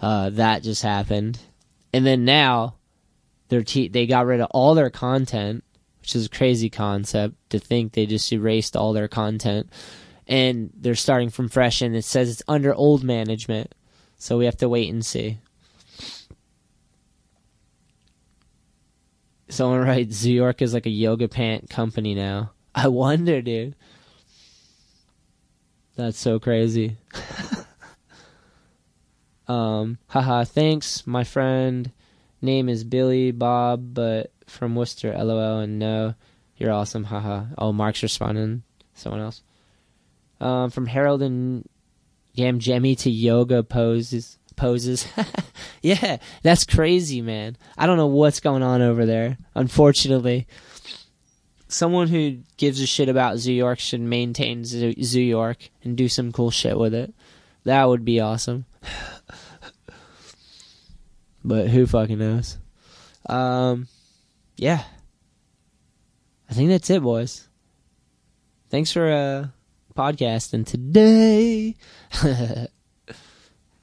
Uh, 0.00 0.30
that 0.30 0.62
just 0.62 0.82
happened, 0.82 1.38
and 1.92 2.04
then 2.04 2.24
now 2.24 2.74
they're 3.48 3.62
te- 3.62 3.88
they 3.88 4.06
got 4.06 4.26
rid 4.26 4.40
of 4.40 4.48
all 4.50 4.74
their 4.74 4.90
content, 4.90 5.63
which 6.04 6.14
is 6.14 6.26
a 6.26 6.28
crazy 6.28 6.68
concept 6.68 7.34
to 7.48 7.58
think 7.58 7.92
they 7.92 8.04
just 8.04 8.30
erased 8.30 8.76
all 8.76 8.92
their 8.92 9.08
content, 9.08 9.70
and 10.26 10.70
they're 10.76 10.94
starting 10.94 11.30
from 11.30 11.48
fresh. 11.48 11.80
And 11.80 11.96
it 11.96 12.04
says 12.04 12.28
it's 12.28 12.42
under 12.46 12.74
old 12.74 13.02
management. 13.02 13.74
So 14.18 14.36
we 14.36 14.44
have 14.44 14.58
to 14.58 14.68
wait 14.68 14.92
and 14.92 15.02
see. 15.04 15.38
Someone 19.48 19.80
writes 19.86 20.14
Zoo 20.14 20.30
York 20.30 20.60
is 20.60 20.74
like 20.74 20.84
a 20.84 20.90
yoga 20.90 21.26
pant 21.26 21.70
company 21.70 22.14
now. 22.14 22.52
I 22.74 22.88
wonder, 22.88 23.40
dude. 23.40 23.74
That's 25.96 26.18
so 26.18 26.38
crazy. 26.38 26.98
um, 29.48 29.96
haha, 30.08 30.44
thanks, 30.44 31.06
my 31.06 31.24
friend. 31.24 31.92
Name 32.42 32.68
is 32.68 32.84
Billy 32.84 33.30
Bob, 33.30 33.94
but 33.94 34.33
from 34.46 34.74
Worcester, 34.74 35.14
lol, 35.16 35.60
and 35.60 35.78
no, 35.78 36.14
you're 36.56 36.72
awesome, 36.72 37.04
haha. 37.04 37.44
Oh, 37.58 37.72
Mark's 37.72 38.02
responding. 38.02 38.62
Someone 38.94 39.20
else. 39.20 39.42
Um, 40.40 40.70
from 40.70 40.86
Harold 40.86 41.22
and 41.22 41.68
Yam 42.34 42.58
Jemmy 42.58 42.96
to 42.96 43.10
yoga 43.10 43.62
poses 43.62 44.38
poses. 44.56 45.06
yeah, 45.82 46.18
that's 46.42 46.64
crazy, 46.64 47.20
man. 47.20 47.56
I 47.76 47.86
don't 47.86 47.96
know 47.96 48.06
what's 48.06 48.40
going 48.40 48.62
on 48.62 48.82
over 48.82 49.06
there. 49.06 49.38
Unfortunately, 49.54 50.46
someone 51.68 52.08
who 52.08 52.38
gives 52.56 52.80
a 52.80 52.86
shit 52.86 53.08
about 53.08 53.38
Zoo 53.38 53.52
York 53.52 53.78
should 53.78 54.00
maintain 54.00 54.64
Zoo, 54.64 54.94
Zoo 55.02 55.20
York 55.20 55.70
and 55.82 55.96
do 55.96 56.08
some 56.08 56.32
cool 56.32 56.50
shit 56.50 56.78
with 56.78 56.94
it. 56.94 57.14
That 57.64 57.88
would 57.88 58.04
be 58.04 58.20
awesome. 58.20 58.66
but 61.44 61.68
who 61.68 61.86
fucking 61.86 62.18
knows? 62.18 62.58
Um, 63.26 63.88
yeah. 64.56 64.84
I 66.48 66.52
think 66.54 66.70
that's 66.70 66.90
it, 66.90 67.02
boys. 67.02 67.48
Thanks 68.70 68.92
for 68.92 69.10
uh 69.10 69.46
podcasting 69.96 70.66
today. 70.66 71.76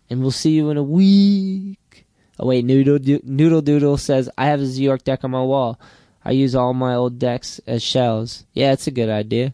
and 0.10 0.22
we'll 0.22 0.32
see 0.32 0.52
you 0.52 0.70
in 0.70 0.78
a 0.78 0.84
week. 0.84 2.06
Oh 2.40 2.48
wait, 2.48 2.66
Noodle 2.66 3.00
Do- 3.00 3.22
Noodle 3.24 3.62
Doodle 3.62 3.98
says 3.98 4.30
I 4.38 4.48
have 4.48 4.60
a 4.60 4.66
Zoo 4.66 4.84
York 4.84 5.04
deck 5.04 5.24
on 5.24 5.32
my 5.32 5.42
wall. 5.42 5.80
I 6.24 6.32
use 6.32 6.56
all 6.56 6.74
my 6.74 6.96
old 6.96 7.18
decks 7.18 7.60
as 7.66 7.82
shells. 7.82 8.46
Yeah, 8.54 8.74
it's 8.74 8.88
a 8.88 8.92
good 8.92 9.10
idea. 9.10 9.54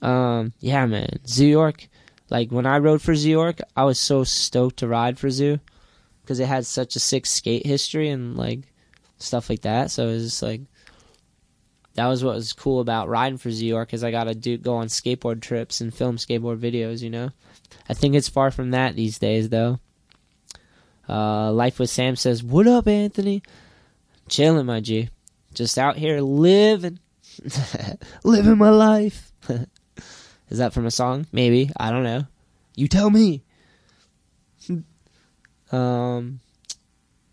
Um, 0.00 0.52
yeah, 0.60 0.86
man, 0.86 1.20
Zoo 1.26 1.46
York. 1.46 1.88
Like 2.30 2.50
when 2.50 2.66
I 2.66 2.78
rode 2.78 3.02
for 3.02 3.14
Zoo 3.14 3.30
York, 3.30 3.60
I 3.76 3.84
was 3.84 3.98
so 3.98 4.24
stoked 4.24 4.78
to 4.78 4.88
ride 4.88 5.18
for 5.18 5.30
Zoo 5.30 5.60
because 6.22 6.40
it 6.40 6.46
had 6.46 6.66
such 6.66 6.96
a 6.96 7.00
sick 7.00 7.26
skate 7.26 7.66
history 7.66 8.08
and 8.08 8.36
like 8.36 8.71
stuff 9.22 9.48
like 9.48 9.62
that. 9.62 9.90
So 9.90 10.08
it 10.08 10.14
was 10.14 10.42
like 10.42 10.62
that 11.94 12.06
was 12.06 12.24
what 12.24 12.34
was 12.34 12.52
cool 12.52 12.80
about 12.80 13.08
riding 13.08 13.38
for 13.38 13.50
York 13.50 13.92
is 13.92 14.02
I 14.02 14.10
got 14.10 14.24
to 14.24 14.34
do 14.34 14.56
go 14.56 14.74
on 14.76 14.86
skateboard 14.86 15.42
trips 15.42 15.80
and 15.80 15.92
film 15.92 16.16
skateboard 16.16 16.58
videos. 16.58 17.02
You 17.02 17.10
know, 17.10 17.30
I 17.88 17.94
think 17.94 18.14
it's 18.14 18.28
far 18.28 18.50
from 18.50 18.70
that 18.70 18.96
these 18.96 19.18
days 19.18 19.48
though. 19.48 19.78
Uh, 21.08 21.52
Life 21.52 21.78
with 21.78 21.90
Sam 21.90 22.16
says, 22.16 22.42
"What 22.42 22.66
up, 22.66 22.86
Anthony? 22.86 23.42
Chilling, 24.28 24.66
my 24.66 24.80
G. 24.80 25.10
Just 25.52 25.76
out 25.76 25.96
here 25.96 26.20
living, 26.20 26.98
living 28.24 28.58
my 28.58 28.70
life." 28.70 29.32
is 30.48 30.58
that 30.58 30.72
from 30.72 30.86
a 30.86 30.90
song? 30.90 31.26
Maybe 31.32 31.70
I 31.76 31.90
don't 31.90 32.04
know. 32.04 32.26
You 32.74 32.88
tell 32.88 33.10
me. 33.10 33.42
um, 35.72 36.40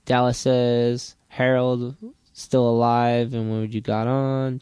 Dallas 0.05 0.39
says 0.39 1.15
Harold 1.30 1.95
still 2.34 2.69
alive 2.69 3.34
and 3.34 3.49
when 3.49 3.72
you 3.72 3.81
got 3.81 4.07
on? 4.07 4.60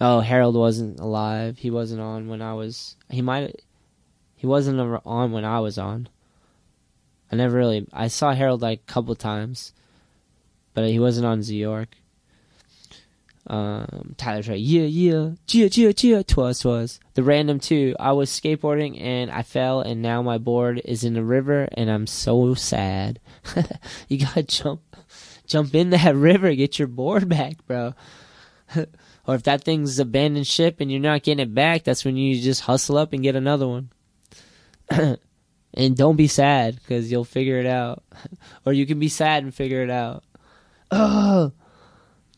Oh 0.00 0.20
harold 0.20 0.56
wasn't 0.56 1.00
alive. 1.00 1.58
He 1.58 1.70
wasn't 1.70 2.00
on 2.00 2.28
when 2.28 2.42
i 2.42 2.54
was 2.54 2.96
he 3.08 3.22
might 3.22 3.62
he 4.36 4.46
wasn't 4.46 4.80
on 5.04 5.32
when 5.32 5.44
i 5.44 5.60
was 5.60 5.78
on. 5.78 6.08
I 7.32 7.36
never 7.36 7.56
really 7.56 7.86
i 7.92 8.08
saw 8.08 8.34
harold 8.34 8.62
like 8.62 8.80
a 8.80 8.92
couple 8.92 9.14
times 9.14 9.72
but 10.74 10.88
he 10.88 10.98
wasn't 10.98 11.26
on 11.26 11.42
Zoo 11.42 11.56
York. 11.56 11.96
Um, 13.50 14.14
Tyler's 14.16 14.48
right. 14.48 14.60
Yeah, 14.60 14.82
yeah, 14.82 15.30
yeah, 15.48 15.68
yeah, 15.72 15.92
yeah. 15.96 16.22
Twas, 16.22 16.60
twas. 16.60 17.00
The 17.14 17.24
random 17.24 17.58
two. 17.58 17.96
I 17.98 18.12
was 18.12 18.30
skateboarding 18.30 19.02
and 19.02 19.28
I 19.28 19.42
fell, 19.42 19.80
and 19.80 20.00
now 20.00 20.22
my 20.22 20.38
board 20.38 20.80
is 20.84 21.02
in 21.02 21.14
the 21.14 21.24
river, 21.24 21.68
and 21.72 21.90
I'm 21.90 22.06
so 22.06 22.54
sad. 22.54 23.18
you 24.08 24.18
gotta 24.18 24.44
jump 24.44 24.82
jump 25.48 25.74
in 25.74 25.90
that 25.90 26.14
river, 26.14 26.54
get 26.54 26.78
your 26.78 26.86
board 26.86 27.28
back, 27.28 27.66
bro. 27.66 27.94
or 29.26 29.34
if 29.34 29.42
that 29.42 29.64
thing's 29.64 29.98
abandoned 29.98 30.46
ship 30.46 30.76
and 30.78 30.88
you're 30.88 31.00
not 31.00 31.24
getting 31.24 31.42
it 31.42 31.52
back, 31.52 31.82
that's 31.82 32.04
when 32.04 32.16
you 32.16 32.40
just 32.40 32.62
hustle 32.62 32.96
up 32.96 33.12
and 33.12 33.24
get 33.24 33.34
another 33.34 33.66
one. 33.66 33.90
and 35.74 35.96
don't 35.96 36.16
be 36.16 36.28
sad 36.28 36.76
because 36.76 37.10
you'll 37.10 37.24
figure 37.24 37.58
it 37.58 37.66
out. 37.66 38.04
or 38.64 38.72
you 38.72 38.86
can 38.86 39.00
be 39.00 39.08
sad 39.08 39.42
and 39.42 39.52
figure 39.52 39.82
it 39.82 39.90
out. 39.90 40.22
Oh, 40.92 41.52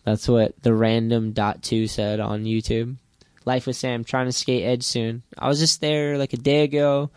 that's 0.05 0.29
what 0.29 0.61
the 0.63 0.75
random 0.75 1.33
dot 1.33 1.63
two 1.63 1.87
said 1.87 2.21
on 2.21 2.45
YouTube. 2.45 2.97
Life 3.45 3.67
with 3.67 3.77
Sam, 3.77 4.05
trying 4.05 4.27
to 4.27 4.33
skate 4.33 4.65
Edge 4.65 4.85
soon. 4.85 5.23
I 5.37 5.49
was 5.49 5.59
just 5.59 5.81
there 5.81 6.17
like 6.17 6.33
a 6.33 6.37
day 6.37 6.63
ago. 6.63 7.11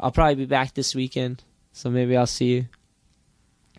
I'll 0.00 0.10
probably 0.10 0.34
be 0.34 0.46
back 0.46 0.74
this 0.74 0.94
weekend, 0.94 1.44
so 1.72 1.88
maybe 1.90 2.16
I'll 2.16 2.26
see 2.26 2.54
you. 2.54 2.66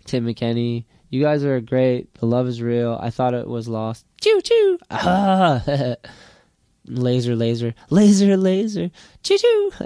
Tim 0.04 0.26
McKenney, 0.26 0.84
You 1.10 1.22
guys 1.22 1.44
are 1.44 1.60
great. 1.60 2.12
The 2.14 2.26
love 2.26 2.46
is 2.46 2.60
real. 2.62 2.98
I 3.00 3.10
thought 3.10 3.34
it 3.34 3.46
was 3.46 3.68
lost. 3.68 4.06
Choo 4.20 4.40
choo. 4.42 4.78
Ah. 4.90 5.62
laser, 6.86 7.36
laser, 7.36 7.74
laser, 7.90 8.36
laser. 8.36 8.90
Choo 9.22 9.38
choo. 9.38 9.72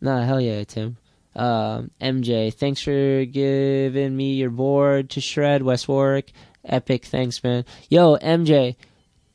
Nah, 0.00 0.22
hell 0.24 0.40
yeah, 0.40 0.64
Tim. 0.64 0.96
Um, 1.36 1.92
MJ, 2.00 2.52
thanks 2.52 2.82
for 2.82 3.24
giving 3.24 4.16
me 4.16 4.34
your 4.34 4.50
board 4.50 5.10
to 5.10 5.20
shred, 5.20 5.62
West 5.62 5.86
Warwick. 5.86 6.32
Epic, 6.64 7.04
thanks, 7.04 7.42
man. 7.42 7.64
Yo, 7.88 8.16
MJ, 8.18 8.76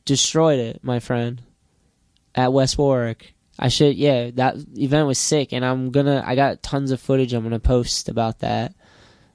destroyed 0.05 0.59
it, 0.59 0.83
my 0.83 0.99
friend, 0.99 1.41
at 2.33 2.53
West 2.53 2.77
Warwick. 2.77 3.33
I 3.59 3.69
should, 3.69 3.95
yeah, 3.95 4.31
that 4.35 4.55
event 4.77 5.07
was 5.07 5.17
sick, 5.17 5.51
and 5.51 5.65
I'm 5.65 5.91
gonna, 5.91 6.23
I 6.25 6.35
got 6.35 6.61
tons 6.61 6.91
of 6.91 7.01
footage 7.01 7.33
I'm 7.33 7.43
gonna 7.43 7.59
post 7.59 8.07
about 8.07 8.39
that. 8.39 8.75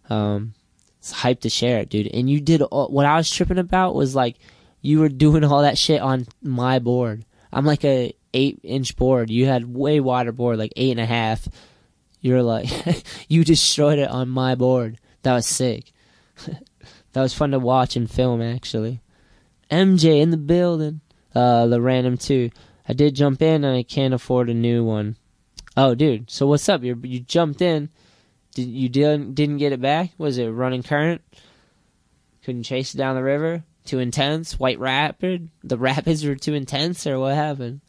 Um, 0.08 0.54
it's 0.98 1.10
hype 1.10 1.40
to 1.40 1.50
share 1.50 1.80
it, 1.80 1.88
dude. 1.88 2.06
And 2.06 2.30
you 2.30 2.40
did, 2.40 2.62
all, 2.62 2.88
what 2.88 3.06
I 3.06 3.16
was 3.16 3.30
tripping 3.30 3.58
about 3.58 3.94
was 3.94 4.14
like, 4.14 4.36
you 4.80 5.00
were 5.00 5.08
doing 5.08 5.44
all 5.44 5.62
that 5.62 5.78
shit 5.78 6.00
on 6.00 6.26
my 6.42 6.78
board. 6.78 7.24
I'm 7.52 7.64
like 7.64 7.84
a 7.84 8.14
eight 8.34 8.60
inch 8.62 8.96
board. 8.96 9.30
You 9.30 9.46
had 9.46 9.72
way 9.72 10.00
wider 10.00 10.32
board, 10.32 10.58
like 10.58 10.72
eight 10.76 10.92
and 10.92 11.00
a 11.00 11.06
half. 11.06 11.46
You're 12.20 12.42
like, 12.42 12.68
you 13.28 13.44
destroyed 13.44 13.98
it 13.98 14.08
on 14.08 14.28
my 14.28 14.54
board. 14.54 14.98
That 15.22 15.34
was 15.34 15.46
sick. 15.46 15.92
that 17.12 17.22
was 17.22 17.34
fun 17.34 17.50
to 17.50 17.58
watch 17.58 17.96
and 17.96 18.10
film, 18.10 18.40
actually. 18.42 19.00
MJ 19.70 20.20
in 20.20 20.30
the 20.30 20.36
building. 20.36 21.00
Uh, 21.34 21.66
the 21.66 21.80
random 21.80 22.18
two. 22.18 22.50
I 22.86 22.92
did 22.92 23.14
jump 23.14 23.40
in 23.40 23.64
and 23.64 23.76
I 23.76 23.82
can't 23.82 24.12
afford 24.12 24.50
a 24.50 24.54
new 24.54 24.84
one. 24.84 25.16
Oh, 25.76 25.94
dude. 25.94 26.30
So 26.30 26.46
what's 26.46 26.68
up? 26.68 26.82
You 26.82 27.00
you 27.02 27.20
jumped 27.20 27.62
in. 27.62 27.88
Did 28.54 28.68
you 28.68 28.88
didn't 28.88 29.34
didn't 29.34 29.56
get 29.58 29.72
it 29.72 29.80
back? 29.80 30.10
Was 30.18 30.36
it 30.36 30.48
running 30.48 30.82
current? 30.82 31.22
Couldn't 32.44 32.64
chase 32.64 32.94
it 32.94 32.98
down 32.98 33.16
the 33.16 33.22
river? 33.22 33.64
Too 33.84 33.98
intense? 33.98 34.58
White 34.58 34.78
rapid? 34.78 35.48
The 35.64 35.78
rapids 35.78 36.24
were 36.24 36.34
too 36.34 36.54
intense, 36.54 37.06
or 37.06 37.18
what 37.18 37.34
happened? 37.34 37.80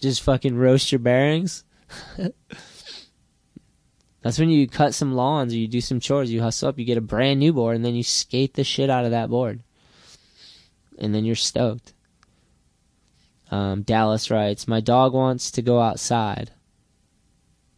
Just 0.00 0.22
fucking 0.22 0.56
roast 0.56 0.92
your 0.92 0.98
bearings. 0.98 1.64
That's 4.22 4.38
when 4.38 4.50
you 4.50 4.68
cut 4.68 4.94
some 4.94 5.14
lawns 5.14 5.52
or 5.52 5.56
you 5.56 5.68
do 5.68 5.80
some 5.80 6.00
chores. 6.00 6.32
You 6.32 6.42
hustle 6.42 6.68
up, 6.68 6.78
you 6.78 6.84
get 6.84 6.98
a 6.98 7.02
brand 7.02 7.40
new 7.40 7.52
board, 7.52 7.76
and 7.76 7.84
then 7.84 7.94
you 7.94 8.04
skate 8.04 8.54
the 8.54 8.64
shit 8.64 8.88
out 8.88 9.04
of 9.04 9.10
that 9.10 9.30
board. 9.30 9.60
And 10.98 11.14
then 11.14 11.24
you're 11.24 11.34
stoked. 11.34 11.92
Um, 13.50 13.82
Dallas 13.82 14.30
writes, 14.30 14.68
My 14.68 14.80
dog 14.80 15.12
wants 15.12 15.50
to 15.52 15.62
go 15.62 15.80
outside. 15.80 16.52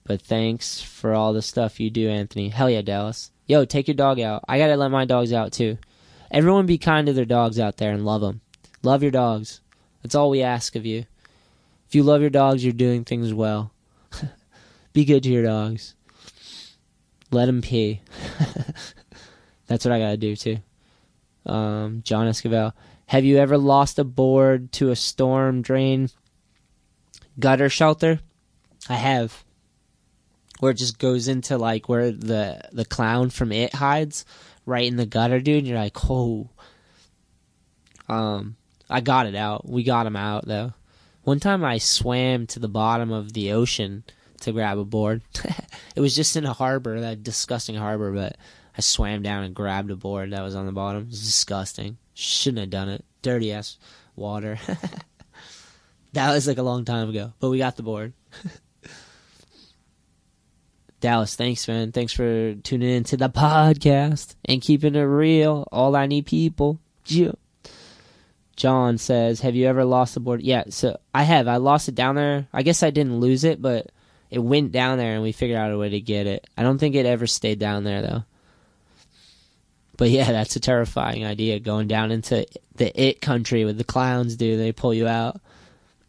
But 0.05 0.21
thanks 0.21 0.83
for 0.83 1.15
all 1.15 1.33
the 1.33 1.41
stuff 1.41 1.81
you 1.81 1.89
do, 1.89 2.11
Anthony. 2.11 2.51
Hell 2.51 2.69
yeah, 2.69 2.83
Dallas. 2.83 3.31
Yo, 3.47 3.65
take 3.65 3.89
your 3.89 3.95
dog 3.95 4.21
out. 4.21 4.45
I 4.47 4.59
gotta 4.59 4.77
let 4.77 4.91
my 4.91 5.07
dogs 5.07 5.33
out 5.33 5.53
too. 5.53 5.79
Everyone 6.31 6.67
be 6.67 6.79
kind 6.79 7.07
to 7.07 7.13
their 7.13 7.25
dogs 7.25 7.59
out 7.59 7.79
there 7.79 7.93
and 7.93 8.05
love 8.05 8.21
them. 8.21 8.43
Love 8.83 9.03
your 9.03 9.11
dogs. 9.11 9.61
That's 10.03 10.15
all 10.15 10.29
we 10.29 10.43
ask 10.43 10.77
of 10.77 10.85
you. 10.85 11.07
If 11.89 11.95
you 11.95 12.03
love 12.03 12.21
your 12.21 12.31
dogs, 12.31 12.63
you're 12.63 12.73
doing 12.73 13.05
things 13.05 13.33
well. 13.33 13.73
be 14.93 15.05
good 15.05 15.23
to 15.23 15.31
your 15.31 15.45
dogs. 15.45 15.94
Let 17.35 17.49
him 17.49 17.63
pee. 17.63 18.01
That's 19.67 19.85
what 19.85 19.91
I 19.91 19.99
gotta 19.99 20.17
do 20.17 20.37
too. 20.37 20.59
Um, 21.45 22.03
John 22.05 22.29
Esquivel. 22.29 22.73
Have 23.07 23.25
you 23.25 23.39
ever 23.39 23.59
lost 23.59 23.99
a 23.99 24.05
board 24.05 24.71
to 24.75 24.91
a 24.91 24.97
storm 24.97 25.61
drain 25.61 26.11
gutter 27.39 27.69
shelter? 27.69 28.21
I 28.89 28.95
have. 28.95 29.45
Where 30.61 30.71
it 30.71 30.79
just 30.79 31.01
goes 31.01 31.27
into 31.27 31.59
like 31.59 31.89
where 31.89 32.13
the 32.13 32.61
the 32.73 32.85
clown 32.85 33.31
from 33.31 33.51
it 33.51 33.75
hides, 33.75 34.25
right 34.65 34.87
in 34.87 34.97
the 34.97 35.05
gutter, 35.05 35.41
dude. 35.41 35.67
You're 35.67 35.79
like, 35.79 36.09
oh. 36.09 36.49
Um, 38.09 38.55
I 38.89 39.01
got 39.01 39.27
it 39.27 39.35
out. 39.35 39.69
We 39.69 39.83
got 39.83 40.07
him 40.07 40.17
out 40.17 40.47
though. 40.47 40.73
One 41.25 41.41
time 41.41 41.65
I 41.65 41.79
swam 41.79 42.47
to 42.49 42.61
the 42.61 42.69
bottom 42.69 43.11
of 43.11 43.33
the 43.33 43.51
ocean 43.51 44.05
to 44.45 44.53
grab 44.53 44.79
a 44.79 44.85
board. 44.85 45.23
it 45.97 46.01
was 46.01 46.15
just 46.15 46.37
in 46.37 46.47
a 46.47 46.53
harbor, 46.53 47.01
that 47.01 47.23
disgusting 47.23 47.77
harbor, 47.77 48.13
but 48.13 48.37
I 48.77 48.81
swam 48.81 49.23
down 49.23 49.45
and 49.45 49.55
grabbed 49.55 49.91
a 49.91 49.97
board 49.97 50.31
that 50.33 50.43
was 50.43 50.55
on 50.55 50.67
the 50.67 50.73
bottom. 50.73 51.03
It 51.03 51.09
was 51.09 51.25
disgusting. 51.25 51.99
Shouldn't 52.15 52.61
have 52.61 52.71
done 52.71 52.89
it. 52.89 53.05
Dirty 53.23 53.53
ass 53.53 53.79
water. 54.17 54.59
that 56.13 56.33
was 56.33 56.47
like 56.47 56.59
a 56.59 56.63
long 56.63 56.85
time 56.85 57.09
ago, 57.09 57.33
but 57.41 57.51
we 57.51 57.59
got 57.59 57.77
the 57.77 57.83
board. 57.83 58.13
Dallas, 61.01 61.37
thanks, 61.37 61.69
man. 61.69 61.93
Thanks 61.93 62.15
for 62.15 62.55
tuning 62.55 62.89
in 62.89 63.05
to 63.05 63.17
the 63.19 63.29
podcast 63.29 64.37
and 64.47 64.63
keeping 64.63 64.95
it 64.95 65.03
real. 65.03 65.69
All 65.71 65.95
I 65.95 66.07
need 66.07 66.25
people. 66.25 66.81
John 68.57 68.97
says, 68.99 69.41
Have 69.41 69.55
you 69.55 69.67
ever 69.67 69.85
lost 69.85 70.17
a 70.17 70.21
board? 70.21 70.43
Yeah, 70.43 70.65
so 70.71 70.99
I 71.15 71.25
have. 71.25 71.47
I 71.47 71.59
lost 71.59 71.89
it 71.89 71.95
down 71.95 72.15
there. 72.15 72.49
I 72.53 72.63
guess 72.63 72.83
I 72.83 72.91
didn't 72.91 73.21
lose 73.21 73.45
it, 73.45 73.61
but 73.61 73.91
it 74.35 74.43
went 74.43 74.73
down 74.73 74.99
there 74.99 75.15
and 75.15 75.23
we 75.23 75.31
figured 75.31 75.57
out 75.57 75.71
a 75.71 75.79
way 75.79 75.91
to 75.91 76.01
get 76.01 76.27
it. 76.27 76.45
I 76.59 76.65
don't 76.65 76.79
think 76.79 76.97
it 76.97 77.07
ever 77.07 77.29
stayed 77.29 77.61
down 77.61 77.85
there, 77.85 78.03
though. 78.03 78.25
But 79.97 80.11
yeah, 80.11 80.25
that's 80.33 80.57
a 80.57 80.61
terrifying 80.61 81.25
idea 81.25 81.61
going 81.61 81.87
down 81.87 82.11
into 82.11 82.45
the 82.75 83.01
it 83.01 83.21
country 83.21 83.65
with 83.65 83.79
the 83.79 83.85
clowns, 83.85 84.35
dude. 84.35 84.59
they 84.59 84.73
pull 84.73 84.93
you 84.93 85.07
out? 85.07 85.41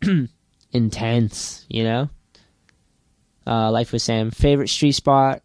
Intense, 0.71 1.67
you 1.69 1.83
know? 1.83 2.09
Uh, 3.45 3.69
Life 3.69 3.91
with 3.91 4.01
Sam. 4.01 4.31
Favorite 4.31 4.69
street 4.69 4.93
spot, 4.93 5.43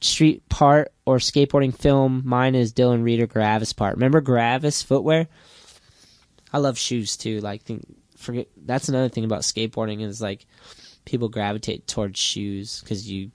street 0.00 0.48
part, 0.48 0.90
or 1.04 1.18
skateboarding 1.18 1.76
film? 1.76 2.22
Mine 2.24 2.54
is 2.54 2.72
Dylan 2.72 3.02
Rieder 3.02 3.28
Gravis 3.28 3.74
part. 3.74 3.96
Remember 3.96 4.22
Gravis 4.22 4.82
footwear? 4.82 5.28
I 6.50 6.58
love 6.58 6.78
shoes 6.78 7.18
too. 7.18 7.40
Like, 7.40 7.62
think, 7.62 7.84
forget 8.16 8.48
that's 8.56 8.88
another 8.88 9.10
thing 9.10 9.26
about 9.26 9.42
skateboarding 9.42 10.00
is 10.00 10.22
like 10.22 10.46
people 11.04 11.28
gravitate 11.28 11.86
towards 11.86 12.18
shoes 12.18 12.80
because 12.80 13.10
you 13.10 13.30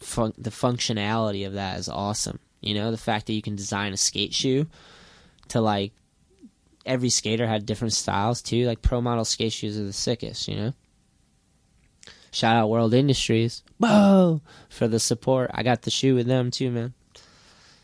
fun, 0.00 0.32
the 0.38 0.50
functionality 0.50 1.46
of 1.46 1.54
that 1.54 1.78
is 1.78 1.88
awesome. 1.88 2.38
You 2.60 2.74
know, 2.74 2.90
the 2.90 2.96
fact 2.96 3.26
that 3.26 3.32
you 3.32 3.42
can 3.42 3.56
design 3.56 3.92
a 3.92 3.96
skate 3.96 4.34
shoe 4.34 4.66
to 5.48 5.60
like 5.60 5.92
every 6.84 7.10
skater 7.10 7.46
had 7.46 7.66
different 7.66 7.92
styles 7.92 8.42
too. 8.42 8.66
Like 8.66 8.82
pro 8.82 9.00
model 9.00 9.24
skate 9.24 9.52
shoes 9.52 9.78
are 9.78 9.84
the 9.84 9.92
sickest. 9.92 10.48
You 10.48 10.56
know. 10.56 10.72
Shout 12.30 12.56
out 12.56 12.70
World 12.70 12.94
Industries, 12.94 13.62
whoa, 13.76 14.40
for 14.70 14.88
the 14.88 14.98
support. 14.98 15.50
I 15.52 15.62
got 15.62 15.82
the 15.82 15.90
shoe 15.90 16.14
with 16.14 16.26
them 16.26 16.50
too, 16.50 16.70
man. 16.70 16.94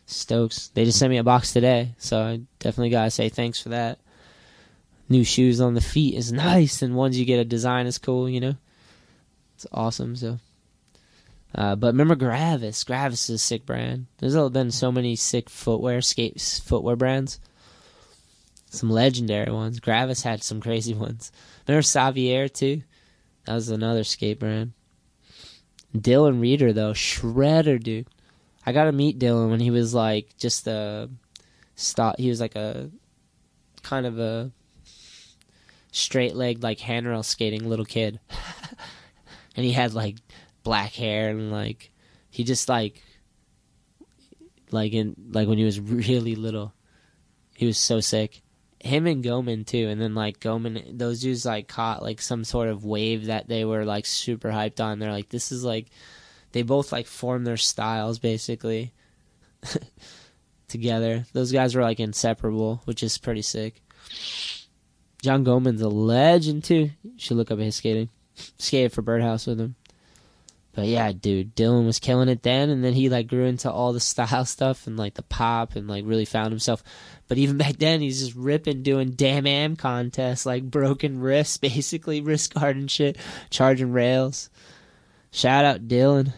Stokes. 0.07 0.69
They 0.69 0.87
just 0.87 0.99
sent 0.99 1.11
me 1.11 1.19
a 1.19 1.23
box 1.23 1.53
today, 1.53 1.95
so 1.99 2.23
I 2.23 2.41
definitely 2.59 2.89
gotta 2.89 3.11
say 3.11 3.29
thanks 3.29 3.61
for 3.61 3.69
that. 3.69 3.99
New 5.11 5.23
shoes 5.23 5.61
on 5.61 5.75
the 5.75 5.83
feet 5.83 6.15
is 6.15 6.33
nice, 6.33 6.81
and 6.81 6.97
ones 6.97 7.19
you 7.19 7.27
get 7.27 7.41
a 7.41 7.45
design 7.45 7.87
is 7.87 7.99
cool. 7.99 8.27
You 8.27 8.41
know, 8.41 8.55
it's 9.59 9.67
awesome. 9.73 10.15
So, 10.15 10.39
uh, 11.53 11.75
but 11.75 11.89
remember 11.89 12.15
Gravis. 12.15 12.85
Gravis 12.85 13.29
is 13.29 13.35
a 13.35 13.39
sick 13.39 13.67
brand. 13.67 14.07
There's 14.19 14.37
been 14.51 14.71
so 14.71 14.93
many 14.93 15.17
sick 15.17 15.51
footwear, 15.51 16.01
skate 16.01 16.41
footwear 16.65 16.95
brands. 16.95 17.41
Some 18.71 18.89
legendary 18.89 19.51
ones. 19.51 19.81
Gravis 19.81 20.23
had 20.23 20.45
some 20.45 20.61
crazy 20.61 20.95
ones. 21.07 21.33
Remember 21.67 21.83
Savier 21.83 22.53
too. 22.53 22.83
That 23.47 23.55
was 23.55 23.69
another 23.69 24.05
skate 24.05 24.39
brand. 24.39 24.75
Dylan 25.93 26.39
Rieder 26.39 26.73
though, 26.73 26.93
shredder 26.93 27.83
dude. 27.83 28.07
I 28.65 28.71
got 28.71 28.85
to 28.85 28.93
meet 28.93 29.19
Dylan 29.19 29.51
when 29.51 29.59
he 29.59 29.73
was 29.73 29.93
like 29.93 30.37
just 30.37 30.69
a 30.69 31.11
stop. 31.75 32.17
He 32.21 32.29
was 32.29 32.41
like 32.41 32.55
a 32.55 32.91
kind 33.83 34.07
of 34.07 34.21
a 34.21 34.53
straight 35.91 36.37
legged 36.37 36.63
like 36.63 36.79
handrail 36.79 37.25
skating 37.25 37.69
little 37.69 37.85
kid, 37.85 38.21
and 39.57 39.65
he 39.65 39.73
had 39.73 39.95
like 39.95 40.17
black 40.63 40.93
hair 40.93 41.31
and 41.31 41.51
like 41.51 41.91
he 42.31 42.45
just 42.45 42.69
like 42.69 43.03
like 44.71 44.93
in 44.93 45.15
like 45.31 45.49
when 45.49 45.59
he 45.59 45.65
was 45.65 45.81
really 45.81 46.35
little, 46.35 46.73
he 47.55 47.67
was 47.67 47.79
so 47.79 48.01
sick 48.01 48.43
him 48.81 49.07
and 49.07 49.25
Goemann 49.25 49.67
too, 49.67 49.89
and 49.89 50.01
then 50.01 50.15
like 50.15 50.41
Goemann, 50.41 50.99
those 50.99 51.21
dudes 51.21 51.45
like 51.45 51.69
caught 51.69 52.03
like 52.03 52.21
some 52.21 52.45
sort 52.45 52.69
of 52.69 52.85
wave 52.85 53.27
that 53.27 53.49
they 53.49 53.65
were 53.65 53.85
like 53.85 54.07
super 54.07 54.51
hyped 54.51 54.81
on. 54.81 54.99
They're 54.99 55.13
like, 55.13 55.29
this 55.29 55.51
is 55.51 55.65
like, 55.65 55.87
they 56.53 56.63
both 56.63 56.93
like 56.93 57.07
formed 57.07 57.47
their 57.47 57.57
styles 57.57 58.19
basically 58.19 58.93
together. 60.69 61.25
Those 61.33 61.53
guys 61.53 61.75
were 61.75 61.83
like 61.83 62.01
inseparable, 62.01 62.83
which 62.85 63.03
is 63.03 63.19
pretty 63.19 63.43
sick. 63.43 63.83
John 65.23 65.45
Goemann's 65.45 65.83
a 65.83 65.89
legend 65.89 66.65
too. 66.65 66.91
You 67.03 67.13
should 67.17 67.37
look 67.37 67.51
up 67.51 67.59
his 67.59 67.77
skating. 67.77 68.11
Skated 68.59 68.93
for 68.93 69.03
Birdhouse 69.03 69.47
with 69.47 69.61
him. 69.61 69.75
But 70.75 70.87
yeah, 70.87 71.11
dude, 71.11 71.57
Dylan 71.57 71.87
was 71.87 71.99
killing 71.99 72.29
it 72.29 72.45
then, 72.45 72.71
and 72.71 72.85
then 72.85 72.93
he 72.93 73.09
like 73.09 73.27
grew 73.27 73.47
into 73.47 73.71
all 73.71 73.93
the 73.93 74.01
style 74.01 74.45
stuff 74.45 74.87
and 74.87 74.97
like 74.97 75.15
the 75.15 75.23
pop 75.23 75.75
and 75.75 75.89
like 75.89 76.05
really 76.07 76.25
found 76.25 76.51
himself. 76.51 76.85
But 77.27 77.39
even 77.39 77.57
back 77.57 77.79
then, 77.79 78.01
he's 78.01 78.21
just 78.21 78.37
ripping, 78.37 78.83
doing 78.83 79.11
damn 79.11 79.47
am 79.47 79.75
contests, 79.75 80.47
like 80.47 80.63
broken 80.63 81.21
wrists, 81.21 81.57
basically 81.59 82.21
wrist 82.21 82.55
guard 82.55 82.77
and 82.77 82.91
shit, 82.91 83.17
charging 83.51 83.93
rails. 83.93 84.51
Shout 85.33 85.65
out 85.65 85.89
Dylan. 85.89 86.33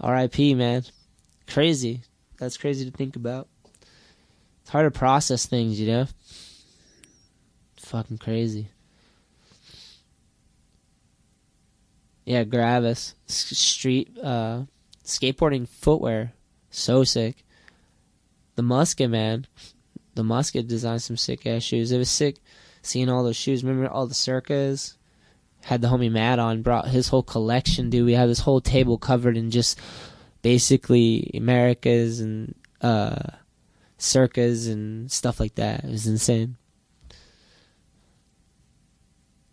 R.I.P. 0.00 0.54
Man, 0.54 0.82
crazy. 1.46 2.02
That's 2.38 2.56
crazy 2.56 2.90
to 2.90 2.96
think 2.96 3.16
about. 3.16 3.48
It's 4.62 4.70
hard 4.70 4.92
to 4.92 4.98
process 4.98 5.46
things, 5.46 5.78
you 5.78 5.86
know? 5.86 6.06
Fucking 7.76 8.18
crazy. 8.18 8.70
Yeah, 12.24 12.44
Gravis. 12.44 13.14
S- 13.28 13.56
street, 13.58 14.16
uh, 14.22 14.62
skateboarding 15.04 15.68
footwear. 15.68 16.32
So 16.70 17.04
sick. 17.04 17.44
The 18.56 18.62
Muska, 18.62 19.08
man. 19.08 19.46
The 20.14 20.22
Muska 20.22 20.66
designed 20.66 21.02
some 21.02 21.16
sick 21.16 21.46
ass 21.46 21.62
shoes. 21.62 21.92
It 21.92 21.98
was 21.98 22.10
sick 22.10 22.36
seeing 22.82 23.08
all 23.08 23.24
those 23.24 23.36
shoes. 23.36 23.64
Remember 23.64 23.90
all 23.90 24.06
the 24.06 24.14
circas? 24.14 24.94
Had 25.62 25.82
the 25.82 25.88
homie 25.88 26.10
Matt 26.10 26.38
on, 26.38 26.62
brought 26.62 26.88
his 26.88 27.08
whole 27.08 27.22
collection, 27.22 27.90
dude. 27.90 28.06
We 28.06 28.14
had 28.14 28.28
this 28.28 28.40
whole 28.40 28.60
table 28.60 28.96
covered 28.98 29.36
in 29.36 29.50
just 29.50 29.78
basically 30.42 31.30
Emericas 31.34 32.20
and 32.20 32.54
uh 32.80 33.36
circas 33.98 34.70
and 34.70 35.12
stuff 35.12 35.38
like 35.38 35.56
that. 35.56 35.84
It 35.84 35.90
was 35.90 36.06
insane. 36.06 36.56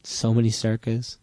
So 0.03 0.33
many 0.33 0.49
circas. 0.49 1.17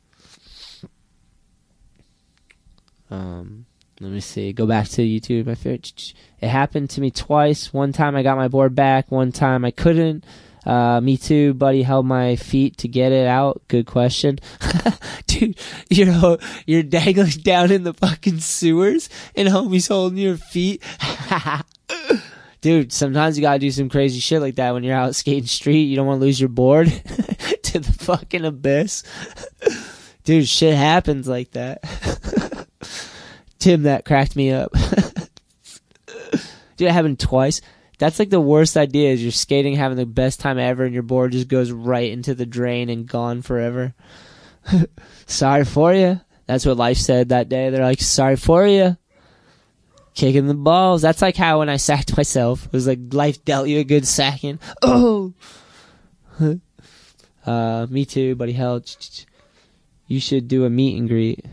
Um, 3.14 3.66
let 4.00 4.10
me 4.10 4.20
see. 4.20 4.52
Go 4.52 4.66
back 4.66 4.88
to 4.88 5.02
YouTube. 5.02 5.46
My 5.46 5.54
favorite. 5.54 6.14
It 6.40 6.48
happened 6.48 6.90
to 6.90 7.00
me 7.00 7.10
twice. 7.10 7.72
One 7.72 7.92
time 7.92 8.16
I 8.16 8.22
got 8.22 8.36
my 8.36 8.48
board 8.48 8.74
back. 8.74 9.10
One 9.10 9.32
time 9.32 9.64
I 9.64 9.70
couldn't. 9.70 10.24
Uh, 10.66 11.00
me 11.00 11.16
too, 11.16 11.54
buddy. 11.54 11.82
Held 11.82 12.06
my 12.06 12.36
feet 12.36 12.78
to 12.78 12.88
get 12.88 13.12
it 13.12 13.26
out. 13.26 13.62
Good 13.68 13.86
question, 13.86 14.38
dude. 15.26 15.58
You're 15.90 16.38
you're 16.66 16.82
dangling 16.82 17.30
down 17.42 17.70
in 17.70 17.84
the 17.84 17.92
fucking 17.92 18.40
sewers, 18.40 19.10
and 19.36 19.46
homie's 19.48 19.88
holding 19.88 20.18
your 20.18 20.38
feet. 20.38 20.82
dude, 22.62 22.94
sometimes 22.94 23.36
you 23.36 23.42
gotta 23.42 23.58
do 23.58 23.70
some 23.70 23.90
crazy 23.90 24.20
shit 24.20 24.40
like 24.40 24.54
that 24.54 24.72
when 24.72 24.84
you're 24.84 24.96
out 24.96 25.14
skating 25.14 25.46
street. 25.46 25.82
You 25.82 25.96
don't 25.96 26.06
want 26.06 26.20
to 26.20 26.24
lose 26.24 26.40
your 26.40 26.48
board 26.48 26.86
to 27.62 27.78
the 27.78 27.96
fucking 28.00 28.46
abyss. 28.46 29.02
dude, 30.24 30.48
shit 30.48 30.74
happens 30.74 31.28
like 31.28 31.50
that. 31.50 31.84
Tim, 33.64 33.84
that 33.84 34.04
cracked 34.04 34.36
me 34.36 34.52
up. 34.52 34.72
dude, 34.76 34.88
it 36.86 36.92
happened 36.92 37.18
twice. 37.18 37.62
That's 37.98 38.18
like 38.18 38.28
the 38.28 38.38
worst 38.38 38.76
idea 38.76 39.10
is 39.10 39.22
you're 39.22 39.32
skating, 39.32 39.74
having 39.74 39.96
the 39.96 40.04
best 40.04 40.38
time 40.38 40.58
ever, 40.58 40.84
and 40.84 40.92
your 40.92 41.02
board 41.02 41.32
just 41.32 41.48
goes 41.48 41.72
right 41.72 42.12
into 42.12 42.34
the 42.34 42.44
drain 42.44 42.90
and 42.90 43.06
gone 43.06 43.40
forever. 43.40 43.94
sorry 45.26 45.64
for 45.64 45.94
you. 45.94 46.20
That's 46.44 46.66
what 46.66 46.76
life 46.76 46.98
said 46.98 47.30
that 47.30 47.48
day. 47.48 47.70
They're 47.70 47.82
like, 47.82 48.02
sorry 48.02 48.36
for 48.36 48.66
you. 48.66 48.98
Kicking 50.12 50.46
the 50.46 50.52
balls. 50.52 51.00
That's 51.00 51.22
like 51.22 51.36
how 51.36 51.60
when 51.60 51.70
I 51.70 51.78
sacked 51.78 52.18
myself, 52.18 52.66
it 52.66 52.72
was 52.72 52.86
like 52.86 53.14
life 53.14 53.46
dealt 53.46 53.68
you 53.68 53.78
a 53.78 53.84
good 53.84 54.06
sacking. 54.06 54.58
Oh! 54.82 55.32
uh, 57.46 57.86
me 57.88 58.04
too, 58.04 58.34
buddy. 58.34 58.52
Hell, 58.52 58.84
you 60.06 60.20
should 60.20 60.48
do 60.48 60.66
a 60.66 60.70
meet 60.70 60.98
and 60.98 61.08
greet. 61.08 61.46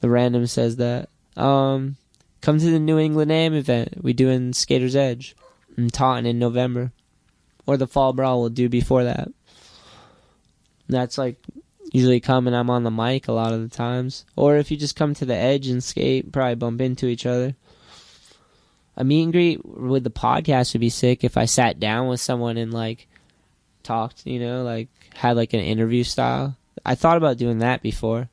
The 0.00 0.10
random 0.10 0.46
says 0.46 0.76
that. 0.76 1.08
Um, 1.36 1.96
come 2.40 2.58
to 2.58 2.70
the 2.70 2.78
New 2.78 2.98
England 2.98 3.32
AM 3.32 3.54
event. 3.54 4.02
We 4.02 4.12
do 4.12 4.28
in 4.28 4.52
Skater's 4.52 4.96
Edge 4.96 5.34
in 5.76 5.90
Taunton 5.90 6.26
in 6.26 6.38
November, 6.38 6.92
or 7.66 7.76
the 7.76 7.86
Fall 7.86 8.12
Brawl 8.12 8.40
we'll 8.40 8.50
do 8.50 8.68
before 8.68 9.04
that. 9.04 9.28
That's 10.88 11.16
like 11.16 11.36
usually 11.92 12.20
come 12.20 12.46
and 12.46 12.56
I'm 12.56 12.70
on 12.70 12.84
the 12.84 12.90
mic 12.90 13.28
a 13.28 13.32
lot 13.32 13.52
of 13.52 13.62
the 13.62 13.74
times, 13.74 14.24
or 14.36 14.56
if 14.56 14.70
you 14.70 14.76
just 14.76 14.96
come 14.96 15.14
to 15.14 15.24
the 15.24 15.36
edge 15.36 15.68
and 15.68 15.82
skate, 15.82 16.32
probably 16.32 16.54
bump 16.54 16.80
into 16.80 17.06
each 17.06 17.26
other. 17.26 17.54
A 18.96 19.04
meet 19.04 19.22
and 19.22 19.32
greet 19.32 19.64
with 19.64 20.04
the 20.04 20.10
podcast 20.10 20.74
would 20.74 20.80
be 20.80 20.90
sick 20.90 21.24
if 21.24 21.38
I 21.38 21.46
sat 21.46 21.80
down 21.80 22.08
with 22.08 22.20
someone 22.20 22.58
and 22.58 22.72
like 22.72 23.08
talked, 23.82 24.26
you 24.26 24.38
know, 24.38 24.62
like 24.62 24.88
had 25.14 25.36
like 25.36 25.54
an 25.54 25.60
interview 25.60 26.04
style. 26.04 26.56
I 26.84 26.94
thought 26.94 27.16
about 27.16 27.38
doing 27.38 27.58
that 27.58 27.82
before. 27.82 28.28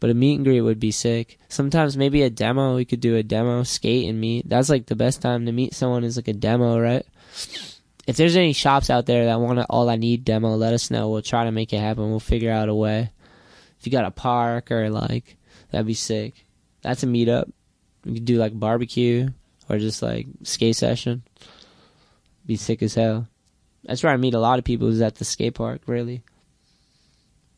But 0.00 0.10
a 0.10 0.14
meet 0.14 0.36
and 0.36 0.44
greet 0.44 0.60
would 0.60 0.78
be 0.78 0.92
sick. 0.92 1.38
Sometimes 1.48 1.96
maybe 1.96 2.22
a 2.22 2.30
demo. 2.30 2.76
We 2.76 2.84
could 2.84 3.00
do 3.00 3.16
a 3.16 3.22
demo, 3.22 3.64
skate 3.64 4.08
and 4.08 4.20
meet. 4.20 4.48
That's 4.48 4.68
like 4.68 4.86
the 4.86 4.96
best 4.96 5.20
time 5.20 5.46
to 5.46 5.52
meet 5.52 5.74
someone 5.74 6.04
is 6.04 6.16
like 6.16 6.28
a 6.28 6.32
demo, 6.32 6.78
right? 6.78 7.04
If 8.06 8.16
there's 8.16 8.36
any 8.36 8.52
shops 8.52 8.90
out 8.90 9.06
there 9.06 9.26
that 9.26 9.40
want 9.40 9.58
an 9.58 9.66
all 9.68 9.90
I 9.90 9.96
need 9.96 10.24
demo, 10.24 10.54
let 10.54 10.72
us 10.72 10.90
know. 10.90 11.08
We'll 11.08 11.22
try 11.22 11.44
to 11.44 11.52
make 11.52 11.72
it 11.72 11.80
happen. 11.80 12.08
We'll 12.08 12.20
figure 12.20 12.52
out 12.52 12.68
a 12.68 12.74
way. 12.74 13.10
If 13.78 13.86
you 13.86 13.92
got 13.92 14.06
a 14.06 14.10
park 14.10 14.70
or 14.70 14.88
like, 14.88 15.36
that'd 15.70 15.86
be 15.86 15.94
sick. 15.94 16.46
That's 16.80 17.02
a 17.02 17.06
meetup. 17.06 17.50
We 18.04 18.14
could 18.14 18.24
do 18.24 18.38
like 18.38 18.58
barbecue 18.58 19.28
or 19.68 19.78
just 19.78 20.00
like 20.00 20.26
skate 20.44 20.76
session. 20.76 21.22
Be 22.46 22.56
sick 22.56 22.82
as 22.82 22.94
hell. 22.94 23.28
That's 23.84 24.02
where 24.02 24.12
I 24.12 24.16
meet 24.16 24.34
a 24.34 24.40
lot 24.40 24.58
of 24.58 24.64
people 24.64 24.88
is 24.88 25.02
at 25.02 25.16
the 25.16 25.24
skate 25.24 25.54
park, 25.54 25.82
really. 25.86 26.22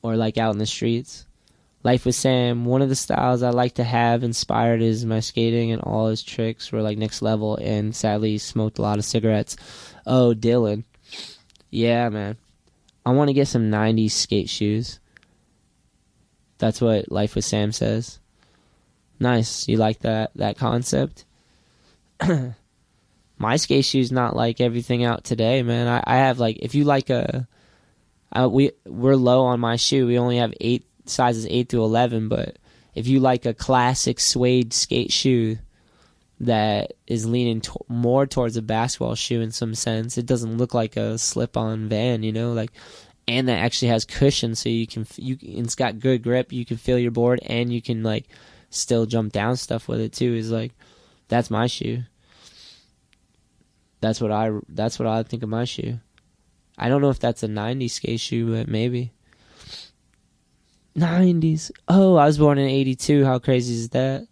Or 0.02 0.16
like 0.16 0.36
out 0.36 0.52
in 0.52 0.58
the 0.58 0.66
streets. 0.66 1.26
Life 1.82 2.04
with 2.04 2.14
Sam, 2.14 2.66
one 2.66 2.82
of 2.82 2.90
the 2.90 2.96
styles 2.96 3.42
I 3.42 3.50
like 3.50 3.74
to 3.76 3.84
have 3.84 4.22
inspired 4.22 4.82
is 4.82 5.06
my 5.06 5.20
skating 5.20 5.72
and 5.72 5.80
all 5.80 6.08
his 6.08 6.22
tricks 6.22 6.70
were 6.70 6.82
like 6.82 6.98
next 6.98 7.22
level 7.22 7.56
and 7.56 7.96
sadly 7.96 8.36
smoked 8.36 8.78
a 8.78 8.82
lot 8.82 8.98
of 8.98 9.04
cigarettes. 9.04 9.56
Oh, 10.06 10.34
Dylan. 10.36 10.84
Yeah, 11.70 12.10
man. 12.10 12.36
I 13.06 13.12
want 13.12 13.28
to 13.28 13.34
get 13.34 13.48
some 13.48 13.70
90s 13.70 14.10
skate 14.10 14.50
shoes. 14.50 15.00
That's 16.58 16.82
what 16.82 17.10
Life 17.10 17.34
with 17.34 17.46
Sam 17.46 17.72
says. 17.72 18.18
Nice. 19.18 19.66
You 19.66 19.78
like 19.78 20.00
that 20.00 20.32
that 20.34 20.58
concept? 20.58 21.24
my 23.38 23.56
skate 23.56 23.86
shoes 23.86 24.12
not 24.12 24.36
like 24.36 24.60
everything 24.60 25.02
out 25.04 25.24
today, 25.24 25.62
man. 25.62 25.88
I, 25.88 26.02
I 26.06 26.16
have 26.18 26.38
like 26.38 26.58
if 26.60 26.74
you 26.74 26.84
like 26.84 27.08
a 27.08 27.46
we 28.48 28.72
we're 28.86 29.16
low 29.16 29.44
on 29.44 29.60
my 29.60 29.76
shoe. 29.76 30.06
We 30.06 30.18
only 30.18 30.36
have 30.36 30.54
eight 30.60 30.84
sizes 31.10 31.46
8 31.48 31.68
through 31.68 31.84
11, 31.84 32.28
but 32.28 32.56
if 32.94 33.06
you 33.06 33.20
like 33.20 33.46
a 33.46 33.54
classic 33.54 34.20
suede 34.20 34.72
skate 34.72 35.12
shoe 35.12 35.58
that 36.40 36.94
is 37.06 37.26
leaning 37.26 37.60
to- 37.60 37.84
more 37.88 38.26
towards 38.26 38.56
a 38.56 38.62
basketball 38.62 39.14
shoe 39.14 39.40
in 39.40 39.52
some 39.52 39.74
sense, 39.74 40.16
it 40.16 40.26
doesn't 40.26 40.56
look 40.56 40.74
like 40.74 40.96
a 40.96 41.18
slip-on 41.18 41.88
van, 41.88 42.22
you 42.22 42.32
know, 42.32 42.52
like 42.52 42.72
and 43.28 43.48
that 43.48 43.58
actually 43.58 43.88
has 43.88 44.04
cushion 44.04 44.54
so 44.56 44.68
you 44.68 44.86
can 44.86 45.06
you 45.16 45.38
it's 45.40 45.76
got 45.76 46.00
good 46.00 46.22
grip, 46.22 46.52
you 46.52 46.64
can 46.64 46.76
feel 46.76 46.98
your 46.98 47.12
board 47.12 47.38
and 47.44 47.72
you 47.72 47.80
can 47.80 48.02
like 48.02 48.26
still 48.70 49.06
jump 49.06 49.32
down 49.32 49.56
stuff 49.56 49.86
with 49.86 50.00
it 50.00 50.12
too 50.12 50.34
is 50.34 50.50
like 50.50 50.72
that's 51.28 51.50
my 51.50 51.66
shoe. 51.66 52.02
That's 54.00 54.20
what 54.20 54.32
I 54.32 54.50
that's 54.68 54.98
what 54.98 55.06
I 55.06 55.22
think 55.22 55.42
of 55.42 55.48
my 55.48 55.64
shoe. 55.64 56.00
I 56.76 56.88
don't 56.88 57.02
know 57.02 57.10
if 57.10 57.20
that's 57.20 57.42
a 57.42 57.48
90s 57.48 57.90
skate 57.90 58.20
shoe, 58.20 58.52
but 58.54 58.66
maybe. 58.66 59.12
90s. 61.00 61.70
Oh, 61.88 62.16
I 62.16 62.26
was 62.26 62.38
born 62.38 62.58
in 62.58 62.68
82. 62.68 63.24
How 63.24 63.38
crazy 63.38 63.74
is 63.74 63.88
that? 63.90 64.26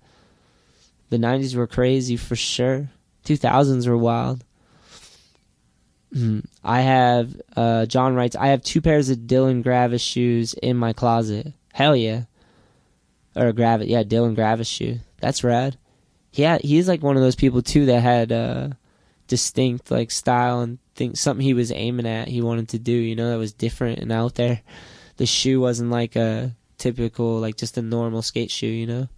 The 1.10 1.16
90s 1.16 1.56
were 1.56 1.66
crazy 1.66 2.16
for 2.16 2.36
sure. 2.36 2.90
2000s 3.24 3.88
were 3.88 3.96
wild. 3.96 4.44
Mm. 6.14 6.44
I 6.62 6.80
have, 6.80 7.40
uh, 7.56 7.86
John 7.86 8.14
writes, 8.14 8.36
I 8.36 8.48
have 8.48 8.62
two 8.62 8.80
pairs 8.80 9.10
of 9.10 9.18
Dylan 9.18 9.62
Gravis 9.62 10.02
shoes 10.02 10.54
in 10.54 10.76
my 10.76 10.92
closet. 10.92 11.52
Hell 11.72 11.96
yeah. 11.96 12.24
Or 13.34 13.48
a 13.48 13.52
Gravis, 13.52 13.88
yeah, 13.88 14.02
Dylan 14.02 14.34
Gravis 14.34 14.68
shoe. 14.68 14.98
That's 15.20 15.44
rad. 15.44 15.76
Yeah, 16.32 16.58
he's 16.58 16.88
like 16.88 17.02
one 17.02 17.16
of 17.16 17.22
those 17.22 17.36
people 17.36 17.62
too 17.62 17.86
that 17.86 18.00
had, 18.00 18.32
uh, 18.32 18.68
distinct 19.26 19.90
like 19.90 20.10
style 20.10 20.60
and 20.60 20.78
think 20.94 21.16
something 21.16 21.44
he 21.44 21.54
was 21.54 21.70
aiming 21.70 22.06
at, 22.06 22.28
he 22.28 22.40
wanted 22.40 22.70
to 22.70 22.78
do, 22.78 22.92
you 22.92 23.14
know, 23.14 23.30
that 23.30 23.38
was 23.38 23.52
different 23.52 23.98
and 23.98 24.10
out 24.10 24.34
there 24.36 24.62
the 25.18 25.26
shoe 25.26 25.60
wasn't 25.60 25.90
like 25.90 26.16
a 26.16 26.54
typical, 26.78 27.38
like 27.38 27.56
just 27.56 27.76
a 27.76 27.82
normal 27.82 28.22
skate 28.22 28.50
shoe, 28.50 28.66
you 28.66 28.86
know. 28.86 29.08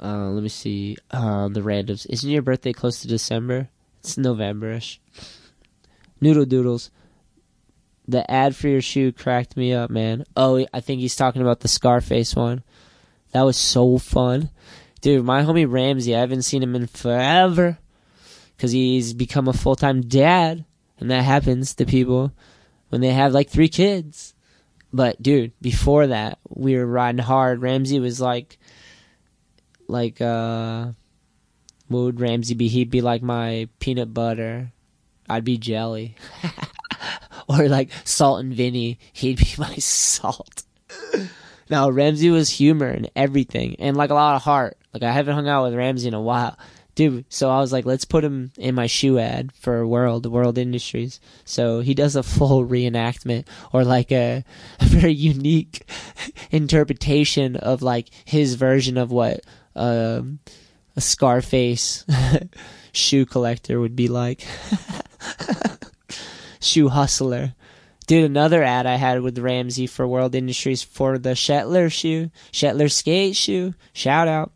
Uh, 0.00 0.28
let 0.30 0.42
me 0.42 0.48
see. 0.48 0.96
Uh, 1.10 1.48
the 1.48 1.60
randoms. 1.60 2.06
Isn't 2.10 2.30
your 2.30 2.42
birthday 2.42 2.72
close 2.72 3.00
to 3.00 3.08
December? 3.08 3.68
It's 4.00 4.16
Novemberish. 4.16 4.98
Noodle 6.20 6.44
Doodles. 6.44 6.90
The 8.06 8.30
ad 8.30 8.54
for 8.54 8.68
your 8.68 8.82
shoe 8.82 9.12
cracked 9.12 9.56
me 9.56 9.72
up, 9.72 9.88
man. 9.88 10.24
Oh, 10.36 10.66
I 10.74 10.80
think 10.80 11.00
he's 11.00 11.16
talking 11.16 11.40
about 11.40 11.60
the 11.60 11.68
Scarface 11.68 12.34
one. 12.34 12.62
That 13.32 13.42
was 13.42 13.56
so 13.56 13.96
fun. 13.96 14.50
Dude, 15.00 15.24
my 15.24 15.42
homie 15.42 15.70
Ramsey, 15.70 16.14
I 16.14 16.20
haven't 16.20 16.42
seen 16.42 16.62
him 16.62 16.74
in 16.74 16.86
forever. 16.86 17.78
Because 18.56 18.72
he's 18.72 19.14
become 19.14 19.48
a 19.48 19.54
full 19.54 19.74
time 19.74 20.02
dad. 20.02 20.66
And 21.00 21.10
that 21.10 21.22
happens 21.22 21.74
to 21.74 21.86
people 21.86 22.32
when 22.94 23.00
they 23.00 23.10
have 23.10 23.32
like 23.32 23.50
three 23.50 23.66
kids. 23.66 24.34
But 24.92 25.20
dude, 25.20 25.50
before 25.60 26.06
that, 26.06 26.38
we 26.48 26.76
were 26.76 26.86
riding 26.86 27.18
hard. 27.18 27.60
Ramsey 27.60 27.98
was 27.98 28.20
like, 28.20 28.56
like, 29.88 30.20
uh, 30.20 30.92
what 31.88 32.00
would 32.02 32.20
Ramsey 32.20 32.54
be? 32.54 32.68
He'd 32.68 32.92
be 32.92 33.00
like 33.00 33.20
my 33.20 33.68
peanut 33.80 34.14
butter. 34.14 34.70
I'd 35.28 35.42
be 35.42 35.58
jelly. 35.58 36.14
or 37.48 37.68
like 37.68 37.90
Salt 38.04 38.38
and 38.44 38.54
Vinny. 38.54 39.00
He'd 39.12 39.38
be 39.38 39.54
my 39.58 39.74
salt. 39.74 40.62
now, 41.68 41.90
Ramsey 41.90 42.30
was 42.30 42.48
humor 42.48 42.86
and 42.86 43.10
everything, 43.16 43.74
and 43.80 43.96
like 43.96 44.10
a 44.10 44.14
lot 44.14 44.36
of 44.36 44.42
heart. 44.42 44.78
Like, 44.92 45.02
I 45.02 45.10
haven't 45.10 45.34
hung 45.34 45.48
out 45.48 45.64
with 45.64 45.74
Ramsey 45.74 46.06
in 46.06 46.14
a 46.14 46.22
while. 46.22 46.56
Dude. 46.94 47.24
So 47.28 47.50
I 47.50 47.60
was 47.60 47.72
like, 47.72 47.84
let's 47.84 48.04
put 48.04 48.24
him 48.24 48.52
in 48.56 48.74
my 48.74 48.86
shoe 48.86 49.18
ad 49.18 49.52
for 49.52 49.86
World 49.86 50.26
World 50.26 50.58
Industries. 50.58 51.20
So 51.44 51.80
he 51.80 51.94
does 51.94 52.16
a 52.16 52.22
full 52.22 52.66
reenactment 52.66 53.46
or 53.72 53.84
like 53.84 54.12
a, 54.12 54.44
a 54.80 54.84
very 54.84 55.12
unique 55.12 55.88
interpretation 56.50 57.56
of 57.56 57.82
like 57.82 58.08
his 58.24 58.54
version 58.54 58.96
of 58.96 59.10
what 59.10 59.40
um, 59.76 60.38
a 60.96 61.00
Scarface 61.00 62.04
shoe 62.92 63.26
collector 63.26 63.80
would 63.80 63.96
be 63.96 64.08
like. 64.08 64.46
shoe 66.60 66.88
hustler. 66.88 67.54
Dude, 68.06 68.24
another 68.24 68.62
ad 68.62 68.86
I 68.86 68.96
had 68.96 69.22
with 69.22 69.38
Ramsey 69.38 69.86
for 69.86 70.06
World 70.06 70.34
Industries 70.34 70.82
for 70.82 71.16
the 71.16 71.30
Shetler 71.30 71.90
shoe, 71.90 72.30
Shetler 72.52 72.90
skate 72.92 73.34
shoe. 73.34 73.74
Shout 73.94 74.28
out. 74.28 74.52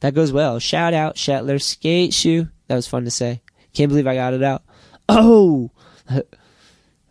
That 0.00 0.14
goes 0.14 0.32
well. 0.32 0.58
Shout 0.58 0.94
out, 0.94 1.16
Shetler 1.16 1.60
skate 1.60 2.14
shoe. 2.14 2.48
That 2.68 2.76
was 2.76 2.86
fun 2.86 3.04
to 3.04 3.10
say. 3.10 3.42
Can't 3.72 3.88
believe 3.88 4.06
I 4.06 4.14
got 4.14 4.34
it 4.34 4.42
out. 4.42 4.62
Oh! 5.12 5.72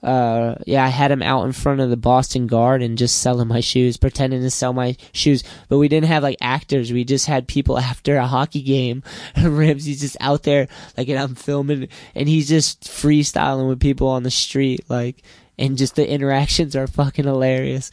Uh, 0.02 0.56
yeah, 0.66 0.86
I 0.86 0.88
had 0.88 1.12
him 1.12 1.22
out 1.22 1.46
in 1.46 1.52
front 1.52 1.82
of 1.82 1.90
the 1.90 1.98
Boston 1.98 2.48
Garden 2.48 2.96
just 2.96 3.22
selling 3.22 3.50
my 3.50 3.60
shoes, 3.60 3.98
pretending 3.98 4.42
to 4.42 4.50
sell 4.50 4.72
my 4.72 4.96
shoes. 5.12 5.44
But 5.68 5.78
we 5.78 5.90
didn't 5.90 6.08
have 6.08 6.24
like 6.24 6.38
actors. 6.40 6.94
We 6.94 7.04
just 7.04 7.26
had 7.26 7.48
people 7.48 7.78
after 7.78 8.16
a 8.16 8.28
hockey 8.28 8.62
game. 8.62 9.04
Ramsey's 9.42 10.00
just 10.00 10.18
out 10.22 10.44
there, 10.44 10.68
like, 10.96 11.10
and 11.10 11.20
I'm 11.20 11.36
filming, 11.36 11.90
and 12.16 12.30
he's 12.30 12.48
just 12.48 12.84
freestyling 12.84 13.68
with 13.68 13.80
people 13.80 14.08
on 14.08 14.24
the 14.24 14.32
street, 14.32 14.86
like, 14.88 15.22
and 15.58 15.78
just 15.78 15.96
the 15.96 16.10
interactions 16.10 16.76
are 16.76 16.88
fucking 16.88 17.26
hilarious. 17.26 17.92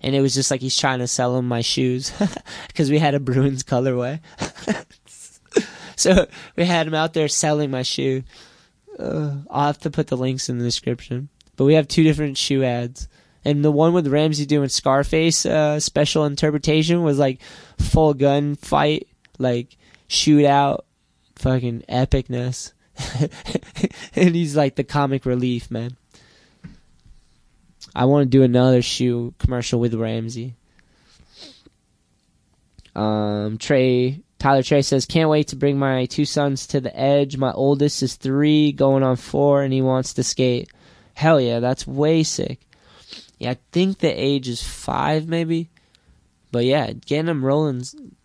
And 0.00 0.14
it 0.14 0.20
was 0.20 0.34
just 0.34 0.50
like 0.50 0.60
he's 0.60 0.78
trying 0.78 1.00
to 1.00 1.06
sell 1.06 1.36
him 1.36 1.46
my 1.46 1.60
shoes 1.60 2.12
because 2.68 2.90
we 2.90 2.98
had 2.98 3.14
a 3.14 3.20
Bruins 3.20 3.62
colorway. 3.62 4.20
so 5.96 6.26
we 6.56 6.64
had 6.64 6.86
him 6.86 6.94
out 6.94 7.12
there 7.12 7.28
selling 7.28 7.70
my 7.70 7.82
shoe. 7.82 8.22
Uh, 8.98 9.36
I'll 9.50 9.66
have 9.66 9.78
to 9.80 9.90
put 9.90 10.06
the 10.06 10.16
links 10.16 10.48
in 10.48 10.58
the 10.58 10.64
description. 10.64 11.28
But 11.56 11.66
we 11.66 11.74
have 11.74 11.88
two 11.88 12.02
different 12.02 12.38
shoe 12.38 12.64
ads. 12.64 13.08
And 13.44 13.64
the 13.64 13.72
one 13.72 13.92
with 13.92 14.06
Ramsey 14.06 14.46
doing 14.46 14.68
Scarface 14.68 15.46
uh, 15.46 15.80
special 15.80 16.24
interpretation 16.24 17.02
was 17.02 17.18
like 17.18 17.40
full 17.78 18.14
gun 18.14 18.54
fight, 18.54 19.08
like 19.38 19.76
shootout, 20.08 20.80
fucking 21.36 21.84
epicness. 21.88 22.72
and 24.14 24.34
he's 24.34 24.56
like 24.56 24.76
the 24.76 24.84
comic 24.84 25.24
relief, 25.24 25.70
man. 25.70 25.96
I 27.94 28.04
want 28.04 28.24
to 28.24 28.38
do 28.38 28.42
another 28.42 28.82
shoe 28.82 29.34
commercial 29.38 29.80
with 29.80 29.94
Ramsey. 29.94 30.54
Um, 32.94 33.58
Trey 33.58 34.20
Tyler 34.38 34.62
Trey 34.62 34.82
says, 34.82 35.06
"Can't 35.06 35.30
wait 35.30 35.48
to 35.48 35.56
bring 35.56 35.78
my 35.78 36.06
two 36.06 36.24
sons 36.24 36.66
to 36.68 36.80
the 36.80 36.96
edge. 36.98 37.36
My 37.36 37.52
oldest 37.52 38.02
is 38.02 38.16
three, 38.16 38.72
going 38.72 39.02
on 39.02 39.16
four, 39.16 39.62
and 39.62 39.72
he 39.72 39.82
wants 39.82 40.14
to 40.14 40.22
skate. 40.22 40.70
Hell 41.14 41.40
yeah, 41.40 41.60
that's 41.60 41.86
way 41.86 42.22
sick. 42.22 42.66
Yeah, 43.38 43.50
I 43.52 43.58
think 43.72 43.98
the 43.98 44.10
age 44.10 44.48
is 44.48 44.62
five, 44.62 45.28
maybe. 45.28 45.70
But 46.52 46.64
yeah, 46.64 46.92
getting 46.92 47.26
them 47.26 47.44
rolling, 47.44 47.82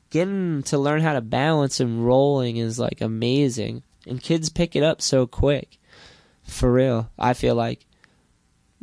getting 0.10 0.64
to 0.64 0.78
learn 0.78 1.02
how 1.02 1.14
to 1.14 1.22
balance 1.22 1.80
and 1.80 2.06
rolling 2.06 2.58
is 2.58 2.80
like 2.80 3.02
amazing. 3.02 3.84
And 4.08 4.22
kids 4.22 4.50
pick 4.50 4.76
it 4.76 4.84
up 4.84 5.02
so 5.02 5.28
quick. 5.28 5.78
For 6.44 6.72
real, 6.72 7.10
I 7.18 7.34
feel 7.34 7.56
like. 7.56 7.86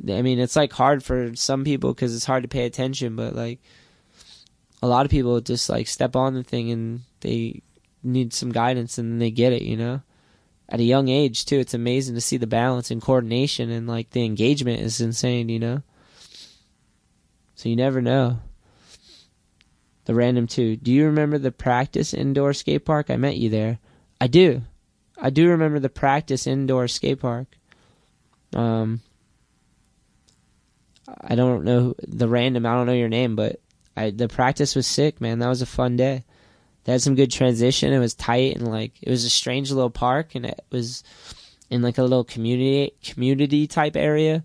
I 0.09 0.23
mean, 0.23 0.39
it's 0.39 0.57
like 0.57 0.73
hard 0.73 1.05
for 1.05 1.35
some 1.37 1.65
people 1.65 1.95
because 1.95 2.15
it's 2.15 2.24
hard 2.24 2.43
to 2.43 2.49
pay 2.49 2.66
attention, 2.66 3.15
but 3.15 3.35
like 3.35 3.61
a 4.83 4.89
lot 4.89 5.05
of 5.05 5.11
people 5.11 5.41
just 5.41 5.69
like 5.69 5.87
step 5.87 6.16
on 6.16 6.35
the 6.35 6.43
thing 6.43 6.70
and 6.70 7.01
they 7.20 7.62
need 8.03 8.33
some 8.33 8.51
guidance 8.51 8.99
and 8.99 9.20
they 9.20 9.31
get 9.31 9.53
it, 9.53 9.62
you 9.62 9.77
know. 9.77 10.03
At 10.69 10.81
a 10.81 10.85
young 10.85 11.09
age 11.09 11.45
too, 11.45 11.59
it's 11.59 11.74
amazing 11.74 12.15
to 12.15 12.20
see 12.20 12.37
the 12.37 12.47
balance 12.47 12.91
and 12.91 13.01
coordination 13.01 13.70
and 13.70 13.87
like 13.87 14.11
the 14.11 14.24
engagement 14.24 14.81
is 14.81 15.01
insane, 15.01 15.49
you 15.49 15.59
know. 15.59 15.83
So 17.55 17.69
you 17.69 17.77
never 17.77 18.01
know. 18.01 18.41
The 20.07 20.15
random 20.15 20.49
two. 20.49 20.77
Do 20.77 20.91
you 20.91 21.05
remember 21.05 21.39
the 21.39 21.53
practice 21.53 22.12
indoor 22.12 22.55
skate 22.55 22.85
park? 22.85 23.09
I 23.09 23.16
met 23.16 23.37
you 23.37 23.51
there. 23.51 23.79
I 24.20 24.27
do. 24.27 24.62
I 25.20 25.31
do 25.31 25.49
remember 25.49 25.79
the 25.79 25.89
practice 25.89 26.49
indoor 26.49 26.89
skate 26.89 27.20
park. 27.20 27.47
Um, 28.53 29.01
I 31.20 31.34
don't 31.34 31.64
know 31.64 31.94
the 32.06 32.28
random. 32.28 32.66
I 32.66 32.74
don't 32.74 32.86
know 32.86 32.93
your 32.93 33.09
name, 33.09 33.36
but 33.36 33.60
I 33.97 34.10
the 34.10 34.28
practice 34.28 34.74
was 34.74 34.86
sick, 34.86 35.20
man. 35.20 35.39
That 35.39 35.48
was 35.48 35.62
a 35.62 35.66
fun 35.66 35.97
day. 35.97 36.24
They 36.84 36.93
had 36.93 37.02
some 37.02 37.14
good 37.14 37.30
transition. 37.30 37.93
It 37.93 37.98
was 37.98 38.14
tight 38.14 38.56
and 38.56 38.68
like 38.68 38.93
it 39.01 39.10
was 39.10 39.24
a 39.24 39.30
strange 39.30 39.70
little 39.70 39.90
park, 39.90 40.34
and 40.34 40.47
it 40.47 40.64
was 40.70 41.05
in 41.70 41.82
like 41.82 41.98
a 41.98 42.02
little 42.02 42.24
community 42.24 42.93
community 43.02 43.66
type 43.66 43.97
area. 43.97 44.44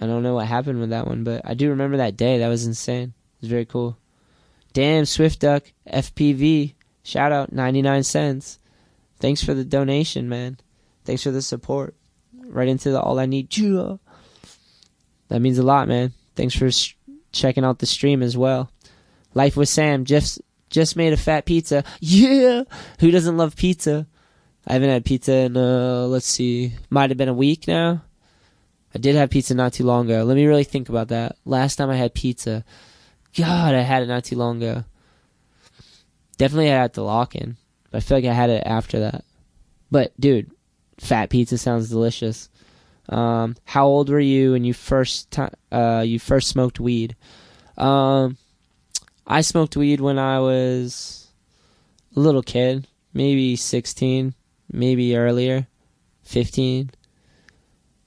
I 0.00 0.06
don't 0.06 0.22
know 0.22 0.34
what 0.34 0.46
happened 0.46 0.80
with 0.80 0.90
that 0.90 1.06
one, 1.06 1.24
but 1.24 1.42
I 1.44 1.54
do 1.54 1.70
remember 1.70 1.96
that 1.98 2.16
day. 2.16 2.38
That 2.38 2.48
was 2.48 2.66
insane. 2.66 3.14
It 3.38 3.42
was 3.42 3.50
very 3.50 3.64
cool. 3.64 3.96
Damn, 4.72 5.04
Swift 5.04 5.40
Duck 5.40 5.72
FPV. 5.86 6.74
Shout 7.04 7.32
out, 7.32 7.52
99 7.52 8.02
cents. 8.02 8.58
Thanks 9.20 9.42
for 9.42 9.54
the 9.54 9.64
donation, 9.64 10.28
man. 10.28 10.58
Thanks 11.04 11.22
for 11.22 11.30
the 11.30 11.42
support. 11.42 11.94
Right 12.46 12.68
into 12.68 12.90
the 12.90 13.00
All 13.00 13.18
I 13.18 13.26
Need. 13.26 13.50
That 15.28 15.40
means 15.40 15.58
a 15.58 15.62
lot, 15.62 15.88
man. 15.88 16.12
Thanks 16.36 16.54
for 16.54 16.70
sh- 16.70 16.94
checking 17.32 17.64
out 17.64 17.78
the 17.78 17.86
stream 17.86 18.22
as 18.22 18.36
well. 18.36 18.70
Life 19.34 19.56
with 19.56 19.68
Sam 19.68 20.04
just 20.04 20.40
just 20.70 20.96
made 20.96 21.12
a 21.12 21.16
fat 21.16 21.44
pizza. 21.46 21.84
Yeah, 22.00 22.64
who 23.00 23.10
doesn't 23.10 23.36
love 23.36 23.56
pizza? 23.56 24.06
I 24.66 24.74
haven't 24.74 24.90
had 24.90 25.04
pizza 25.04 25.32
in 25.32 25.56
uh, 25.56 26.06
let's 26.06 26.26
see, 26.26 26.74
might 26.90 27.10
have 27.10 27.16
been 27.16 27.28
a 27.28 27.34
week 27.34 27.68
now. 27.68 28.02
I 28.94 28.98
did 28.98 29.16
have 29.16 29.30
pizza 29.30 29.54
not 29.54 29.72
too 29.72 29.84
long 29.84 30.06
ago. 30.06 30.22
Let 30.22 30.36
me 30.36 30.46
really 30.46 30.64
think 30.64 30.88
about 30.88 31.08
that. 31.08 31.36
Last 31.44 31.76
time 31.76 31.90
I 31.90 31.96
had 31.96 32.14
pizza, 32.14 32.64
God, 33.36 33.74
I 33.74 33.80
had 33.80 34.04
it 34.04 34.06
not 34.06 34.24
too 34.24 34.36
long 34.36 34.62
ago. 34.62 34.84
Definitely 36.38 36.68
had 36.68 36.80
it 36.80 36.84
at 36.84 36.92
the 36.94 37.02
lock-in. 37.02 37.56
But 37.90 37.98
I 37.98 38.00
feel 38.00 38.18
like 38.18 38.24
I 38.24 38.32
had 38.32 38.50
it 38.50 38.62
after 38.64 39.00
that. 39.00 39.24
But 39.90 40.12
dude, 40.20 40.50
fat 40.98 41.30
pizza 41.30 41.58
sounds 41.58 41.88
delicious. 41.88 42.48
Um, 43.08 43.56
how 43.64 43.86
old 43.86 44.08
were 44.08 44.20
you 44.20 44.52
when 44.52 44.64
you 44.64 44.74
first 44.74 45.38
uh, 45.70 46.02
you 46.04 46.18
first 46.18 46.48
smoked 46.48 46.80
weed? 46.80 47.16
Um, 47.76 48.36
I 49.26 49.40
smoked 49.40 49.76
weed 49.76 50.00
when 50.00 50.18
I 50.18 50.40
was 50.40 51.28
a 52.16 52.20
little 52.20 52.42
kid, 52.42 52.86
maybe 53.12 53.56
16, 53.56 54.34
maybe 54.72 55.16
earlier, 55.16 55.66
15. 56.22 56.90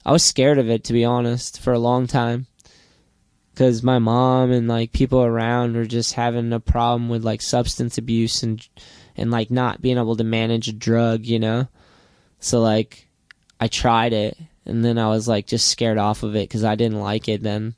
I 0.06 0.12
was 0.12 0.24
scared 0.24 0.58
of 0.58 0.70
it 0.70 0.86
to 0.86 0.94
be 0.94 1.04
honest 1.04 1.60
for 1.60 1.74
a 1.74 1.80
long 1.80 2.08
time 2.08 2.48
because 3.58 3.82
my 3.84 4.00
mom 4.00 4.52
and 4.52 4.68
like 4.68 4.92
people 4.94 5.24
around 5.24 5.76
were 5.76 5.86
just 5.86 6.14
having 6.14 6.54
a 6.54 6.60
problem 6.60 7.10
with 7.10 7.26
like 7.26 7.42
substance 7.42 7.98
abuse 7.98 8.44
and 8.44 8.68
and 9.18 9.32
like 9.32 9.50
not 9.50 9.82
being 9.82 9.98
able 9.98 10.16
to 10.16 10.24
manage 10.24 10.68
a 10.68 10.74
drug, 10.74 11.26
you 11.26 11.40
know. 11.40 11.68
So 12.40 12.62
like 12.62 13.08
I 13.60 13.68
tried 13.68 14.14
it 14.14 14.38
and 14.68 14.84
then 14.84 14.98
I 14.98 15.08
was 15.08 15.28
like 15.28 15.48
just 15.48 15.70
scared 15.70 15.98
off 15.98 16.24
of 16.24 16.36
it 16.36 16.50
because 16.50 16.64
I 16.64 16.76
didn't 16.76 17.00
like 17.00 17.28
it 17.30 17.42
then. 17.42 17.74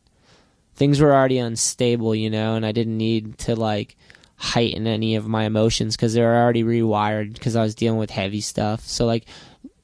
Things 0.75 0.99
were 0.99 1.13
already 1.13 1.37
unstable, 1.37 2.15
you 2.15 2.29
know, 2.29 2.55
and 2.55 2.65
I 2.65 2.71
didn't 2.71 2.97
need 2.97 3.37
to 3.39 3.55
like 3.55 3.95
heighten 4.37 4.87
any 4.87 5.15
of 5.15 5.27
my 5.27 5.43
emotions 5.43 5.95
because 5.95 6.13
they 6.13 6.21
were 6.21 6.35
already 6.35 6.63
rewired 6.63 7.33
because 7.33 7.55
I 7.55 7.61
was 7.61 7.75
dealing 7.75 7.99
with 7.99 8.09
heavy 8.09 8.41
stuff. 8.41 8.81
So 8.81 9.05
like 9.05 9.25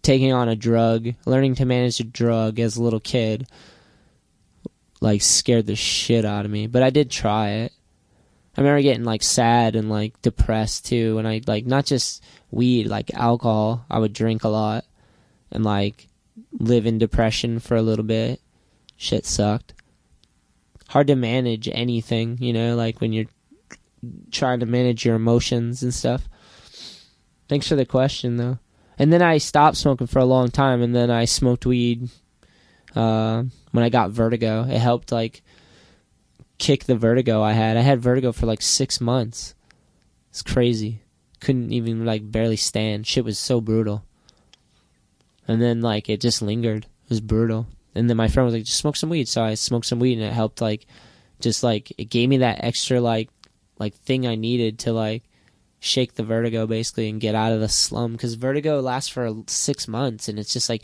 taking 0.02 0.34
on 0.34 0.50
a 0.50 0.56
drug, 0.56 1.14
learning 1.26 1.56
to 1.56 1.66
manage 1.66 2.00
a 2.00 2.04
drug 2.04 2.60
as 2.60 2.76
a 2.76 2.84
little 2.84 3.00
kid, 3.00 3.48
like 5.00 5.22
scared 5.22 5.68
the 5.68 5.76
shit 5.76 6.26
out 6.26 6.46
of 6.46 6.52
me. 6.52 6.66
But 6.66 6.82
I 6.82 6.90
did 6.90 7.12
try 7.12 7.50
it. 7.50 7.74
I 8.58 8.62
remember 8.62 8.82
getting 8.82 9.04
like 9.04 9.22
sad 9.22 9.76
and 9.76 9.90
like 9.90 10.20
depressed 10.22 10.86
too, 10.86 11.18
and 11.20 11.28
I 11.28 11.42
like 11.46 11.66
not 11.66 11.86
just 11.86 12.24
weed, 12.50 12.88
like 12.88 13.14
alcohol. 13.14 13.86
I 13.92 14.00
would 14.00 14.14
drink 14.14 14.44
a 14.44 14.50
lot 14.50 14.86
and 15.52 15.64
like 15.64 16.08
live 16.60 16.86
in 16.86 16.98
depression 16.98 17.60
for 17.60 17.76
a 17.76 17.82
little 17.82 18.06
bit. 18.06 18.42
Shit 18.98 19.26
sucked. 19.26 19.74
Hard 20.90 21.08
to 21.08 21.16
manage 21.16 21.68
anything, 21.72 22.38
you 22.40 22.54
know, 22.54 22.76
like 22.76 23.02
when 23.02 23.12
you're 23.12 23.26
trying 24.32 24.60
to 24.60 24.66
manage 24.66 25.06
your 25.06 25.16
emotions 25.16 25.84
and 25.84 25.94
stuff. 25.94 26.30
Thanks 27.48 27.68
for 27.68 27.76
the 27.76 27.86
question, 27.86 28.38
though. 28.38 28.60
And 28.98 29.12
then 29.12 29.22
I 29.22 29.40
stopped 29.40 29.78
smoking 29.78 30.08
for 30.08 30.20
a 30.20 30.26
long 30.26 30.50
time, 30.50 30.82
and 30.82 30.96
then 30.96 31.12
I 31.12 31.26
smoked 31.26 31.66
weed 31.66 32.10
uh, 32.96 33.44
when 33.72 33.84
I 33.84 33.90
got 33.90 34.12
vertigo. 34.12 34.64
It 34.64 34.80
helped, 34.80 35.12
like, 35.12 35.42
kick 36.58 36.86
the 36.86 36.96
vertigo 36.96 37.42
I 37.42 37.52
had. 37.52 37.78
I 37.78 37.82
had 37.82 38.02
vertigo 38.02 38.32
for 38.32 38.46
like 38.46 38.62
six 38.62 39.02
months. 39.02 39.54
It's 40.30 40.42
crazy. 40.42 41.02
Couldn't 41.42 41.74
even, 41.74 42.06
like, 42.06 42.32
barely 42.32 42.56
stand. 42.56 43.06
Shit 43.06 43.26
was 43.26 43.38
so 43.38 43.60
brutal 43.60 44.06
and 45.48 45.62
then 45.62 45.82
like 45.82 46.10
it 46.10 46.22
just 46.22 46.42
lingered. 46.42 46.86
It 46.86 47.10
was 47.10 47.22
brutal. 47.22 47.68
And 47.94 48.10
then 48.10 48.18
my 48.18 48.28
friend 48.28 48.46
was 48.46 48.54
like, 48.54 48.66
"Just 48.66 48.80
smoke 48.80 48.96
some 48.96 49.10
weed." 49.10 49.28
So 49.28 49.44
I 49.44 49.54
smoked 49.54 49.86
some 49.86 50.00
weed, 50.00 50.18
and 50.18 50.24
it 50.24 50.34
helped. 50.34 50.62
Like, 50.62 50.86
just 51.40 51.64
like 51.64 51.94
it 51.98 52.06
gave 52.06 52.30
me 52.30 52.38
that 52.38 52.64
extra 52.64 53.00
like 53.00 53.30
like 53.80 53.96
thing 53.96 54.28
I 54.28 54.36
needed 54.36 54.80
to 54.80 54.94
like 54.94 55.24
shake 55.80 56.16
the 56.16 56.24
vertigo 56.24 56.66
basically 56.66 57.10
and 57.10 57.22
get 57.22 57.36
out 57.36 57.52
of 57.52 57.60
the 57.60 57.70
slum 57.70 58.14
because 58.14 58.34
vertigo 58.36 58.80
lasts 58.80 59.10
for 59.10 59.32
six 59.48 59.88
months 59.88 60.28
and 60.28 60.40
it's 60.40 60.52
just 60.52 60.70
like 60.70 60.84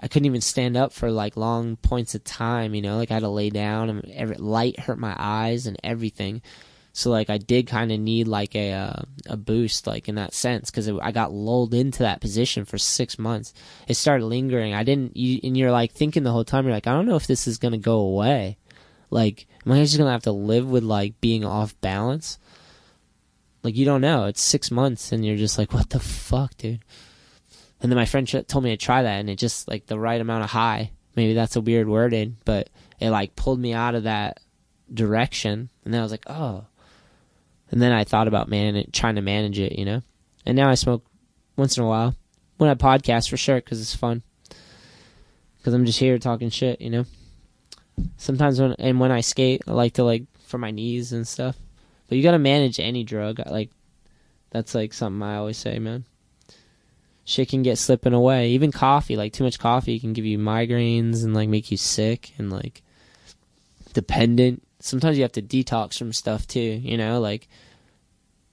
I 0.00 0.06
couldn't 0.06 0.26
even 0.26 0.40
stand 0.40 0.76
up 0.76 0.92
for 0.92 1.10
like 1.10 1.36
long 1.36 1.76
points 1.76 2.14
of 2.14 2.22
time, 2.22 2.74
you 2.74 2.82
know, 2.82 2.96
like 2.98 3.10
I 3.10 3.14
had 3.14 3.24
to 3.24 3.28
lay 3.28 3.50
down 3.50 3.90
and 3.90 4.04
every 4.12 4.36
light 4.36 4.78
hurt 4.78 4.98
my 4.98 5.14
eyes 5.18 5.66
and 5.66 5.76
everything. 5.82 6.40
So 6.98 7.10
like 7.10 7.30
I 7.30 7.38
did 7.38 7.68
kind 7.68 7.92
of 7.92 8.00
need 8.00 8.26
like 8.26 8.56
a 8.56 8.72
uh, 8.72 9.02
a 9.28 9.36
boost 9.36 9.86
like 9.86 10.08
in 10.08 10.16
that 10.16 10.34
sense 10.34 10.68
because 10.68 10.88
I 10.88 11.12
got 11.12 11.32
lulled 11.32 11.72
into 11.72 12.00
that 12.00 12.20
position 12.20 12.64
for 12.64 12.76
six 12.76 13.20
months. 13.20 13.54
It 13.86 13.94
started 13.94 14.26
lingering. 14.26 14.74
I 14.74 14.82
didn't, 14.82 15.16
you, 15.16 15.38
and 15.44 15.56
you're 15.56 15.70
like 15.70 15.92
thinking 15.92 16.24
the 16.24 16.32
whole 16.32 16.44
time. 16.44 16.64
You're 16.64 16.74
like, 16.74 16.88
I 16.88 16.92
don't 16.92 17.06
know 17.06 17.14
if 17.14 17.28
this 17.28 17.46
is 17.46 17.58
gonna 17.58 17.78
go 17.78 18.00
away. 18.00 18.58
Like, 19.10 19.46
am 19.64 19.70
I 19.70 19.80
just 19.80 19.96
gonna 19.96 20.10
have 20.10 20.24
to 20.24 20.32
live 20.32 20.68
with 20.68 20.82
like 20.82 21.20
being 21.20 21.44
off 21.44 21.80
balance? 21.80 22.36
Like 23.62 23.76
you 23.76 23.84
don't 23.84 24.00
know. 24.00 24.24
It's 24.24 24.40
six 24.40 24.72
months, 24.72 25.12
and 25.12 25.24
you're 25.24 25.36
just 25.36 25.56
like, 25.56 25.72
what 25.72 25.90
the 25.90 26.00
fuck, 26.00 26.56
dude. 26.56 26.80
And 27.80 27.92
then 27.92 27.96
my 27.96 28.06
friend 28.06 28.26
told 28.48 28.64
me 28.64 28.70
to 28.70 28.76
try 28.76 29.04
that, 29.04 29.20
and 29.20 29.30
it 29.30 29.36
just 29.36 29.68
like 29.68 29.86
the 29.86 30.00
right 30.00 30.20
amount 30.20 30.42
of 30.42 30.50
high. 30.50 30.90
Maybe 31.14 31.34
that's 31.34 31.54
a 31.54 31.60
weird 31.60 31.88
wording, 31.88 32.38
but 32.44 32.70
it 32.98 33.10
like 33.10 33.36
pulled 33.36 33.60
me 33.60 33.72
out 33.72 33.94
of 33.94 34.02
that 34.02 34.40
direction, 34.92 35.70
and 35.84 35.94
then 35.94 36.00
I 36.00 36.02
was 36.02 36.10
like, 36.10 36.28
oh. 36.28 36.64
And 37.70 37.82
then 37.82 37.92
I 37.92 38.04
thought 38.04 38.28
about 38.28 38.48
man 38.48 38.84
trying 38.92 39.16
to 39.16 39.22
manage 39.22 39.58
it, 39.58 39.78
you 39.78 39.84
know. 39.84 40.02
And 40.46 40.56
now 40.56 40.70
I 40.70 40.74
smoke 40.74 41.04
once 41.56 41.76
in 41.76 41.84
a 41.84 41.86
while 41.86 42.14
when 42.56 42.70
I 42.70 42.74
podcast 42.74 43.28
for 43.28 43.36
sure 43.36 43.56
because 43.56 43.80
it's 43.80 43.94
fun. 43.94 44.22
Because 45.58 45.74
I'm 45.74 45.84
just 45.84 45.98
here 45.98 46.18
talking 46.18 46.50
shit, 46.50 46.80
you 46.80 46.90
know. 46.90 47.04
Sometimes 48.16 48.60
when 48.60 48.74
and 48.78 49.00
when 49.00 49.12
I 49.12 49.20
skate, 49.20 49.62
I 49.66 49.72
like 49.72 49.94
to 49.94 50.04
like 50.04 50.24
for 50.46 50.58
my 50.58 50.70
knees 50.70 51.12
and 51.12 51.26
stuff. 51.26 51.56
But 52.08 52.16
you 52.16 52.22
gotta 52.22 52.38
manage 52.38 52.80
any 52.80 53.04
drug. 53.04 53.40
Like 53.44 53.70
that's 54.50 54.74
like 54.74 54.92
something 54.92 55.22
I 55.22 55.36
always 55.36 55.58
say, 55.58 55.78
man 55.78 56.04
shit 57.28 57.50
can 57.50 57.62
get 57.62 57.76
slipping 57.76 58.14
away. 58.14 58.48
Even 58.50 58.72
coffee, 58.72 59.16
like 59.16 59.34
too 59.34 59.44
much 59.44 59.58
coffee 59.58 60.00
can 60.00 60.14
give 60.14 60.24
you 60.24 60.38
migraines 60.38 61.22
and 61.22 61.34
like 61.34 61.48
make 61.48 61.70
you 61.70 61.76
sick 61.76 62.32
and 62.38 62.50
like 62.50 62.82
dependent. 63.92 64.62
Sometimes 64.80 65.16
you 65.16 65.22
have 65.22 65.32
to 65.32 65.42
detox 65.42 65.98
from 65.98 66.12
stuff 66.12 66.46
too, 66.46 66.60
you 66.60 66.96
know, 66.96 67.20
like 67.20 67.48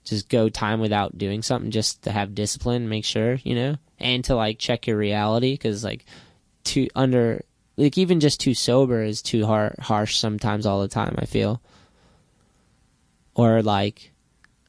just 0.04 0.30
go 0.30 0.50
time 0.50 0.80
without 0.80 1.18
doing 1.18 1.42
something 1.42 1.72
just 1.72 2.04
to 2.04 2.12
have 2.12 2.36
discipline, 2.36 2.90
make 2.90 3.06
sure, 3.06 3.36
you 3.44 3.56
know, 3.56 3.76
and 4.00 4.24
to 4.26 4.36
like 4.36 4.60
check 4.60 4.88
your 4.88 4.98
reality 4.98 5.58
cuz 5.58 5.84
like 5.84 6.06
too 6.64 6.88
under 6.96 7.44
like 7.78 7.98
even 7.98 8.20
just 8.20 8.40
too 8.40 8.54
sober 8.54 9.04
is 9.04 9.22
too 9.22 9.46
har- 9.46 9.76
harsh 9.80 10.18
sometimes 10.18 10.66
all 10.66 10.82
the 10.82 10.88
time, 10.88 11.16
I 11.18 11.26
feel. 11.26 11.62
Or 13.36 13.62
like 13.62 14.12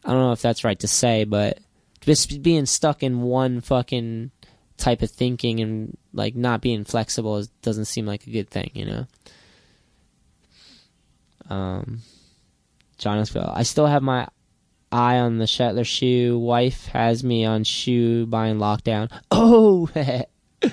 I 0.05 0.11
don't 0.11 0.21
know 0.21 0.33
if 0.33 0.43
that's 0.43 0.65
right 0.65 0.79
to 0.81 0.89
say, 0.89 1.25
but 1.25 1.59
just 2.01 2.43
being 2.43 2.67
stuck 2.67 3.03
in 3.03 3.23
one 3.23 3.61
fucking 3.61 4.31
type 4.77 5.03
of 5.03 5.11
thinking 5.11 5.61
and 5.61 5.97
like 6.13 6.37
not 6.37 6.61
being 6.61 6.85
flexible 6.85 7.45
doesn't 7.63 7.87
seem 7.87 8.07
like 8.07 8.27
a 8.27 8.31
good 8.31 8.49
thing, 8.49 8.71
you 8.75 8.85
know. 8.85 9.07
Um, 11.49 12.01
Jonathan, 12.99 13.45
I 13.47 13.63
still 13.63 13.87
have 13.87 14.03
my 14.03 14.29
eye 14.91 15.19
on 15.19 15.39
the 15.39 15.45
Shetler 15.45 15.87
shoe. 15.87 16.39
Wife 16.39 16.87
has 16.87 17.23
me 17.23 17.45
on 17.45 17.65
shoe 17.65 18.27
buying 18.27 18.59
lockdown. 18.59 19.11
Oh, 19.31 19.89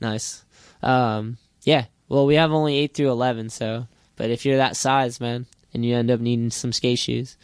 nice. 0.00 0.44
Um, 0.82 1.36
yeah. 1.62 1.86
Well, 2.08 2.26
we 2.26 2.34
have 2.36 2.50
only 2.50 2.76
eight 2.76 2.94
through 2.94 3.10
eleven, 3.10 3.50
so. 3.50 3.86
But 4.16 4.30
if 4.30 4.44
you're 4.44 4.56
that 4.56 4.76
size, 4.76 5.20
man, 5.20 5.46
and 5.72 5.84
you 5.84 5.94
end 5.94 6.10
up 6.10 6.20
needing 6.20 6.50
some 6.50 6.72
skate 6.72 6.98
shoes, 6.98 7.36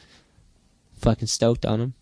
fucking 0.99 1.29
stoked 1.29 1.65
on 1.65 1.79
them. 1.79 1.95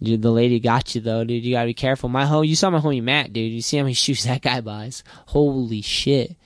Dude, 0.00 0.22
the 0.22 0.30
lady 0.30 0.60
got 0.60 0.94
you 0.94 1.00
though, 1.00 1.24
dude. 1.24 1.44
You 1.44 1.54
gotta 1.54 1.66
be 1.66 1.74
careful. 1.74 2.08
My 2.08 2.24
home, 2.24 2.44
you 2.44 2.54
saw 2.54 2.70
my 2.70 2.78
homie 2.78 3.02
Matt, 3.02 3.32
dude. 3.32 3.52
You 3.52 3.62
see 3.62 3.76
how 3.76 3.82
many 3.82 3.94
shoes 3.94 4.24
that 4.24 4.42
guy 4.42 4.60
buys? 4.60 5.02
Holy 5.26 5.82
shit. 5.82 6.36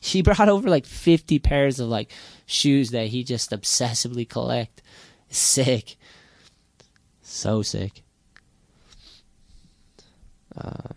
She 0.00 0.22
brought 0.22 0.48
over 0.48 0.68
like 0.68 0.86
50 0.86 1.38
pairs 1.38 1.78
of 1.78 1.88
like 1.88 2.10
shoes 2.46 2.90
that 2.90 3.08
he 3.08 3.22
just 3.22 3.50
obsessively 3.50 4.28
collect. 4.28 4.82
Sick. 5.28 5.96
So 7.22 7.62
sick. 7.62 8.02
Uh, 10.56 10.94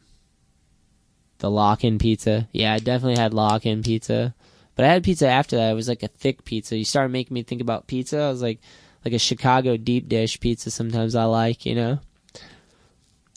the 1.40 1.52
lock-in 1.52 2.00
pizza. 2.00 2.48
Yeah, 2.54 2.74
I 2.74 2.80
definitely 2.80 3.22
had 3.22 3.34
lock-in 3.34 3.84
pizza. 3.84 4.34
But 4.76 4.86
I 4.86 4.88
had 4.88 5.04
pizza 5.04 5.28
after 5.28 5.58
that. 5.58 5.72
It 5.72 5.76
was 5.76 5.90
like 5.90 6.02
a 6.02 6.08
thick 6.08 6.46
pizza. 6.46 6.78
You 6.78 6.86
started 6.86 7.12
making 7.12 7.36
me 7.36 7.44
think 7.44 7.62
about 7.62 7.88
pizza. 7.88 8.22
I 8.22 8.30
was 8.30 8.42
like, 8.42 8.60
like 9.06 9.14
a 9.14 9.20
Chicago 9.20 9.78
deep 9.78 10.08
dish 10.08 10.40
pizza 10.40 10.72
sometimes 10.72 11.16
I 11.16 11.26
like, 11.26 11.66
you 11.66 11.76
know. 11.76 12.00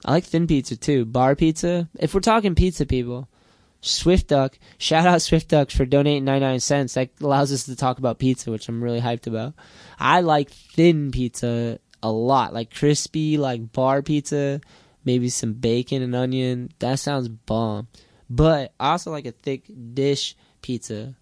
I 0.05 0.13
like 0.13 0.25
thin 0.25 0.47
pizza 0.47 0.77
too. 0.77 1.05
Bar 1.05 1.35
pizza. 1.35 1.89
If 1.99 2.15
we're 2.15 2.21
talking 2.21 2.55
pizza 2.55 2.87
people, 2.87 3.29
Swift 3.87 4.29
Duck, 4.29 4.59
shout 4.79 5.07
out 5.07 5.23
Swift 5.23 5.49
Ducks 5.49 5.75
for 5.75 5.85
donating 5.85 6.25
99 6.25 6.61
cents. 6.61 6.95
That 6.95 7.11
allows 7.21 7.53
us 7.53 7.65
to 7.65 7.77
talk 7.77 7.99
about 7.99 8.19
pizza, 8.19 8.51
which 8.51 8.69
I'm 8.69 8.83
really 8.83 9.01
hyped 9.01 9.27
about. 9.27 9.55
I 9.99 10.21
like 10.21 10.51
thin 10.51 11.11
pizza 11.11 11.79
a 12.03 12.11
lot, 12.11 12.53
like 12.53 12.75
crispy, 12.75 13.39
like 13.39 13.73
bar 13.73 14.03
pizza, 14.03 14.61
maybe 15.05 15.29
some 15.29 15.55
bacon 15.55 16.03
and 16.03 16.15
onion. 16.15 16.71
That 16.81 16.99
sounds 16.99 17.29
bomb. 17.29 17.89
But 18.29 18.73
I 18.81 18.91
also 18.91 19.11
like 19.13 19.27
a 19.27 19.33
thick 19.33 19.71
dish 19.95 20.37
pizza, 20.63 21.15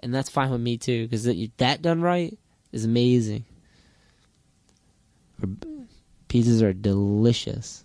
and 0.00 0.14
that's 0.14 0.30
fine 0.30 0.50
with 0.50 0.60
me 0.60 0.78
too, 0.78 1.06
because 1.06 1.24
that 1.24 1.82
done 1.82 2.00
right 2.00 2.36
is 2.72 2.84
amazing. 2.84 3.44
Pizzas 6.28 6.62
are 6.62 6.72
delicious. 6.72 7.84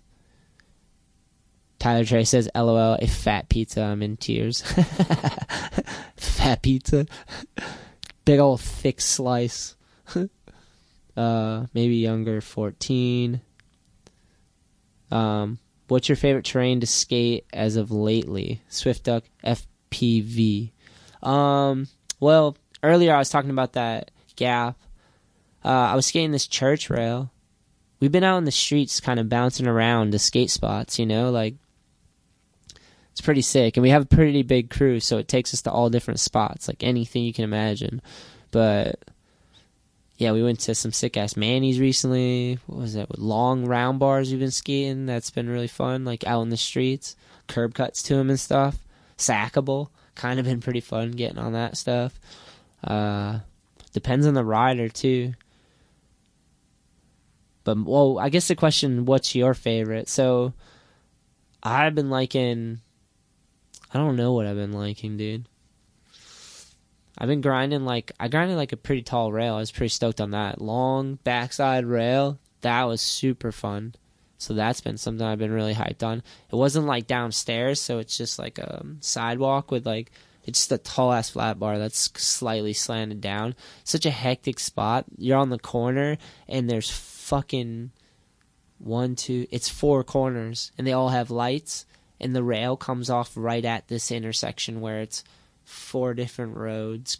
Tyler 1.84 2.06
Trey 2.06 2.24
says, 2.24 2.48
"LOL, 2.54 2.96
a 2.98 3.06
fat 3.06 3.50
pizza. 3.50 3.82
I'm 3.82 4.02
in 4.02 4.16
tears. 4.16 4.62
fat 6.16 6.62
pizza, 6.62 7.04
big 8.24 8.40
old 8.40 8.62
thick 8.62 9.02
slice. 9.02 9.76
uh, 11.18 11.66
maybe 11.74 11.96
younger, 11.96 12.40
14. 12.40 13.42
Um, 15.10 15.58
what's 15.88 16.08
your 16.08 16.16
favorite 16.16 16.46
terrain 16.46 16.80
to 16.80 16.86
skate 16.86 17.44
as 17.52 17.76
of 17.76 17.90
lately? 17.90 18.62
Swift 18.70 19.04
Duck 19.04 19.24
FPV. 19.44 20.70
Um, 21.22 21.88
well, 22.18 22.56
earlier 22.82 23.14
I 23.14 23.18
was 23.18 23.28
talking 23.28 23.50
about 23.50 23.74
that 23.74 24.10
gap. 24.36 24.78
Uh, 25.62 25.68
I 25.68 25.96
was 25.96 26.06
skating 26.06 26.32
this 26.32 26.46
church 26.46 26.88
rail 26.88 27.30
we've 28.00 28.12
been 28.12 28.24
out 28.24 28.36
in 28.36 28.44
the 28.44 28.50
streets 28.50 29.00
kind 29.00 29.18
of 29.18 29.30
bouncing 29.30 29.66
around 29.66 30.12
to 30.12 30.18
skate 30.18 30.50
spots, 30.50 30.98
you 30.98 31.06
know, 31.06 31.30
like 31.30 31.54
it's 33.14 33.20
pretty 33.20 33.42
sick. 33.42 33.76
And 33.76 33.82
we 33.82 33.90
have 33.90 34.02
a 34.02 34.06
pretty 34.06 34.42
big 34.42 34.70
crew, 34.70 34.98
so 34.98 35.18
it 35.18 35.28
takes 35.28 35.54
us 35.54 35.62
to 35.62 35.70
all 35.70 35.88
different 35.88 36.18
spots, 36.18 36.66
like 36.66 36.82
anything 36.82 37.22
you 37.22 37.32
can 37.32 37.44
imagine. 37.44 38.02
But 38.50 38.98
yeah, 40.16 40.32
we 40.32 40.42
went 40.42 40.58
to 40.60 40.74
some 40.74 40.90
sick 40.90 41.16
ass 41.16 41.36
Manny's 41.36 41.78
recently. 41.78 42.58
What 42.66 42.80
was 42.80 42.94
that? 42.94 43.08
With 43.08 43.20
long 43.20 43.66
round 43.66 44.00
bars 44.00 44.32
we've 44.32 44.40
been 44.40 44.50
skating. 44.50 45.06
That's 45.06 45.30
been 45.30 45.48
really 45.48 45.68
fun, 45.68 46.04
like 46.04 46.26
out 46.26 46.42
in 46.42 46.48
the 46.48 46.56
streets. 46.56 47.14
Curb 47.46 47.74
cuts 47.74 48.02
to 48.02 48.16
them 48.16 48.30
and 48.30 48.40
stuff. 48.40 48.78
Sackable. 49.16 49.90
Kind 50.16 50.40
of 50.40 50.46
been 50.46 50.60
pretty 50.60 50.80
fun 50.80 51.12
getting 51.12 51.38
on 51.38 51.52
that 51.52 51.76
stuff. 51.76 52.18
Uh, 52.82 53.38
depends 53.92 54.26
on 54.26 54.34
the 54.34 54.44
rider 54.44 54.88
too. 54.88 55.34
But 57.62 57.78
well, 57.78 58.18
I 58.18 58.28
guess 58.28 58.48
the 58.48 58.56
question, 58.56 59.04
what's 59.04 59.36
your 59.36 59.54
favorite? 59.54 60.08
So 60.08 60.52
I've 61.62 61.94
been 61.94 62.10
liking. 62.10 62.80
I 63.94 63.98
don't 63.98 64.16
know 64.16 64.32
what 64.32 64.46
I've 64.46 64.56
been 64.56 64.72
liking, 64.72 65.16
dude. 65.16 65.48
I've 67.16 67.28
been 67.28 67.40
grinding 67.40 67.84
like 67.84 68.10
I 68.18 68.26
grinded 68.26 68.56
like 68.56 68.72
a 68.72 68.76
pretty 68.76 69.02
tall 69.02 69.32
rail. 69.32 69.54
I 69.54 69.58
was 69.58 69.70
pretty 69.70 69.90
stoked 69.90 70.20
on 70.20 70.32
that 70.32 70.60
long 70.60 71.20
backside 71.22 71.86
rail. 71.86 72.40
That 72.62 72.84
was 72.84 73.00
super 73.00 73.52
fun. 73.52 73.94
So 74.36 74.52
that's 74.52 74.80
been 74.80 74.98
something 74.98 75.24
I've 75.24 75.38
been 75.38 75.52
really 75.52 75.74
hyped 75.74 76.02
on. 76.02 76.18
It 76.50 76.56
wasn't 76.56 76.86
like 76.86 77.06
downstairs, 77.06 77.80
so 77.80 77.98
it's 77.98 78.18
just 78.18 78.38
like 78.38 78.58
a 78.58 78.84
sidewalk 79.00 79.70
with 79.70 79.86
like 79.86 80.10
it's 80.44 80.58
just 80.58 80.72
a 80.72 80.78
tall 80.78 81.12
ass 81.12 81.30
flat 81.30 81.58
bar 81.58 81.78
that's 81.78 82.10
slightly 82.20 82.72
slanted 82.72 83.20
down. 83.20 83.54
Such 83.84 84.06
a 84.06 84.10
hectic 84.10 84.58
spot. 84.58 85.06
You're 85.16 85.38
on 85.38 85.50
the 85.50 85.58
corner 85.58 86.18
and 86.48 86.68
there's 86.68 86.90
fucking 86.90 87.92
one, 88.78 89.14
two, 89.16 89.46
it's 89.50 89.68
four 89.68 90.04
corners, 90.04 90.72
and 90.76 90.86
they 90.86 90.92
all 90.92 91.08
have 91.08 91.30
lights, 91.30 91.86
and 92.24 92.34
the 92.34 92.42
rail 92.42 92.76
comes 92.76 93.10
off 93.10 93.32
right 93.36 93.64
at 93.64 93.86
this 93.88 94.10
intersection 94.10 94.80
where 94.80 95.00
it's 95.00 95.22
four 95.64 96.14
different 96.14 96.56
roads 96.56 97.16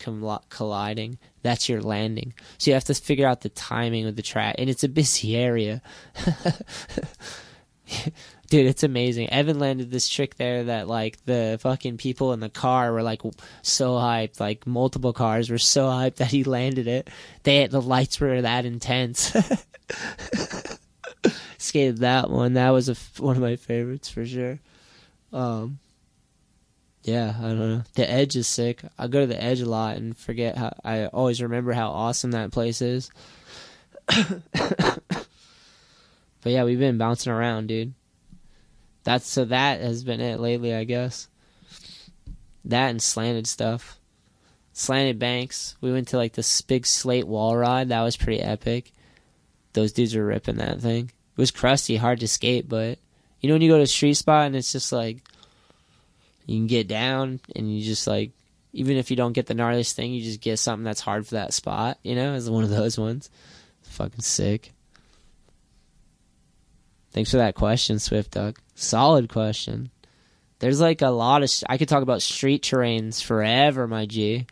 colliding. 0.49 1.19
That's 1.43 1.69
your 1.69 1.83
landing. 1.83 2.35
So 2.59 2.71
you 2.71 2.75
have 2.75 2.85
to 2.85 2.95
figure 2.95 3.27
out 3.27 3.43
the 3.43 3.49
timing 3.49 4.07
of 4.07 4.17
the 4.17 4.23
track, 4.23 4.57
and 4.59 4.71
it's 4.71 4.85
a 4.85 4.89
busy 4.89 5.37
area. 5.37 5.83
Dude, 8.49 8.67
it's 8.67 8.83
amazing. 8.83 9.31
Evan 9.31 9.59
landed 9.59 9.91
this 9.91 10.09
trick 10.09 10.37
there 10.37 10.65
that 10.65 10.89
like 10.89 11.25
the 11.25 11.59
fucking 11.61 11.97
people 11.97 12.33
in 12.33 12.41
the 12.41 12.49
car 12.49 12.93
were 12.93 13.03
like 13.03 13.23
so 13.63 13.93
hyped, 13.93 14.41
like 14.41 14.67
multiple 14.67 15.13
cars 15.13 15.51
were 15.51 15.59
so 15.59 15.87
hyped 15.87 16.17
that 16.17 16.31
he 16.31 16.45
landed 16.45 16.87
it. 16.87 17.09
They 17.43 17.67
the 17.67 17.83
lights 17.83 18.21
were 18.21 18.43
that 18.43 18.65
intense. 18.65 19.35
Skated 21.59 21.99
that 21.99 22.31
one. 22.31 22.55
That 22.55 22.71
was 22.71 22.89
a, 22.89 22.97
one 23.23 23.37
of 23.37 23.43
my 23.43 23.57
favorites 23.57 24.09
for 24.09 24.25
sure. 24.25 24.61
Um, 25.35 25.81
yeah, 27.03 27.35
I 27.39 27.43
don't 27.43 27.59
know. 27.59 27.83
The 27.95 28.11
Edge 28.11 28.37
is 28.37 28.47
sick. 28.47 28.83
I 28.99 29.09
go 29.09 29.21
to 29.21 29.27
the 29.27 29.43
Edge 29.43 29.61
a 29.61 29.69
lot 29.69 29.97
and 29.97 30.17
forget 30.17 30.57
how. 30.57 30.73
I 30.83 31.07
always 31.07 31.43
remember 31.43 31.73
how 31.73 31.91
awesome 31.91 32.31
that 32.31 32.53
place 32.53 32.81
is. 32.81 33.11
but 34.07 35.11
yeah, 36.45 36.65
we've 36.65 36.79
been 36.79 36.97
bouncing 36.97 37.33
around, 37.33 37.67
dude. 37.67 37.93
That's 39.03 39.27
so 39.27 39.45
that 39.47 39.83
has 39.83 40.03
been 40.03 40.21
it 40.21 40.41
lately, 40.41 40.75
I 40.75 40.85
guess. 40.85 41.29
That 42.65 42.89
and 42.89 43.03
slanted 43.03 43.47
stuff. 43.47 43.99
Slanted 44.73 45.19
banks. 45.19 45.77
We 45.83 45.93
went 45.93 46.09
to 46.09 46.17
like 46.17 46.33
this 46.33 46.63
big 46.63 46.87
slate 46.87 47.27
wall 47.27 47.55
ride. 47.55 47.91
That 47.91 48.03
was 48.03 48.17
pretty 48.17 48.41
epic. 48.41 48.93
Those 49.75 49.93
dudes 49.93 50.15
were 50.15 50.25
ripping 50.25 50.57
that 50.57 50.81
thing. 50.81 51.11
It 51.37 51.41
was 51.41 51.51
crusty, 51.51 51.97
hard 51.97 52.21
to 52.21 52.29
skate, 52.29 52.69
but 52.69 52.99
you 53.45 53.49
know 53.49 53.57
when 53.57 53.61
you 53.61 53.69
go 53.69 53.77
to 53.77 53.83
a 53.83 53.87
street 53.87 54.15
spot 54.15 54.47
and 54.47 54.57
it's 54.57 54.73
just 54.73 54.91
like 54.91 55.19
you 56.47 56.57
can 56.57 56.67
get 56.67 56.89
down 56.89 57.41
and 57.55 57.71
you 57.71 57.85
just 57.85 58.07
like 58.07 58.31
even 58.73 58.97
if 58.97 59.11
you 59.11 59.19
don't 59.19 59.35
get 59.35 59.45
the 59.45 59.53
gnarliest 59.53 59.93
thing, 59.93 60.15
you 60.15 60.25
just 60.25 60.41
get 60.41 60.59
something 60.59 60.83
that's 60.83 61.03
hard 61.03 61.27
for 61.27 61.35
that 61.35 61.53
spot. 61.53 61.99
You 62.03 62.15
know, 62.15 62.33
as 62.33 62.49
one 62.49 62.65
of 62.65 62.71
those 62.71 62.99
ones. 62.99 63.29
Fucking 63.83 64.23
sick. 64.23 64.73
Thanks 67.13 67.31
for 67.31 67.37
that 67.37 67.55
question, 67.55 67.99
Swift 67.99 68.31
Duck. 68.31 68.59
Solid 68.77 69.29
question. 69.29 69.91
There's 70.61 70.81
like 70.81 71.03
a 71.03 71.11
lot 71.11 71.43
of. 71.43 71.53
I 71.69 71.77
could 71.77 71.91
talk 71.91 72.03
about 72.03 72.23
street 72.23 72.63
terrains 72.63 73.23
forever, 73.23 73.87
my 73.87 74.07
G. 74.07 74.47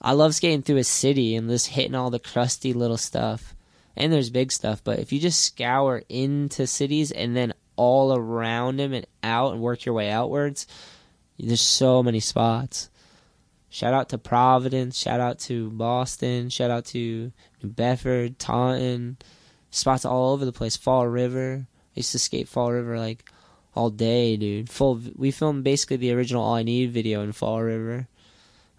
I 0.00 0.12
love 0.12 0.34
skating 0.34 0.62
through 0.62 0.78
a 0.78 0.84
city 0.84 1.36
and 1.36 1.50
just 1.50 1.66
hitting 1.66 1.94
all 1.94 2.08
the 2.08 2.18
crusty 2.18 2.72
little 2.72 2.96
stuff. 2.96 3.54
And 3.94 4.10
there's 4.10 4.30
big 4.30 4.52
stuff, 4.52 4.82
but 4.82 5.00
if 5.00 5.12
you 5.12 5.20
just 5.20 5.42
scour 5.42 6.02
into 6.08 6.66
cities 6.66 7.12
and 7.12 7.36
then 7.36 7.52
all 7.76 8.16
around 8.16 8.80
him 8.80 8.92
and 8.92 9.06
out 9.22 9.52
and 9.52 9.60
work 9.60 9.84
your 9.84 9.94
way 9.94 10.10
outwards, 10.10 10.66
there's 11.38 11.60
so 11.60 12.02
many 12.02 12.20
spots. 12.20 12.90
Shout 13.68 13.92
out 13.92 14.08
to 14.10 14.18
Providence. 14.18 14.98
Shout 14.98 15.20
out 15.20 15.38
to 15.40 15.70
Boston. 15.70 16.48
Shout 16.48 16.70
out 16.70 16.86
to 16.86 17.32
New 17.62 17.68
Bedford, 17.68 18.38
Taunton. 18.38 19.18
Spots 19.70 20.04
all 20.04 20.32
over 20.32 20.44
the 20.44 20.52
place. 20.52 20.76
Fall 20.76 21.06
River. 21.06 21.66
I 21.68 21.92
used 21.94 22.12
to 22.12 22.18
skate 22.18 22.48
Fall 22.48 22.72
River 22.72 22.98
like 22.98 23.28
all 23.74 23.90
day, 23.90 24.36
dude. 24.36 24.70
Full. 24.70 25.02
We 25.14 25.30
filmed 25.30 25.64
basically 25.64 25.98
the 25.98 26.12
original 26.12 26.42
All 26.42 26.54
I 26.54 26.62
Need 26.62 26.92
video 26.92 27.22
in 27.22 27.32
Fall 27.32 27.62
River. 27.62 28.08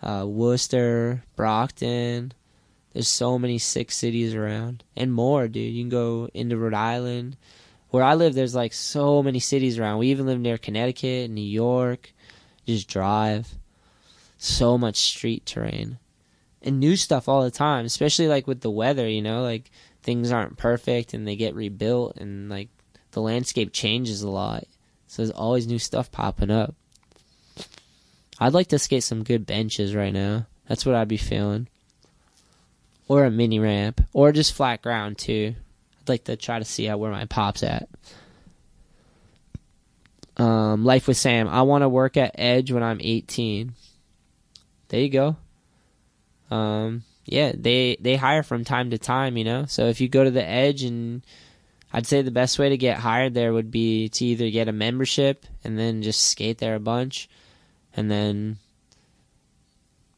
Uh, 0.02 0.26
Worcester, 0.28 1.24
Brockton. 1.36 2.34
There's 2.94 3.08
so 3.08 3.38
many 3.38 3.60
sick 3.60 3.92
cities 3.92 4.34
around 4.34 4.84
and 4.96 5.14
more, 5.14 5.48
dude. 5.48 5.74
You 5.74 5.84
can 5.84 5.90
go 5.90 6.30
into 6.34 6.58
Rhode 6.58 6.74
Island. 6.74 7.38
Where 7.90 8.04
I 8.04 8.16
live, 8.16 8.34
there's 8.34 8.56
like 8.56 8.74
so 8.74 9.24
many 9.24 9.40
cities 9.40 9.80
around. 9.80 10.00
We 10.00 10.08
even 10.08 10.26
live 10.26 10.40
near 10.40 10.58
Connecticut, 10.58 11.30
New 11.30 11.42
York. 11.42 12.14
just 12.66 12.90
drive 12.90 13.56
so 14.38 14.78
much 14.78 14.98
street 14.98 15.46
terrain 15.46 15.98
and 16.62 16.80
new 16.80 16.96
stuff 16.96 17.30
all 17.30 17.44
the 17.44 17.52
time, 17.52 17.86
especially 17.86 18.28
like 18.28 18.46
with 18.46 18.62
the 18.62 18.70
weather, 18.72 19.08
you 19.08 19.22
know, 19.22 19.42
like 19.42 19.72
things 20.04 20.32
aren't 20.32 20.58
perfect 20.58 21.14
and 21.14 21.28
they 21.28 21.36
get 21.36 21.56
rebuilt 21.56 22.18
and 22.18 22.50
like 22.50 22.70
the 23.12 23.22
landscape 23.22 23.72
changes 23.72 24.22
a 24.22 24.30
lot. 24.30 24.66
So 25.08 25.22
there's 25.22 25.32
always 25.32 25.68
new 25.68 25.80
stuff 25.80 26.12
popping 26.12 26.52
up. 26.52 26.76
I'd 28.40 28.54
like 28.54 28.68
to 28.68 28.80
skate 28.80 29.04
some 29.04 29.24
good 29.24 29.46
benches 29.46 29.96
right 29.96 30.14
now. 30.14 30.46
That's 30.68 30.86
what 30.86 30.96
I'd 30.96 31.08
be 31.08 31.18
feeling. 31.18 31.70
Or 33.08 33.24
a 33.24 33.32
mini 33.32 33.60
ramp. 33.60 34.02
Or 34.14 34.32
just 34.32 34.54
flat 34.54 34.82
ground 34.82 35.18
too. 35.18 35.56
Like 36.10 36.26
to 36.26 36.36
try 36.36 36.60
to 36.60 36.66
see 36.66 36.86
how 36.86 36.98
where 36.98 37.12
my 37.12 37.26
pop's 37.26 37.64
at. 37.64 37.90
Um, 40.38 40.86
Life 40.86 41.08
with 41.08 41.18
Sam. 41.18 41.48
I 41.48 41.64
want 41.64 41.82
to 41.82 41.90
work 41.90 42.16
at 42.18 42.36
Edge 42.36 42.72
when 42.72 42.84
I'm 42.84 43.00
18 43.02 43.74
there 44.90 45.02
you 45.02 45.10
go. 45.10 45.36
Um, 46.50 47.04
yeah, 47.26 47.52
they 47.56 47.98
they 48.00 48.16
hire 48.16 48.44
from 48.44 48.64
time 48.64 48.92
to 48.92 48.98
time, 48.98 49.38
you 49.38 49.44
know. 49.44 49.66
So 49.66 49.88
if 49.88 50.00
you 50.00 50.08
go 50.08 50.24
to 50.24 50.32
the 50.32 50.46
Edge, 50.46 50.84
and 50.84 51.26
I'd 51.92 52.08
say 52.08 52.22
the 52.22 52.32
best 52.32 52.58
way 52.58 52.70
to 52.70 52.78
get 52.78 53.00
hired 53.00 53.34
there 53.34 53.54
would 53.54 53.72
be 53.72 54.10
to 54.10 54.26
either 54.26 54.50
get 54.50 54.70
a 54.70 54.74
membership 54.74 55.46
and 55.64 55.78
then 55.78 56.02
just 56.02 56.30
skate 56.30 56.60
there 56.60 56.76
a 56.76 56.80
bunch, 56.80 57.30
and 57.96 58.10
then 58.10 58.58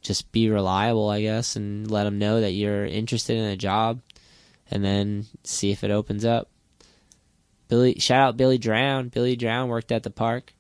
just 0.02 0.32
be 0.32 0.50
reliable, 0.50 1.10
I 1.10 1.22
guess, 1.22 1.56
and 1.56 1.90
let 1.90 2.04
them 2.04 2.20
know 2.20 2.42
that 2.42 2.52
you're 2.52 2.86
interested 2.86 3.38
in 3.38 3.46
a 3.46 3.58
job, 3.58 4.02
and 4.70 4.84
then 4.84 5.26
see 5.44 5.72
if 5.72 5.84
it 5.84 5.92
opens 5.92 6.26
up. 6.26 6.50
Billy, 7.68 8.00
shout 8.00 8.30
out 8.30 8.38
Billy 8.38 8.58
Drown. 8.58 9.10
Billy 9.10 9.36
Drown 9.36 9.70
worked 9.70 9.92
at 9.92 10.04
the 10.04 10.10
park. 10.10 10.54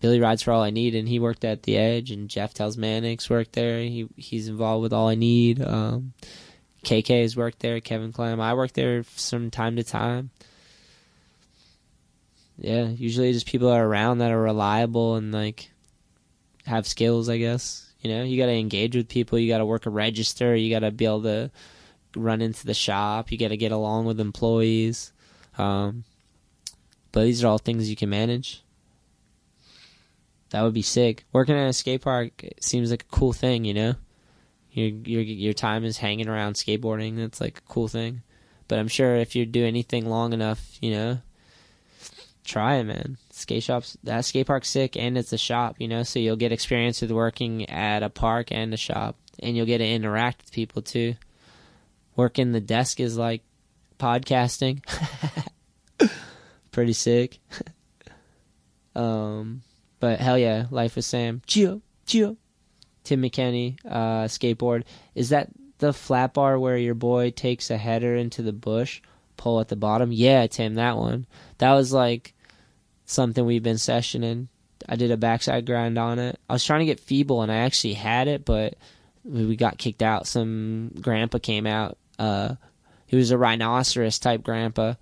Billy 0.00 0.18
rides 0.18 0.42
for 0.42 0.52
all 0.52 0.62
I 0.62 0.70
need, 0.70 0.94
and 0.94 1.06
he 1.06 1.18
worked 1.18 1.44
at 1.44 1.64
the 1.64 1.76
Edge, 1.76 2.10
and 2.10 2.30
Jeff 2.30 2.54
tells 2.54 2.78
Mannix 2.78 3.28
worked 3.28 3.52
there. 3.52 3.80
He 3.80 4.08
he's 4.16 4.48
involved 4.48 4.82
with 4.82 4.94
all 4.94 5.08
I 5.08 5.14
need. 5.14 5.60
Um, 5.62 6.14
KK 6.84 7.20
has 7.20 7.36
worked 7.36 7.60
there. 7.60 7.80
Kevin 7.80 8.10
Clem. 8.10 8.40
I 8.40 8.54
work 8.54 8.72
there 8.72 9.02
from 9.02 9.50
time 9.50 9.76
to 9.76 9.84
time. 9.84 10.30
Yeah, 12.56 12.88
usually 12.88 13.32
just 13.32 13.46
people 13.46 13.68
are 13.68 13.86
around 13.86 14.18
that 14.18 14.30
are 14.30 14.40
reliable 14.40 15.16
and 15.16 15.32
like 15.32 15.70
have 16.64 16.86
skills. 16.86 17.28
I 17.28 17.36
guess 17.36 17.92
you 18.00 18.10
know 18.10 18.22
you 18.22 18.38
got 18.38 18.46
to 18.46 18.52
engage 18.52 18.96
with 18.96 19.08
people. 19.08 19.38
You 19.38 19.52
got 19.52 19.58
to 19.58 19.66
work 19.66 19.84
a 19.84 19.90
register. 19.90 20.56
You 20.56 20.70
got 20.70 20.80
to 20.80 20.90
be 20.90 21.04
able 21.04 21.22
to 21.24 21.50
run 22.16 22.42
into 22.42 22.66
the 22.66 22.74
shop. 22.74 23.30
You 23.30 23.38
got 23.38 23.48
to 23.48 23.56
get 23.56 23.72
along 23.72 24.06
with 24.06 24.20
employees. 24.20 25.12
Um, 25.58 26.04
but 27.12 27.24
these 27.24 27.42
are 27.42 27.48
all 27.48 27.58
things 27.58 27.90
you 27.90 27.96
can 27.96 28.10
manage. 28.10 28.62
That 30.50 30.62
would 30.62 30.74
be 30.74 30.82
sick. 30.82 31.24
Working 31.32 31.56
at 31.56 31.68
a 31.68 31.72
skate 31.72 32.02
park 32.02 32.44
seems 32.60 32.90
like 32.90 33.02
a 33.02 33.16
cool 33.16 33.32
thing, 33.32 33.64
you 33.64 33.74
know. 33.74 33.94
Your 34.72 34.88
your 34.88 35.22
your 35.22 35.52
time 35.52 35.84
is 35.84 35.98
hanging 35.98 36.28
around 36.28 36.54
skateboarding. 36.54 37.16
That's 37.16 37.40
like 37.40 37.58
a 37.58 37.72
cool 37.72 37.88
thing. 37.88 38.22
But 38.68 38.78
I'm 38.78 38.88
sure 38.88 39.16
if 39.16 39.34
you 39.34 39.46
do 39.46 39.64
anything 39.64 40.08
long 40.08 40.32
enough, 40.32 40.78
you 40.80 40.92
know, 40.92 41.18
try 42.44 42.76
it, 42.76 42.84
man. 42.84 43.16
Skate 43.32 43.64
shops, 43.64 43.96
that 44.04 44.24
skate 44.24 44.46
park's 44.46 44.68
sick, 44.68 44.96
and 44.96 45.18
it's 45.18 45.32
a 45.32 45.38
shop, 45.38 45.76
you 45.78 45.88
know. 45.88 46.04
So 46.04 46.20
you'll 46.20 46.36
get 46.36 46.52
experience 46.52 47.00
with 47.00 47.10
working 47.10 47.68
at 47.68 48.04
a 48.04 48.10
park 48.10 48.52
and 48.52 48.72
a 48.72 48.76
shop, 48.76 49.16
and 49.40 49.56
you'll 49.56 49.66
get 49.66 49.78
to 49.78 49.86
interact 49.86 50.42
with 50.42 50.52
people 50.52 50.82
too. 50.82 51.16
Working 52.20 52.52
the 52.52 52.60
desk 52.60 53.00
is 53.00 53.16
like 53.16 53.40
podcasting. 53.98 54.84
Pretty 56.70 56.92
sick. 56.92 57.38
um 58.94 59.62
but 60.00 60.20
hell 60.20 60.36
yeah, 60.36 60.66
Life 60.70 60.96
with 60.96 61.06
Sam. 61.06 61.40
Gio, 61.46 61.80
Gio. 62.06 62.36
Tim 63.04 63.22
McKenney, 63.22 63.78
uh, 63.88 64.24
skateboard. 64.24 64.84
Is 65.14 65.30
that 65.30 65.48
the 65.78 65.94
flat 65.94 66.34
bar 66.34 66.58
where 66.58 66.76
your 66.76 66.94
boy 66.94 67.30
takes 67.30 67.70
a 67.70 67.78
header 67.78 68.14
into 68.14 68.42
the 68.42 68.52
bush, 68.52 69.00
pull 69.38 69.58
at 69.60 69.68
the 69.68 69.76
bottom? 69.76 70.12
Yeah, 70.12 70.46
Tim, 70.46 70.74
that 70.74 70.98
one. 70.98 71.26
That 71.56 71.72
was 71.72 71.90
like 71.90 72.34
something 73.06 73.46
we've 73.46 73.62
been 73.62 73.76
sessioning. 73.76 74.48
I 74.86 74.96
did 74.96 75.10
a 75.10 75.16
backside 75.16 75.64
grind 75.64 75.96
on 75.96 76.18
it. 76.18 76.38
I 76.50 76.52
was 76.52 76.64
trying 76.64 76.80
to 76.80 76.86
get 76.86 77.00
feeble 77.00 77.40
and 77.40 77.50
I 77.50 77.56
actually 77.56 77.94
had 77.94 78.28
it, 78.28 78.44
but 78.44 78.74
we 79.24 79.56
got 79.56 79.78
kicked 79.78 80.02
out. 80.02 80.26
Some 80.26 80.90
grandpa 81.00 81.38
came 81.38 81.66
out. 81.66 81.96
Uh, 82.20 82.56
he 83.06 83.16
was 83.16 83.30
a 83.30 83.38
rhinoceros 83.38 84.18
type 84.18 84.42
grandpa, 84.44 84.94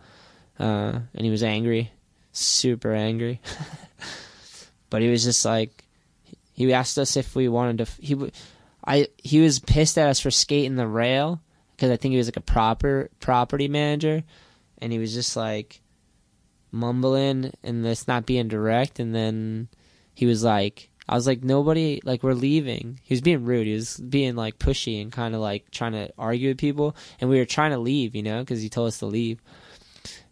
uh, 0.58 1.00
and 1.14 1.24
he 1.24 1.30
was 1.30 1.42
angry, 1.42 1.90
super 2.32 2.94
angry. 2.94 3.40
but 4.90 5.02
he 5.02 5.08
was 5.08 5.24
just 5.24 5.44
like 5.44 5.84
he 6.52 6.72
asked 6.72 6.96
us 6.96 7.16
if 7.16 7.34
we 7.34 7.48
wanted 7.48 7.84
to 7.84 7.92
he 8.00 8.32
I 8.86 9.08
he 9.18 9.40
was 9.40 9.58
pissed 9.58 9.98
at 9.98 10.08
us 10.08 10.20
for 10.20 10.30
skating 10.30 10.76
the 10.76 10.86
rail 10.86 11.42
because 11.76 11.90
I 11.90 11.96
think 11.96 12.12
he 12.12 12.18
was 12.18 12.28
like 12.28 12.36
a 12.36 12.40
proper 12.40 13.10
property 13.20 13.68
manager 13.68 14.22
and 14.78 14.92
he 14.92 14.98
was 14.98 15.12
just 15.12 15.36
like 15.36 15.80
mumbling 16.70 17.52
and 17.62 17.84
this 17.84 18.08
not 18.08 18.26
being 18.26 18.48
direct 18.48 19.00
and 19.00 19.14
then 19.14 19.68
he 20.14 20.26
was 20.26 20.44
like 20.44 20.87
I 21.08 21.14
was 21.14 21.26
like 21.26 21.42
nobody 21.42 22.00
like 22.04 22.22
we're 22.22 22.34
leaving. 22.34 23.00
He 23.02 23.14
was 23.14 23.20
being 23.20 23.44
rude. 23.44 23.66
He 23.66 23.74
was 23.74 23.96
being 23.96 24.36
like 24.36 24.58
pushy 24.58 25.00
and 25.00 25.10
kind 25.10 25.34
of 25.34 25.40
like 25.40 25.70
trying 25.70 25.92
to 25.92 26.12
argue 26.18 26.50
with 26.50 26.58
people 26.58 26.96
and 27.20 27.30
we 27.30 27.38
were 27.38 27.44
trying 27.44 27.70
to 27.70 27.78
leave, 27.78 28.14
you 28.14 28.22
know, 28.22 28.44
cuz 28.44 28.60
he 28.60 28.68
told 28.68 28.88
us 28.88 28.98
to 28.98 29.06
leave. 29.06 29.40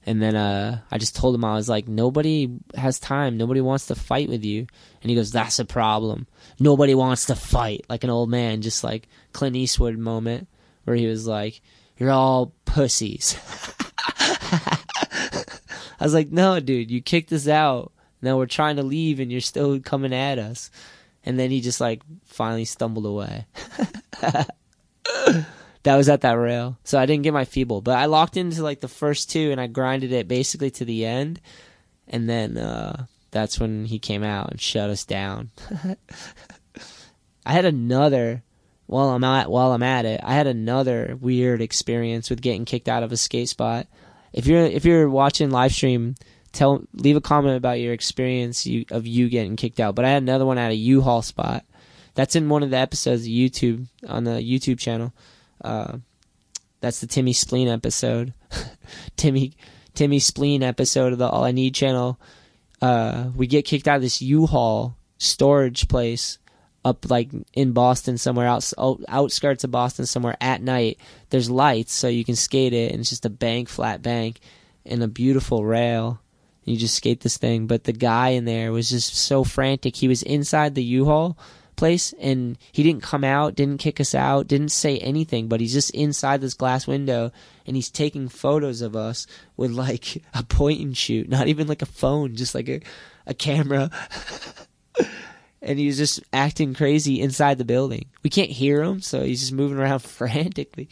And 0.09 0.23
then 0.23 0.37
uh, 0.37 0.83
I 0.89 0.99
just 0.99 1.17
told 1.17 1.35
him 1.35 1.45
I 1.45 1.55
was 1.55 1.69
like, 1.69 1.89
nobody 1.89 2.49
has 2.77 3.01
time. 3.01 3.37
Nobody 3.37 3.61
wants 3.61 3.87
to 3.87 3.97
fight 3.97 4.29
with 4.29 4.45
you. 4.45 4.69
And 5.03 5.11
he 5.11 5.17
goes, 5.17 5.33
that's 5.33 5.59
a 5.59 5.65
problem. 5.65 6.29
Nobody 6.61 6.95
wants 6.95 7.27
to 7.27 7.35
fight. 7.35 7.85
Like 7.89 8.05
an 8.05 8.11
old 8.11 8.31
man, 8.31 8.63
just 8.63 8.85
like 8.85 9.09
Clint 9.33 9.57
Eastwood 9.57 9.99
moment 9.99 10.47
where 10.85 10.95
he 10.95 11.09
was 11.09 11.27
like, 11.27 11.61
you're 11.99 12.13
all 12.13 12.53
pussies. 12.65 13.37
I 15.99 16.05
was 16.05 16.15
like, 16.15 16.31
no, 16.31 16.61
dude, 16.61 16.91
you 16.91 17.03
kicked 17.03 17.33
us 17.33 17.49
out. 17.49 17.93
Now 18.23 18.37
we're 18.37 18.47
trying 18.47 18.77
to 18.77 18.83
leave 18.83 19.21
and 19.21 19.31
you're 19.31 19.41
still 19.41 19.81
coming 19.81 20.15
at 20.15 20.39
us. 20.39 20.71
And 21.25 21.39
then 21.39 21.51
he 21.51 21.61
just 21.61 21.81
like 21.81 22.03
finally 22.25 22.65
stumbled 22.65 23.07
away. 23.07 23.47
that 25.83 25.97
was 25.97 26.09
at 26.09 26.21
that 26.23 26.33
rail. 26.33 26.79
So 26.85 26.99
I 26.99 27.07
didn't 27.07 27.25
get 27.25 27.33
my 27.35 27.45
feeble, 27.45 27.81
but 27.81 27.99
I 27.99 28.07
locked 28.07 28.37
into 28.37 28.63
like 28.63 28.81
the 28.81 28.89
first 28.89 29.31
two 29.31 29.51
and 29.51 29.61
I 29.61 29.67
grinded 29.67 30.13
it 30.13 30.29
basically 30.29 30.71
to 30.73 30.85
the 30.85 31.05
end. 31.05 31.41
And 32.09 32.29
then 32.29 32.57
uh, 32.57 33.07
that's 33.31 33.59
when 33.59 33.85
he 33.85 33.99
came 33.99 34.23
out 34.23 34.51
and 34.51 34.61
shut 34.61 34.91
us 34.91 35.05
down. 35.05 35.51
I 37.47 37.53
had 37.53 37.65
another 37.65 38.43
while 38.87 39.11
I'm 39.11 39.25
at 39.25 39.51
while 39.51 39.73
I'm 39.73 39.83
at 39.83 40.05
it. 40.05 40.21
I 40.23 40.35
had 40.35 40.47
another 40.47 41.17
weird 41.21 41.61
experience 41.61 42.31
with 42.31 42.41
getting 42.41 42.65
kicked 42.65 42.89
out 42.89 43.03
of 43.03 43.13
a 43.13 43.17
skate 43.17 43.49
spot. 43.49 43.87
If 44.33 44.47
you're 44.47 44.65
if 44.65 44.85
you're 44.85 45.09
watching 45.09 45.51
live 45.51 45.73
stream, 45.73 46.15
tell 46.57 46.83
leave 46.95 47.17
a 47.17 47.21
comment 47.21 47.57
about 47.57 47.81
your 47.81 47.93
experience 47.93 48.67
you, 48.67 48.85
of 48.91 49.07
you 49.07 49.29
getting 49.29 49.57
kicked 49.57 49.81
out. 49.81 49.95
But 49.95 50.05
I 50.05 50.11
had 50.11 50.23
another 50.23 50.47
one 50.47 50.59
at 50.59 50.71
a 50.71 50.77
U-Haul 50.77 51.23
spot. 51.23 51.65
That's 52.15 52.35
in 52.35 52.49
one 52.49 52.63
of 52.63 52.71
the 52.71 52.79
episodes 52.79 53.23
of 53.23 53.29
YouTube 53.29 53.87
on 54.09 54.25
the 54.25 54.33
YouTube 54.33 54.79
channel. 54.79 55.13
Uh, 55.63 55.99
that's 56.81 57.01
the 57.01 57.07
Timmy 57.07 57.33
Spleen 57.33 57.69
episode. 57.69 58.33
Timmy 59.17 59.53
Timmy 59.95 60.19
Spleen 60.19 60.63
episode 60.63 61.13
of 61.13 61.19
the 61.19 61.29
All 61.29 61.45
I 61.45 61.53
Need 61.53 61.75
channel. 61.75 62.19
Uh, 62.81 63.31
we 63.35 63.47
get 63.47 63.65
kicked 63.65 63.89
out 63.89 63.97
of 63.97 64.03
this 64.03 64.21
U-Haul 64.21 64.97
storage 65.19 65.89
place 65.89 66.39
up 66.85 67.11
like 67.11 67.31
in 67.55 67.73
Boston 67.73 68.17
somewhere 68.17 68.47
out 68.47 68.73
outskirts 69.09 69.65
of 69.65 69.71
Boston 69.71 70.07
somewhere 70.07 70.37
at 70.41 70.63
night. 70.63 70.99
There's 71.31 71.51
lights 71.51 71.93
so 71.93 72.09
you 72.09 72.25
can 72.25 72.37
skate 72.37 72.73
it 72.73 72.93
and 72.93 73.01
it's 73.01 73.11
just 73.11 73.27
a 73.27 73.31
bank, 73.31 73.69
flat 73.69 74.03
bank 74.03 74.41
and 74.85 75.03
a 75.03 75.09
beautiful 75.09 75.65
rail. 75.65 76.21
You 76.67 76.77
just 76.77 76.97
skate 76.97 77.21
this 77.21 77.39
thing, 77.39 77.67
but 77.67 77.85
the 77.85 77.93
guy 77.93 78.31
in 78.31 78.45
there 78.45 78.73
was 78.73 78.91
just 78.91 79.15
so 79.15 79.45
frantic. 79.45 79.97
He 79.97 80.09
was 80.09 80.23
inside 80.23 80.75
the 80.75 80.83
U-Haul 80.83 81.39
place 81.77 82.13
and 82.21 82.59
he 82.73 82.83
didn't 82.83 83.03
come 83.03 83.23
out, 83.23 83.55
didn't 83.55 83.79
kick 83.79 84.01
us 84.01 84.15
out, 84.15 84.49
didn't 84.49 84.71
say 84.71 84.99
anything, 84.99 85.47
but 85.47 85.61
he's 85.61 85.73
just 85.73 85.91
inside 85.91 86.41
this 86.41 86.55
glass 86.55 86.87
window 86.87 87.31
and 87.67 87.77
he's 87.77 87.91
taking 87.91 88.29
photos 88.29 88.81
of 88.81 88.97
us 88.97 89.27
with 89.57 89.71
like 89.71 90.23
a 90.35 90.43
point 90.43 90.81
and 90.81 90.97
shoot, 90.97 91.29
not 91.29 91.47
even 91.47 91.69
like 91.69 91.83
a 91.83 91.87
phone, 91.87 92.35
just 92.35 92.55
like 92.55 92.69
a, 92.69 92.81
a 93.27 93.35
camera. 93.35 93.91
and 95.63 95.79
he's 95.79 95.99
just 95.99 96.21
acting 96.33 96.75
crazy 96.75 97.21
inside 97.21 97.59
the 97.59 97.65
building. 97.65 98.07
We 98.25 98.31
can't 98.31 98.51
hear 98.51 98.83
him, 98.83 99.01
so 99.01 99.23
he's 99.23 99.41
just 99.41 99.53
moving 99.53 99.79
around 99.79 99.99
frantically. 100.03 100.89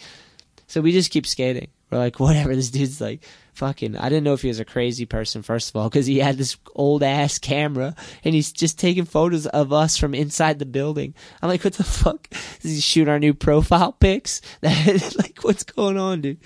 So 0.67 0.81
we 0.81 0.93
just 0.93 1.11
keep 1.11 1.27
skating. 1.27 1.69
We're 1.91 1.99
like, 1.99 2.21
whatever, 2.21 2.55
this 2.55 2.71
dude's 2.71 3.01
like 3.01 3.25
fucking 3.55 3.97
I 3.97 4.09
didn't 4.09 4.25
know 4.25 4.35
if 4.35 4.43
he 4.43 4.49
was 4.49 4.61
a 4.61 4.65
crazy 4.65 5.07
person 5.07 5.43
first 5.43 5.71
of 5.71 5.77
all 5.77 5.89
because 5.89 6.07
he 6.07 6.19
had 6.19 6.37
this 6.37 6.57
old 6.75 7.03
ass 7.03 7.39
camera 7.39 7.95
and 8.25 8.35
he's 8.35 8.53
just 8.53 8.79
taking 8.79 9.05
photos 9.05 9.47
of 9.47 9.73
us 9.73 9.97
from 9.97 10.15
inside 10.15 10.59
the 10.59 10.67
building. 10.67 11.15
I'm 11.41 11.49
like, 11.49 11.65
what 11.65 11.75
the 11.75 11.85
fuck? 11.85 12.29
Does 12.31 12.73
he 12.73 12.81
shoot 12.81 13.09
our 13.09 13.19
new 13.19 13.35
profile 13.35 13.93
pics? 13.93 14.41
like, 14.63 15.39
what's 15.43 15.63
going 15.63 15.99
on, 15.99 16.21
dude? 16.21 16.41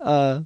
Uh, 0.00 0.40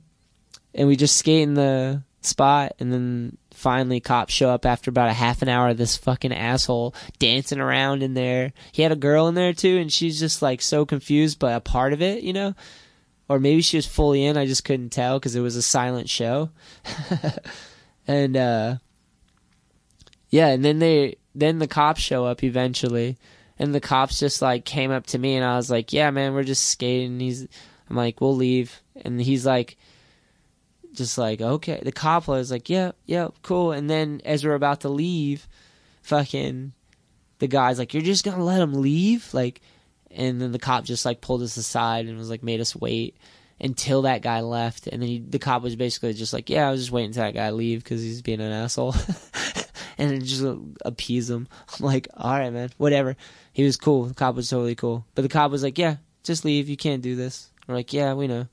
and 0.74 0.88
we 0.88 0.96
just 0.96 1.16
skate 1.16 1.42
in 1.42 1.54
the 1.54 2.02
spot 2.20 2.72
and 2.78 2.92
then 2.92 3.36
finally 3.52 4.00
cops 4.00 4.32
show 4.32 4.50
up 4.50 4.66
after 4.66 4.90
about 4.90 5.08
a 5.08 5.12
half 5.12 5.42
an 5.42 5.48
hour 5.48 5.68
of 5.68 5.76
this 5.76 5.96
fucking 5.96 6.32
asshole 6.32 6.94
dancing 7.18 7.60
around 7.60 8.02
in 8.02 8.14
there. 8.14 8.52
He 8.72 8.82
had 8.82 8.92
a 8.92 8.96
girl 8.96 9.28
in 9.28 9.34
there 9.34 9.52
too 9.52 9.78
and 9.78 9.92
she's 9.92 10.18
just 10.18 10.42
like 10.42 10.62
so 10.62 10.84
confused 10.84 11.38
but 11.38 11.54
a 11.54 11.60
part 11.60 11.92
of 11.92 12.02
it, 12.02 12.22
you 12.22 12.32
know? 12.32 12.54
Or 13.32 13.40
maybe 13.40 13.62
she 13.62 13.78
was 13.78 13.86
fully 13.86 14.26
in. 14.26 14.36
I 14.36 14.44
just 14.44 14.62
couldn't 14.62 14.90
tell 14.90 15.18
because 15.18 15.34
it 15.34 15.40
was 15.40 15.56
a 15.56 15.62
silent 15.62 16.10
show. 16.10 16.50
and 18.06 18.36
uh, 18.36 18.76
yeah, 20.28 20.48
and 20.48 20.62
then 20.62 20.80
they 20.80 21.16
then 21.34 21.58
the 21.58 21.66
cops 21.66 22.02
show 22.02 22.26
up 22.26 22.44
eventually, 22.44 23.16
and 23.58 23.74
the 23.74 23.80
cops 23.80 24.20
just 24.20 24.42
like 24.42 24.66
came 24.66 24.90
up 24.90 25.06
to 25.08 25.18
me, 25.18 25.34
and 25.34 25.44
I 25.46 25.56
was 25.56 25.70
like, 25.70 25.94
"Yeah, 25.94 26.10
man, 26.10 26.34
we're 26.34 26.42
just 26.42 26.68
skating." 26.68 27.20
he's, 27.20 27.48
I'm 27.88 27.96
like, 27.96 28.20
"We'll 28.20 28.36
leave," 28.36 28.82
and 29.02 29.18
he's 29.18 29.46
like, 29.46 29.78
just 30.92 31.16
like, 31.16 31.40
"Okay." 31.40 31.80
The 31.82 31.90
cop 31.90 32.28
was 32.28 32.50
like, 32.50 32.68
"Yeah, 32.68 32.92
yeah, 33.06 33.28
cool." 33.40 33.72
And 33.72 33.88
then 33.88 34.20
as 34.26 34.44
we're 34.44 34.54
about 34.54 34.82
to 34.82 34.90
leave, 34.90 35.48
fucking, 36.02 36.74
the 37.38 37.48
guy's 37.48 37.78
like, 37.78 37.94
"You're 37.94 38.02
just 38.02 38.26
gonna 38.26 38.44
let 38.44 38.60
him 38.60 38.74
leave?" 38.74 39.32
Like 39.32 39.62
and 40.14 40.40
then 40.40 40.52
the 40.52 40.58
cop 40.58 40.84
just 40.84 41.04
like 41.04 41.20
pulled 41.20 41.42
us 41.42 41.56
aside 41.56 42.06
and 42.06 42.18
was 42.18 42.30
like 42.30 42.42
made 42.42 42.60
us 42.60 42.76
wait 42.76 43.16
until 43.60 44.02
that 44.02 44.22
guy 44.22 44.40
left. 44.40 44.86
And 44.86 45.00
then 45.00 45.08
he, 45.08 45.18
the 45.18 45.38
cop 45.38 45.62
was 45.62 45.76
basically 45.76 46.12
just 46.14 46.32
like 46.32 46.50
yeah 46.50 46.68
i 46.68 46.70
was 46.70 46.80
just 46.80 46.92
waiting 46.92 47.08
until 47.08 47.24
that 47.24 47.34
guy 47.34 47.50
leave 47.50 47.82
because 47.82 48.02
he's 48.02 48.22
being 48.22 48.40
an 48.40 48.52
asshole. 48.52 48.94
And 49.98 50.10
it 50.10 50.22
just 50.22 50.42
uh, 50.42 50.56
appease 50.84 51.30
him. 51.30 51.46
I'm 51.78 51.86
like 51.86 52.08
all 52.16 52.32
right 52.32 52.52
man 52.52 52.70
whatever. 52.78 53.14
He 53.52 53.62
was 53.62 53.76
cool. 53.76 54.04
The 54.04 54.14
cop 54.14 54.34
was 54.34 54.48
totally 54.48 54.74
cool. 54.74 55.04
But 55.14 55.22
the 55.22 55.28
cop 55.28 55.50
was 55.50 55.62
like 55.62 55.78
yeah 55.78 55.96
just 56.24 56.44
leave. 56.44 56.68
You 56.68 56.76
can't 56.76 57.02
do 57.02 57.14
this. 57.14 57.50
We're 57.68 57.74
like 57.74 57.92
yeah 57.92 58.14
we 58.14 58.26
know. 58.26 58.48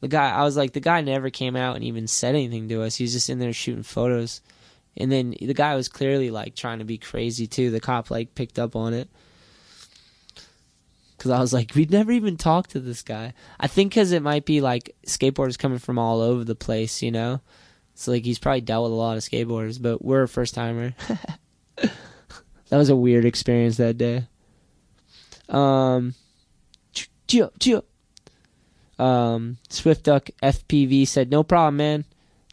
The 0.00 0.08
guy 0.08 0.30
i 0.30 0.42
was 0.44 0.56
like 0.56 0.72
the 0.72 0.80
guy 0.80 1.00
never 1.00 1.28
came 1.28 1.56
out 1.56 1.76
and 1.76 1.84
even 1.84 2.06
said 2.06 2.34
anything 2.34 2.68
to 2.68 2.82
us. 2.82 2.94
He's 2.94 3.12
just 3.12 3.28
in 3.28 3.38
there 3.38 3.52
shooting 3.52 3.82
photos. 3.82 4.40
And 4.96 5.12
then 5.12 5.34
the 5.38 5.52
guy 5.52 5.74
was 5.74 5.88
clearly 5.88 6.30
like 6.30 6.54
trying 6.54 6.78
to 6.78 6.84
be 6.84 6.98
crazy 6.98 7.46
too. 7.46 7.70
The 7.70 7.80
cop 7.80 8.10
like 8.10 8.34
picked 8.34 8.58
up 8.58 8.76
on 8.76 8.94
it 8.94 9.10
because 11.16 11.30
I 11.30 11.40
was 11.40 11.52
like, 11.52 11.74
we'd 11.74 11.90
never 11.90 12.12
even 12.12 12.36
talked 12.36 12.70
to 12.70 12.80
this 12.80 13.02
guy. 13.02 13.32
I 13.58 13.66
think 13.66 13.92
because 13.92 14.12
it 14.12 14.22
might 14.22 14.44
be 14.44 14.60
like 14.60 14.94
skateboarders 15.06 15.58
coming 15.58 15.78
from 15.78 15.98
all 15.98 16.20
over 16.20 16.44
the 16.44 16.54
place, 16.54 17.02
you 17.02 17.10
know. 17.10 17.40
So 17.94 18.12
like 18.12 18.24
he's 18.24 18.38
probably 18.38 18.60
dealt 18.60 18.84
with 18.84 18.92
a 18.92 18.96
lot 18.96 19.16
of 19.16 19.22
skateboarders, 19.22 19.80
but 19.80 20.04
we're 20.04 20.24
a 20.24 20.28
first 20.28 20.54
timer. 20.54 20.94
that 21.76 21.90
was 22.70 22.90
a 22.90 22.96
weird 22.96 23.24
experience 23.24 23.78
that 23.78 23.96
day. 23.96 24.24
Um, 25.48 26.14
chill, 27.26 27.52
chill. 27.58 27.84
Um, 28.98 29.58
Swift 29.68 30.04
Duck 30.04 30.28
FPV 30.42 31.06
said, 31.06 31.30
"No 31.30 31.42
problem, 31.42 31.76
man." 31.76 32.04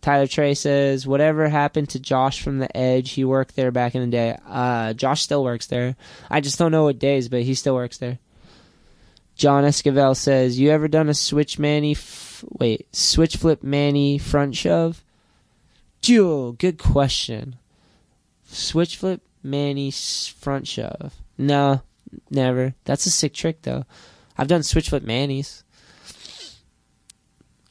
Tyler 0.02 0.27
Trey 0.27 0.53
says, 0.53 1.07
"Whatever 1.07 1.48
happened 1.49 1.90
to 1.90 1.99
Josh 1.99 2.41
from 2.41 2.60
the 2.60 2.76
Edge? 2.76 3.11
He 3.11 3.26
worked 3.26 3.56
there 3.56 3.72
back 3.72 3.95
in 3.95 4.02
the 4.02 4.07
day. 4.07 4.38
Uh, 4.48 4.94
Josh 4.94 5.22
still 5.22 5.44
works 5.44 5.68
there. 5.68 5.95
I 6.30 6.41
just 6.41 6.60
don't 6.60 6.72
know 6.72 6.84
what 6.84 6.99
days, 6.99 7.27
but 7.27 7.44
he 7.44 7.53
still 7.53 7.76
works 7.76 7.98
there." 7.98 8.19
John 9.43 9.65
Esquivel 9.65 10.15
says, 10.15 10.57
"You 10.57 10.69
ever 10.69 10.87
done 10.87 11.09
a 11.09 11.13
switch 11.13 11.59
manny? 11.59 11.91
F- 11.91 12.45
wait, 12.47 12.87
switch 12.95 13.35
flip 13.35 13.61
manny 13.61 14.17
front 14.17 14.55
shove?" 14.55 15.03
Joe, 16.01 16.53
good 16.53 16.77
question. 16.77 17.57
Switch 18.45 18.95
flip 18.95 19.21
manny 19.43 19.91
front 19.91 20.65
shove? 20.65 21.15
No, 21.37 21.81
never. 22.29 22.75
That's 22.85 23.05
a 23.05 23.09
sick 23.09 23.33
trick 23.33 23.63
though. 23.63 23.83
I've 24.37 24.47
done 24.47 24.63
switch 24.63 24.87
flip 24.87 25.03
mannies, 25.03 25.65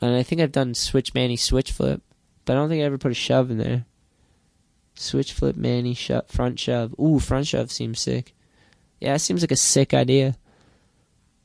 and 0.02 0.14
I 0.14 0.22
think 0.22 0.42
I've 0.42 0.52
done 0.52 0.74
switch 0.74 1.14
manny 1.14 1.36
switch 1.36 1.72
flip, 1.72 2.02
but 2.44 2.52
I 2.52 2.56
don't 2.56 2.68
think 2.68 2.82
I 2.82 2.84
ever 2.84 2.98
put 2.98 3.12
a 3.12 3.14
shove 3.14 3.50
in 3.50 3.56
there. 3.56 3.86
Switch 4.94 5.32
flip 5.32 5.56
manny 5.56 5.94
shove 5.94 6.28
front 6.28 6.60
shove. 6.60 6.94
Ooh, 7.00 7.18
front 7.18 7.46
shove 7.46 7.72
seems 7.72 7.98
sick. 7.98 8.34
Yeah, 9.00 9.14
it 9.14 9.20
seems 9.20 9.40
like 9.40 9.52
a 9.52 9.56
sick 9.56 9.94
idea. 9.94 10.36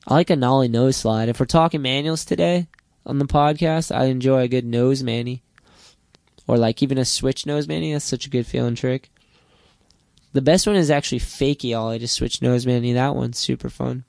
I 0.08 0.14
like 0.14 0.30
a 0.30 0.36
nollie 0.36 0.68
nose 0.68 0.96
slide. 0.96 1.28
If 1.28 1.38
we're 1.38 1.44
talking 1.44 1.82
manuals 1.82 2.24
today 2.24 2.66
on 3.04 3.18
the 3.18 3.26
podcast, 3.26 3.94
I 3.94 4.06
enjoy 4.06 4.40
a 4.40 4.48
good 4.48 4.64
nose 4.64 5.02
manny. 5.02 5.42
Or 6.46 6.56
like 6.56 6.82
even 6.82 6.96
a 6.96 7.04
switch 7.04 7.44
nose 7.44 7.68
manny. 7.68 7.92
That's 7.92 8.06
such 8.06 8.24
a 8.26 8.30
good 8.30 8.46
feeling 8.46 8.74
trick. 8.74 9.10
The 10.32 10.40
best 10.40 10.66
one 10.66 10.76
is 10.76 10.90
actually 10.90 11.20
fakie 11.20 11.78
ollie 11.78 11.98
to 11.98 12.08
switch 12.08 12.40
nose 12.40 12.64
manny. 12.64 12.94
That 12.94 13.16
one's 13.16 13.36
super 13.36 13.68
fun. 13.68 14.04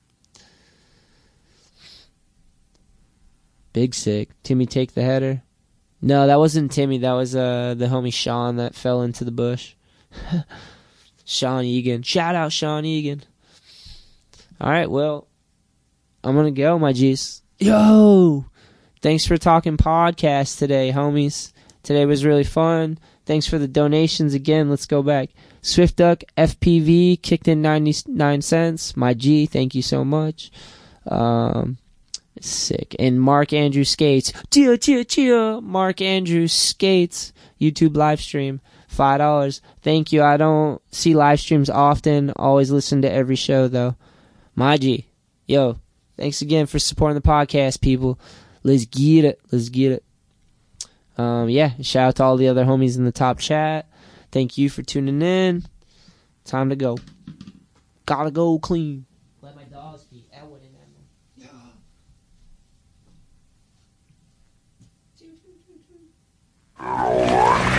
Big 3.74 3.94
sick. 3.94 4.30
Timmy 4.42 4.64
take 4.64 4.94
the 4.94 5.02
header. 5.02 5.42
No, 6.00 6.26
that 6.26 6.38
wasn't 6.38 6.72
Timmy. 6.72 6.96
That 6.96 7.12
was 7.12 7.36
uh 7.36 7.74
the 7.76 7.88
homie 7.88 8.12
Sean 8.12 8.56
that 8.56 8.74
fell 8.74 9.02
into 9.02 9.24
the 9.24 9.30
bush. 9.30 9.74
Sean 11.26 11.64
Egan. 11.64 12.02
Shout 12.04 12.34
out 12.34 12.52
Sean 12.52 12.86
Egan. 12.86 13.22
All 14.62 14.70
right, 14.70 14.90
well, 14.90 15.26
I'm 16.22 16.34
gonna 16.36 16.50
go, 16.50 16.78
my 16.78 16.92
G's. 16.92 17.42
Yo, 17.58 18.44
thanks 19.00 19.26
for 19.26 19.36
talking 19.36 19.76
podcast 19.76 20.58
today, 20.58 20.92
homies. 20.92 21.52
Today 21.82 22.04
was 22.04 22.24
really 22.24 22.44
fun. 22.44 22.98
Thanks 23.26 23.46
for 23.46 23.58
the 23.58 23.68
donations 23.68 24.34
again. 24.34 24.68
Let's 24.68 24.86
go 24.86 25.02
back. 25.02 25.30
Swift 25.62 25.96
Duck 25.96 26.24
FPV 26.36 27.22
kicked 27.22 27.48
in 27.48 27.62
99 27.62 28.42
cents. 28.42 28.96
My 28.96 29.14
G, 29.14 29.46
thank 29.46 29.74
you 29.74 29.82
so 29.82 30.04
much. 30.04 30.50
Um, 31.06 31.78
sick. 32.40 32.96
And 32.98 33.20
Mark 33.20 33.52
Andrew 33.52 33.84
Skates. 33.84 34.32
Cheer, 34.50 34.76
cheer, 34.76 35.04
cheer. 35.04 35.60
Mark 35.60 36.00
Andrew 36.00 36.48
Skates. 36.48 37.32
YouTube 37.60 37.96
live 37.96 38.20
stream. 38.20 38.60
Five 38.88 39.18
dollars. 39.18 39.62
Thank 39.82 40.12
you. 40.12 40.22
I 40.22 40.36
don't 40.36 40.82
see 40.90 41.14
live 41.14 41.40
streams 41.40 41.70
often. 41.70 42.32
Always 42.36 42.70
listen 42.70 43.02
to 43.02 43.12
every 43.12 43.36
show 43.36 43.68
though. 43.68 43.94
My 44.56 44.76
G. 44.76 45.06
Yo, 45.46 45.78
Thanks 46.20 46.42
again 46.42 46.66
for 46.66 46.78
supporting 46.78 47.14
the 47.14 47.26
podcast, 47.26 47.80
people. 47.80 48.20
Let's 48.62 48.84
get 48.84 49.24
it. 49.24 49.40
Let's 49.50 49.70
get 49.70 49.92
it. 49.92 50.04
Um, 51.16 51.48
yeah, 51.48 51.72
shout 51.80 52.08
out 52.08 52.16
to 52.16 52.24
all 52.24 52.36
the 52.36 52.48
other 52.48 52.66
homies 52.66 52.98
in 52.98 53.06
the 53.06 53.10
top 53.10 53.38
chat. 53.38 53.88
Thank 54.30 54.58
you 54.58 54.68
for 54.68 54.82
tuning 54.82 55.22
in. 55.22 55.64
Time 56.44 56.68
to 56.68 56.76
go. 56.76 56.98
Gotta 58.04 58.30
go 58.30 58.58
clean. 58.58 59.06
Let 59.40 59.56
my 59.56 59.64
dogs 59.64 60.04
be. 60.04 60.26
That 60.30 60.42
and 60.42 60.76
Emma. 61.38 61.58
Yeah. 66.78 67.69